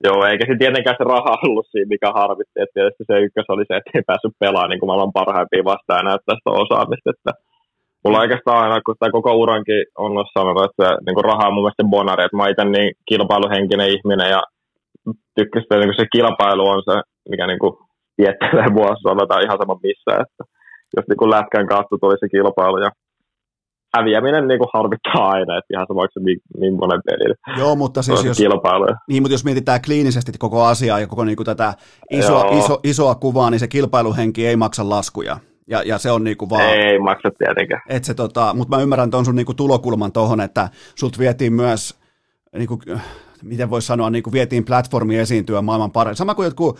Joo, 0.03 0.25
eikä 0.25 0.45
se 0.47 0.57
tietenkään 0.57 0.95
se 0.99 1.03
raha 1.03 1.37
ollut 1.45 1.67
siinä, 1.71 1.93
mikä 1.93 2.09
harvitti. 2.19 2.59
Että 2.61 2.73
tietysti 2.73 3.03
se 3.07 3.19
ykkös 3.25 3.45
oli 3.49 3.65
se, 3.67 3.77
että 3.77 3.91
ei 3.93 4.07
päässyt 4.07 4.39
pelaamaan 4.39 4.69
niin 4.69 4.79
kuin 4.79 4.87
maailman 4.87 5.17
parhaimpia 5.19 5.69
vastaan 5.71 5.99
ja 5.99 6.09
näyttää 6.09 6.35
sitä 6.35 6.51
osaamista. 6.63 7.09
Että 7.09 7.31
mulla 8.05 8.19
oikeastaan 8.19 8.63
aina, 8.63 8.81
kun 8.85 8.95
tämä 8.99 9.11
koko 9.17 9.31
urankin 9.43 9.83
on 9.97 10.11
sanonut, 10.33 10.65
että 10.65 10.79
se, 10.81 10.89
niin 11.05 11.15
kuin 11.15 11.25
raha 11.25 11.47
on 11.47 11.53
mun 11.53 11.63
mielestä 11.63 11.91
bonari, 11.95 12.23
että 12.23 12.37
mä 12.37 12.49
itse 12.49 12.65
niin 12.65 12.91
kilpailuhenkinen 13.09 13.89
ihminen 13.95 14.29
ja 14.35 14.41
tykkäsin, 15.35 15.65
että 15.65 15.75
niin 15.77 15.99
se 15.99 16.05
kilpailu 16.15 16.65
on 16.73 16.81
se, 16.89 16.95
mikä 17.29 17.47
niin 17.47 17.59
kuin 17.59 17.73
tiettelee 18.17 18.69
vuosissa, 18.77 19.27
tai 19.29 19.43
ihan 19.43 19.57
sama 19.61 19.83
missä, 19.83 20.11
että 20.23 20.41
jos 20.95 21.05
niin 21.09 21.17
kuin 21.21 21.31
lätkän 21.35 21.67
kautta 21.67 21.95
tuli 22.01 22.17
se 22.19 22.27
kilpailu 22.29 22.77
ja 22.85 22.89
häviäminen 23.97 24.47
niin 24.47 24.59
kuin 24.59 24.73
harvittaa 24.73 25.29
aina, 25.35 25.57
että 25.57 25.71
ihan 25.73 25.87
sama 25.87 26.01
se 26.13 26.19
niin, 26.19 26.39
niin 26.59 26.73
monen 26.73 27.01
pelin. 27.05 27.35
Joo, 27.59 27.75
mutta 27.75 28.01
siis 28.01 28.23
jos, 28.23 28.39
niin, 29.09 29.23
mutta 29.23 29.33
jos 29.33 29.45
mietitään 29.45 29.81
kliinisesti 29.85 30.31
koko 30.39 30.63
asiaa 30.63 30.99
ja 30.99 31.07
koko 31.07 31.23
niin 31.25 31.35
kuin 31.35 31.45
tätä 31.45 31.73
isoa, 32.11 32.43
iso, 32.59 32.79
isoa 32.83 33.15
kuvaa, 33.15 33.49
niin 33.49 33.59
se 33.59 33.67
kilpailuhenki 33.67 34.47
ei 34.47 34.55
maksa 34.55 34.89
laskuja. 34.89 35.37
Ja, 35.67 35.83
ja 35.85 35.97
se 35.97 36.11
on 36.11 36.23
niinku 36.23 36.49
vaan... 36.49 36.63
Ei 36.63 36.99
maksa 36.99 37.31
tietenkään. 37.37 37.81
Et 37.89 38.03
se 38.03 38.13
tota, 38.13 38.53
mutta 38.53 38.75
mä 38.75 38.83
ymmärrän 38.83 39.11
tuon 39.11 39.25
sun 39.25 39.35
niinku 39.35 39.53
tulokulman 39.53 40.11
tuohon, 40.11 40.41
että 40.41 40.69
sut 40.95 41.19
vietiin 41.19 41.53
myös 41.53 41.95
niinku, 42.57 42.79
miten 43.43 43.69
voisi 43.69 43.87
sanoa, 43.87 44.09
niin 44.09 44.23
kuin 44.23 44.33
vietiin 44.33 44.65
platformi 44.65 45.17
esiintyä 45.17 45.61
maailman 45.61 45.91
parhaat. 45.91 46.17
Sama 46.17 46.35
kuin 46.35 46.45
jotkut 46.45 46.79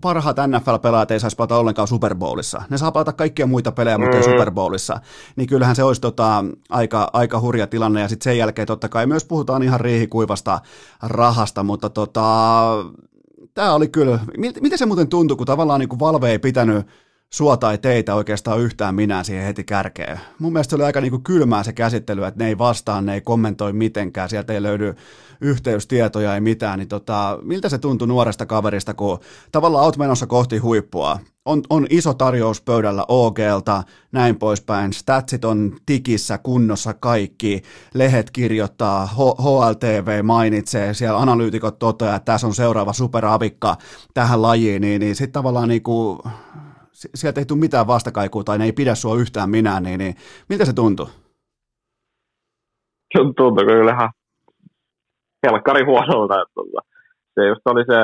parhaat 0.00 0.36
NFL-pelaajat 0.36 1.10
ei 1.10 1.20
saisi 1.20 1.36
pelata 1.36 1.56
ollenkaan 1.56 1.88
Super 1.88 2.14
Bowlissa. 2.14 2.62
Ne 2.70 2.78
saa 2.78 2.92
pelata 2.92 3.12
kaikkia 3.12 3.46
muita 3.46 3.72
pelejä, 3.72 3.98
mutta 3.98 4.16
ei 4.16 4.22
mm. 4.22 4.30
Super 4.30 4.50
Bowlissa. 4.50 5.00
Niin 5.36 5.48
kyllähän 5.48 5.76
se 5.76 5.84
olisi 5.84 6.00
tota, 6.00 6.44
aika, 6.70 7.10
aika 7.12 7.40
hurja 7.40 7.66
tilanne. 7.66 8.00
Ja 8.00 8.08
sitten 8.08 8.24
sen 8.24 8.38
jälkeen 8.38 8.66
totta 8.66 8.88
kai 8.88 9.06
myös 9.06 9.24
puhutaan 9.24 9.62
ihan 9.62 9.80
riihikuivasta 9.80 10.60
rahasta, 11.02 11.62
mutta 11.62 11.90
tota, 11.90 12.22
tämä 13.54 13.74
oli 13.74 13.88
kyllä, 13.88 14.18
miten 14.36 14.78
se 14.78 14.86
muuten 14.86 15.08
tuntui, 15.08 15.36
kun 15.36 15.46
tavallaan 15.46 15.80
niin 15.80 15.88
kuin 15.88 16.00
Valve 16.00 16.30
ei 16.30 16.38
pitänyt 16.38 16.86
sua 17.32 17.56
tai 17.56 17.78
teitä 17.78 18.14
oikeastaan 18.14 18.60
yhtään 18.60 18.94
minä 18.94 19.24
siihen 19.24 19.46
heti 19.46 19.64
kärkeen. 19.64 20.20
Mun 20.38 20.52
mielestä 20.52 20.70
se 20.70 20.76
oli 20.76 20.84
aika 20.84 21.00
niin 21.00 21.10
kuin 21.10 21.22
kylmää 21.22 21.62
se 21.62 21.72
käsittely, 21.72 22.24
että 22.24 22.44
ne 22.44 22.48
ei 22.48 22.58
vastaa, 22.58 23.00
ne 23.00 23.14
ei 23.14 23.20
kommentoi 23.20 23.72
mitenkään, 23.72 24.28
sieltä 24.28 24.52
ei 24.52 24.62
löydy 24.62 24.94
yhteystietoja, 25.40 26.34
ei 26.34 26.40
mitään, 26.40 26.78
niin 26.78 26.88
tota, 26.88 27.38
miltä 27.42 27.68
se 27.68 27.78
tuntui 27.78 28.08
nuoresta 28.08 28.46
kaverista, 28.46 28.94
kun 28.94 29.18
tavallaan 29.52 29.84
oot 29.84 29.96
menossa 29.96 30.26
kohti 30.26 30.58
huippua, 30.58 31.18
on, 31.44 31.62
on 31.70 31.86
iso 31.90 32.14
tarjous 32.14 32.60
pöydällä 32.60 33.04
OGlta, 33.08 33.82
näin 34.12 34.36
poispäin, 34.36 34.92
statsit 34.92 35.44
on 35.44 35.76
tikissä, 35.86 36.38
kunnossa 36.38 36.94
kaikki, 36.94 37.62
lehet 37.94 38.30
kirjoittaa, 38.30 39.06
H- 39.06 39.42
HLTV 39.42 40.24
mainitsee, 40.24 40.94
siellä 40.94 41.20
analyytikot 41.20 41.78
toteaa, 41.78 42.16
että 42.16 42.32
tässä 42.32 42.46
on 42.46 42.54
seuraava 42.54 42.92
superavikka 42.92 43.76
tähän 44.14 44.42
lajiin, 44.42 44.82
niin, 44.82 45.00
niin 45.00 45.16
sitten 45.16 45.32
tavallaan 45.32 45.68
niinku, 45.68 46.22
sieltä 47.14 47.40
ei 47.40 47.46
tule 47.46 47.60
mitään 47.60 47.86
vastakaikua 47.86 48.44
tai 48.44 48.58
ne 48.58 48.64
ei 48.64 48.72
pidä 48.72 48.94
sua 48.94 49.16
yhtään 49.16 49.50
minä, 49.50 49.80
niin, 49.80 49.98
niin 49.98 50.14
miltä 50.48 50.64
se 50.64 50.72
tuntuu? 50.72 51.08
Tuntuu 53.14 53.54
kyllä 53.54 53.92
ihan 53.92 54.10
helkkari 55.46 55.84
huonolta. 55.84 56.34
Että 56.42 56.54
tota, 56.54 56.80
se 57.34 57.40
just 57.48 57.64
oli 57.72 57.84
se, 57.90 57.98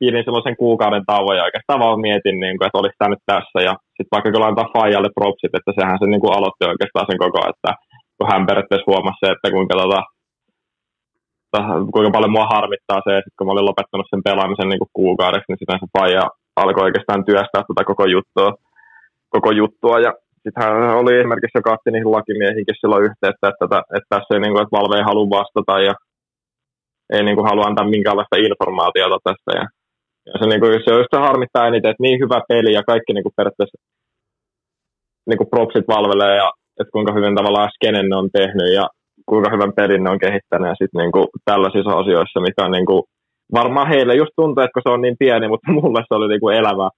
pidin 0.00 0.24
silloin 0.24 0.46
sen 0.46 0.60
kuukauden 0.62 1.04
tauon 1.10 1.36
ja 1.36 1.46
oikeastaan 1.48 1.80
vaan 1.80 2.04
mietin, 2.06 2.36
niin 2.40 2.56
kuin, 2.56 2.66
että 2.66 2.80
olisi 2.80 2.98
tämä 2.98 3.12
nyt 3.12 3.24
tässä. 3.32 3.58
Ja 3.68 3.72
sitten 3.96 4.14
vaikka 4.14 4.32
kyllä 4.32 4.46
antaa 4.46 4.72
Fajalle 4.74 5.10
propsit, 5.18 5.52
että 5.58 5.72
sehän 5.78 5.98
se 6.00 6.06
niin 6.06 6.22
kuin 6.22 6.34
aloitti 6.36 6.64
oikeastaan 6.72 7.06
sen 7.08 7.22
koko, 7.24 7.40
että 7.52 7.70
kun 8.16 8.30
hän 8.30 8.46
periaatteessa 8.48 8.90
huomasi 8.90 9.20
se, 9.20 9.28
että 9.34 9.48
kuinka, 9.54 9.74
tota, 9.82 10.00
kuinka 11.94 12.10
paljon 12.16 12.36
mua 12.36 12.46
harmittaa 12.54 13.00
se, 13.06 13.12
että 13.18 13.30
kun 13.36 13.46
mä 13.46 13.52
olin 13.54 13.70
lopettanut 13.70 14.10
sen 14.10 14.26
pelaamisen 14.28 14.68
niin 14.70 14.82
kuin 14.82 14.96
kuukaudeksi, 14.98 15.48
niin 15.48 15.60
sitten 15.60 15.80
se 15.82 15.88
Faija 15.96 16.24
alkoi 16.62 16.84
oikeastaan 16.84 17.24
työstää 17.24 17.62
tätä 17.68 17.82
koko 17.90 18.04
juttua, 18.14 18.50
koko 19.34 19.50
juttua 19.50 19.96
ja 20.06 20.12
sitten 20.42 20.62
hän 20.62 21.00
oli 21.02 21.12
esimerkiksi 21.18 21.58
jo 21.58 21.62
kaatti 21.68 21.90
niihin 21.90 22.12
lakimiehinkin 22.18 22.80
silloin 22.80 23.04
yhteyttä, 23.08 23.48
että, 23.50 23.64
että, 23.64 23.80
että 23.96 24.10
tässä 24.14 24.30
ei, 24.34 24.40
niin 24.40 24.52
kuin, 24.52 24.62
että 24.62 24.76
Valve 24.76 24.96
ei 24.96 25.08
halua 25.10 25.36
vastata 25.38 25.74
ja 25.88 25.94
ei 27.14 27.22
niin 27.24 27.36
kuin 27.36 27.48
halua 27.50 27.66
antaa 27.66 27.94
minkäänlaista 27.94 28.42
informaatiota 28.46 29.18
tästä. 29.26 29.50
Ja, 29.60 29.66
ja 30.26 30.32
se, 30.38 30.44
niin 30.46 30.60
kuin, 30.60 30.72
se, 30.84 30.90
just 31.00 31.14
harmittaa 31.28 31.68
eniten, 31.70 31.90
että 31.90 32.04
niin 32.06 32.20
hyvä 32.22 32.40
peli 32.48 32.72
ja 32.78 32.82
kaikki 32.90 33.12
niin 33.12 33.26
kuin 33.26 33.36
periaatteessa 33.36 33.78
niin 35.28 35.38
kuin 35.38 35.52
propsit 35.54 35.86
valvelee 35.94 36.34
ja 36.42 36.48
että 36.80 36.92
kuinka 36.94 37.12
hyvin 37.16 37.34
tavallaan 37.38 37.70
skenen 37.74 38.08
ne 38.08 38.16
on 38.16 38.28
tehnyt 38.38 38.70
ja 38.78 38.84
kuinka 39.30 39.50
hyvän 39.54 39.72
pelin 39.78 40.04
ne 40.04 40.10
on 40.10 40.24
kehittänyt 40.26 40.68
ja 40.68 40.76
sitten 40.80 40.98
niin 41.02 41.12
kuin 41.12 41.26
tällaisissa 41.44 41.92
asioissa, 42.00 42.40
mikä 42.40 42.64
on 42.64 42.74
niin 42.76 42.88
kuin, 42.90 43.02
varmaan 43.58 43.88
heille 43.88 44.14
just 44.14 44.34
tuntuu, 44.36 44.64
että 44.64 44.80
se 44.82 44.90
on 44.94 45.00
niin 45.00 45.16
pieni, 45.18 45.48
mutta 45.48 45.72
mulle 45.78 46.00
se 46.08 46.14
oli 46.14 46.28
niin 46.28 46.40
kuin 46.40 46.56
elämä, 46.56 46.88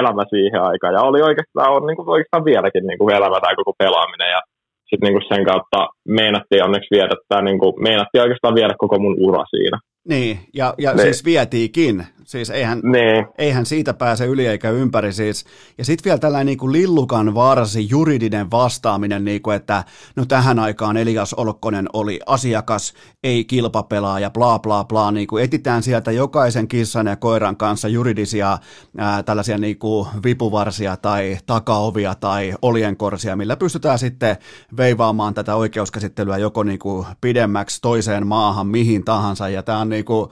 elämä 0.00 0.22
siihen 0.30 0.62
aikaan. 0.70 0.94
Ja 0.94 1.00
oli 1.08 1.20
oikeastaan, 1.22 1.72
on 1.76 1.86
niin 1.86 1.96
kuin 1.96 2.08
oikeastaan 2.08 2.44
vieläkin 2.44 2.86
niin 2.86 2.98
kuin 2.98 3.14
elämä 3.14 3.40
tämä 3.40 3.60
koko 3.60 3.72
pelaaminen. 3.78 4.30
Ja 4.36 4.40
sitten 4.88 5.06
niin 5.06 5.28
sen 5.32 5.44
kautta 5.50 5.80
meinattiin 6.08 6.64
onneksi 6.64 6.94
viedä 6.94 7.16
tämä, 7.28 7.42
niin 7.42 7.58
kuin, 7.58 7.72
meinattiin 7.88 8.22
oikeastaan 8.22 8.54
viedä 8.54 8.74
koko 8.78 8.96
mun 8.98 9.16
ura 9.26 9.44
siinä. 9.54 9.78
Niin, 10.08 10.40
ja, 10.54 10.74
ja 10.78 10.92
niin. 10.92 11.02
siis 11.02 11.24
vietiikin. 11.24 12.06
Siis 12.24 12.50
eihän, 12.50 12.80
niin. 12.82 13.26
eihän 13.38 13.66
siitä 13.66 13.94
pääse 13.94 14.26
yli 14.26 14.46
eikä 14.46 14.70
ympäri. 14.70 15.12
Siis. 15.12 15.44
Ja 15.78 15.84
sitten 15.84 16.04
vielä 16.04 16.18
tällainen 16.18 16.46
niin 16.46 16.58
kuin 16.58 16.72
lillukan 16.72 17.34
varsi 17.34 17.88
juridinen 17.90 18.50
vastaaminen, 18.50 19.24
niin 19.24 19.42
kuin, 19.42 19.56
että 19.56 19.84
no 20.16 20.24
tähän 20.24 20.58
aikaan 20.58 20.96
Elias 20.96 21.34
Olkkonen 21.34 21.86
oli 21.92 22.20
asiakas, 22.26 22.94
ei 23.24 23.44
kilpapelaaja, 23.44 24.30
bla 24.30 24.58
bla 24.58 24.84
bla. 24.84 25.10
Niin 25.10 25.26
kuin 25.26 25.44
etitään 25.44 25.82
sieltä 25.82 26.12
jokaisen 26.12 26.68
kissan 26.68 27.06
ja 27.06 27.16
koiran 27.16 27.56
kanssa 27.56 27.88
juridisia 27.88 28.58
ää, 28.98 29.22
tällaisia 29.22 29.58
niin 29.58 29.78
kuin 29.78 30.08
vipuvarsia 30.24 30.96
tai 30.96 31.38
takaovia 31.46 32.14
tai 32.14 32.54
olienkorsia, 32.62 33.36
millä 33.36 33.56
pystytään 33.56 33.98
sitten 33.98 34.36
veivaamaan 34.76 35.34
tätä 35.34 35.54
oikeuskäsittelyä 35.56 36.38
joko 36.38 36.62
niin 36.62 36.78
kuin 36.78 37.06
pidemmäksi 37.20 37.78
toiseen 37.82 38.26
maahan, 38.26 38.66
mihin 38.66 39.04
tahansa. 39.04 39.48
Ja 39.48 39.62
tämä 39.62 39.78
on 39.78 39.88
niin 39.94 40.04
kuin, 40.04 40.30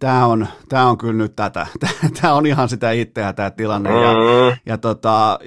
tämä 0.00 0.26
on, 0.26 0.46
tämä 0.68 0.88
on 0.88 0.98
kyllä 0.98 1.12
nyt 1.12 1.36
tätä. 1.36 1.66
Tämä 2.20 2.34
on 2.34 2.46
ihan 2.46 2.68
sitä 2.68 2.90
itseä 2.90 3.32
tämä 3.32 3.50
tilanne. 3.50 3.90
Ja, 3.90 4.12
mm. 4.12 4.56
ja, 4.66 4.78
tota, 4.78 5.38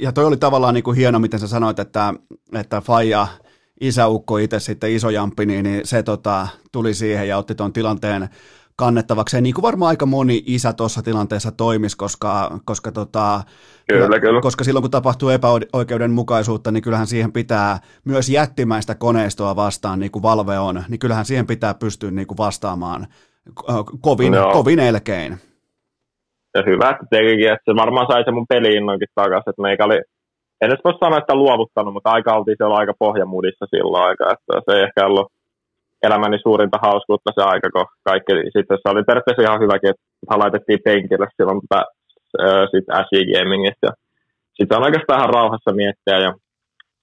ja 0.00 0.12
toi 0.12 0.24
oli 0.24 0.36
tavallaan 0.36 0.74
niin 0.74 0.84
kuin 0.84 0.96
hieno, 0.96 1.18
miten 1.18 1.40
sä 1.40 1.48
sanoit, 1.48 1.78
että, 1.78 2.14
että 2.52 2.80
Faija, 2.80 3.26
isäukko 3.80 4.38
itse 4.38 4.60
sitten 4.60 4.92
iso 4.92 5.10
jamppi, 5.10 5.46
niin, 5.46 5.64
niin 5.64 5.80
se 5.84 6.02
tota, 6.02 6.48
tuli 6.72 6.94
siihen 6.94 7.28
ja 7.28 7.38
otti 7.38 7.54
tuon 7.54 7.72
tilanteen 7.72 8.28
kannettavakseen, 8.76 9.42
niin 9.42 9.54
kuin 9.54 9.62
varmaan 9.62 9.88
aika 9.88 10.06
moni 10.06 10.42
isä 10.46 10.72
tuossa 10.72 11.02
tilanteessa 11.02 11.52
toimisi, 11.52 11.96
koska, 11.96 12.58
koska, 12.64 12.92
tota, 12.92 13.40
kyllä, 13.88 14.20
kyllä. 14.20 14.40
koska 14.40 14.64
silloin 14.64 14.82
kun 14.82 14.90
tapahtuu 14.90 15.28
epäoikeudenmukaisuutta, 15.28 16.70
niin 16.70 16.82
kyllähän 16.82 17.06
siihen 17.06 17.32
pitää 17.32 17.78
myös 18.04 18.28
jättimäistä 18.28 18.94
koneistoa 18.94 19.56
vastaan, 19.56 19.98
niin 19.98 20.10
kuin 20.10 20.22
Valve 20.22 20.58
on, 20.58 20.82
niin 20.88 20.98
kyllähän 20.98 21.24
siihen 21.24 21.46
pitää 21.46 21.74
pystyä 21.74 22.10
niin 22.10 22.26
kuin 22.26 22.38
vastaamaan 22.38 23.06
kovin, 24.00 24.32
no. 24.32 24.50
kovin 24.52 24.78
elkein. 24.78 25.36
Ja 26.54 26.62
hyvä, 26.66 26.90
että 26.90 27.06
tekikin, 27.10 27.52
että 27.52 27.72
se 27.72 27.76
varmaan 27.76 28.06
sai 28.06 28.24
se 28.24 28.30
mun 28.30 28.46
peliinnoinkin 28.48 29.08
takaisin, 29.14 29.50
että 29.50 29.62
meikä 29.62 29.84
oli, 29.84 29.96
en 30.60 30.68
edes 30.68 30.84
voi 30.84 30.94
sanoa, 31.00 31.18
että 31.18 31.34
luovuttanut, 31.34 31.94
mutta 31.94 32.10
aika 32.10 32.34
oltiin 32.34 32.56
siellä 32.58 32.76
aika 32.76 32.94
pohjamudissa 32.98 33.66
silloin 33.70 34.04
aika, 34.04 34.24
että 34.32 34.72
se 34.72 34.78
ei 34.78 34.84
ehkä 34.84 35.06
ollut 35.06 35.32
elämäni 36.02 36.38
suurinta 36.38 36.78
hauskuutta 36.82 37.30
se 37.34 37.42
aika, 37.42 37.68
kun 37.70 37.86
kaikki, 38.04 38.32
sitten 38.56 38.78
se 38.78 38.88
oli 38.92 39.04
periaatteessa 39.04 39.42
ihan 39.42 39.60
hyväkin, 39.60 39.90
että 39.90 40.38
laitettiin 40.42 40.80
penkille 40.84 41.26
silloin 41.36 41.60
tätä 41.68 41.84
sitten 42.72 42.96
SJ 43.06 43.16
Gamingista. 43.32 43.90
Sitten 44.56 44.78
on 44.78 44.84
oikeastaan 44.84 45.20
ihan 45.20 45.34
rauhassa 45.34 45.72
miettiä 45.72 46.18
ja 46.26 46.30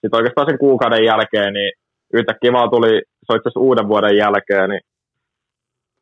sitten 0.02 0.18
oikeastaan 0.20 0.48
sen 0.50 0.64
kuukauden 0.66 1.06
jälkeen, 1.06 1.54
niin 1.54 1.72
yhtäkkiä 2.14 2.54
vaan 2.54 2.70
tuli, 2.70 3.02
se 3.24 3.30
on 3.30 3.38
itse 3.38 3.50
uuden 3.60 3.88
vuoden 3.88 4.18
jälkeen, 4.18 4.70
niin 4.70 4.82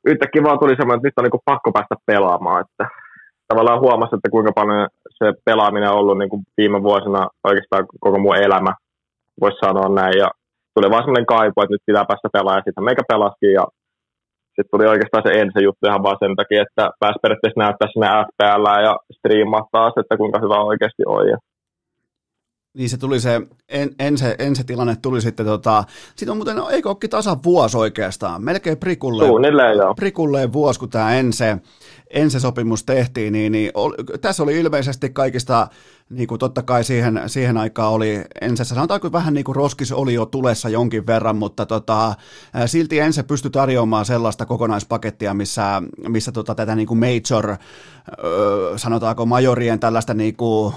yhtäkkiä 0.08 0.44
vaan 0.44 0.60
tuli 0.60 0.76
semmoinen, 0.76 0.98
että 0.98 1.08
nyt 1.08 1.20
on 1.20 1.24
niin 1.24 1.50
pakko 1.52 1.72
päästä 1.72 1.96
pelaamaan, 2.06 2.62
että 2.62 2.86
tavallaan 3.48 3.80
huomasi, 3.80 4.16
että 4.16 4.30
kuinka 4.30 4.52
paljon 4.56 4.88
se 5.18 5.26
pelaaminen 5.46 5.92
on 5.92 5.98
ollut 5.98 6.18
niin 6.18 6.30
kuin 6.30 6.44
viime 6.58 6.84
vuosina 6.84 7.28
oikeastaan 7.44 7.86
koko 8.00 8.20
mun 8.20 8.38
elämä, 8.38 8.74
voisi 9.42 9.58
sanoa 9.58 9.90
näin, 9.96 10.18
ja 10.18 10.30
tuli 10.76 10.92
vaan 10.92 11.04
semmoinen 11.04 11.32
kaipu, 11.36 11.58
että 11.62 11.74
nyt 11.74 11.88
pitää 11.90 12.10
päästä 12.10 12.34
pelaamaan, 12.34 12.60
ja 12.60 12.66
sitten 12.66 12.88
meikä 12.88 13.04
pelaskin, 13.12 13.54
ja 13.60 13.66
sitten 14.56 14.72
tuli 14.72 14.86
oikeastaan 14.94 15.24
se 15.26 15.32
ensi 15.42 15.60
juttu 15.68 15.84
ihan 15.88 16.04
vaan 16.04 16.22
sen 16.24 16.36
takia, 16.40 16.62
että 16.66 16.84
pääsi 17.00 17.20
periaatteessa 17.22 17.64
näyttää 17.64 17.92
sinne 17.92 18.08
FPL 18.28 18.66
ja 18.88 18.94
striimaa 19.18 19.70
taas, 19.72 19.94
että 20.02 20.18
kuinka 20.18 20.40
hyvä 20.44 20.58
oikeasti 20.72 21.04
on. 21.16 21.24
Ja 21.32 21.38
Niin 22.78 22.90
se 22.90 22.98
tuli 22.98 23.20
se, 23.20 23.42
en, 23.70 23.90
ense, 24.00 24.36
ensi 24.40 24.64
tilanne 24.64 24.96
tuli 25.02 25.22
sitten, 25.22 25.46
tota, 25.46 25.84
siitä 26.16 26.32
on 26.32 26.38
muuten, 26.38 26.56
no, 26.56 26.70
eikö 26.70 26.90
olekin 26.90 27.10
tasan 27.10 27.44
vuosi 27.46 27.78
oikeastaan, 27.78 28.44
melkein 28.44 28.78
prikulleen, 28.78 29.30
Suunnilleen 29.30 29.78
joo. 29.78 29.94
prikulleen 29.96 30.54
vuosi, 30.54 30.80
kun 30.80 30.90
tämä 30.90 31.16
ense, 31.16 31.58
ense-sopimus 32.14 32.84
tehtiin, 32.84 33.34
niin, 33.34 33.52
niin 33.52 33.72
ol, 33.74 33.92
tässä 34.22 34.44
oli 34.44 34.60
ilmeisesti 34.60 35.10
kaikista, 35.10 35.68
niin 36.12 36.28
kuin 36.28 36.40
totta 36.40 36.64
kai 36.64 36.84
siihen, 36.84 37.22
siihen 37.28 37.58
aikaan 37.58 37.92
oli 37.92 38.24
ensessä, 38.42 38.76
sanotaanko 38.76 39.12
vähän 39.12 39.34
niin 39.34 39.44
kuin 39.44 39.56
roskis 39.56 39.92
oli 39.92 40.14
jo 40.14 40.26
tulessa 40.26 40.70
jonkin 40.70 41.08
verran, 41.08 41.36
mutta 41.36 41.66
tota, 41.66 42.16
silti 42.66 43.00
ense 43.00 43.24
pystyi 43.24 43.52
tarjoamaan 43.52 44.06
sellaista 44.06 44.46
kokonaispakettia, 44.46 45.34
missä, 45.34 45.82
missä 46.08 46.32
tota, 46.32 46.56
tätä 46.56 46.76
niin 46.76 46.88
kuin 46.88 47.00
major, 47.00 47.58
sanotaanko 48.76 49.26
majorien 49.26 49.80
tällaista 49.80 50.14
niin 50.14 50.36
kuin 50.36 50.74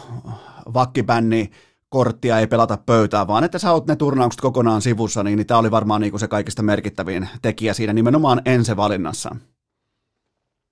vakkibänni, 0.74 1.50
korttia 1.88 2.38
ei 2.38 2.46
pelata 2.46 2.78
pöytään, 2.86 3.26
vaan 3.26 3.44
että 3.44 3.58
sä 3.58 3.72
oot 3.72 3.86
ne 3.86 3.96
turnaukset 3.96 4.40
kokonaan 4.40 4.82
sivussa, 4.82 5.22
niin, 5.22 5.36
niin 5.36 5.46
tämä 5.46 5.60
oli 5.60 5.70
varmaan 5.70 6.00
niin 6.00 6.10
kuin 6.12 6.20
se 6.20 6.28
kaikista 6.28 6.62
merkittävin 6.62 7.28
tekijä 7.42 7.74
siinä 7.74 7.92
nimenomaan 7.92 8.42
ense-valinnassa. 8.44 9.36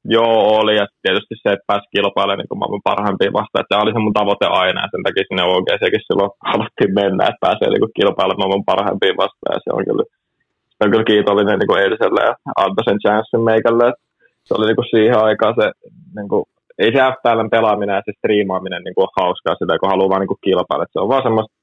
Joo, 0.05 0.39
oli. 0.59 0.75
Ja 0.77 0.87
tietysti 1.03 1.35
se, 1.43 1.49
että 1.53 1.69
pääsi 1.71 1.93
kilpailemaan 1.95 2.39
niin 2.39 2.59
maailman 2.61 2.89
parhaimpia 2.91 3.39
vastaan. 3.39 3.63
Että 3.63 3.75
se 3.75 3.83
oli 3.83 3.93
se 3.93 4.05
mun 4.05 4.19
tavoite 4.21 4.47
aina. 4.63 4.81
Ja 4.83 4.89
sen 4.93 5.03
takia 5.07 5.29
sinne 5.29 5.43
OGCkin 5.53 6.07
silloin 6.07 6.33
haluttiin 6.51 6.93
mennä, 7.01 7.23
että 7.29 7.45
pääsee 7.47 7.69
niin 7.69 7.97
kilpailemaan 7.99 8.41
maailman 8.41 8.71
parhaimpia 8.73 9.21
vastaan. 9.23 9.55
Ja 9.57 9.61
se 9.65 9.71
on 9.77 9.85
kyllä, 9.89 10.05
se 10.77 10.81
on 10.85 10.91
kyllä 10.93 11.11
kiitollinen 11.11 11.59
niin 11.59 11.83
eiliselle 11.83 12.21
ja 12.29 12.33
antoi 12.63 12.85
sen 12.85 13.03
chanssin 13.03 13.45
meikälle. 13.51 13.87
Se 14.47 14.51
oli 14.55 14.67
niin 14.67 14.93
siihen 14.95 15.19
aikaan 15.29 15.55
se, 15.61 15.67
niin 16.17 16.29
kuin, 16.33 16.45
ei 16.83 16.91
se 16.93 17.01
FPLn 17.13 17.55
pelaaminen 17.57 17.97
ja 17.99 18.07
se 18.07 18.13
striimaaminen 18.19 18.83
niin 18.85 18.95
kuin 18.95 19.07
ole 19.07 19.19
hauskaa 19.21 19.55
sitä, 19.59 19.79
kun 19.81 19.93
haluaa 19.93 20.11
vaan 20.13 20.23
niin 20.23 20.33
kuin 20.33 20.45
kilpailla. 20.47 20.93
Se 20.93 21.01
on 21.03 21.13
vaan 21.13 21.27
semmoista 21.27 21.55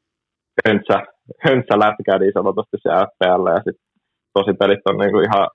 höntsä, 0.66 0.98
höntsä 1.45 1.76
lätkää 1.84 2.18
niin 2.20 2.36
sanotusti 2.38 2.78
se 2.84 2.90
FPL. 3.10 3.45
Ja 3.56 3.61
sitten 3.66 3.86
tosi 4.38 4.53
pelit 4.60 4.90
on 4.90 4.98
niin 4.98 5.14
kuin 5.14 5.26
ihan 5.28 5.45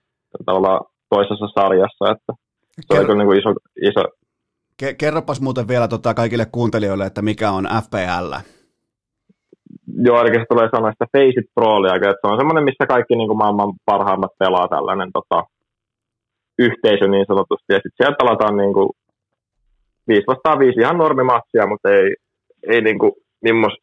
tavallaan 0.49 0.81
toisessa 1.15 1.49
sarjassa, 1.57 2.05
että 2.15 2.33
se 2.81 3.05
kyllä 3.05 3.15
niin 3.15 3.27
kuin 3.27 3.39
iso, 3.39 3.51
iso. 3.83 4.05
Kerropas 4.99 5.41
muuten 5.41 5.69
vielä 5.69 5.89
tota 5.89 6.15
kaikille 6.15 6.47
kuuntelijoille, 6.53 7.07
että 7.07 7.23
mikä 7.23 7.51
on 7.51 7.65
FPL. 7.85 8.35
Joo, 10.07 10.21
eli 10.21 10.35
se 10.35 10.45
tulee 10.49 10.69
sanoa 10.75 10.93
sitä 10.93 11.07
Face 11.13 11.41
It 11.41 11.55
Prolia, 11.55 11.95
että 11.95 12.21
se 12.21 12.33
on 12.33 12.39
semmoinen, 12.41 12.65
missä 12.65 12.87
kaikki 12.87 13.17
niin 13.17 13.29
kuin 13.29 13.39
maailman 13.39 13.73
parhaimmat 13.85 14.31
pelaa 14.39 14.69
tällainen 14.69 15.11
tota, 15.13 15.45
yhteisö 16.59 17.09
niin 17.09 17.27
sanotusti, 17.29 17.71
ja 17.73 17.81
sitten 17.83 17.99
siellä 17.99 18.17
pelataan 18.21 18.57
niin 18.57 18.73
kuin 18.73 18.91
5 20.09 20.27
vastaan 20.27 20.59
5 20.59 20.81
ihan 20.81 20.99
normimatsia, 20.99 21.67
mutta 21.67 21.89
ei, 21.91 22.17
ei 22.73 22.81
niin 22.81 22.99
kuin, 22.99 23.13
nimmos, 23.45 23.75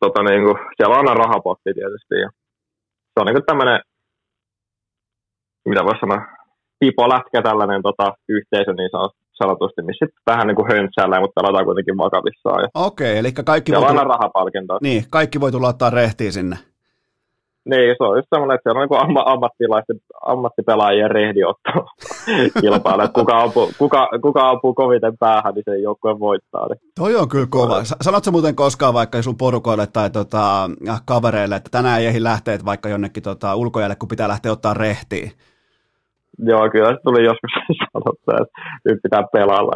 tota, 0.00 0.22
niin 0.22 0.44
kuin, 0.44 0.56
siellä 0.76 0.94
on 0.94 0.98
aina 0.98 1.20
rahapotti 1.22 1.70
tietysti, 1.74 2.14
ja 2.24 2.28
se 3.12 3.16
on 3.20 3.26
niin 3.26 3.38
kuin 3.38 3.46
tämmöinen, 3.46 3.80
mitä 5.68 5.84
voisi 5.84 6.00
sanoa, 6.00 6.37
pipo 6.80 7.08
lätkä 7.08 7.42
tällainen 7.42 7.82
tota, 7.82 8.14
yhteisö 8.28 8.72
niin 8.72 8.90
sanotusti, 9.32 9.82
missä 9.82 10.06
sitten 10.06 10.22
vähän 10.26 10.46
niin 10.46 10.56
kuin 10.56 10.72
höntsäillä, 10.72 11.20
mutta 11.20 11.40
pelataan 11.40 11.64
kuitenkin 11.64 11.96
vakavissaan. 11.96 12.62
Ja 12.62 12.68
Okei, 12.74 13.18
eli 13.18 13.32
kaikki 13.32 13.72
voi... 13.72 13.88
tulla... 13.88 14.04
rahapalkinto. 14.04 14.78
Niin, 14.82 15.04
kaikki 15.10 15.40
voi 15.40 15.52
tulla 15.52 15.68
ottaa 15.68 15.90
rehtiin 15.90 16.32
sinne. 16.32 16.56
Niin, 17.70 17.94
se 17.98 18.04
on 18.04 18.16
just 18.16 18.28
semmoinen, 18.30 18.54
että 18.54 18.70
siellä 18.70 18.82
on 18.82 18.88
niin 18.90 19.02
amma, 19.02 19.22
ammattilaisten, 19.26 20.00
ammattipelaajien 20.26 21.10
rehdiotto 21.10 21.70
kilpailu. 22.60 23.08
Kuka 23.14 23.40
ampuu, 23.40 23.70
kuka, 23.78 24.08
kuka 24.22 24.48
ampuu 24.48 24.74
koviten 24.74 25.18
päähän, 25.18 25.54
niin 25.54 25.62
se 25.64 25.78
joukkue 25.78 26.20
voittaa. 26.20 26.68
Niin. 26.68 26.80
Toi 26.94 27.16
on 27.16 27.28
kyllä 27.28 27.46
kova. 27.50 27.84
Sanotko 27.84 28.30
muuten 28.30 28.54
koskaan 28.54 28.94
vaikka 28.94 29.22
sun 29.22 29.36
porukoille 29.36 29.86
tai 29.86 30.10
tota, 30.10 30.70
kavereille, 31.04 31.56
että 31.56 31.70
tänään 31.70 32.00
ei 32.00 32.06
ehdi 32.06 32.22
lähteä 32.22 32.58
vaikka 32.64 32.88
jonnekin 32.88 33.22
tota, 33.22 33.54
ulkojalle, 33.54 33.96
kun 33.96 34.08
pitää 34.08 34.28
lähteä 34.28 34.52
ottaa 34.52 34.74
rehtiin? 34.74 35.32
Joo, 36.38 36.70
kyllä 36.70 36.92
se 36.92 36.98
tuli 37.04 37.24
joskus 37.24 37.50
sanottu, 37.92 38.30
että 38.42 38.60
nyt 38.84 38.98
pitää 39.02 39.22
pelailla 39.32 39.72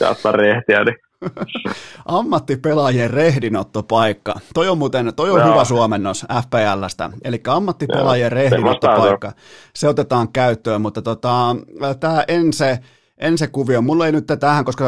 ja, 0.00 0.08
ottaa 0.08 0.32
rehtiä. 0.32 0.84
Niin. 0.84 0.96
Ammattipelaajien 2.06 3.10
rehdinottopaikka. 3.10 4.34
Toi 4.54 4.68
on 4.68 4.78
muuten, 4.78 5.12
toi 5.16 5.30
on 5.30 5.40
Joo. 5.40 5.52
hyvä 5.52 5.64
suomennos 5.64 6.26
FPLstä. 6.42 7.10
Eli 7.24 7.40
ammattipelaajien 7.48 8.32
Joo, 8.32 8.34
rehdinottopaikka. 8.34 9.32
Se 9.74 9.88
otetaan 9.88 10.28
käyttöön, 10.32 10.80
mutta 10.80 11.02
tota, 11.02 11.56
tämä 12.00 12.24
ense, 12.28 12.78
ense 13.18 13.46
kuvio. 13.46 13.82
Mulla 13.82 14.06
ei 14.06 14.12
nyt 14.12 14.26
tähän, 14.40 14.64
koska 14.64 14.84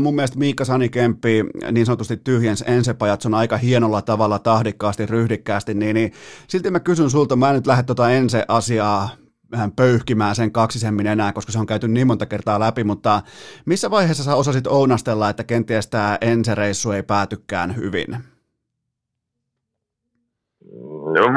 mun 0.00 0.14
mielestä 0.14 0.38
Miikka 0.38 0.64
Sanikemppi 0.64 1.44
niin 1.72 1.86
sanotusti 1.86 2.16
tyhjens 2.16 2.64
ensepajat 2.66 3.24
on 3.24 3.34
aika 3.34 3.56
hienolla 3.56 4.02
tavalla 4.02 4.38
tahdikkaasti, 4.38 5.06
ryhdikkäästi, 5.06 5.74
niin, 5.74 5.94
niin 5.94 6.12
silti 6.48 6.70
mä 6.70 6.80
kysyn 6.80 7.10
sulta, 7.10 7.36
mä 7.36 7.48
en 7.48 7.54
nyt 7.54 7.66
lähde 7.66 7.82
tota 7.82 8.10
ense-asiaa 8.10 9.19
vähän 9.52 9.72
pöyhkimään 9.72 10.34
sen 10.34 10.52
kaksisemmin 10.52 11.06
enää, 11.06 11.32
koska 11.32 11.52
se 11.52 11.58
on 11.58 11.66
käyty 11.66 11.88
niin 11.88 12.06
monta 12.06 12.26
kertaa 12.26 12.60
läpi, 12.60 12.84
mutta 12.84 13.22
missä 13.66 13.90
vaiheessa 13.90 14.24
sä 14.24 14.34
osasit 14.34 14.66
ounastella, 14.66 15.28
että 15.28 15.44
kenties 15.44 15.90
tämä 15.90 16.18
ensereissu 16.20 16.90
ei 16.90 17.02
päätykään 17.02 17.76
hyvin? 17.76 18.16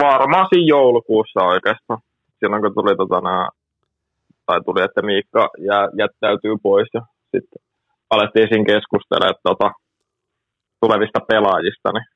Varmaan 0.01 0.47
siinä 0.49 0.67
joulukuussa 0.67 1.39
oikeastaan. 1.43 1.99
Silloin 2.39 2.61
kun 2.61 2.73
tuli, 2.73 2.95
tota, 2.97 3.21
nää, 3.21 3.49
tai 4.45 4.61
tuli, 4.65 4.81
että 4.81 5.01
Miikka 5.01 5.49
jää, 5.57 5.89
jättäytyy 5.97 6.55
pois 6.63 6.89
ja 6.93 7.01
sitten 7.31 7.61
alettiin 8.09 8.47
siinä 8.49 8.65
keskustelemaan 8.65 9.35
tota, 9.43 9.71
tulevista 10.81 11.19
pelaajista, 11.27 11.89
niin 11.91 12.07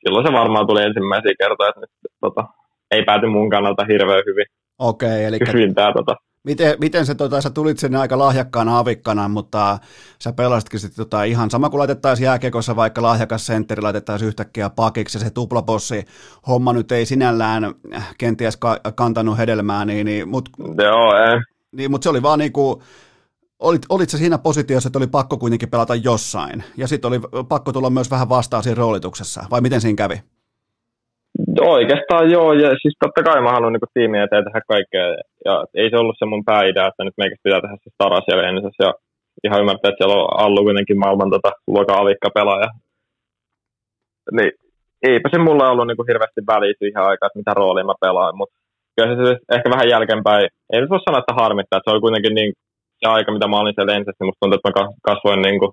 silloin 0.00 0.26
se 0.26 0.32
varmaan 0.32 0.66
tuli 0.66 0.82
ensimmäisiä 0.82 1.34
kertoja, 1.40 1.68
että 1.68 1.80
nyt, 1.80 1.90
tota, 2.20 2.42
ei 2.90 3.02
pääty 3.04 3.26
mun 3.26 3.50
kannalta 3.50 3.84
hirveän 3.92 4.22
hyvin. 4.26 4.46
Okei, 4.78 5.24
eli 5.24 5.38
kysyntää 5.38 5.92
tota. 5.92 6.16
Miten, 6.44 6.76
miten 6.80 7.06
se, 7.06 7.14
tota, 7.14 7.40
sä 7.40 7.50
tulit 7.50 7.78
sinne 7.78 7.98
aika 7.98 8.18
lahjakkaana 8.18 8.78
avikkana, 8.78 9.28
mutta 9.28 9.78
sä 10.22 10.32
pelasitkin 10.32 10.80
sitten 10.80 11.04
tota, 11.04 11.24
ihan 11.24 11.50
sama 11.50 11.70
kuin 11.70 11.78
laitettaisiin 11.78 12.24
jääkekossa 12.24 12.76
vaikka 12.76 13.02
lahjakas 13.02 13.46
sentteri, 13.46 13.82
laitettaisiin 13.82 14.26
yhtäkkiä 14.28 14.70
pakiksi 14.70 15.18
ja 15.18 15.24
se 15.24 15.30
tuplabossi 15.30 16.04
homma 16.46 16.72
nyt 16.72 16.92
ei 16.92 17.06
sinällään 17.06 17.74
kenties 18.18 18.56
ka- 18.56 18.80
kantanut 18.94 19.38
hedelmää, 19.38 19.84
niin, 19.84 20.04
niin 20.04 20.28
mutta 20.28 20.50
Joo, 20.82 21.16
ei. 21.16 21.40
Niin, 21.72 21.90
mutta 21.90 22.04
se 22.04 22.10
oli 22.10 22.22
vaan 22.22 22.38
niinku, 22.38 22.82
olit, 23.58 23.82
olit 23.88 24.10
se 24.10 24.18
siinä 24.18 24.38
positiossa, 24.38 24.88
että 24.88 24.98
oli 24.98 25.06
pakko 25.06 25.38
kuitenkin 25.38 25.70
pelata 25.70 25.94
jossain, 25.94 26.64
ja 26.76 26.88
sitten 26.88 27.08
oli 27.08 27.20
pakko 27.48 27.72
tulla 27.72 27.90
myös 27.90 28.10
vähän 28.10 28.28
vastaan 28.28 28.62
siinä 28.62 28.78
roolituksessa, 28.78 29.44
vai 29.50 29.60
miten 29.60 29.80
siinä 29.80 29.96
kävi? 29.96 30.22
Oikeastaan 31.60 32.30
joo, 32.30 32.52
ja 32.52 32.68
siis 32.82 32.94
totta 33.04 33.22
kai 33.22 33.40
mä 33.42 33.56
haluan 33.56 33.72
niin 33.72 33.94
tiimiä 33.94 34.24
eteen 34.24 34.44
tehdä 34.44 34.60
kaikkea, 34.68 35.06
ja 35.44 35.54
ei 35.74 35.90
se 35.90 35.96
ollut 35.96 36.16
se 36.18 36.24
mun 36.26 36.44
pääidea, 36.44 36.86
että 36.86 37.04
nyt 37.04 37.18
meikä 37.18 37.36
pitää 37.42 37.60
tehdä 37.60 37.76
se 37.76 37.90
stara 37.94 38.20
siellä 38.24 38.48
ensin, 38.48 38.70
ja 38.86 38.92
ihan 39.44 39.60
ymmärtää, 39.60 39.88
että 39.88 40.00
siellä 40.00 40.22
on 40.22 40.28
Allu 40.42 40.64
kuitenkin 40.64 40.98
maailman 40.98 41.30
tota, 41.30 41.50
luokan 41.66 42.00
avikka 42.00 42.30
pelaaja. 42.38 42.68
Niin 44.36 44.52
eipä 45.10 45.28
se 45.32 45.38
mulla 45.38 45.70
ollut 45.70 45.86
niin 45.86 46.08
hirveästi 46.10 46.40
väliä 46.52 46.74
siihen 46.78 47.02
aikaan, 47.08 47.28
että 47.28 47.40
mitä 47.40 47.52
roolia 47.54 47.90
mä 47.90 48.02
pelaan, 48.04 48.36
mutta 48.36 48.56
kyllä 48.94 49.08
se 49.10 49.16
siis 49.24 49.40
ehkä 49.56 49.68
vähän 49.74 49.88
jälkeenpäin, 49.94 50.48
ei 50.72 50.80
nyt 50.80 50.90
voi 50.90 51.00
sanoa, 51.04 51.22
että 51.22 51.38
harmittaa, 51.42 51.76
että 51.76 51.86
se 51.86 51.94
oli 51.94 52.06
kuitenkin 52.06 52.34
niin 52.34 52.52
se 53.00 53.06
aika, 53.16 53.32
mitä 53.32 53.48
mä 53.48 53.60
olin 53.60 53.74
siellä 53.74 53.94
ensin, 53.94 54.12
niin 54.18 54.28
musta 54.28 54.40
tuntuu, 54.40 54.58
että 54.58 54.80
mä 54.80 54.88
kasvoin 55.08 55.42
niin 55.42 55.58
kuin 55.60 55.72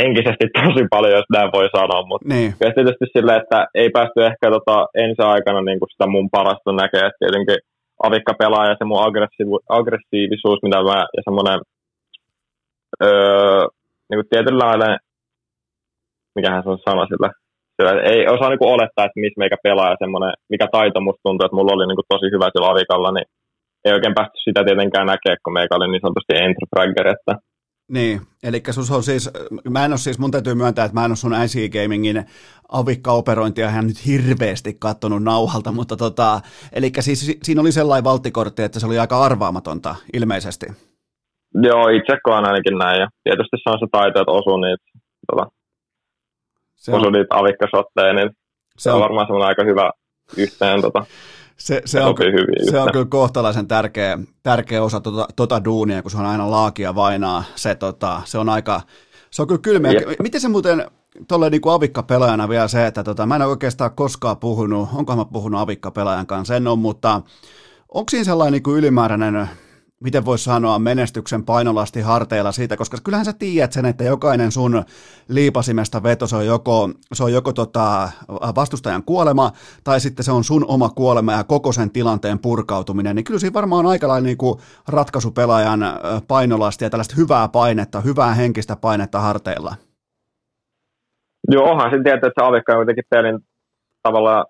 henkisesti 0.00 0.46
tosi 0.58 0.84
paljon, 0.94 1.18
jos 1.18 1.30
näin 1.32 1.50
voi 1.52 1.68
sanoa, 1.76 2.06
mutta 2.06 2.28
niin. 2.28 2.50
tietysti 2.58 3.06
silleen, 3.12 3.40
että 3.42 3.66
ei 3.74 3.90
päästy 3.96 4.18
ehkä 4.30 4.46
tota 4.56 4.76
ensi 5.04 5.22
aikana 5.22 5.60
niin 5.62 5.78
kuin 5.80 5.90
sitä 5.92 6.06
mun 6.06 6.28
parasta 6.36 6.72
näkee, 6.72 7.04
että 7.06 7.20
tietenkin 7.22 7.58
avikka 8.06 8.34
pelaa 8.42 8.68
ja 8.68 8.76
se 8.78 8.84
mun 8.84 9.04
aggressiiv- 9.06 9.64
aggressiivisuus, 9.78 10.58
mitä 10.62 10.78
mä, 10.82 10.98
ja 11.16 11.22
semmoinen 11.26 11.58
öö, 13.02 13.62
niin 14.08 14.18
kuin 14.18 14.30
tietynlainen, 14.30 14.94
mikähän 16.36 16.62
se 16.62 16.68
on 16.70 16.78
sana 16.88 17.06
sillä, 17.06 17.30
sillä 17.76 17.92
ei 18.12 18.20
osaa 18.34 18.48
niin 18.48 18.62
kuin 18.62 18.74
olettaa, 18.76 19.04
että 19.04 19.22
missä 19.22 19.40
meikä 19.42 19.56
pelaa 19.62 19.90
ja 19.90 20.02
semmoinen, 20.02 20.32
mikä 20.52 20.66
taito 20.72 21.00
musta 21.00 21.24
tuntuu, 21.24 21.44
että 21.44 21.56
mulla 21.56 21.74
oli 21.74 21.86
niin 21.86 22.00
kuin 22.00 22.10
tosi 22.12 22.26
hyvä 22.34 22.48
sillä 22.50 22.70
avikalla, 22.70 23.10
niin 23.12 23.26
ei 23.84 23.92
oikein 23.96 24.18
päästy 24.18 24.36
sitä 24.44 24.60
tietenkään 24.64 25.06
näkemään, 25.12 25.42
kun 25.44 25.56
meikä 25.56 25.76
oli 25.76 25.88
niin 25.88 26.04
sanotusti 26.04 26.32
entry 26.44 26.66
että 27.14 27.32
niin, 27.88 28.20
eli 28.42 28.62
sus 28.70 28.90
on 28.90 29.02
siis, 29.02 29.30
mä 29.70 29.84
en 29.84 29.92
ole 29.92 29.98
siis, 29.98 30.18
mun 30.18 30.30
täytyy 30.30 30.54
myöntää, 30.54 30.84
että 30.84 30.94
mä 30.94 31.04
en 31.04 31.10
ole 31.10 31.16
sun 31.16 31.34
IC 31.44 31.72
Gamingin 31.72 32.24
avikkaoperointia 32.68 33.68
ihan 33.68 33.86
nyt 33.86 34.06
hirveästi 34.06 34.76
kattonut 34.78 35.22
nauhalta, 35.22 35.72
mutta 35.72 35.96
tota, 35.96 36.40
eli 36.72 36.92
siis 37.00 37.38
siinä 37.42 37.60
oli 37.60 37.72
sellainen 37.72 38.04
valttikortti, 38.04 38.62
että 38.62 38.80
se 38.80 38.86
oli 38.86 38.98
aika 38.98 39.22
arvaamatonta 39.22 39.94
ilmeisesti. 40.12 40.66
Joo, 41.54 41.88
itse 41.88 42.16
koen 42.22 42.46
ainakin 42.46 42.78
näin, 42.78 43.00
ja 43.00 43.08
tietysti 43.24 43.56
se 43.56 43.70
on 43.70 43.78
se 43.78 43.86
taito, 43.92 44.20
että 44.20 44.32
osuu 44.32 44.56
niitä, 44.56 44.84
tota, 45.30 45.50
se 46.76 46.92
on, 46.92 47.00
osuu 47.00 47.10
niitä 47.10 47.34
avikkasotteja, 47.38 48.12
niin 48.12 48.30
se, 48.30 48.82
se 48.82 48.90
on, 48.90 48.96
on. 48.96 49.02
varmaan 49.02 49.26
semmoinen 49.26 49.48
aika 49.48 49.64
hyvä 49.64 49.90
yhteen 50.36 50.80
tota, 50.80 51.06
se, 51.56 51.82
se, 51.84 52.00
on, 52.00 52.14
hyvin 52.18 52.70
se 52.70 52.78
on 52.78 52.92
kyllä 52.92 53.04
kohtalaisen 53.04 53.68
tärkeä, 53.68 54.18
tärkeä 54.42 54.82
osa 54.82 55.00
tota, 55.00 55.28
tota 55.36 55.64
duunia, 55.64 56.02
kun 56.02 56.10
se 56.10 56.16
on 56.16 56.26
aina 56.26 56.50
laakia 56.50 56.94
vainaa. 56.94 57.44
Se, 57.54 57.74
tota, 57.74 58.22
se 58.24 58.38
on 58.38 58.48
aika, 58.48 58.80
se 59.30 59.42
on 59.42 59.48
kyllä 59.48 59.60
kylmä. 59.60 59.88
Miten 60.22 60.40
se 60.40 60.48
muuten, 60.48 60.86
tuolle 61.28 61.50
niin 61.50 61.62
avikka-pelaajana 61.64 62.48
vielä 62.48 62.68
se, 62.68 62.86
että 62.86 63.04
tota, 63.04 63.26
mä 63.26 63.36
en 63.36 63.42
oikeastaan 63.42 63.90
koskaan 63.94 64.36
puhunut, 64.36 64.88
onkohan 64.94 65.18
mä 65.18 65.24
puhunut 65.24 65.60
avikka-pelaajan 65.60 66.26
kanssa, 66.26 66.56
en 66.56 66.66
ole, 66.66 66.78
mutta 66.78 67.22
onko 67.88 68.10
siinä 68.10 68.24
sellainen 68.24 68.52
niin 68.52 68.62
kuin 68.62 68.78
ylimääräinen 68.78 69.48
miten 70.04 70.24
voisi 70.24 70.44
sanoa, 70.44 70.78
menestyksen 70.78 71.44
painolasti 71.44 72.00
harteilla 72.00 72.52
siitä, 72.52 72.76
koska 72.76 72.96
kyllähän 73.04 73.24
sä 73.24 73.32
tiedät 73.32 73.72
sen, 73.72 73.86
että 73.86 74.04
jokainen 74.04 74.52
sun 74.52 74.84
liipasimesta 75.28 76.02
veto, 76.02 76.26
se 76.26 76.36
on 76.36 76.46
joko, 76.46 76.90
se 77.12 77.24
on 77.24 77.32
joko 77.32 77.52
tota 77.52 78.08
vastustajan 78.54 79.02
kuolema, 79.02 79.52
tai 79.84 80.00
sitten 80.00 80.24
se 80.24 80.32
on 80.32 80.44
sun 80.44 80.64
oma 80.68 80.88
kuolema 80.88 81.32
ja 81.32 81.44
koko 81.44 81.72
sen 81.72 81.90
tilanteen 81.90 82.38
purkautuminen, 82.38 83.16
niin 83.16 83.24
kyllä 83.24 83.40
siinä 83.40 83.54
varmaan 83.54 83.86
on 83.86 83.90
aika 83.90 84.08
lailla 84.08 84.26
niin 84.26 84.38
kuin 84.38 84.58
ratkaisupelaajan 84.88 85.80
painolasti 86.28 86.84
ja 86.84 86.90
tällaista 86.90 87.14
hyvää 87.16 87.48
painetta, 87.48 88.00
hyvää 88.00 88.34
henkistä 88.34 88.76
painetta 88.76 89.20
harteilla. 89.20 89.74
Joo, 91.50 91.70
onhan 91.70 91.90
sen 91.90 92.04
tietää, 92.04 92.28
että 92.28 92.42
se 92.42 92.46
avikka 92.46 92.72
on 92.72 92.78
kuitenkin 92.78 93.04
pelin 93.10 93.38
tavallaan 94.02 94.44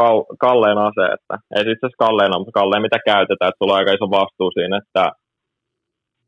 kal- 0.00 0.28
kalleen 0.44 0.78
ase, 0.88 1.04
että 1.16 1.34
ei 1.56 1.64
siis 1.64 1.78
asiassa 1.78 2.04
kalleena, 2.04 2.38
mutta 2.38 2.58
kalleen 2.60 2.86
mitä 2.86 2.98
käytetään, 3.12 3.48
että 3.48 3.60
sulla 3.60 3.74
on 3.74 3.80
aika 3.80 3.96
iso 3.96 4.06
vastuu 4.18 4.50
siinä, 4.52 4.76
että 4.82 5.04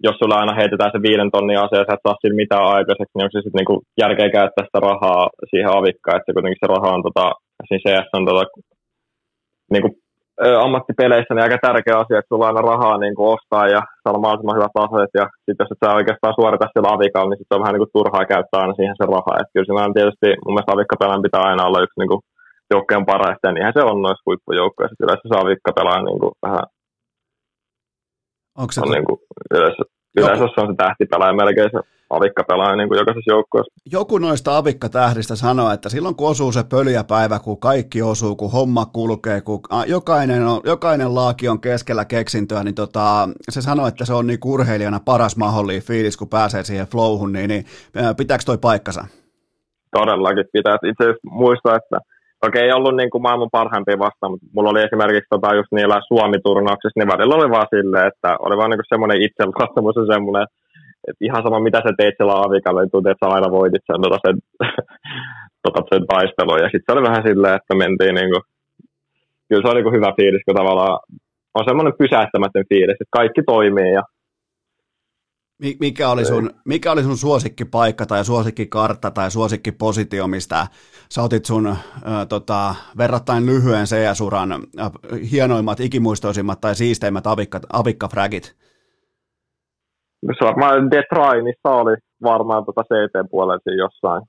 jos 0.07 0.17
sulla 0.19 0.41
aina 0.41 0.59
heitetään 0.61 0.93
se 0.95 1.01
viiden 1.09 1.31
tonnin 1.35 1.63
ase 1.65 1.77
ja 1.79 1.87
sä 1.87 1.97
et 1.97 2.05
saa 2.07 2.21
sillä 2.21 2.43
mitään 2.43 2.67
aikaiseksi, 2.77 3.15
niin 3.15 3.25
onko 3.25 3.35
se 3.35 3.43
sitten 3.43 3.59
niinku 3.61 3.77
järkeä 4.03 4.29
käyttää 4.39 4.65
sitä 4.67 4.81
rahaa 4.91 5.25
siihen 5.51 5.71
avikkaan, 5.79 6.17
että 6.17 6.35
kuitenkin 6.35 6.63
se 6.63 6.73
raha 6.75 6.95
on 6.97 7.03
tota, 7.07 7.27
siinä 7.69 7.85
CS 7.85 8.09
on 8.19 8.25
tota, 8.27 8.45
niinku, 9.73 9.89
ammattipeleissä 10.65 11.35
niin 11.35 11.47
aika 11.47 11.65
tärkeä 11.67 11.97
asia, 12.03 12.19
että 12.19 12.31
sulla 12.31 12.45
on 12.45 12.51
aina 12.51 12.69
rahaa 12.73 12.97
niin 12.99 13.15
kuin 13.17 13.33
ostaa 13.35 13.67
ja 13.75 13.81
saada 14.03 14.19
mahdollisimman 14.23 14.59
hyvät 14.59 14.77
aseet. 14.85 15.13
Ja 15.21 15.25
sitten 15.45 15.65
jos 15.65 15.73
et 15.73 15.83
sä 15.83 15.99
oikeastaan 16.01 16.39
suorita 16.39 16.67
sillä 16.73 16.95
avikalla, 16.95 17.29
niin 17.31 17.41
sitten 17.41 17.57
on 17.57 17.63
vähän 17.63 17.75
niin 17.75 17.85
kuin 17.85 17.97
turhaa 17.97 18.31
käyttää 18.33 18.61
aina 18.61 18.79
siihen 18.79 18.99
se 18.99 19.07
rahaa. 19.17 19.41
Että 19.41 19.53
kyllä 19.53 19.67
siinä 19.67 19.87
on 19.89 19.97
tietysti 19.99 20.29
mun 20.43 20.53
mielestä 20.55 20.75
avikkapelän 20.75 21.27
pitää 21.27 21.43
aina 21.51 21.67
olla 21.69 21.85
yksi 21.85 21.99
niin 22.01 22.13
kuin 22.13 22.23
joukkojen 22.75 23.07
parasta, 23.13 23.47
ja 23.49 23.53
niinhän 23.53 23.77
se 23.77 23.83
on 23.91 24.03
noissa 24.03 24.27
huippujoukkoissa. 24.27 25.03
Yleensä 25.05 25.27
saa 25.29 25.51
vikka 25.51 25.73
pelaa 25.79 26.03
niin 26.03 26.21
kuin 26.21 26.33
vähän... 26.47 26.65
Onko 28.61 28.73
se 28.73 28.81
on 28.81 28.89
to... 28.89 28.95
niin 28.95 29.07
kuin, 29.09 29.19
yleensä, 29.55 29.83
yleensä 30.19 30.45
se 30.55 30.61
on 30.61 30.71
se 30.71 30.75
tähtipelaaja 30.77 31.41
melkein 31.41 31.71
se 31.73 31.81
avikka 32.17 32.45
pelaa 32.45 32.77
niin 32.77 32.89
kuin 32.89 32.99
jokaisessa 32.99 33.33
joukkueessa. 33.33 33.73
Joku 33.93 34.19
noista 34.19 34.57
avikka-tähdistä 34.57 35.37
sanoo, 35.37 35.71
että 35.71 35.89
silloin 35.89 36.15
kun 36.17 36.31
osuu 36.31 36.53
se 36.53 36.65
pöljäpäivä, 36.71 37.39
kun 37.39 37.61
kaikki 37.61 38.03
osuu, 38.03 38.37
kun 38.37 38.53
homma 38.53 38.87
kulkee, 38.87 39.41
kun 39.41 39.61
jokainen, 39.87 40.47
on, 40.47 40.61
jokainen 40.65 41.15
laaki 41.15 41.49
on 41.49 41.61
keskellä 41.61 42.05
keksintöä, 42.05 42.65
niin 42.65 42.75
tota, 42.75 43.29
se 43.49 43.63
sanoo, 43.63 43.87
että 43.87 44.05
se 44.05 44.15
on 44.15 44.27
niin 44.27 44.39
urheilijana 44.45 45.01
paras 45.05 45.37
mahdollinen 45.37 45.83
fiilis, 45.83 46.17
kun 46.17 46.29
pääsee 46.29 46.65
siihen 46.65 46.87
flowhun, 46.87 47.33
niin, 47.33 47.49
niin 47.49 47.65
pitääkö 48.17 48.45
toi 48.47 48.59
paikkansa? 48.59 49.05
Todellakin 49.91 50.45
pitää. 50.53 50.75
Itse 50.75 51.05
asiassa 51.05 51.29
muistaa, 51.31 51.77
että 51.77 51.99
Okei, 52.47 52.63
ei 52.63 52.73
ollut 52.73 52.97
niin 52.97 53.11
kuin 53.11 53.23
maailman 53.23 53.57
parhaimpia 53.59 54.05
vastaan, 54.07 54.33
mutta 54.33 54.47
mulla 54.55 54.71
oli 54.71 54.83
esimerkiksi 54.83 55.31
tota 55.31 55.55
just 55.59 55.73
niillä 55.73 56.07
Suomi-turnauksissa, 56.09 56.99
niin 56.99 57.13
välillä 57.15 57.35
oli 57.35 57.51
vaan 57.57 57.73
silleen, 57.75 58.07
että 58.11 58.31
oli 58.45 58.57
vaan 58.57 58.71
niin 58.71 58.93
semmoinen 58.93 59.23
itseluottamus 59.27 59.97
ja 59.97 60.15
semmoinen, 60.15 60.47
että 61.09 61.25
ihan 61.27 61.43
sama 61.43 61.67
mitä 61.67 61.79
sä 61.79 61.93
teit 61.97 62.15
siellä 62.17 62.45
avikalla, 62.47 62.81
niin 62.81 62.93
tuntuu, 62.93 63.11
että 63.13 63.27
sä 63.27 63.35
aina 63.37 63.57
voitit 63.59 63.85
sen, 63.87 64.01
tota, 64.05 64.19
sen, 64.25 64.37
tota, 65.65 65.81
sen 65.91 66.05
taistelun. 66.13 66.63
Ja 66.65 66.69
sitten 66.71 66.87
se 66.87 66.95
oli 66.95 67.09
vähän 67.09 67.27
silleen, 67.29 67.59
että 67.59 67.75
mentiin 67.83 68.15
niin 68.19 68.31
kuin, 68.33 68.45
kyllä 69.49 69.63
se 69.63 69.73
oli 69.73 69.83
niin 69.83 69.97
hyvä 69.97 70.11
fiilis, 70.19 70.45
kun 70.47 70.61
tavallaan 70.61 70.99
on 71.59 71.65
semmoinen 71.69 72.01
pysäyttämätön 72.03 72.69
fiilis, 72.71 72.99
että 73.01 73.19
kaikki 73.21 73.43
toimii 73.53 73.93
ja 73.99 74.03
mikä 75.81 76.11
oli, 76.11 76.25
sun, 76.25 76.51
mikä 76.65 76.93
oli 76.93 77.03
sun 77.03 77.17
suosikkipaikka 77.17 78.07
tai 78.07 78.25
suosikkikartta 78.25 79.11
tai 79.11 79.31
suosikkipositio, 79.31 80.27
mistä 80.27 80.67
sä 81.09 81.23
otit 81.23 81.45
sun 81.45 81.67
äh, 81.67 81.77
tota, 82.29 82.75
verrattain 82.99 83.47
lyhyen 83.47 83.85
CS-uran 83.85 84.53
äh, 84.53 84.91
hienoimmat, 85.33 85.81
ikimuistoisimmat 85.81 86.61
tai 86.61 86.75
siisteimmät 86.75 87.27
avikka, 87.27 87.61
avikkafragit? 87.73 88.57
Se 90.27 90.45
varmaan 90.45 90.91
Detrainissa 90.91 91.71
oli 91.71 91.97
varmaan 92.23 92.65
tota 92.65 92.83
CT-puolella 92.83 93.77
jossain 93.77 94.23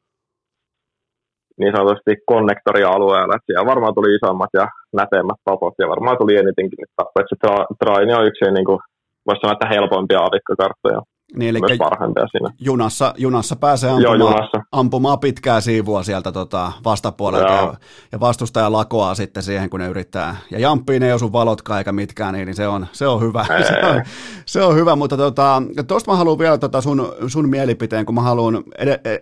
niin 1.60 1.74
sanotusti 1.76 2.12
konnektorialueella. 2.26 3.36
Että 3.36 3.46
siellä 3.46 3.72
varmaan 3.72 3.96
tuli 3.96 4.16
isommat 4.16 4.50
ja 4.54 4.68
näteimmät 4.94 5.40
tapot 5.46 5.74
ja 5.80 5.88
varmaan 5.88 6.18
tuli 6.18 6.36
enitenkin 6.36 6.86
tapot. 6.96 7.26
Se 7.30 7.36
Traini 7.80 8.14
on 8.14 8.28
yksi 8.30 8.52
niin 8.52 8.66
kuin, 8.66 8.80
voisi 9.26 9.40
sanoa, 9.40 9.54
että 9.54 9.74
helpompia 9.76 10.20
avikkakarttoja. 10.20 11.02
Niin, 11.36 11.50
eli 11.50 11.60
myös 11.60 11.78
parhaimpia 11.78 12.28
siinä. 12.28 12.54
Junassa, 12.60 13.14
junassa 13.18 13.56
pääsee 13.56 13.90
ampumaan, 13.90 14.20
Joo, 14.20 14.30
junassa. 14.30 14.62
ampumaan 14.72 15.20
pitkää 15.20 15.62
siivua 15.62 16.04
sieltä 16.04 16.32
tota 16.32 16.72
vastapuolelta 16.86 17.54
ja, 17.54 17.74
ja, 18.12 18.20
vastustaja 18.20 18.72
lakoaa 18.72 19.16
sitten 19.16 19.44
siihen, 19.44 19.70
kun 19.70 19.80
ne 19.80 19.88
yrittää. 19.88 20.36
Ja 20.52 20.60
jamppiin 20.60 21.04
ei 21.04 21.14
osu 21.14 21.32
valotkaan 21.32 21.78
eikä 21.78 21.92
mitkään, 21.92 22.34
niin, 22.34 22.46
niin 22.46 22.56
se, 22.56 22.68
on, 22.68 22.88
se 22.92 23.08
on 23.08 23.22
hyvä. 23.22 23.46
se, 23.68 23.88
on, 23.88 24.04
se 24.46 24.62
on 24.62 24.76
hyvä, 24.76 24.96
mutta 24.96 25.18
tuosta 25.18 25.64
tota, 25.88 26.12
mä 26.12 26.16
haluan 26.18 26.40
vielä 26.40 26.58
tota 26.58 26.82
sun, 26.82 27.14
sun 27.28 27.50
mielipiteen, 27.50 28.06
kun 28.06 28.16
mä 28.16 28.22
haluan 28.22 28.64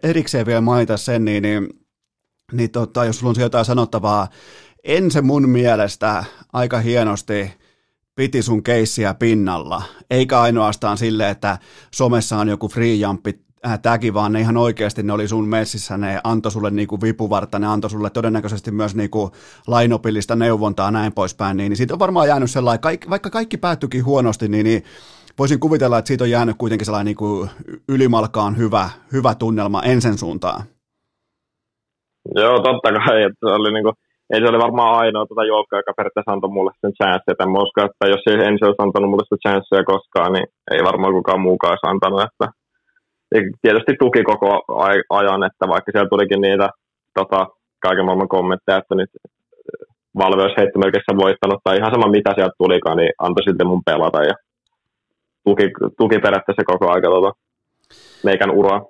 erikseen 0.04 0.46
vielä 0.46 0.62
mainita 0.62 0.98
sen, 0.98 1.26
niin, 1.26 1.44
niin, 1.44 1.70
niin 2.52 2.72
tota, 2.72 3.06
jos 3.06 3.20
sulla 3.20 3.34
on 3.38 3.42
jotain 3.42 3.66
sanottavaa, 3.66 4.28
en 4.84 5.12
se 5.12 5.22
mun 5.22 5.50
mielestä 5.50 6.24
aika 6.54 6.80
hienosti 6.80 7.61
piti 8.16 8.42
sun 8.42 8.64
keissiä 8.64 9.14
pinnalla, 9.14 9.82
eikä 10.10 10.42
ainoastaan 10.42 10.98
sille, 10.98 11.30
että 11.30 11.58
somessa 11.94 12.38
on 12.38 12.48
joku 12.48 12.68
free 12.68 12.94
jumpi 12.94 13.40
äh, 13.66 13.80
tägi, 13.80 14.14
vaan 14.14 14.32
ne 14.32 14.40
ihan 14.40 14.58
oikeasti 14.58 15.04
ne 15.04 15.14
oli 15.14 15.28
sun 15.28 15.48
messissä, 15.48 15.98
ne 15.98 16.22
antoi 16.24 16.52
sulle 16.52 16.72
niinku 16.72 17.02
vipuvarta, 17.02 17.60
ne 17.60 17.68
antoi 17.68 17.90
sulle 17.90 18.10
todennäköisesti 18.10 18.72
myös 18.72 18.96
niinku 18.96 19.32
lainopillista 19.68 20.36
neuvontaa 20.36 20.92
näin 20.92 21.14
poispäin, 21.14 21.58
niin, 21.58 21.70
niin 21.70 21.78
siitä 21.78 21.94
on 21.94 22.00
varmaan 22.00 22.28
jäänyt 22.28 22.52
sellainen, 22.52 23.00
vaikka 23.10 23.30
kaikki 23.30 23.58
päättyikin 23.58 24.06
huonosti, 24.06 24.48
niin, 24.48 24.64
niin 24.64 24.84
voisin 25.40 25.60
kuvitella, 25.60 25.98
että 25.98 26.08
siitä 26.08 26.24
on 26.24 26.30
jäänyt 26.30 26.56
kuitenkin 26.58 26.86
sellainen 26.86 27.06
niinku 27.06 27.48
ylimalkaan 27.90 28.58
hyvä, 28.58 28.90
hyvä 29.14 29.36
tunnelma 29.36 29.84
ensin 29.84 30.18
suuntaan. 30.18 30.64
Joo, 32.36 32.60
totta 32.60 32.90
kai, 32.92 33.24
että 33.24 33.38
se 33.40 33.54
oli 33.54 33.74
niinku, 33.74 33.94
ei 34.32 34.40
se 34.40 34.50
oli 34.50 34.66
varmaan 34.66 34.96
ainoa 35.02 35.26
tuota 35.26 35.52
joukkoa, 35.54 35.80
joka 35.80 35.98
periaatteessa 35.98 36.32
antoi 36.32 36.56
mulle 36.56 36.72
sen 36.82 36.94
chance. 36.98 37.26
Että 37.32 37.46
uskon, 37.66 37.86
että 37.86 38.06
jos 38.14 38.24
ei 38.28 38.48
ensin 38.48 38.68
olisi 38.68 38.84
antanut 38.84 39.10
mulle 39.10 39.26
sitä 39.26 39.44
chanceja 39.44 39.84
koskaan, 39.94 40.34
niin 40.34 40.48
ei 40.74 40.82
varmaan 40.90 41.14
kukaan 41.14 41.46
muukaan 41.48 41.72
olisi 41.72 41.90
antanut. 41.92 42.22
Että 42.28 42.46
tietysti 43.62 43.94
tuki 44.04 44.24
koko 44.32 44.50
ajan, 45.20 45.44
että 45.50 45.64
vaikka 45.74 45.92
siellä 45.92 46.10
tulikin 46.10 46.42
niitä 46.42 46.68
tota, 47.20 47.48
kaiken 47.86 48.06
maailman 48.06 48.36
kommentteja, 48.36 48.78
että 48.78 48.96
nyt 48.96 49.12
Valve 50.18 50.42
olisi 50.42 50.60
heittomerkissä 50.60 51.22
voittanut 51.24 51.60
tai 51.64 51.78
ihan 51.78 51.94
sama 51.94 52.16
mitä 52.18 52.32
sieltä 52.36 52.56
tulikaan, 52.58 52.98
niin 52.98 53.14
antoi 53.26 53.44
silti 53.44 53.64
mun 53.64 53.84
pelata 53.86 54.22
ja 54.30 54.36
tuki, 55.46 55.66
tuki 55.98 56.18
periaatteessa 56.20 56.70
koko 56.72 56.86
aika 56.94 57.08
tota, 57.08 57.32
meikän 58.24 58.52
uraa. 58.52 58.82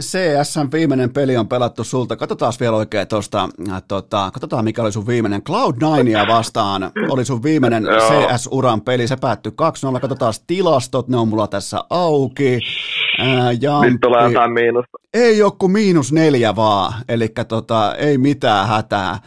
CSN 0.00 0.72
viimeinen 0.72 1.12
peli 1.12 1.36
on 1.36 1.48
pelattu 1.48 1.84
sulta. 1.84 2.16
Katsotaan 2.16 2.52
vielä 2.60 2.76
oikein 2.76 3.08
tuosta, 3.08 3.48
äh, 3.70 3.82
tota, 3.88 4.30
katsotaan 4.32 4.64
mikä 4.64 4.82
oli 4.82 4.92
sun 4.92 5.06
viimeinen. 5.06 5.42
Cloud9 5.48 6.28
vastaan 6.28 6.90
oli 7.08 7.24
sun 7.24 7.42
viimeinen 7.42 7.84
CS-uran 7.84 8.80
peli. 8.80 9.08
Se 9.08 9.16
päättyi 9.16 9.52
2-0. 9.96 10.00
Katsotaan 10.00 10.34
tilastot, 10.46 11.08
ne 11.08 11.16
on 11.16 11.28
mulla 11.28 11.46
tässä 11.46 11.84
auki. 11.90 12.60
Ää, 13.18 13.52
Nyt 13.90 14.00
tulee 14.00 14.28
jotain 14.28 14.52
miinusta. 14.52 14.98
Ei 15.14 15.38
kuin 15.58 15.72
miinus 15.72 16.12
neljä 16.12 16.56
vaan, 16.56 16.92
eli 17.08 17.28
tota, 17.48 17.94
ei 17.94 18.18
mitään 18.18 18.68
hätää 18.68 19.18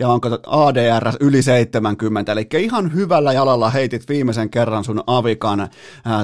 ja 0.00 0.08
onko 0.08 0.28
ADR 0.46 1.12
yli 1.20 1.42
70, 1.42 2.32
eli 2.32 2.46
ihan 2.58 2.94
hyvällä 2.94 3.32
jalalla 3.32 3.70
heitit 3.70 4.08
viimeisen 4.08 4.50
kerran 4.50 4.84
sun 4.84 5.02
avikan 5.06 5.60
ää, 5.60 5.68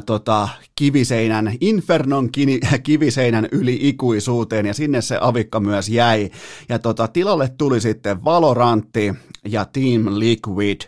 tota, 0.07 0.49
kiviseinän, 0.79 1.47
Infernon 1.61 2.33
kini, 2.33 2.61
kiviseinän 2.87 3.49
yli 3.53 3.79
ikuisuuteen, 3.81 4.67
ja 4.67 4.75
sinne 4.75 5.01
se 5.01 5.19
avikka 5.21 5.61
myös 5.61 5.89
jäi. 5.89 6.31
Ja 6.69 6.79
tota, 6.79 7.09
tilalle 7.09 7.49
tuli 7.59 7.81
sitten 7.81 8.25
Valorantti 8.25 9.13
ja 9.45 9.65
Team 9.65 10.19
Liquid. 10.19 10.81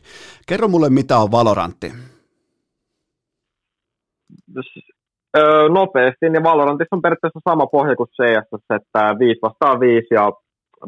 Kerro 0.47 0.69
mulle, 0.69 0.91
mitä 0.91 1.19
on 1.19 1.31
Valorantti? 1.31 1.93
Öö, 5.37 5.69
nopeasti, 5.69 6.31
niin 6.31 6.43
Valorantissa 6.43 6.97
on 6.97 7.03
periaatteessa 7.03 7.41
sama 7.49 7.67
pohja 7.67 7.97
kuin 7.97 8.09
CS, 8.09 8.49
että 8.77 9.17
5 9.19 9.41
vastaan 9.43 9.81
5 9.81 10.07
ja 10.11 10.33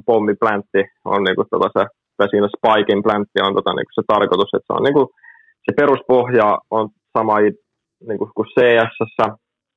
pommiplantti 0.07 0.83
on 1.05 1.25
niinku 1.25 1.45
tota 1.51 1.69
se, 1.77 1.87
tai 2.17 2.29
siinä 2.29 2.49
spike 2.57 3.03
plantti 3.03 3.39
on 3.47 3.55
tota 3.55 3.73
niinku 3.73 3.93
se 3.95 4.03
tarkoitus, 4.07 4.51
että 4.55 4.67
se 4.67 4.77
on 4.79 4.83
niinku, 4.83 5.03
se 5.65 5.73
peruspohja 5.77 6.59
on 6.71 6.89
sama 7.19 7.35
niinku 8.09 8.31
kuin 8.37 8.49
CS, 8.55 8.95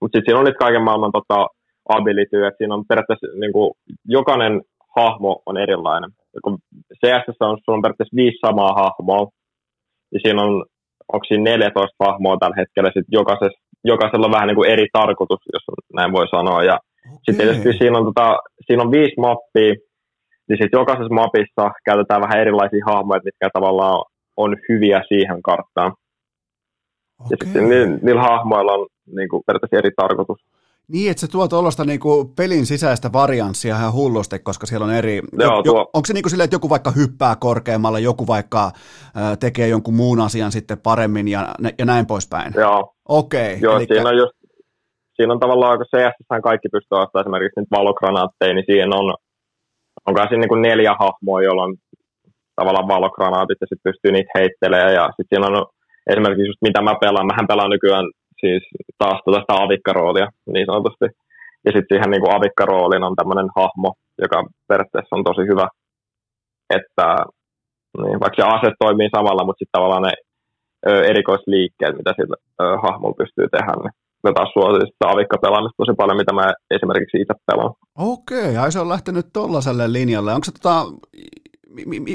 mutta 0.01 0.17
sitten 0.17 0.25
siinä 0.25 0.39
on 0.39 0.45
nyt 0.45 0.63
kaiken 0.63 0.83
maailman 0.83 1.11
tota, 1.11 1.47
ability, 1.89 2.45
että 2.45 2.57
siinä 2.57 2.75
on 2.75 2.87
periaatteessa 2.89 3.27
niinku, 3.39 3.75
jokainen 4.05 4.61
hahmo 4.95 5.41
on 5.45 5.57
erilainen. 5.57 6.09
kun 6.43 6.57
CS 6.99 7.25
on, 7.39 7.57
sulla 7.57 7.77
on 7.77 7.81
periaatteessa 7.81 8.19
viisi 8.21 8.43
samaa 8.45 8.73
hahmoa, 8.81 9.27
ja 10.13 10.19
siinä 10.23 10.41
on, 10.41 10.65
onko 11.13 11.25
siinä 11.27 11.43
14 11.43 12.05
hahmoa 12.05 12.37
tällä 12.39 12.55
hetkellä, 12.61 12.89
sit 12.93 13.07
jokaisella 13.83 14.25
on 14.25 14.35
vähän 14.37 14.47
niin 14.47 14.59
kuin 14.59 14.69
eri 14.69 14.87
tarkoitus, 14.93 15.41
jos 15.53 15.63
näin 15.93 16.11
voi 16.11 16.27
sanoa, 16.27 16.63
ja 16.63 16.77
Okay. 17.05 17.19
Sitten 17.25 17.47
tietysti 17.47 17.77
siinä 17.77 17.97
on, 17.97 18.05
tota, 18.05 18.37
siinä 18.65 18.83
on 18.83 18.91
viisi 18.91 19.19
mappia, 19.19 19.75
niin 20.53 20.63
sitten 20.63 20.79
jokaisessa 20.79 21.13
mapissa 21.13 21.71
käytetään 21.85 22.21
vähän 22.21 22.39
erilaisia 22.39 22.85
hahmoja, 22.85 23.21
mitkä 23.25 23.49
tavallaan 23.53 24.05
on 24.37 24.57
hyviä 24.69 25.01
siihen 25.07 25.41
karttaan. 25.41 25.91
Okay. 27.19 27.27
Ja 27.31 27.37
sitten 27.45 27.69
niillä, 27.69 27.97
niillä 28.01 28.21
hahmoilla 28.21 28.73
on 28.73 28.87
niin 29.15 29.29
kuin, 29.29 29.43
periaatteessa 29.45 29.77
eri 29.77 29.91
tarkoitus. 29.95 30.37
Niin, 30.87 31.11
että 31.11 31.21
se 31.21 31.27
tuo 31.27 31.47
tuollaista 31.47 31.85
niinku 31.85 32.33
pelin 32.35 32.65
sisäistä 32.65 33.09
varianssia 33.13 33.75
ihan 33.75 33.93
hullusti, 33.93 34.39
koska 34.39 34.65
siellä 34.65 34.85
on 34.85 34.93
eri... 34.93 35.21
Joo, 35.39 35.55
jo, 35.55 35.63
tuo... 35.63 35.89
Onko 35.93 36.05
se 36.05 36.13
niinku 36.13 36.29
silleen, 36.29 36.45
että 36.45 36.55
joku 36.55 36.69
vaikka 36.69 36.91
hyppää 36.91 37.35
korkeammalle, 37.35 37.99
joku 37.99 38.27
vaikka 38.27 38.65
äh, 38.65 39.37
tekee 39.39 39.67
jonkun 39.67 39.93
muun 39.93 40.19
asian 40.19 40.51
sitten 40.51 40.77
paremmin 40.79 41.27
ja, 41.27 41.47
ja 41.79 41.85
näin 41.85 42.05
poispäin? 42.05 42.53
Joo. 42.55 42.93
Okei. 43.09 43.47
Okay, 43.47 43.59
Joo, 43.61 43.77
eli... 43.77 43.85
siinä 43.85 44.09
on 44.09 44.17
just 44.17 44.33
siinä 45.15 45.33
on 45.33 45.39
tavallaan, 45.39 45.77
kun 45.77 45.85
CS 45.85 46.15
kaikki 46.43 46.69
pystyy 46.69 46.97
ostamaan 46.97 47.23
esimerkiksi 47.23 47.59
nyt 47.59 47.71
valokranaatteja, 47.71 48.53
niin 48.53 48.65
siihen 48.65 48.93
on, 48.93 49.15
on 50.07 50.15
siinä 50.15 50.41
niin 50.41 50.53
kuin 50.53 50.61
neljä 50.61 50.93
hahmoa, 50.99 51.43
joilla 51.43 51.63
on 51.63 51.75
tavallaan 52.55 52.87
valokranaatit 52.87 53.57
ja 53.61 53.67
sitten 53.67 53.87
pystyy 53.91 54.11
niitä 54.11 54.35
heittelemään. 54.37 54.93
Ja 54.93 55.05
sitten 55.05 55.29
siinä 55.29 55.47
on 55.47 55.65
esimerkiksi 56.11 56.47
just 56.49 56.61
mitä 56.67 56.81
mä 56.81 56.93
pelaan, 57.01 57.29
mähän 57.31 57.47
pelaan 57.51 57.73
nykyään 57.75 58.05
siis 58.41 58.63
taas 58.97 59.19
tuota 59.21 59.39
sitä 59.41 59.53
avikkaroolia 59.63 60.27
niin 60.53 60.65
sanotusti. 60.65 61.05
Ja 61.65 61.71
sitten 61.71 61.91
siihen 61.91 62.11
niin 62.11 62.23
kuin 62.23 62.35
avikkarooliin 62.37 63.07
on 63.07 63.15
tämmöinen 63.15 63.49
hahmo, 63.57 63.89
joka 64.23 64.37
periaatteessa 64.69 65.15
on 65.15 65.23
tosi 65.29 65.43
hyvä, 65.51 65.67
että 66.77 67.07
niin, 68.03 68.19
vaikka 68.23 68.37
se 68.37 68.43
ase 68.55 68.69
toimii 68.83 69.15
samalla, 69.15 69.45
mutta 69.45 69.59
sitten 69.59 69.77
tavallaan 69.77 70.05
ne 70.07 70.13
ö, 70.87 71.03
erikoisliikkeet, 71.11 71.95
mitä 71.97 72.11
sillä 72.15 72.35
hahmolla 72.85 73.21
pystyy 73.21 73.47
tehdä, 73.49 73.73
niin 73.75 73.95
mä 74.23 74.31
taas 74.33 74.51
suosin 74.53 74.87
sitä 74.91 75.05
avikkapelaamista 75.13 75.81
tosi 75.81 75.93
paljon, 75.97 76.21
mitä 76.21 76.33
mä 76.39 76.45
esimerkiksi 76.75 77.21
itse 77.21 77.35
pelaan. 77.47 77.73
Okei, 77.97 78.57
ai 78.57 78.71
se 78.71 78.79
on 78.79 78.89
lähtenyt 78.89 79.25
tollaiselle 79.33 79.93
linjalle. 79.93 80.33
Onko 80.33 80.43
se 80.43 80.51
tota, 80.51 80.85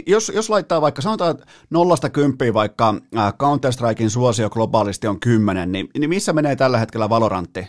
jos, 0.07 0.33
jos 0.35 0.51
laittaa 0.51 0.81
vaikka, 0.81 1.03
sanotaan, 1.03 1.31
että 1.31 1.47
nollasta 1.71 2.11
kymppiä 2.11 2.55
vaikka 2.55 2.95
Counter-Strikein 3.15 4.11
suosio 4.11 4.51
globaalisti 4.51 5.07
on 5.07 5.21
kymmenen, 5.21 5.73
niin, 5.73 5.89
niin 5.99 6.11
missä 6.11 6.33
menee 6.33 6.57
tällä 6.57 6.79
hetkellä 6.79 7.09
Valorantti? 7.09 7.61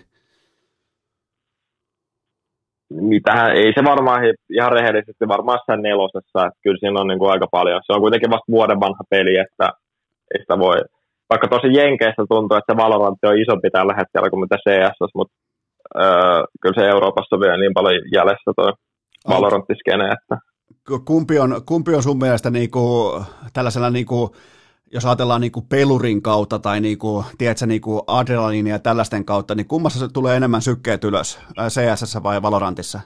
Mitähän, 2.89 3.51
ei 3.51 3.73
se 3.77 3.83
varmaan 3.83 4.21
ihan 4.57 4.71
rehellisesti 4.71 5.27
varmaan 5.27 5.59
sen 5.65 5.81
nelosessa, 5.81 6.45
että 6.45 6.59
kyllä 6.63 6.79
siinä 6.79 6.99
on 6.99 7.07
niin 7.07 7.19
kuin 7.19 7.31
aika 7.31 7.47
paljon. 7.51 7.81
Se 7.85 7.93
on 7.93 8.01
kuitenkin 8.01 8.29
vasta 8.29 8.51
vuoden 8.51 8.79
vanha 8.79 9.03
peli, 9.09 9.37
että 9.37 9.67
ei 10.33 10.39
sitä 10.41 10.59
voi, 10.59 10.77
vaikka 11.29 11.47
tosi 11.47 11.67
Jenkeissä 11.77 12.23
tuntuu, 12.29 12.57
että 12.57 12.73
se 12.73 12.77
Valorantti 12.77 13.27
on 13.27 13.41
isompi 13.41 13.69
tällä 13.69 13.93
hetkellä 13.99 14.29
kuin 14.29 14.41
mitä 14.43 14.57
CS, 14.65 15.13
mutta 15.15 15.33
öö, 15.95 16.43
kyllä 16.61 16.81
se 16.81 16.89
Euroopassa 16.89 17.35
on 17.35 17.39
vielä 17.39 17.57
niin 17.57 17.73
paljon 17.73 18.01
jäljessä 18.13 18.51
tuo 18.55 18.73
Valoranttiskene, 19.27 20.05
että 20.11 20.37
kumpi 21.05 21.39
on, 21.39 21.61
kumpi 21.65 21.95
on 21.95 22.03
sun 22.03 22.17
mielestä 22.17 22.49
niinku, 22.49 22.81
tällaisella 23.53 23.89
niinku, 23.89 24.35
jos 24.93 25.05
ajatellaan 25.05 25.41
niinku 25.41 25.61
pelurin 25.61 26.21
kautta 26.21 26.59
tai 26.59 26.81
niinku, 26.81 27.25
tiedätkö, 27.37 27.65
niinku 27.65 28.03
adrenaliinia 28.07 28.73
ja 28.75 28.79
tällaisten 28.79 29.25
kautta, 29.25 29.55
niin 29.55 29.67
kummassa 29.67 29.99
se 29.99 30.07
tulee 30.13 30.37
enemmän 30.37 30.61
sykkeet 30.61 31.03
ylös, 31.03 31.39
CSS 31.69 32.23
vai 32.23 32.41
Valorantissa? 32.41 32.99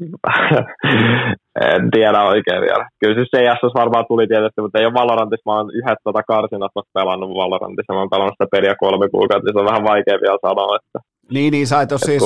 en 1.74 1.90
tiedä 1.90 2.20
oikein 2.22 2.60
vielä. 2.60 2.88
Kyllä 3.00 3.14
siis 3.14 3.30
CS 3.34 3.74
varmaan 3.74 4.04
tuli 4.08 4.26
tietysti, 4.26 4.60
mutta 4.60 4.78
ei 4.78 4.86
ole 4.86 5.00
Valorantissa. 5.00 5.50
Mä 5.50 5.56
oon 5.56 5.70
yhdet 5.74 5.98
tota 6.04 6.22
karsinat 6.22 6.72
pelannut 6.94 7.30
Valorantissa. 7.42 7.92
Mä 7.92 7.98
oon 7.98 8.10
pelannut 8.10 8.34
sitä 8.34 8.54
peliä 8.54 8.74
kolme 8.84 9.08
kuukautta, 9.08 9.44
niin 9.46 9.54
se 9.54 9.60
on 9.60 9.70
vähän 9.72 9.88
vaikea 9.92 10.22
vielä 10.24 10.38
sanoa, 10.48 10.76
että 10.76 10.98
niin, 11.32 11.50
niin 11.52 11.66
sä 11.66 11.80
et 11.80 11.92
ole, 11.92 12.00
siis, 12.00 12.22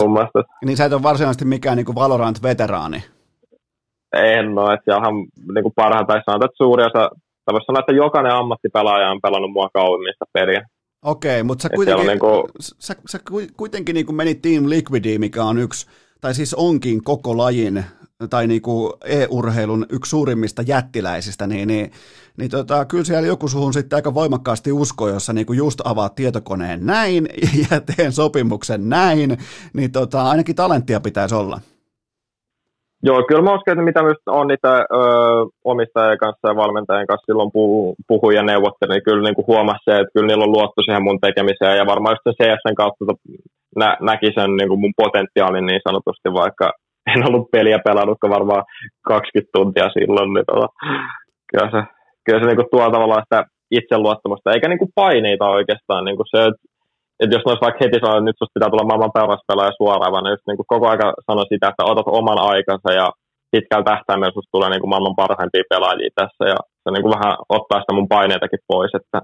niin 0.65 0.77
sä 0.77 0.85
et 0.85 0.93
ole 0.93 1.03
varsinaisesti 1.03 1.45
mikään 1.45 1.77
niin 1.77 1.95
Valorant-veteraani. 1.95 3.01
En 4.17 4.59
ole, 4.59 4.75
että 4.75 4.85
siellähän 4.85 5.15
niin 5.55 5.63
kuin 5.63 5.73
parhaita, 5.77 6.07
tai 6.07 6.23
sanotaan, 6.27 6.51
että 6.51 6.63
suuri 6.65 6.83
osa, 6.85 7.11
tai 7.45 7.53
voisi 7.53 7.67
sanoa, 7.67 7.81
että 7.81 7.93
jokainen 7.93 8.33
ammattipelaaja 8.33 9.11
on 9.11 9.21
pelannut 9.21 9.53
mua 9.53 9.69
kauimmista 9.75 10.25
peliä. 10.33 10.63
Okei, 11.05 11.43
mutta 11.43 11.63
sä 11.63 11.69
kuitenkin, 11.69 12.07
niin 12.07 12.19
kuin... 12.19 12.45
sä, 12.61 12.95
sä 13.09 13.19
kuitenkin 13.57 13.95
niin 13.95 14.07
kuin 14.07 14.17
menit 14.17 14.43
Team 14.43 14.65
Liquidiin, 14.69 15.21
mikä 15.21 15.45
on 15.45 15.59
yksi, 15.59 15.87
tai 16.21 16.35
siis 16.35 16.55
onkin 16.55 17.05
koko 17.05 17.37
lajin 17.37 17.85
tai 18.31 18.47
niin 18.47 18.63
kuin 18.63 18.93
e-urheilun 19.05 19.87
yksi 19.93 20.11
suurimmista 20.11 20.63
jättiläisistä, 20.67 21.47
niin, 21.47 21.69
niin, 21.69 21.91
niin 22.39 22.51
tota, 22.51 22.85
kyllä 22.85 23.05
siellä 23.05 23.27
joku 23.27 23.49
suhun 23.49 23.73
sitten 23.73 23.97
aika 23.97 24.15
voimakkaasti 24.15 24.73
usko, 24.73 25.09
jossa 25.09 25.33
niin 25.33 25.47
kuin 25.47 25.57
just 25.57 25.81
avaat 25.85 26.15
tietokoneen 26.15 26.87
näin 26.87 27.29
ja 27.71 27.81
teen 27.81 28.13
sopimuksen 28.13 28.89
näin, 28.89 29.39
niin 29.75 29.93
tota, 29.93 30.23
ainakin 30.23 30.57
talenttia 30.57 31.01
pitäisi 31.01 31.35
olla. 31.35 31.61
Joo, 33.03 33.25
kyllä 33.29 33.43
mä 33.43 33.55
uskon, 33.55 33.73
että 33.73 33.85
mitä 33.85 34.03
myös 34.03 34.17
on 34.27 34.47
niitä 34.47 34.73
ö, 34.77 34.85
omistajien 35.65 36.19
kanssa 36.19 36.49
ja 36.49 36.57
valmentajien 36.57 37.07
kanssa 37.07 37.27
silloin 37.27 37.51
puhu, 37.53 37.95
puhui 38.09 38.35
ja 38.35 38.43
neuvotteli, 38.43 38.93
niin 38.93 39.05
kyllä 39.05 39.23
niin 39.23 39.35
kuin 39.35 39.47
huomasi 39.47 39.85
se, 39.85 39.97
että 39.97 40.13
kyllä 40.15 40.27
niillä 40.27 40.45
on 40.45 40.53
luotto 40.53 40.83
siihen 40.83 41.03
mun 41.03 41.21
tekemiseen 41.21 41.79
ja 41.79 41.87
varmaan 41.87 42.13
just 42.15 42.25
sen 42.25 42.35
CSN 42.39 42.75
kautta 42.75 43.05
nä, 43.77 43.97
näki 44.01 44.29
sen 44.35 44.51
niin 44.57 44.69
kuin 44.69 44.81
mun 44.81 44.99
potentiaalin 45.03 45.67
niin 45.67 45.81
sanotusti, 45.89 46.29
vaikka 46.43 46.73
en 47.13 47.29
ollut 47.29 47.51
peliä 47.51 47.79
pelannut 47.85 48.19
varmaan 48.37 48.65
20 49.07 49.51
tuntia 49.57 49.89
silloin, 49.99 50.33
niin 50.35 50.47
tota, 50.51 50.69
kyllä 51.51 51.69
se, 51.75 51.81
kyllä 52.25 52.41
se 52.41 52.47
niin 52.47 52.61
kuin 52.61 52.71
tuo 52.73 52.91
tavallaan 52.91 53.27
sitä 53.27 53.41
itseluottamusta, 53.71 54.53
eikä 54.53 54.69
niin 54.69 54.83
kuin 54.83 54.95
paineita 54.95 55.55
oikeastaan. 55.59 56.05
Niin 56.05 56.17
kuin 56.17 56.31
se, 56.35 56.41
että 56.49 56.63
että 57.21 57.35
jos 57.37 57.47
olisi 57.47 57.65
vaikka 57.67 57.83
heti 57.85 57.99
sanoa, 58.01 58.17
että 58.19 58.29
nyt 58.29 58.39
susta 58.39 58.57
pitää 58.57 58.71
tulla 58.71 58.91
maailman 58.91 59.17
paras 59.19 59.43
pelaaja 59.49 59.79
suoraan, 59.81 60.13
vaan 60.13 60.33
just 60.35 60.47
niin 60.47 60.59
kuin 60.59 60.71
koko 60.73 60.87
aika 60.89 61.09
sano 61.27 61.43
sitä, 61.53 61.69
että 61.69 61.89
otat 61.91 62.09
oman 62.21 62.41
aikansa 62.53 62.91
ja 63.01 63.07
pitkällä 63.55 63.89
tähtäimellä 63.91 64.37
susta 64.37 64.55
tulee 64.55 64.71
niin 64.71 64.83
kuin 64.83 64.93
maailman 64.93 65.21
parhaimpia 65.23 65.71
pelaajia 65.73 66.19
tässä 66.21 66.45
ja 66.53 66.59
se 66.83 66.89
niin 66.91 67.05
kuin 67.05 67.15
vähän 67.17 67.35
ottaa 67.57 67.81
sitä 67.81 67.97
mun 67.97 68.13
paineitakin 68.15 68.67
pois, 68.73 68.93
että 69.01 69.19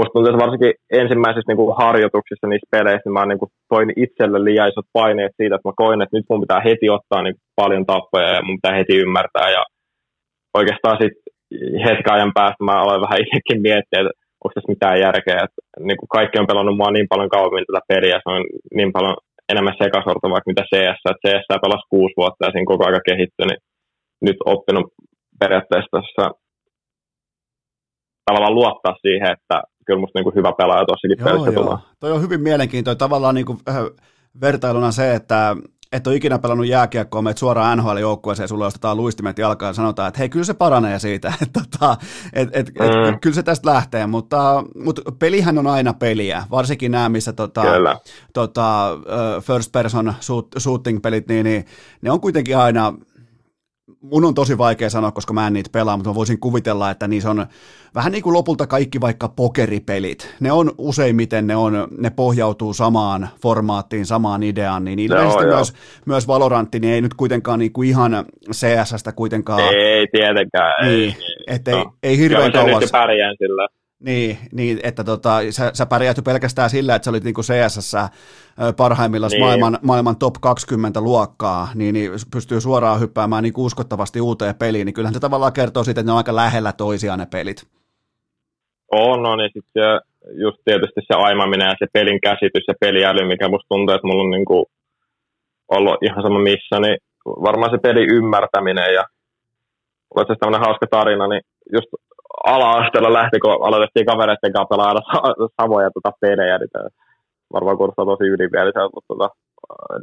musta 0.00 0.12
tuntuu, 0.12 0.30
että 0.30 0.44
varsinkin 0.44 0.74
ensimmäisissä 1.02 1.48
niin 1.48 1.60
kuin 1.60 1.76
harjoituksissa 1.82 2.46
niissä 2.46 2.72
peleissä, 2.74 3.06
niin 3.06 3.16
mä 3.18 3.26
niin 3.26 3.42
kuin 3.42 3.52
toin 3.72 3.90
itselle 4.04 4.38
liian 4.44 4.70
isot 4.70 4.88
paineet 4.98 5.32
siitä, 5.36 5.54
että 5.54 5.68
mä 5.68 5.80
koin, 5.82 6.02
että 6.02 6.16
nyt 6.16 6.28
mun 6.30 6.44
pitää 6.44 6.66
heti 6.68 6.86
ottaa 6.96 7.20
niin 7.22 7.36
paljon 7.60 7.84
tappoja 7.92 8.28
ja 8.36 8.42
mun 8.46 8.58
pitää 8.58 8.78
heti 8.78 8.94
ymmärtää 9.04 9.48
ja 9.56 9.62
oikeastaan 10.58 10.96
sitten 11.02 11.24
hetken 11.86 12.14
ajan 12.16 12.36
päästä 12.38 12.64
mä 12.68 12.82
aloin 12.82 13.04
vähän 13.04 13.22
itsekin 13.24 13.60
miettiä, 13.68 14.00
että 14.00 14.18
onko 14.42 14.52
tässä 14.54 14.72
mitään 14.74 15.02
järkeä. 15.06 15.38
Että, 15.46 15.60
niin 15.88 15.98
kuin 16.00 16.14
kaikki 16.16 16.38
on 16.38 16.50
pelannut 16.50 16.76
mua 16.80 16.90
niin 16.92 17.08
paljon 17.12 17.34
kauemmin 17.36 17.66
tätä 17.66 17.82
peliä, 17.90 18.16
se 18.22 18.28
on 18.34 18.42
niin 18.78 18.92
paljon 18.96 19.16
enemmän 19.52 19.80
sekasorto 19.82 20.26
vaikka 20.34 20.50
mitä 20.50 20.64
CS. 20.70 21.00
Että 21.10 21.22
CS 21.24 21.46
pelasi 21.64 21.90
kuusi 21.94 22.14
vuotta 22.20 22.44
ja 22.44 22.52
siinä 22.52 22.72
koko 22.72 22.82
aika 22.86 23.08
kehittyi, 23.08 23.46
niin 23.46 23.60
nyt 24.26 24.38
oppinut 24.54 24.86
periaatteessa 25.40 25.94
tässä 25.96 26.24
tavallaan 28.26 28.58
luottaa 28.60 28.94
siihen, 29.06 29.30
että 29.36 29.56
kyllä 29.90 30.00
musta 30.00 30.18
niin 30.18 30.34
hyvä 30.34 30.52
pelaaja 30.52 30.86
tuossakin 30.86 31.24
pelissä 31.24 31.52
tulee. 31.52 31.76
Toi 32.00 32.12
on 32.12 32.22
hyvin 32.22 32.40
mielenkiintoinen. 32.40 32.98
Tavallaan 32.98 33.34
niin 33.34 33.46
kuin, 33.46 33.58
äh, 33.68 33.76
vertailuna 34.40 34.92
se, 34.92 35.14
että 35.14 35.56
et 35.92 36.06
ole 36.06 36.16
ikinä 36.16 36.38
pelannut 36.38 36.66
jääkiekkoa, 36.66 37.22
meet 37.22 37.38
suoraan 37.38 37.78
NHL-joukkueeseen, 37.78 38.48
sulle 38.48 38.66
ostetaan 38.66 38.96
luistimet 38.96 39.38
jalkaan 39.38 39.70
ja 39.70 39.74
sanotaan, 39.74 40.08
että 40.08 40.18
hei, 40.18 40.28
kyllä 40.28 40.44
se 40.44 40.54
paranee 40.54 40.98
siitä, 40.98 41.32
että 41.42 41.60
tota, 41.60 41.96
et, 42.32 42.48
et, 42.52 42.68
et, 42.68 42.74
mm. 42.76 43.20
kyllä 43.20 43.34
se 43.34 43.42
tästä 43.42 43.70
lähtee, 43.70 44.06
mutta, 44.06 44.64
mutta 44.84 45.02
pelihän 45.18 45.58
on 45.58 45.66
aina 45.66 45.94
peliä, 45.94 46.44
varsinkin 46.50 46.92
nämä, 46.92 47.08
missä 47.08 47.32
tota, 47.32 47.62
tota, 48.32 48.98
first 49.42 49.72
person 49.72 50.14
shooting 50.58 51.02
pelit, 51.02 51.28
niin, 51.28 51.44
niin 51.44 51.64
ne 52.02 52.10
on 52.10 52.20
kuitenkin 52.20 52.56
aina 52.56 52.94
mun 54.00 54.24
on 54.24 54.34
tosi 54.34 54.58
vaikea 54.58 54.90
sanoa, 54.90 55.10
koska 55.10 55.32
mä 55.32 55.46
en 55.46 55.52
niitä 55.52 55.70
pelaa, 55.72 55.96
mutta 55.96 56.10
mä 56.10 56.14
voisin 56.14 56.40
kuvitella, 56.40 56.90
että 56.90 57.08
niissä 57.08 57.30
on 57.30 57.46
vähän 57.94 58.12
niin 58.12 58.22
kuin 58.22 58.34
lopulta 58.34 58.66
kaikki 58.66 59.00
vaikka 59.00 59.28
pokeripelit. 59.28 60.34
Ne 60.40 60.52
on 60.52 60.72
useimmiten, 60.78 61.46
ne, 61.46 61.56
on, 61.56 61.88
ne 61.98 62.10
pohjautuu 62.10 62.74
samaan 62.74 63.28
formaattiin, 63.42 64.06
samaan 64.06 64.42
ideaan, 64.42 64.84
niin 64.84 64.98
ilmeisesti 64.98 65.44
no, 65.44 65.54
myös, 65.56 65.74
myös 66.06 66.28
Valorantti 66.28 66.80
niin 66.80 66.94
ei 66.94 67.00
nyt 67.00 67.14
kuitenkaan 67.14 67.58
niin 67.58 67.72
kuin 67.72 67.88
ihan 67.88 68.24
CSstä 68.52 69.12
kuitenkaan. 69.12 69.74
Ei 69.74 70.06
tietenkään. 70.12 70.86
Niin, 70.86 70.92
ei, 70.92 71.16
ettei, 71.46 71.74
no. 71.74 71.94
ei 72.02 72.18
hirveän 72.18 72.52
kauas. 72.52 72.90
pärjään 72.92 73.36
sillä. 73.38 73.79
Niin, 74.00 74.38
niin 74.52 74.80
että 74.82 75.04
tota, 75.04 75.38
sä, 75.50 75.70
sä 75.74 75.86
pärjäät 75.86 76.16
jo 76.16 76.22
pelkästään 76.22 76.70
sillä, 76.70 76.94
että 76.94 77.04
sä 77.04 77.10
olit 77.10 77.24
niinku 77.24 77.40
CSS 77.40 77.96
parhaimmillaan 78.76 79.30
niin. 79.30 79.44
maailman, 79.44 79.78
maailman 79.82 80.16
top 80.16 80.34
20 80.40 81.00
luokkaa, 81.00 81.68
niin, 81.74 81.92
niin 81.92 82.10
pystyy 82.32 82.60
suoraan 82.60 83.00
hyppäämään 83.00 83.42
niin 83.42 83.52
uskottavasti 83.56 84.20
uuteen 84.20 84.54
peliin, 84.54 84.86
niin 84.86 84.94
kyllähän 84.94 85.14
se 85.14 85.20
tavallaan 85.20 85.52
kertoo 85.52 85.84
siitä, 85.84 86.00
että 86.00 86.08
ne 86.08 86.12
on 86.12 86.18
aika 86.18 86.36
lähellä 86.36 86.72
toisiaan 86.72 87.18
ne 87.18 87.26
pelit. 87.26 87.66
On, 88.92 89.26
on, 89.26 89.40
ja 89.40 89.48
sitten 89.48 90.00
just 90.44 90.58
tietysti 90.64 91.00
se 91.00 91.14
aimaminen 91.16 91.68
ja 91.68 91.74
se 91.78 91.86
pelin 91.92 92.20
käsitys 92.20 92.64
ja 92.68 92.74
peliäly, 92.80 93.28
mikä 93.28 93.48
musta 93.48 93.68
tuntuu, 93.68 93.94
että 93.94 94.06
mulla 94.06 94.22
on 94.22 94.30
niinku 94.30 94.66
ollut 95.68 96.02
ihan 96.02 96.22
sama 96.22 96.38
missä, 96.38 96.80
niin 96.80 96.98
varmaan 97.26 97.70
se 97.70 97.78
pelin 97.78 98.10
ymmärtäminen 98.10 98.94
ja 98.94 99.04
mulla 100.14 100.26
on 100.28 100.36
tämmöinen 100.40 100.66
hauska 100.66 100.86
tarina, 100.90 101.26
niin 101.28 101.42
just 101.72 101.88
ala-asteella 102.44 103.12
lähti, 103.12 103.38
kun 103.40 103.66
aloitettiin 103.66 104.06
kavereiden 104.06 104.52
kanssa 104.52 104.72
pelaa 104.72 105.50
samoja 105.60 105.90
tota 105.90 106.12
pelejä, 106.20 106.58
niin 106.58 106.90
varmaan 107.52 107.76
kuulostaa 107.76 108.04
tosi 108.04 108.24
ylimieliseltä, 108.24 108.94
mutta 108.94 109.08
tota, 109.08 109.28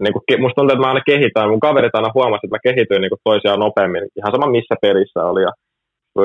niin 0.04 0.14
kuin, 0.14 0.42
musta 0.42 0.56
tuntuu, 0.56 0.74
että 0.74 0.86
mä 0.86 0.94
aina 0.94 1.10
kehitän, 1.12 1.50
mun 1.50 1.66
kaverit 1.68 1.96
aina 1.96 2.12
huomasivat, 2.14 2.44
että 2.44 2.56
mä 2.58 2.68
kehityin 2.68 3.02
niin 3.02 3.14
kuin 3.14 3.26
toisiaan 3.30 3.60
nopeammin, 3.60 4.08
ihan 4.20 4.34
sama 4.34 4.56
missä 4.56 4.76
pelissä 4.82 5.20
oli, 5.32 5.42
ja 5.48 5.52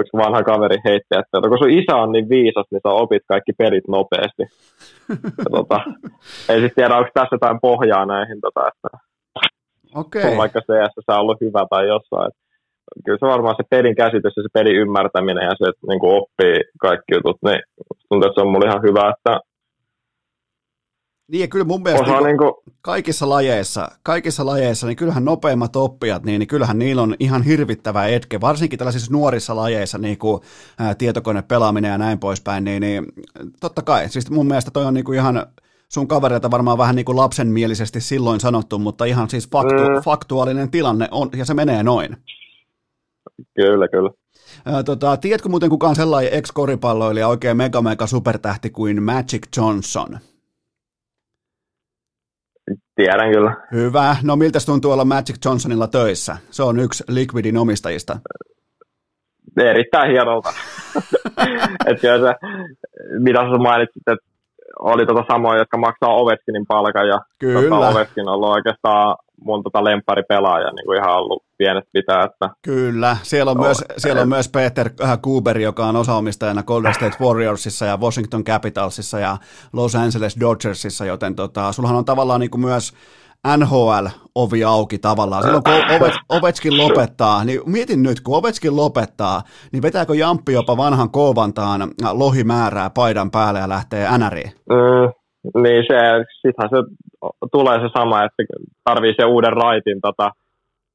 yksi 0.01 0.16
vanha 0.16 0.43
kaveri 0.43 0.79
heitti, 0.85 1.15
että 1.20 1.49
kun 1.49 1.59
sun 1.59 1.77
isä 1.79 1.97
on 1.97 2.12
niin 2.12 2.29
viisas, 2.29 2.66
niin 2.70 2.81
sä 2.85 2.89
opit 2.89 3.23
kaikki 3.29 3.53
pelit 3.59 3.89
nopeasti. 3.89 4.45
ja, 5.43 5.49
tota, 5.57 5.81
ei 6.49 6.61
sitten 6.61 6.74
tiedä, 6.74 6.97
onko 6.97 7.11
tässä 7.15 7.35
jotain 7.35 7.59
pohjaa 7.62 8.07
näihin, 8.07 8.41
tota, 8.41 8.69
että 8.69 8.89
okay. 9.95 10.31
on 10.31 10.37
vaikka 10.37 10.61
CS 10.61 11.09
on 11.09 11.20
ollut 11.20 11.41
hyvä 11.41 11.66
tai 11.70 11.89
jossain. 11.89 12.33
Kyllä 13.05 13.19
se 13.20 13.27
varmaan 13.27 13.56
se 13.56 13.64
pelin 13.70 13.97
käsitys 13.97 14.36
ja 14.36 14.43
se 14.43 14.48
pelin 14.52 14.77
ymmärtäminen 14.77 15.44
ja 15.44 15.55
se, 15.59 15.64
että 15.70 15.86
niin 15.89 16.01
kuin 16.01 16.16
oppii 16.20 16.56
kaikki 16.81 17.14
jutut, 17.14 17.39
niin 17.47 17.60
tuntuu, 18.09 18.27
että 18.27 18.35
se 18.35 18.44
on 18.44 18.52
mulle 18.52 18.66
ihan 18.66 18.82
hyvä, 18.82 19.12
että 19.14 19.40
niin 21.32 21.40
ja 21.40 21.48
kyllä 21.48 21.64
mun 21.64 21.82
mielestä 21.82 22.20
niin 22.20 22.39
kuin, 22.39 22.55
kaikissa 22.81 23.28
lajeissa, 23.28 23.89
kaikissa 24.02 24.47
lajeissa, 24.47 24.86
niin 24.86 24.97
kyllähän 24.97 25.24
nopeimmat 25.24 25.77
oppijat, 25.77 26.24
niin, 26.24 26.39
niin 26.39 26.47
kyllähän 26.47 26.78
niillä 26.78 27.02
on 27.02 27.14
ihan 27.20 27.43
hirvittävä 27.43 28.06
etke, 28.06 28.40
varsinkin 28.40 28.78
tällaisissa 28.78 29.12
nuorissa 29.12 29.56
lajeissa, 29.56 29.98
niin 29.98 30.19
kuin 30.19 30.43
ää, 30.78 30.94
tietokonepelaaminen 30.94 31.90
ja 31.90 31.98
näin 31.98 32.19
poispäin, 32.19 32.64
niin, 32.64 32.81
niin 32.81 33.06
totta 33.60 33.82
kai, 33.82 34.09
siis 34.09 34.31
mun 34.31 34.47
mielestä 34.47 34.70
toi 34.70 34.85
on 34.85 34.94
niin 34.94 35.05
kuin 35.05 35.19
ihan 35.19 35.47
sun 35.89 36.09
kavereita 36.09 36.51
varmaan 36.51 36.78
vähän 36.78 36.97
niin 36.97 37.05
kuin 37.05 37.16
lapsenmielisesti 37.16 38.01
silloin 38.01 38.40
sanottu, 38.40 38.78
mutta 38.78 39.05
ihan 39.05 39.31
siis 39.31 39.51
faktu, 39.51 39.74
mm. 39.74 40.02
faktuaalinen 40.05 40.70
tilanne 40.70 41.09
on, 41.10 41.31
ja 41.36 41.44
se 41.44 41.55
menee 41.55 41.82
noin. 41.82 42.16
Kyllä, 43.55 43.89
kyllä. 43.89 44.11
Ää, 44.66 44.82
tota, 44.82 45.16
tiedätkö 45.16 45.49
muuten 45.49 45.70
kukaan 45.70 45.97
sellainen 45.97 46.32
ex-koripalloilija, 46.32 47.28
oikein 47.28 47.57
mega 47.57 47.82
mega 47.82 48.07
supertähti 48.07 48.70
kuin 48.70 49.03
Magic 49.03 49.57
Johnson? 49.57 50.19
Tiedän 52.94 53.32
kyllä. 53.32 53.57
Hyvä. 53.73 54.16
No 54.23 54.36
miltä 54.36 54.59
tuntuu 54.66 54.93
olla 54.93 55.05
Magic 55.05 55.44
Johnsonilla 55.44 55.86
töissä? 55.86 56.36
Se 56.51 56.62
on 56.62 56.81
yksi 56.81 57.05
Liquidin 57.09 57.57
omistajista. 57.57 58.19
Erittäin 59.57 60.11
hienolta. 60.11 60.49
että 61.86 62.01
se, 62.01 62.35
mitä 63.19 63.39
sä 63.39 63.59
mainitsit, 63.59 64.03
että 64.07 64.27
oli 64.78 65.07
tota 65.07 65.24
samoja, 65.32 65.59
jotka 65.59 65.78
maksaa 65.78 66.15
Ovechkinin 66.15 66.66
palkan 66.69 67.09
ja 67.09 67.19
Kyllä. 67.39 67.62
Tota 67.62 67.89
Ovechkin 67.89 68.28
on 68.28 68.35
ollut 68.35 68.49
oikeastaan 68.49 69.16
mun 69.44 69.62
tota 69.62 69.78
pelaaja 70.28 70.73
niin 70.73 70.86
kuin 70.86 70.98
ihan 70.98 71.16
ollut 71.16 71.43
pienestä 71.59 71.90
pitää. 71.93 72.24
Että... 72.24 72.51
Kyllä, 72.62 73.16
siellä 73.23 73.51
on, 73.51 73.56
no, 73.56 73.62
myös, 73.62 73.85
siellä 73.97 74.23
on 74.23 74.28
myös 74.28 74.48
Peter 74.48 74.90
Kuber, 75.23 75.59
joka 75.59 75.86
on 75.86 75.97
osaomistajana 75.97 76.62
Golden 76.62 76.94
State 76.94 77.16
Warriorsissa 77.20 77.86
ja 77.86 77.97
Washington 77.97 78.44
Capitalsissa 78.44 79.19
ja 79.19 79.36
Los 79.73 79.94
Angeles 79.94 80.36
Dodgersissa, 80.40 81.05
joten 81.05 81.35
tota, 81.35 81.73
sullahan 81.73 81.98
on 81.98 82.05
tavallaan 82.05 82.40
niin 82.40 82.51
kuin 82.51 82.60
myös 82.60 82.93
NHL-ovi 83.56 84.64
auki 84.64 84.98
tavallaan. 84.98 85.43
Silloin 85.43 85.62
kun 85.64 86.10
Ovechkin 86.39 86.77
lopettaa, 86.77 87.44
niin 87.44 87.60
mietin 87.66 88.02
nyt, 88.02 88.20
kun 88.20 88.36
Ovechkin 88.36 88.77
lopettaa, 88.77 89.43
niin 89.73 89.82
vetääkö 89.82 90.14
Jamppi 90.14 90.52
jopa 90.52 90.77
vanhan 90.77 91.10
Kovantaan 91.10 91.90
lohimäärää 92.12 92.90
paidan 92.90 93.31
päälle 93.31 93.60
ja 93.60 93.69
lähtee 93.69 94.19
NRiin? 94.19 94.52
Mm, 94.70 95.22
niin 95.62 95.85
se, 95.89 95.98
sittenhän 96.40 96.70
se 96.70 96.81
tulee 97.52 97.78
se 97.81 97.89
sama, 97.98 98.24
että 98.24 98.43
tarvii 98.85 99.14
se 99.16 99.24
uuden 99.24 99.52
raitin 99.52 100.01
tota, 100.01 100.31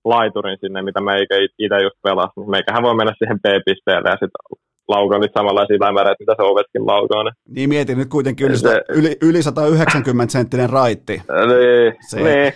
laiturin 0.05 0.57
sinne, 0.61 0.81
mitä 0.81 1.01
meikä 1.01 1.35
itse 1.59 1.83
just 1.83 1.97
pelasi. 2.03 2.31
Niin 2.35 2.49
meikähän 2.49 2.83
voi 2.83 2.95
mennä 2.95 3.13
siihen 3.17 3.39
B-pisteelle 3.39 4.09
ja 4.09 4.13
sitten 4.13 4.43
laukaa 4.87 5.19
niitä 5.19 5.39
samanlaisia 5.39 5.77
lämäreitä, 5.79 6.15
mitä 6.19 6.35
se 6.37 6.41
ovetkin 6.41 6.87
laukaa. 6.87 7.23
Niin, 7.23 7.33
niin 7.49 7.69
mietin 7.69 7.97
nyt 7.97 8.09
kuitenkin 8.09 8.47
yli, 8.47 8.57
se, 8.57 8.81
yli, 8.89 9.17
yli 9.21 9.43
190 9.43 10.31
senttinen 10.31 10.69
raitti. 10.69 11.13
Niin, 11.13 11.93
se. 12.09 12.21
niin. 12.21 12.53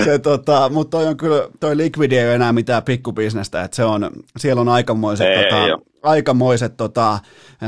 se, 0.04 0.18
tota, 0.18 0.68
mutta 0.72 0.96
toi 0.96 1.06
on 1.06 1.16
kyllä, 1.16 1.48
toi 1.60 1.76
Liquid 1.76 2.12
ei 2.12 2.24
ole 2.24 2.34
enää 2.34 2.52
mitään 2.52 2.82
pikkubisnestä, 2.82 3.64
että 3.64 3.76
se 3.76 3.84
on, 3.84 4.10
siellä 4.36 4.60
on 4.60 4.68
aikamoiset, 4.68 5.26
ei, 5.26 5.44
tota, 5.44 5.66
ei 5.66 5.72
aikamoiset 6.02 6.76
tota, 6.76 7.18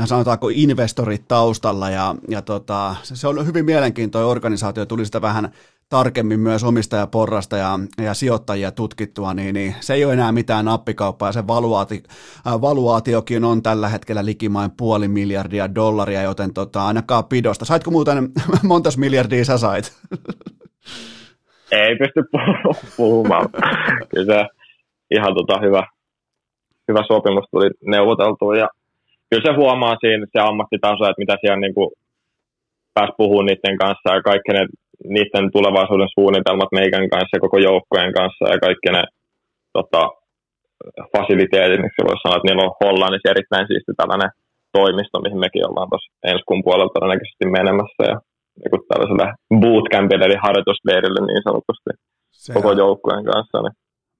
sanotaanko 0.05 0.49
investorit 0.53 1.27
taustalla 1.27 1.89
ja, 1.89 2.15
ja 2.29 2.41
tota, 2.41 2.95
se 3.03 3.27
on 3.27 3.47
hyvin 3.47 3.65
mielenkiintoinen 3.65 4.29
organisaatio, 4.29 4.85
tuli 4.85 5.05
sitä 5.05 5.21
vähän 5.21 5.51
tarkemmin 5.91 6.39
myös 6.39 6.63
omistajaporrasta 6.63 7.57
ja, 7.57 7.79
ja 7.97 8.13
sijoittajia 8.13 8.71
tutkittua, 8.71 9.33
niin, 9.33 9.53
niin 9.53 9.75
se 9.79 9.93
ei 9.93 10.05
ole 10.05 10.13
enää 10.13 10.31
mitään 10.31 10.65
nappikauppaa 10.65 11.29
ja 11.29 11.33
se 11.33 11.47
valuaati, 11.47 12.03
äh, 12.47 12.61
valuaatiokin 12.61 13.43
on 13.43 13.63
tällä 13.63 13.89
hetkellä 13.89 14.25
likimain 14.25 14.71
puoli 14.77 15.07
miljardia 15.07 15.75
dollaria, 15.75 16.21
joten 16.21 16.53
tota, 16.53 16.87
ainakaan 16.87 17.25
pidosta. 17.25 17.65
Saitko 17.65 17.91
muuten, 17.91 18.29
montas 18.63 18.97
miljardia 18.97 19.45
sä 19.45 19.57
sait? 19.57 19.93
Ei 21.71 21.95
pysty 21.95 22.23
puhumaan. 22.97 23.49
Kyllä 24.09 24.33
se 24.33 24.47
ihan 25.11 25.33
tota 25.33 25.59
hyvä, 25.59 25.83
hyvä 26.87 27.03
sopimus 27.07 27.45
tuli 27.51 27.69
neuvoteltua 27.85 28.55
ja 28.63 28.67
kyllä 29.29 29.45
se 29.45 29.57
huomaa 29.61 29.95
siinä 30.01 30.25
se 30.33 30.39
ammattitaso, 30.49 31.03
että 31.03 31.23
mitä 31.23 31.35
siellä 31.41 31.59
niin 31.63 31.73
kuin 31.77 31.89
pääsi 32.93 33.13
puhumaan 33.17 33.45
niiden 33.45 33.77
kanssa 33.83 34.15
ja 34.15 34.21
kaikki 34.29 34.51
ne 34.53 34.63
niiden 35.15 35.45
tulevaisuuden 35.55 36.15
suunnitelmat 36.17 36.71
meikän 36.79 37.09
kanssa 37.13 37.35
ja 37.35 37.45
koko 37.45 37.57
joukkojen 37.69 38.13
kanssa 38.19 38.43
ja 38.53 38.57
kaikki 38.65 38.89
ne 38.91 39.03
tota, 39.77 40.01
fasiliteetit, 41.13 41.79
niin 41.81 42.07
voisi 42.07 42.21
sanoa, 42.23 42.37
että 42.37 42.47
niillä 42.47 42.67
on 42.67 42.79
Hollannissa 42.81 43.31
erittäin 43.33 43.67
siisti 43.67 43.91
tällainen 43.97 44.31
toimisto, 44.77 45.15
mihin 45.21 45.43
mekin 45.45 45.67
ollaan 45.69 45.89
tuossa 45.91 46.11
ensi 46.29 46.43
kuun 46.47 46.63
puolella 46.65 46.93
todennäköisesti 46.95 47.45
menemässä 47.57 48.03
ja 48.11 48.17
niin 48.59 48.87
tällaiselle 48.89 49.27
bootcampille 49.61 50.25
eli 50.25 50.37
harjoitusleirille 50.45 51.21
niin 51.25 51.43
sanotusti 51.47 51.91
Sehän. 52.31 52.55
koko 52.55 52.71
joukkojen 52.83 53.25
kanssa. 53.31 53.57
Niin 53.61 53.75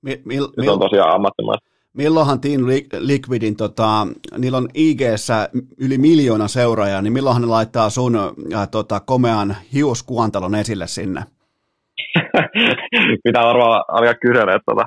mi- 0.05 0.21
mil- 0.29 0.53
se 0.63 0.71
on 0.71 0.83
tosiaan 0.85 1.15
ammattimaista. 1.15 1.70
Milloinhan 1.93 2.41
Team 2.41 2.61
Liquidin, 2.99 3.55
tota, 3.55 4.07
niillä 4.37 4.57
on 4.57 4.67
ig 4.73 5.01
yli 5.77 5.97
miljoona 5.97 6.47
seuraajaa, 6.47 7.01
niin 7.01 7.13
milloinhan 7.13 7.41
ne 7.41 7.47
laittaa 7.47 7.89
sun 7.89 8.15
äh, 8.55 8.69
tota, 8.71 8.99
komean 8.99 9.55
hiuskuantalon 9.73 10.55
esille 10.55 10.87
sinne? 10.87 11.21
Pitää 13.23 13.43
varmaan 13.43 13.83
alkaa 13.87 14.13
kysellä, 14.13 14.55
että, 14.55 14.65
tota, 14.65 14.85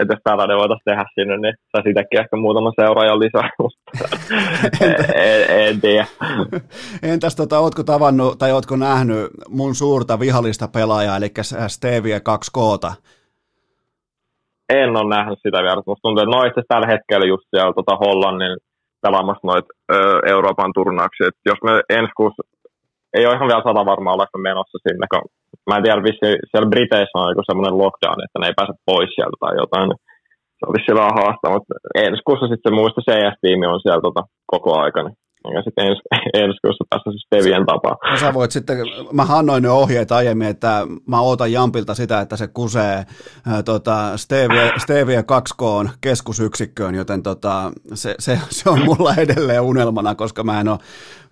että 0.00 0.14
jos 0.14 0.20
tällainen 0.24 0.56
voitaisiin 0.56 0.84
tehdä 0.84 1.04
sinne, 1.14 1.36
niin 1.36 1.54
saisi 1.72 1.90
itsekin 1.90 2.20
ehkä 2.20 2.36
muutama 2.36 2.72
seuraajan 2.80 3.18
lisää, 3.18 3.50
mutta 3.62 3.80
en, 5.14 5.66
en, 5.68 5.80
tiedä. 5.80 6.06
Entäs 7.02 7.36
tota, 7.36 7.58
ootko 7.58 7.82
tavannut 7.82 8.38
tai 8.38 8.52
ootko 8.52 8.76
nähnyt 8.76 9.30
mun 9.48 9.74
suurta 9.74 10.20
vihallista 10.20 10.68
pelaajaa, 10.68 11.16
eli 11.16 11.32
Stevie 11.68 12.18
2K? 12.18 12.92
En 14.68 14.96
ole 14.96 15.14
nähnyt 15.16 15.38
sitä 15.42 15.58
vielä. 15.62 15.82
Musta 15.86 16.04
tuntuu, 16.04 16.22
että 16.22 16.36
no 16.36 16.44
itse 16.44 16.62
tällä 16.68 16.88
hetkellä 16.94 17.26
just 17.32 17.46
siellä 17.50 17.72
tota 17.78 17.94
Hollannin 18.02 18.56
pelaamassa 19.02 19.48
noita 19.50 19.70
Euroopan 20.34 20.72
turnauksia. 20.78 21.28
Et 21.28 21.38
jos 21.50 21.60
me 21.66 21.72
ensi 21.98 22.12
kuussa, 22.16 22.42
ei 23.16 23.26
ole 23.26 23.34
ihan 23.36 23.48
vielä 23.50 23.66
sata 23.66 23.90
varmaa 23.92 24.14
olla 24.14 24.44
menossa 24.48 24.78
sinne, 24.86 25.06
kun 25.10 25.22
mä 25.68 25.76
en 25.76 25.84
tiedä, 25.84 26.06
vissi, 26.08 26.28
siellä 26.50 26.72
Briteissä 26.72 27.18
on 27.18 27.32
joku 27.32 27.42
semmoinen 27.46 27.78
lockdown, 27.82 28.24
että 28.24 28.38
ne 28.38 28.46
ei 28.46 28.58
pääse 28.58 28.74
pois 28.88 29.10
sieltä 29.14 29.36
tai 29.40 29.52
jotain. 29.62 29.88
Niin 29.88 30.02
se 30.58 30.62
olisi 30.68 30.98
vähän 31.00 31.18
haastava, 31.20 31.54
mutta 31.54 31.74
ensi 32.06 32.20
kuussa 32.26 32.46
sitten 32.48 32.68
se 32.70 32.78
muista 32.78 33.06
CS-tiimi 33.06 33.66
on 33.72 33.80
siellä 33.84 34.02
tota, 34.08 34.22
koko 34.52 34.70
aika. 34.82 35.00
Niin 35.44 35.54
ja 35.54 35.62
sitten 35.62 35.86
ens, 35.86 35.98
ensi 36.34 36.58
kuussa 36.62 36.84
tässä 36.90 37.10
siis 37.10 37.22
Stevien 37.22 37.66
tapaa. 37.66 38.10
No 38.10 38.18
sä 38.18 38.34
voit 38.34 38.50
sitten, 38.50 38.78
mä 39.12 39.26
annoin 39.28 39.62
ne 39.62 39.70
ohjeet 39.70 40.12
aiemmin, 40.12 40.48
että 40.48 40.86
mä 41.06 41.20
ootan 41.20 41.52
Jampilta 41.52 41.94
sitä, 41.94 42.20
että 42.20 42.36
se 42.36 42.48
kusee 42.48 43.04
ää, 43.46 43.62
tota, 43.62 44.16
Stevie, 44.16 44.72
Stevie 44.78 45.20
2K 45.20 45.90
keskusyksikköön, 46.00 46.94
joten 46.94 47.22
tota, 47.22 47.72
se, 47.94 48.14
se, 48.18 48.38
se, 48.50 48.70
on 48.70 48.84
mulla 48.84 49.14
edelleen 49.14 49.62
unelmana, 49.62 50.14
koska 50.14 50.44
mä 50.44 50.60
en 50.60 50.68
ole 50.68 50.78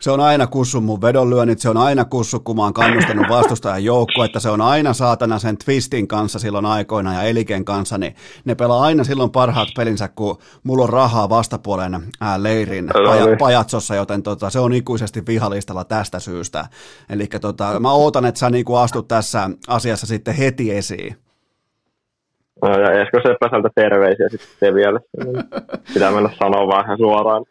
se 0.00 0.10
on 0.10 0.20
aina 0.20 0.46
kussu 0.46 0.80
mun 0.80 1.02
vedonlyönnit, 1.02 1.58
se 1.58 1.68
on 1.68 1.76
aina 1.76 2.04
kussu, 2.04 2.40
kun 2.40 2.56
mä 2.56 2.62
oon 2.62 2.72
kannustanut 2.72 3.26
vastustajan 3.28 3.84
joukkoa, 3.84 4.24
että 4.24 4.40
se 4.40 4.50
on 4.50 4.60
aina 4.60 4.92
saatana 4.92 5.38
sen 5.38 5.58
Twistin 5.58 6.08
kanssa 6.08 6.38
silloin 6.38 6.66
aikoina 6.66 7.14
ja 7.14 7.22
Eliken 7.22 7.64
kanssa, 7.64 7.98
niin 7.98 8.14
ne 8.44 8.54
pelaa 8.54 8.82
aina 8.82 9.04
silloin 9.04 9.30
parhaat 9.30 9.68
pelinsä, 9.76 10.08
kun 10.08 10.38
mulla 10.62 10.84
on 10.84 10.88
rahaa 10.88 11.28
vastapuolen 11.28 12.02
ää, 12.20 12.42
leirin 12.42 12.90
paja, 13.04 13.36
pajatsossa, 13.38 13.94
joten 14.00 14.22
tota, 14.22 14.50
se 14.50 14.58
on 14.58 14.72
ikuisesti 14.72 15.26
vihalistalla 15.26 15.84
tästä 15.84 16.20
syystä. 16.20 16.68
Eli 17.08 17.26
tota, 17.26 17.80
mä 17.80 17.92
ootan, 17.92 18.24
että 18.24 18.38
sä 18.38 18.50
niinku 18.50 18.74
astut 18.74 19.08
tässä 19.08 19.50
asiassa 19.68 20.06
sitten 20.06 20.34
heti 20.34 20.70
esiin. 20.70 21.16
No, 22.62 22.80
ja 22.80 23.02
Esko 23.02 23.18
Seppäseltä 23.28 23.70
terveisiä 23.74 24.28
sitten 24.28 24.74
vielä. 24.74 25.00
Pitää 25.94 26.12
mennä 26.12 26.30
sanoa 26.38 26.76
vähän 26.76 26.98
suoraan. 26.98 27.44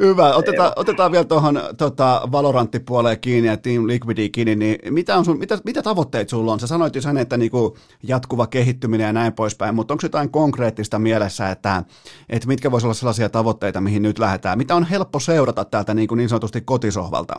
Hyvä. 0.00 0.34
Otetaan, 0.34 0.72
otetaan 0.76 1.12
vielä 1.12 1.24
tuohon 1.24 1.60
tota, 1.78 2.22
Valoranttipuoleen 2.32 3.20
kiinni 3.20 3.48
ja 3.48 3.56
Team 3.56 3.86
Liquidi 3.86 4.28
kiinni. 4.28 4.56
Niin 4.56 4.94
mitä, 4.94 5.16
on 5.16 5.24
sun, 5.24 5.38
mitä, 5.38 5.58
mitä 5.64 5.82
tavoitteet 5.82 6.28
sulla 6.28 6.52
on? 6.52 6.60
Sä 6.60 6.66
sanoit 6.66 6.94
jo 6.94 7.00
sen, 7.00 7.16
että 7.16 7.36
niinku 7.36 7.76
jatkuva 8.02 8.46
kehittyminen 8.46 9.06
ja 9.06 9.12
näin 9.12 9.32
poispäin, 9.32 9.74
mutta 9.74 9.94
onko 9.94 10.00
jotain 10.02 10.30
konkreettista 10.30 10.98
mielessä, 10.98 11.50
että, 11.50 11.82
että 12.28 12.48
mitkä 12.48 12.70
voisi 12.70 12.86
olla 12.86 12.94
sellaisia 12.94 13.28
tavoitteita, 13.28 13.80
mihin 13.80 14.02
nyt 14.02 14.18
lähdetään? 14.18 14.58
Mitä 14.58 14.74
on 14.74 14.84
helppo 14.84 15.20
seurata 15.20 15.64
täältä 15.64 15.94
niin, 15.94 16.08
kuin 16.08 16.18
niin 16.18 16.28
sanotusti 16.28 16.60
kotisohvalta? 16.60 17.34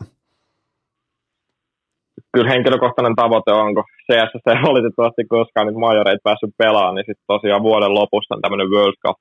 Kyllä 2.32 2.52
henkilökohtainen 2.54 3.16
tavoite 3.22 3.52
on, 3.62 3.74
kun 3.74 3.84
CS 4.06 4.32
ei 4.36 4.66
valitettavasti 4.70 5.22
koskaan 5.34 5.66
nyt 5.66 5.82
majoreita 5.84 6.26
päässyt 6.28 6.60
pelaamaan, 6.62 6.94
niin 6.94 7.08
sitten 7.08 7.30
tosiaan 7.34 7.66
vuoden 7.68 7.94
lopussa 7.98 8.34
on 8.34 8.42
tämmöinen 8.42 8.72
World 8.74 8.98
Cup, 9.04 9.20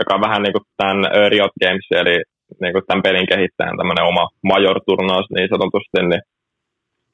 joka 0.00 0.14
on 0.14 0.26
vähän 0.26 0.42
niin 0.42 0.54
kuin 0.56 0.66
tämän 0.80 1.00
Riot 1.32 1.54
Games, 1.62 1.88
eli 2.00 2.16
niin 2.62 2.74
kuin 2.74 2.86
tämän 2.86 3.04
pelin 3.06 3.30
kehittäjän 3.32 3.78
tämmöinen 3.80 4.08
oma 4.10 4.24
major-turnaus 4.50 5.26
niin 5.36 5.50
sanotusti, 5.54 5.98
niin 6.10 6.22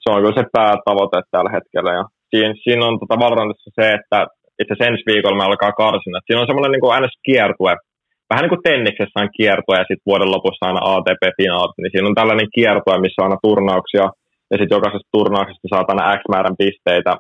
se 0.03 0.07
on 0.13 0.21
kyllä 0.23 0.39
se 0.41 0.45
päätavoite 0.59 1.19
tällä 1.35 1.51
hetkellä. 1.57 1.91
Ja 1.99 2.05
siinä, 2.31 2.55
siinä 2.65 2.83
on 2.89 2.95
tota 3.01 3.23
Valorantissa 3.25 3.71
se, 3.79 3.87
että 3.99 4.19
itse 4.61 4.73
asiassa 4.73 4.89
ensi 4.91 5.09
viikolla 5.11 5.39
me 5.39 5.45
alkaa 5.45 5.81
karsinat. 5.83 6.25
Siinä 6.25 6.41
on 6.41 6.51
semmoinen 6.51 6.73
niin 6.73 6.85
kuin 6.85 6.95
NS-kiertue, 7.01 7.75
vähän 8.31 8.43
niin 8.43 8.55
kuin 8.55 8.67
tenniksessä 8.69 9.21
on 9.21 9.37
kiertue 9.39 9.77
ja 9.81 9.89
sitten 9.89 10.09
vuoden 10.11 10.33
lopussa 10.35 10.67
aina 10.67 10.87
ATP-finaalit, 10.93 11.79
niin 11.79 11.93
siinä 11.93 12.09
on 12.11 12.21
tällainen 12.21 12.53
kiertue, 12.57 12.97
missä 13.05 13.19
on 13.21 13.27
aina 13.27 13.47
turnauksia 13.47 14.07
ja 14.51 14.57
sitten 14.59 14.77
jokaisesta 14.77 15.09
turnauksesta 15.13 15.69
saat 15.69 15.91
aina 15.91 16.17
X 16.17 16.23
määrän 16.29 16.57
pisteitä, 16.63 17.13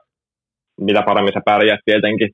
mitä 0.80 1.02
paremmin 1.02 1.32
sä 1.32 1.40
pärjät 1.44 1.80
tietenkin. 1.84 2.30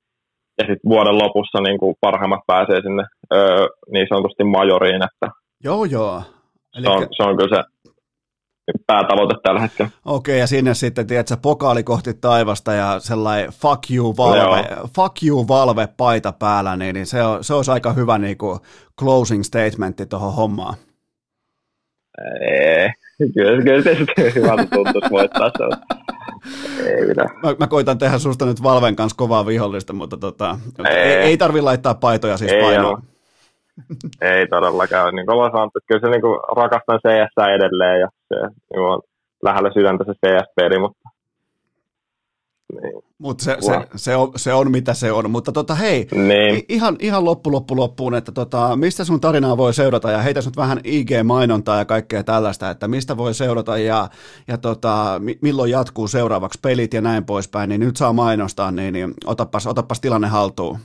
Ja 0.58 0.64
sitten 0.68 0.88
vuoden 0.88 1.18
lopussa 1.18 1.58
niin 1.60 1.78
kuin 1.78 1.94
parhaimmat 2.00 2.40
pääsee 2.46 2.80
sinne 2.82 3.04
öö, 3.32 3.66
niin 3.92 4.06
sanotusti 4.08 4.44
majoriin, 4.44 5.02
että 5.08 5.26
Joo, 5.64 5.84
joo. 5.84 6.22
Eli... 6.76 6.86
Se, 6.86 6.90
on, 6.90 7.06
se 7.16 7.22
on 7.22 7.36
kyllä 7.36 7.56
se 7.56 7.62
päätavoite 8.86 9.34
tällä 9.42 9.60
hetkellä. 9.60 9.90
Okei, 10.04 10.38
ja 10.38 10.46
sinne 10.46 10.74
sitten, 10.74 11.06
tiedätkö, 11.06 11.36
pokaali 11.42 11.82
kohti 11.82 12.14
taivasta 12.14 12.72
ja 12.72 13.00
sellainen 13.00 13.50
fuck 13.50 13.90
you 13.90 14.16
Valve, 14.16 14.68
fuck 14.96 15.22
you 15.22 15.48
Valve 15.48 15.88
paita 15.96 16.32
päällä, 16.32 16.76
niin, 16.76 16.94
niin 16.94 17.06
se, 17.06 17.22
on, 17.22 17.44
se 17.44 17.54
olisi 17.54 17.70
aika 17.70 17.92
hyvä 17.92 18.18
niin 18.18 18.38
kuin 18.38 18.58
closing 19.00 19.42
statementti 19.42 20.06
tuohon 20.06 20.34
hommaan. 20.34 20.74
Ei, 22.40 22.88
kyllä, 23.34 23.62
kyllä 23.62 23.82
se 23.82 23.94
sitten 23.94 24.34
hyvältä 24.34 24.66
tuntuisi 24.74 25.10
voittaa 25.10 25.50
se. 25.58 25.64
Ei 26.90 27.06
mitään. 27.06 27.28
Mä, 27.42 27.54
mä 27.58 27.66
koitan 27.66 27.98
tehdä 27.98 28.18
susta 28.18 28.46
nyt 28.46 28.62
Valven 28.62 28.96
kanssa 28.96 29.16
kovaa 29.16 29.46
vihollista, 29.46 29.92
mutta 29.92 30.16
tota, 30.16 30.58
ei, 30.88 30.96
ei, 30.96 31.14
ei 31.14 31.36
tarvi 31.36 31.60
laittaa 31.60 31.94
paitoja 31.94 32.36
siis 32.36 32.52
painoa. 32.62 33.02
ei 34.20 34.46
todellakaan. 34.46 35.14
Niin 35.14 35.26
kuin 35.26 35.38
olen 35.38 35.52
sanonut, 35.52 35.76
että 35.76 35.86
kyllä 35.86 36.00
se 36.00 36.10
niin 36.10 36.20
kuin 36.20 36.40
rakastan 36.56 37.00
CS 37.00 37.54
edelleen 37.54 38.00
ja 38.00 38.08
se 38.28 38.34
niin 38.40 38.80
on 38.80 39.00
lähellä 39.42 39.70
sydäntä 39.74 40.04
se 40.04 40.12
CS-peli, 40.12 40.78
mutta 40.78 41.08
niin. 42.82 43.04
Mutta 43.24 43.44
se, 43.44 43.56
se, 43.60 43.72
se, 43.96 44.16
on, 44.16 44.32
se 44.36 44.52
on 44.52 44.70
mitä 44.70 44.94
se 44.94 45.12
on. 45.12 45.30
Mutta 45.30 45.52
tota, 45.52 45.74
hei, 45.74 46.06
niin. 46.14 46.62
ihan, 46.68 46.96
ihan 47.00 47.24
loppu 47.24 47.52
loppu 47.52 47.76
loppuun, 47.76 48.14
että 48.14 48.32
tota, 48.32 48.76
mistä 48.76 49.04
sun 49.04 49.20
tarinaa 49.20 49.56
voi 49.56 49.74
seurata 49.74 50.10
ja 50.10 50.18
heitä 50.18 50.40
nyt 50.44 50.56
vähän 50.56 50.78
IG-mainontaa 50.84 51.78
ja 51.78 51.84
kaikkea 51.84 52.24
tällaista, 52.24 52.70
että 52.70 52.88
mistä 52.88 53.16
voi 53.16 53.34
seurata 53.34 53.78
ja, 53.78 54.08
ja 54.48 54.58
tota, 54.58 55.20
milloin 55.42 55.70
jatkuu 55.70 56.08
seuraavaksi 56.08 56.58
pelit 56.62 56.94
ja 56.94 57.00
näin 57.00 57.24
poispäin, 57.24 57.68
niin 57.68 57.80
nyt 57.80 57.96
saa 57.96 58.12
mainostaa, 58.12 58.70
niin, 58.70 58.92
niin 58.92 59.14
otapas, 59.26 59.66
otapas 59.66 60.00
tilanne 60.00 60.28
haltuun. 60.28 60.78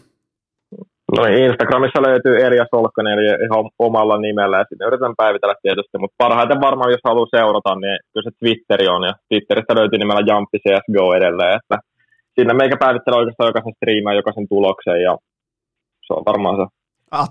No 1.18 1.24
Instagramissa 1.26 2.02
löytyy 2.02 2.36
Erja 2.46 2.66
Solkkonen 2.72 3.14
eli 3.14 3.26
ihan 3.46 3.70
omalla 3.80 4.18
nimellä 4.18 4.58
ja 4.58 4.66
sinne 4.70 4.88
yritän 4.88 5.14
päivitellä 5.18 5.56
tietysti, 5.62 5.98
mutta 5.98 6.16
parhaiten 6.18 6.62
varmaan 6.62 6.92
jos 6.92 7.04
haluaa 7.04 7.36
seurata, 7.38 7.76
niin 7.76 7.98
kyllä 8.12 8.26
se 8.28 8.38
Twitteri 8.40 8.88
on 8.88 9.04
ja 9.04 9.14
Twitteristä 9.30 9.76
löytyy 9.76 10.00
nimellä 10.00 10.28
Jumpy 10.30 10.58
CSGO 10.64 11.14
edelleen, 11.20 11.60
että 11.60 11.89
sinne 12.40 12.54
meikä 12.54 12.78
päivittelee 12.78 13.20
oikeastaan 13.20 13.50
jokaisen 13.50 13.74
striimaan, 13.74 14.16
jokaisen 14.16 14.48
tuloksen 14.50 15.02
ja 15.08 15.18
se 16.06 16.14
on 16.14 16.24
varmaan 16.26 16.56
se 16.56 16.80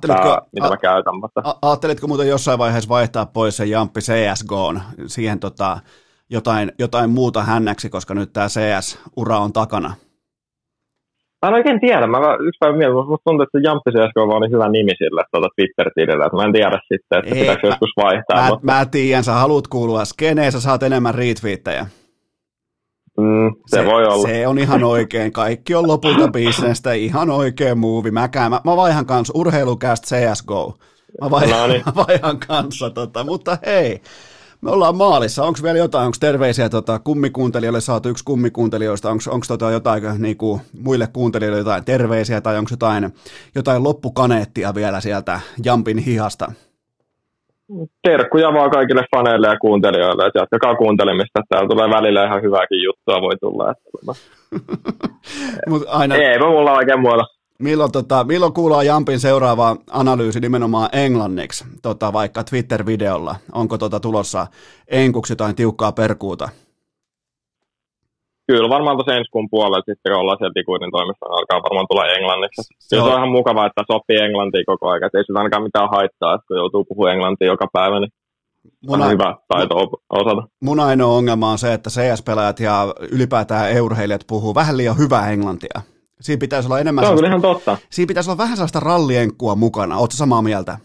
Tää, 0.06 0.42
mitä 0.52 0.68
mä 0.68 0.76
käytän. 0.76 1.20
Mutta... 1.20 1.40
Ajattelitko 1.62 2.06
muuten 2.06 2.28
jossain 2.28 2.58
vaiheessa 2.58 2.88
vaihtaa 2.88 3.26
pois 3.26 3.56
se 3.56 3.64
Jumpy 3.64 4.00
CSGOon 4.00 4.80
siihen 5.06 5.40
tota, 5.40 5.78
jotain, 6.30 6.72
jotain 6.78 7.10
muuta 7.10 7.42
hännäksi, 7.42 7.90
koska 7.90 8.14
nyt 8.14 8.32
tämä 8.32 8.46
CS-ura 8.46 9.38
on 9.38 9.52
takana? 9.52 9.94
Mä 11.42 11.48
en 11.48 11.54
oikein 11.54 11.80
tiedä. 11.80 12.06
Mä 12.06 12.18
yksi 12.18 12.58
päivä 12.60 12.76
mietin, 12.76 12.94
musta 12.94 13.24
tuntuu, 13.24 13.42
että 13.42 13.68
Jumpy 13.68 13.90
CSK 13.90 14.16
on 14.16 14.42
niin 14.42 14.52
hyvä 14.52 14.68
nimi 14.68 14.92
sille 14.98 15.24
tuota 15.32 15.48
Twitter-tilille, 15.56 16.24
että 16.24 16.36
mä 16.36 16.44
en 16.44 16.52
tiedä 16.52 16.78
sitten, 16.92 17.18
että 17.18 17.34
Ei, 17.34 17.40
pitääkö 17.40 17.66
mä, 17.66 17.68
joskus 17.68 17.92
vaihtaa. 17.96 18.42
Mä, 18.42 18.48
mutta... 18.48 18.66
mä 18.66 18.86
tiedän, 18.90 19.24
sä 19.24 19.32
haluat 19.32 19.68
kuulua 19.68 20.04
skeneen, 20.04 20.52
sä 20.52 20.60
saat 20.60 20.82
enemmän 20.82 21.14
retweettejä. 21.14 21.86
Mm, 23.18 23.54
se, 23.66 23.76
se, 23.76 23.86
voi 23.86 24.06
olla. 24.06 24.28
Se 24.28 24.46
on 24.46 24.58
ihan 24.58 24.84
oikein. 24.84 25.32
Kaikki 25.32 25.74
on 25.74 25.88
lopulta 25.88 26.28
bisnestä. 26.28 26.92
Ihan 26.92 27.30
oikein 27.30 27.78
muuvi. 27.78 28.10
Mä, 28.10 28.28
mä, 28.50 28.60
mä 28.64 28.76
vaihan 28.76 29.06
kanssa 29.06 29.32
urheilukästä 29.36 30.06
CSGO. 30.06 30.78
Mä 31.20 31.30
vaihan, 31.30 31.60
no 31.60 31.66
niin. 31.66 31.82
mä 31.86 31.94
vaihan 32.08 32.38
kanssa, 32.38 32.90
tota, 32.90 33.24
mutta 33.24 33.58
hei, 33.66 34.00
me 34.60 34.70
ollaan 34.70 34.96
maalissa. 34.96 35.44
Onko 35.44 35.58
vielä 35.62 35.78
jotain, 35.78 36.06
onko 36.06 36.16
terveisiä 36.20 36.68
tota, 36.68 36.98
kummikuuntelijoille 36.98 37.80
saatu 37.80 38.08
yksi 38.08 38.24
kummikuuntelijoista, 38.24 39.10
onko 39.10 39.44
tota, 39.48 39.70
jotain 39.70 40.02
niin 40.18 40.36
kuin, 40.36 40.60
muille 40.80 41.06
kuuntelijoille 41.06 41.58
jotain 41.58 41.84
terveisiä 41.84 42.40
tai 42.40 42.58
onko 42.58 42.68
jotain, 42.70 43.14
jotain 43.54 43.82
loppukaneettia 43.82 44.74
vielä 44.74 45.00
sieltä 45.00 45.40
Jampin 45.64 45.98
hihasta? 45.98 46.52
Terkkuja 48.02 48.52
vaan 48.52 48.70
kaikille 48.70 49.04
faneille 49.16 49.46
ja 49.46 49.58
kuuntelijoille, 49.58 50.26
että 50.26 50.38
jatkakaa 50.38 50.74
kuuntelemista. 50.74 51.40
Täällä 51.48 51.68
tulee 51.68 51.90
välillä 51.90 52.24
ihan 52.24 52.42
hyvääkin 52.42 52.82
juttua 52.82 53.20
voi 53.20 53.36
tulla. 53.40 53.70
Että... 53.70 54.14
Mut 55.70 55.82
aina... 55.88 56.14
Ei, 56.14 56.38
mulla 56.38 56.72
oikein 56.72 57.00
muuta. 57.00 57.24
Milloin, 57.58 57.92
tota, 57.92 58.24
milloin 58.24 58.54
kuullaan 58.54 58.86
Jampin 58.86 59.20
seuraava 59.20 59.76
analyysi 59.90 60.40
nimenomaan 60.40 60.88
englanniksi, 60.92 61.64
tota, 61.82 62.12
vaikka 62.12 62.44
Twitter-videolla? 62.44 63.34
Onko 63.52 63.78
tota 63.78 64.00
tulossa 64.00 64.46
enkuksi 64.88 65.32
jotain 65.32 65.56
tiukkaa 65.56 65.92
perkuuta? 65.92 66.48
Kyllä 68.50 68.68
varmaan 68.68 68.96
tuossa 68.96 69.16
ensi 69.16 69.30
kuun 69.30 69.50
puolella 69.50 69.78
sitten, 69.78 70.12
kun 70.12 70.20
ollaan 70.20 70.38
siellä 70.38 70.56
Tikuitin 70.58 70.90
toimistossa, 70.96 71.34
alkaa 71.36 71.62
varmaan 71.66 71.86
tulla 71.90 72.06
englanniksi. 72.16 72.62
Se, 72.62 72.96
se 72.96 73.02
on 73.02 73.18
ihan 73.18 73.36
mukavaa, 73.38 73.66
että 73.66 73.82
sopii 73.92 74.24
englantia 74.26 74.62
koko 74.66 74.88
ajan, 74.88 75.10
ei 75.14 75.24
sitä 75.24 75.38
ainakaan 75.38 75.62
mitään 75.62 75.90
haittaa, 75.96 76.34
että 76.34 76.46
kun 76.48 76.56
joutuu 76.56 76.84
puhumaan 76.84 77.14
englantia 77.14 77.52
joka 77.54 77.66
päivä, 77.72 78.00
niin 78.00 78.12
mun 78.88 79.02
on 79.02 79.10
hyvä 79.10 79.34
taito 79.48 79.74
osata. 80.10 80.42
Mun 80.62 80.80
ainoa 80.80 81.16
ongelma 81.16 81.50
on 81.50 81.58
se, 81.58 81.72
että 81.72 81.90
CS-pelaajat 81.90 82.60
ja 82.60 82.94
ylipäätään 83.12 83.70
eurheilijat 83.70 84.24
puhuu 84.28 84.54
vähän 84.54 84.76
liian 84.76 84.98
hyvää 84.98 85.30
englantia. 85.30 85.80
Siinä 86.20 86.40
pitäisi 86.40 86.68
olla 86.68 86.80
enemmän... 86.80 87.04
Se 87.04 87.12
on 87.12 87.24
ihan 87.24 87.42
totta. 87.42 87.78
Siinä 87.90 88.08
pitäisi 88.08 88.30
olla 88.30 88.38
vähän 88.38 88.56
sellaista 88.56 88.80
rallienkua 88.80 89.54
mukana. 89.54 89.98
Oletko 89.98 90.16
samaa 90.16 90.42
mieltä? 90.42 90.78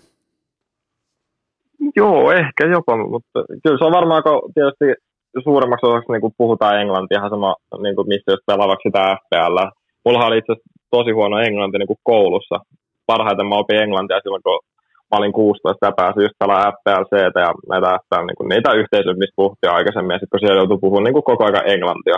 Joo, 1.96 2.32
ehkä 2.32 2.68
jopa, 2.68 2.98
mutta 2.98 3.40
kyllä 3.64 3.78
se 3.78 3.86
on 3.86 3.92
varmaan, 3.92 4.24
kun 4.24 4.54
tietysti 4.54 4.86
suuremmaksi 5.44 5.86
osaksi 5.86 6.12
niin 6.12 6.26
kuin 6.26 6.38
puhutaan 6.38 6.80
englantia, 6.82 7.18
ihan 7.18 7.30
sama, 7.30 7.56
niin 7.84 7.96
kuin 7.96 8.08
missä 8.08 8.32
jos 8.32 8.48
pelaavaksi 8.48 8.88
sitä 8.88 9.18
FPL. 9.22 9.58
Mulla 10.06 10.26
oli 10.26 10.38
itse 10.38 10.54
tosi 10.96 11.12
huono 11.12 11.38
englanti 11.40 11.78
niin 11.78 11.92
kuin 11.92 12.04
koulussa. 12.12 12.58
Parhaiten 13.06 13.48
mä 13.48 13.56
opin 13.56 13.84
englantia 13.84 14.24
silloin, 14.24 14.44
kun 14.44 14.60
mä 15.10 15.18
olin 15.18 15.34
16 15.34 15.86
ja 15.86 15.98
pääsin 16.00 16.24
just 16.24 16.40
pelaamaan 16.40 16.74
FPLC 16.76 17.12
ja 17.46 17.50
näitä 17.72 17.90
FPL, 18.02 18.26
niin 18.26 18.40
kuin 18.40 18.50
niitä 18.50 18.80
yhteisöjä, 18.82 19.22
missä 19.22 19.40
puhuttiin 19.40 19.76
aikaisemmin. 19.78 20.14
Ja 20.14 20.20
sitten 20.20 20.34
kun 20.34 20.42
siellä 20.44 20.62
joutui 20.62 20.84
puhumaan 20.84 21.04
niin 21.04 21.18
kuin 21.18 21.30
koko 21.32 21.44
ajan 21.46 21.70
englantia, 21.76 22.18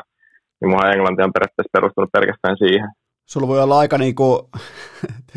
niin 0.59 0.69
mulla 0.69 0.93
englanti 0.95 1.23
on 1.23 1.35
periaatteessa 1.35 1.75
perustunut 1.77 2.15
pelkästään 2.17 2.57
siihen 2.63 2.89
sulla 3.25 3.47
voi 3.47 3.61
olla 3.61 3.79
aika 3.79 3.97
niin 4.03 4.15
kuin, 4.15 4.39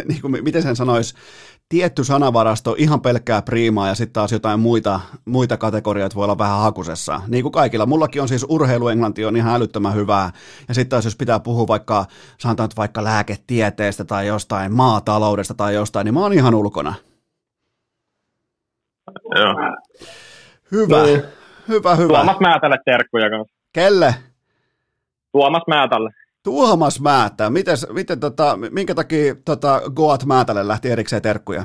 niin 0.08 0.20
kuin 0.20 0.44
miten 0.44 0.62
sen 0.62 0.76
sanoisi, 0.76 1.15
tietty 1.69 2.05
sanavarasto, 2.05 2.75
ihan 2.79 3.01
pelkkää 3.01 3.43
priimaa 3.43 3.89
ja 3.89 3.95
sitten 3.95 4.13
taas 4.13 4.33
jotain 4.33 4.61
muita, 4.61 5.01
muita 5.25 5.57
kategorioita 5.57 6.17
voi 6.17 6.25
olla 6.25 6.39
vähän 6.39 6.59
hakusessa. 6.59 7.21
Niin 7.29 7.43
kuin 7.43 7.53
kaikilla. 7.53 7.87
Mullakin 7.87 8.23
on 8.23 8.29
siis 8.29 8.47
urheiluenglanti 8.49 9.25
on 9.25 9.37
ihan 9.37 9.55
älyttömän 9.55 9.95
hyvää. 9.95 10.31
Ja 10.69 10.75
sitten 10.75 10.89
taas 10.89 11.05
jos 11.05 11.17
pitää 11.17 11.41
puhua 11.41 11.67
vaikka, 11.67 12.05
sanotaan 12.39 12.69
vaikka 12.77 13.05
lääketieteestä 13.05 14.05
tai 14.05 14.27
jostain 14.27 14.73
maataloudesta 14.73 15.55
tai 15.55 15.75
jostain, 15.75 16.05
niin 16.05 16.15
mä 16.15 16.21
oon 16.21 16.33
ihan 16.33 16.55
ulkona. 16.55 16.95
Joo. 19.35 19.55
Hyvä, 20.73 21.03
niin. 21.03 21.23
hyvä, 21.69 21.95
hyvä. 21.95 22.15
Tuomas 22.15 22.41
Määtälle 22.41 22.77
terkkuja 22.85 23.31
kanssa. 23.31 23.55
Kelle? 23.73 24.15
Tuomas 25.33 25.63
Määtälle. 25.69 26.11
Tuomas 26.49 27.01
Määttä, 27.01 27.51
miten, 27.51 27.77
miten 27.93 28.20
tota, 28.20 28.59
minkä 28.70 28.94
takia 28.94 29.35
tota, 29.44 29.81
Goat 29.97 30.25
Määtälle 30.25 30.68
lähti 30.68 30.91
erikseen 30.91 31.23
terkkuja? 31.23 31.62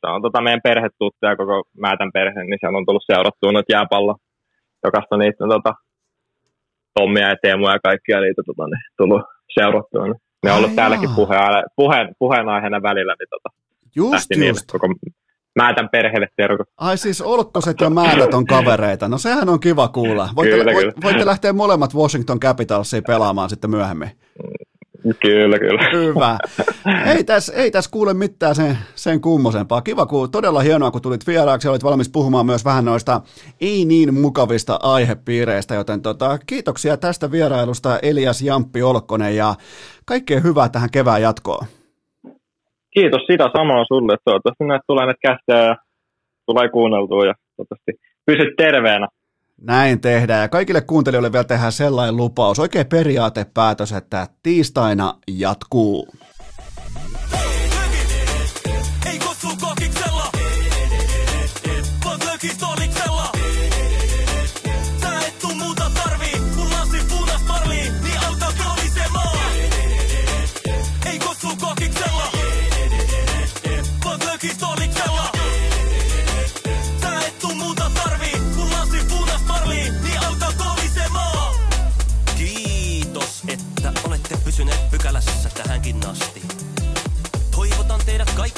Se 0.00 0.06
on 0.14 0.22
tota 0.22 0.40
meidän 0.40 0.60
perhetuttuja, 0.64 1.36
koko 1.36 1.64
Määtän 1.78 2.10
perhe, 2.12 2.44
niin 2.44 2.58
se 2.60 2.66
on 2.66 2.86
tullut 2.86 3.04
seurattua 3.12 3.52
noita 3.52 3.72
jääpallo. 3.72 4.16
Jokaista 4.84 5.16
niitä 5.16 5.44
tota, 5.48 5.72
Tommia 6.94 7.28
ja 7.28 7.36
Teemuja 7.42 7.72
ja 7.72 7.78
kaikkia 7.82 8.20
niitä 8.20 8.42
tota, 8.46 8.64
niin, 8.66 8.84
tullut 8.98 9.22
seurattua. 9.58 10.04
Niin. 10.04 10.20
Ne 10.42 10.50
on 10.50 10.56
ollut 10.58 10.70
Ai 10.70 10.76
täälläkin 10.76 11.10
puheen, 11.16 11.64
puheen, 11.76 12.14
puheenaiheena 12.18 12.82
välillä, 12.82 13.14
niin 13.18 13.30
tota, 13.34 13.48
just, 13.96 14.28
just. 14.48 14.72
koko 14.72 14.86
Määtän 15.56 15.88
perheelle 15.92 16.28
terkut. 16.36 16.68
Ai 16.76 16.98
siis 16.98 17.20
Olkkoset 17.20 17.80
ja 17.80 17.90
Määtät 17.90 18.34
on 18.34 18.46
kavereita. 18.46 19.08
No 19.08 19.18
sehän 19.18 19.48
on 19.48 19.60
kiva 19.60 19.88
kuulla. 19.88 20.28
Voitte, 20.36 20.56
kyllä, 20.56 20.72
kyllä. 20.72 20.92
voitte 21.02 21.26
lähteä 21.26 21.52
molemmat 21.52 21.94
Washington 21.94 22.40
Capitalsiin 22.40 23.04
pelaamaan 23.06 23.50
sitten 23.50 23.70
myöhemmin. 23.70 24.10
Kyllä, 25.20 25.58
kyllä. 25.58 25.82
Hyvä. 25.92 26.38
Ei 27.06 27.24
tässä 27.24 27.52
ei 27.52 27.70
täs 27.70 27.88
kuule 27.88 28.14
mitään 28.14 28.54
sen, 28.54 28.78
sen 28.94 29.20
kummosempaa. 29.20 29.82
Kiva, 29.82 30.06
kun 30.06 30.30
todella 30.30 30.60
hienoa, 30.60 30.90
kun 30.90 31.02
tulit 31.02 31.26
vieraaksi 31.26 31.68
olit 31.68 31.84
valmis 31.84 32.08
puhumaan 32.08 32.46
myös 32.46 32.64
vähän 32.64 32.84
noista 32.84 33.20
ei 33.60 33.84
niin 33.84 34.14
mukavista 34.14 34.78
aihepiireistä, 34.82 35.74
joten 35.74 36.02
tota, 36.02 36.38
kiitoksia 36.46 36.96
tästä 36.96 37.30
vierailusta 37.30 37.98
Elias 37.98 38.42
Jamppi 38.42 38.82
Olkkonen 38.82 39.36
ja 39.36 39.54
kaikkea 40.04 40.40
hyvää 40.40 40.68
tähän 40.68 40.90
kevään 40.90 41.22
jatkoon. 41.22 41.66
Kiitos 42.94 43.22
sitä 43.26 43.50
samaa 43.56 43.84
sulle. 43.84 44.16
Toivottavasti 44.24 44.64
näitä 44.64 44.84
tulee 44.86 45.06
näitä 45.06 45.20
kästejä 45.28 45.68
ja 45.68 45.76
tulee 46.46 46.68
kuunneltua 46.68 47.26
ja 47.26 47.34
toivottavasti 47.56 47.92
pysyt 48.26 48.56
terveenä. 48.56 49.08
Näin 49.60 50.00
tehdään 50.00 50.42
ja 50.42 50.48
kaikille 50.48 50.80
kuuntelijoille 50.80 51.32
vielä 51.32 51.44
tehdään 51.44 51.72
sellainen 51.72 52.16
lupaus, 52.16 52.58
oikein 52.58 52.86
periaatepäätös, 52.86 53.92
että 53.92 54.26
tiistaina 54.42 55.14
jatkuu. 55.28 56.06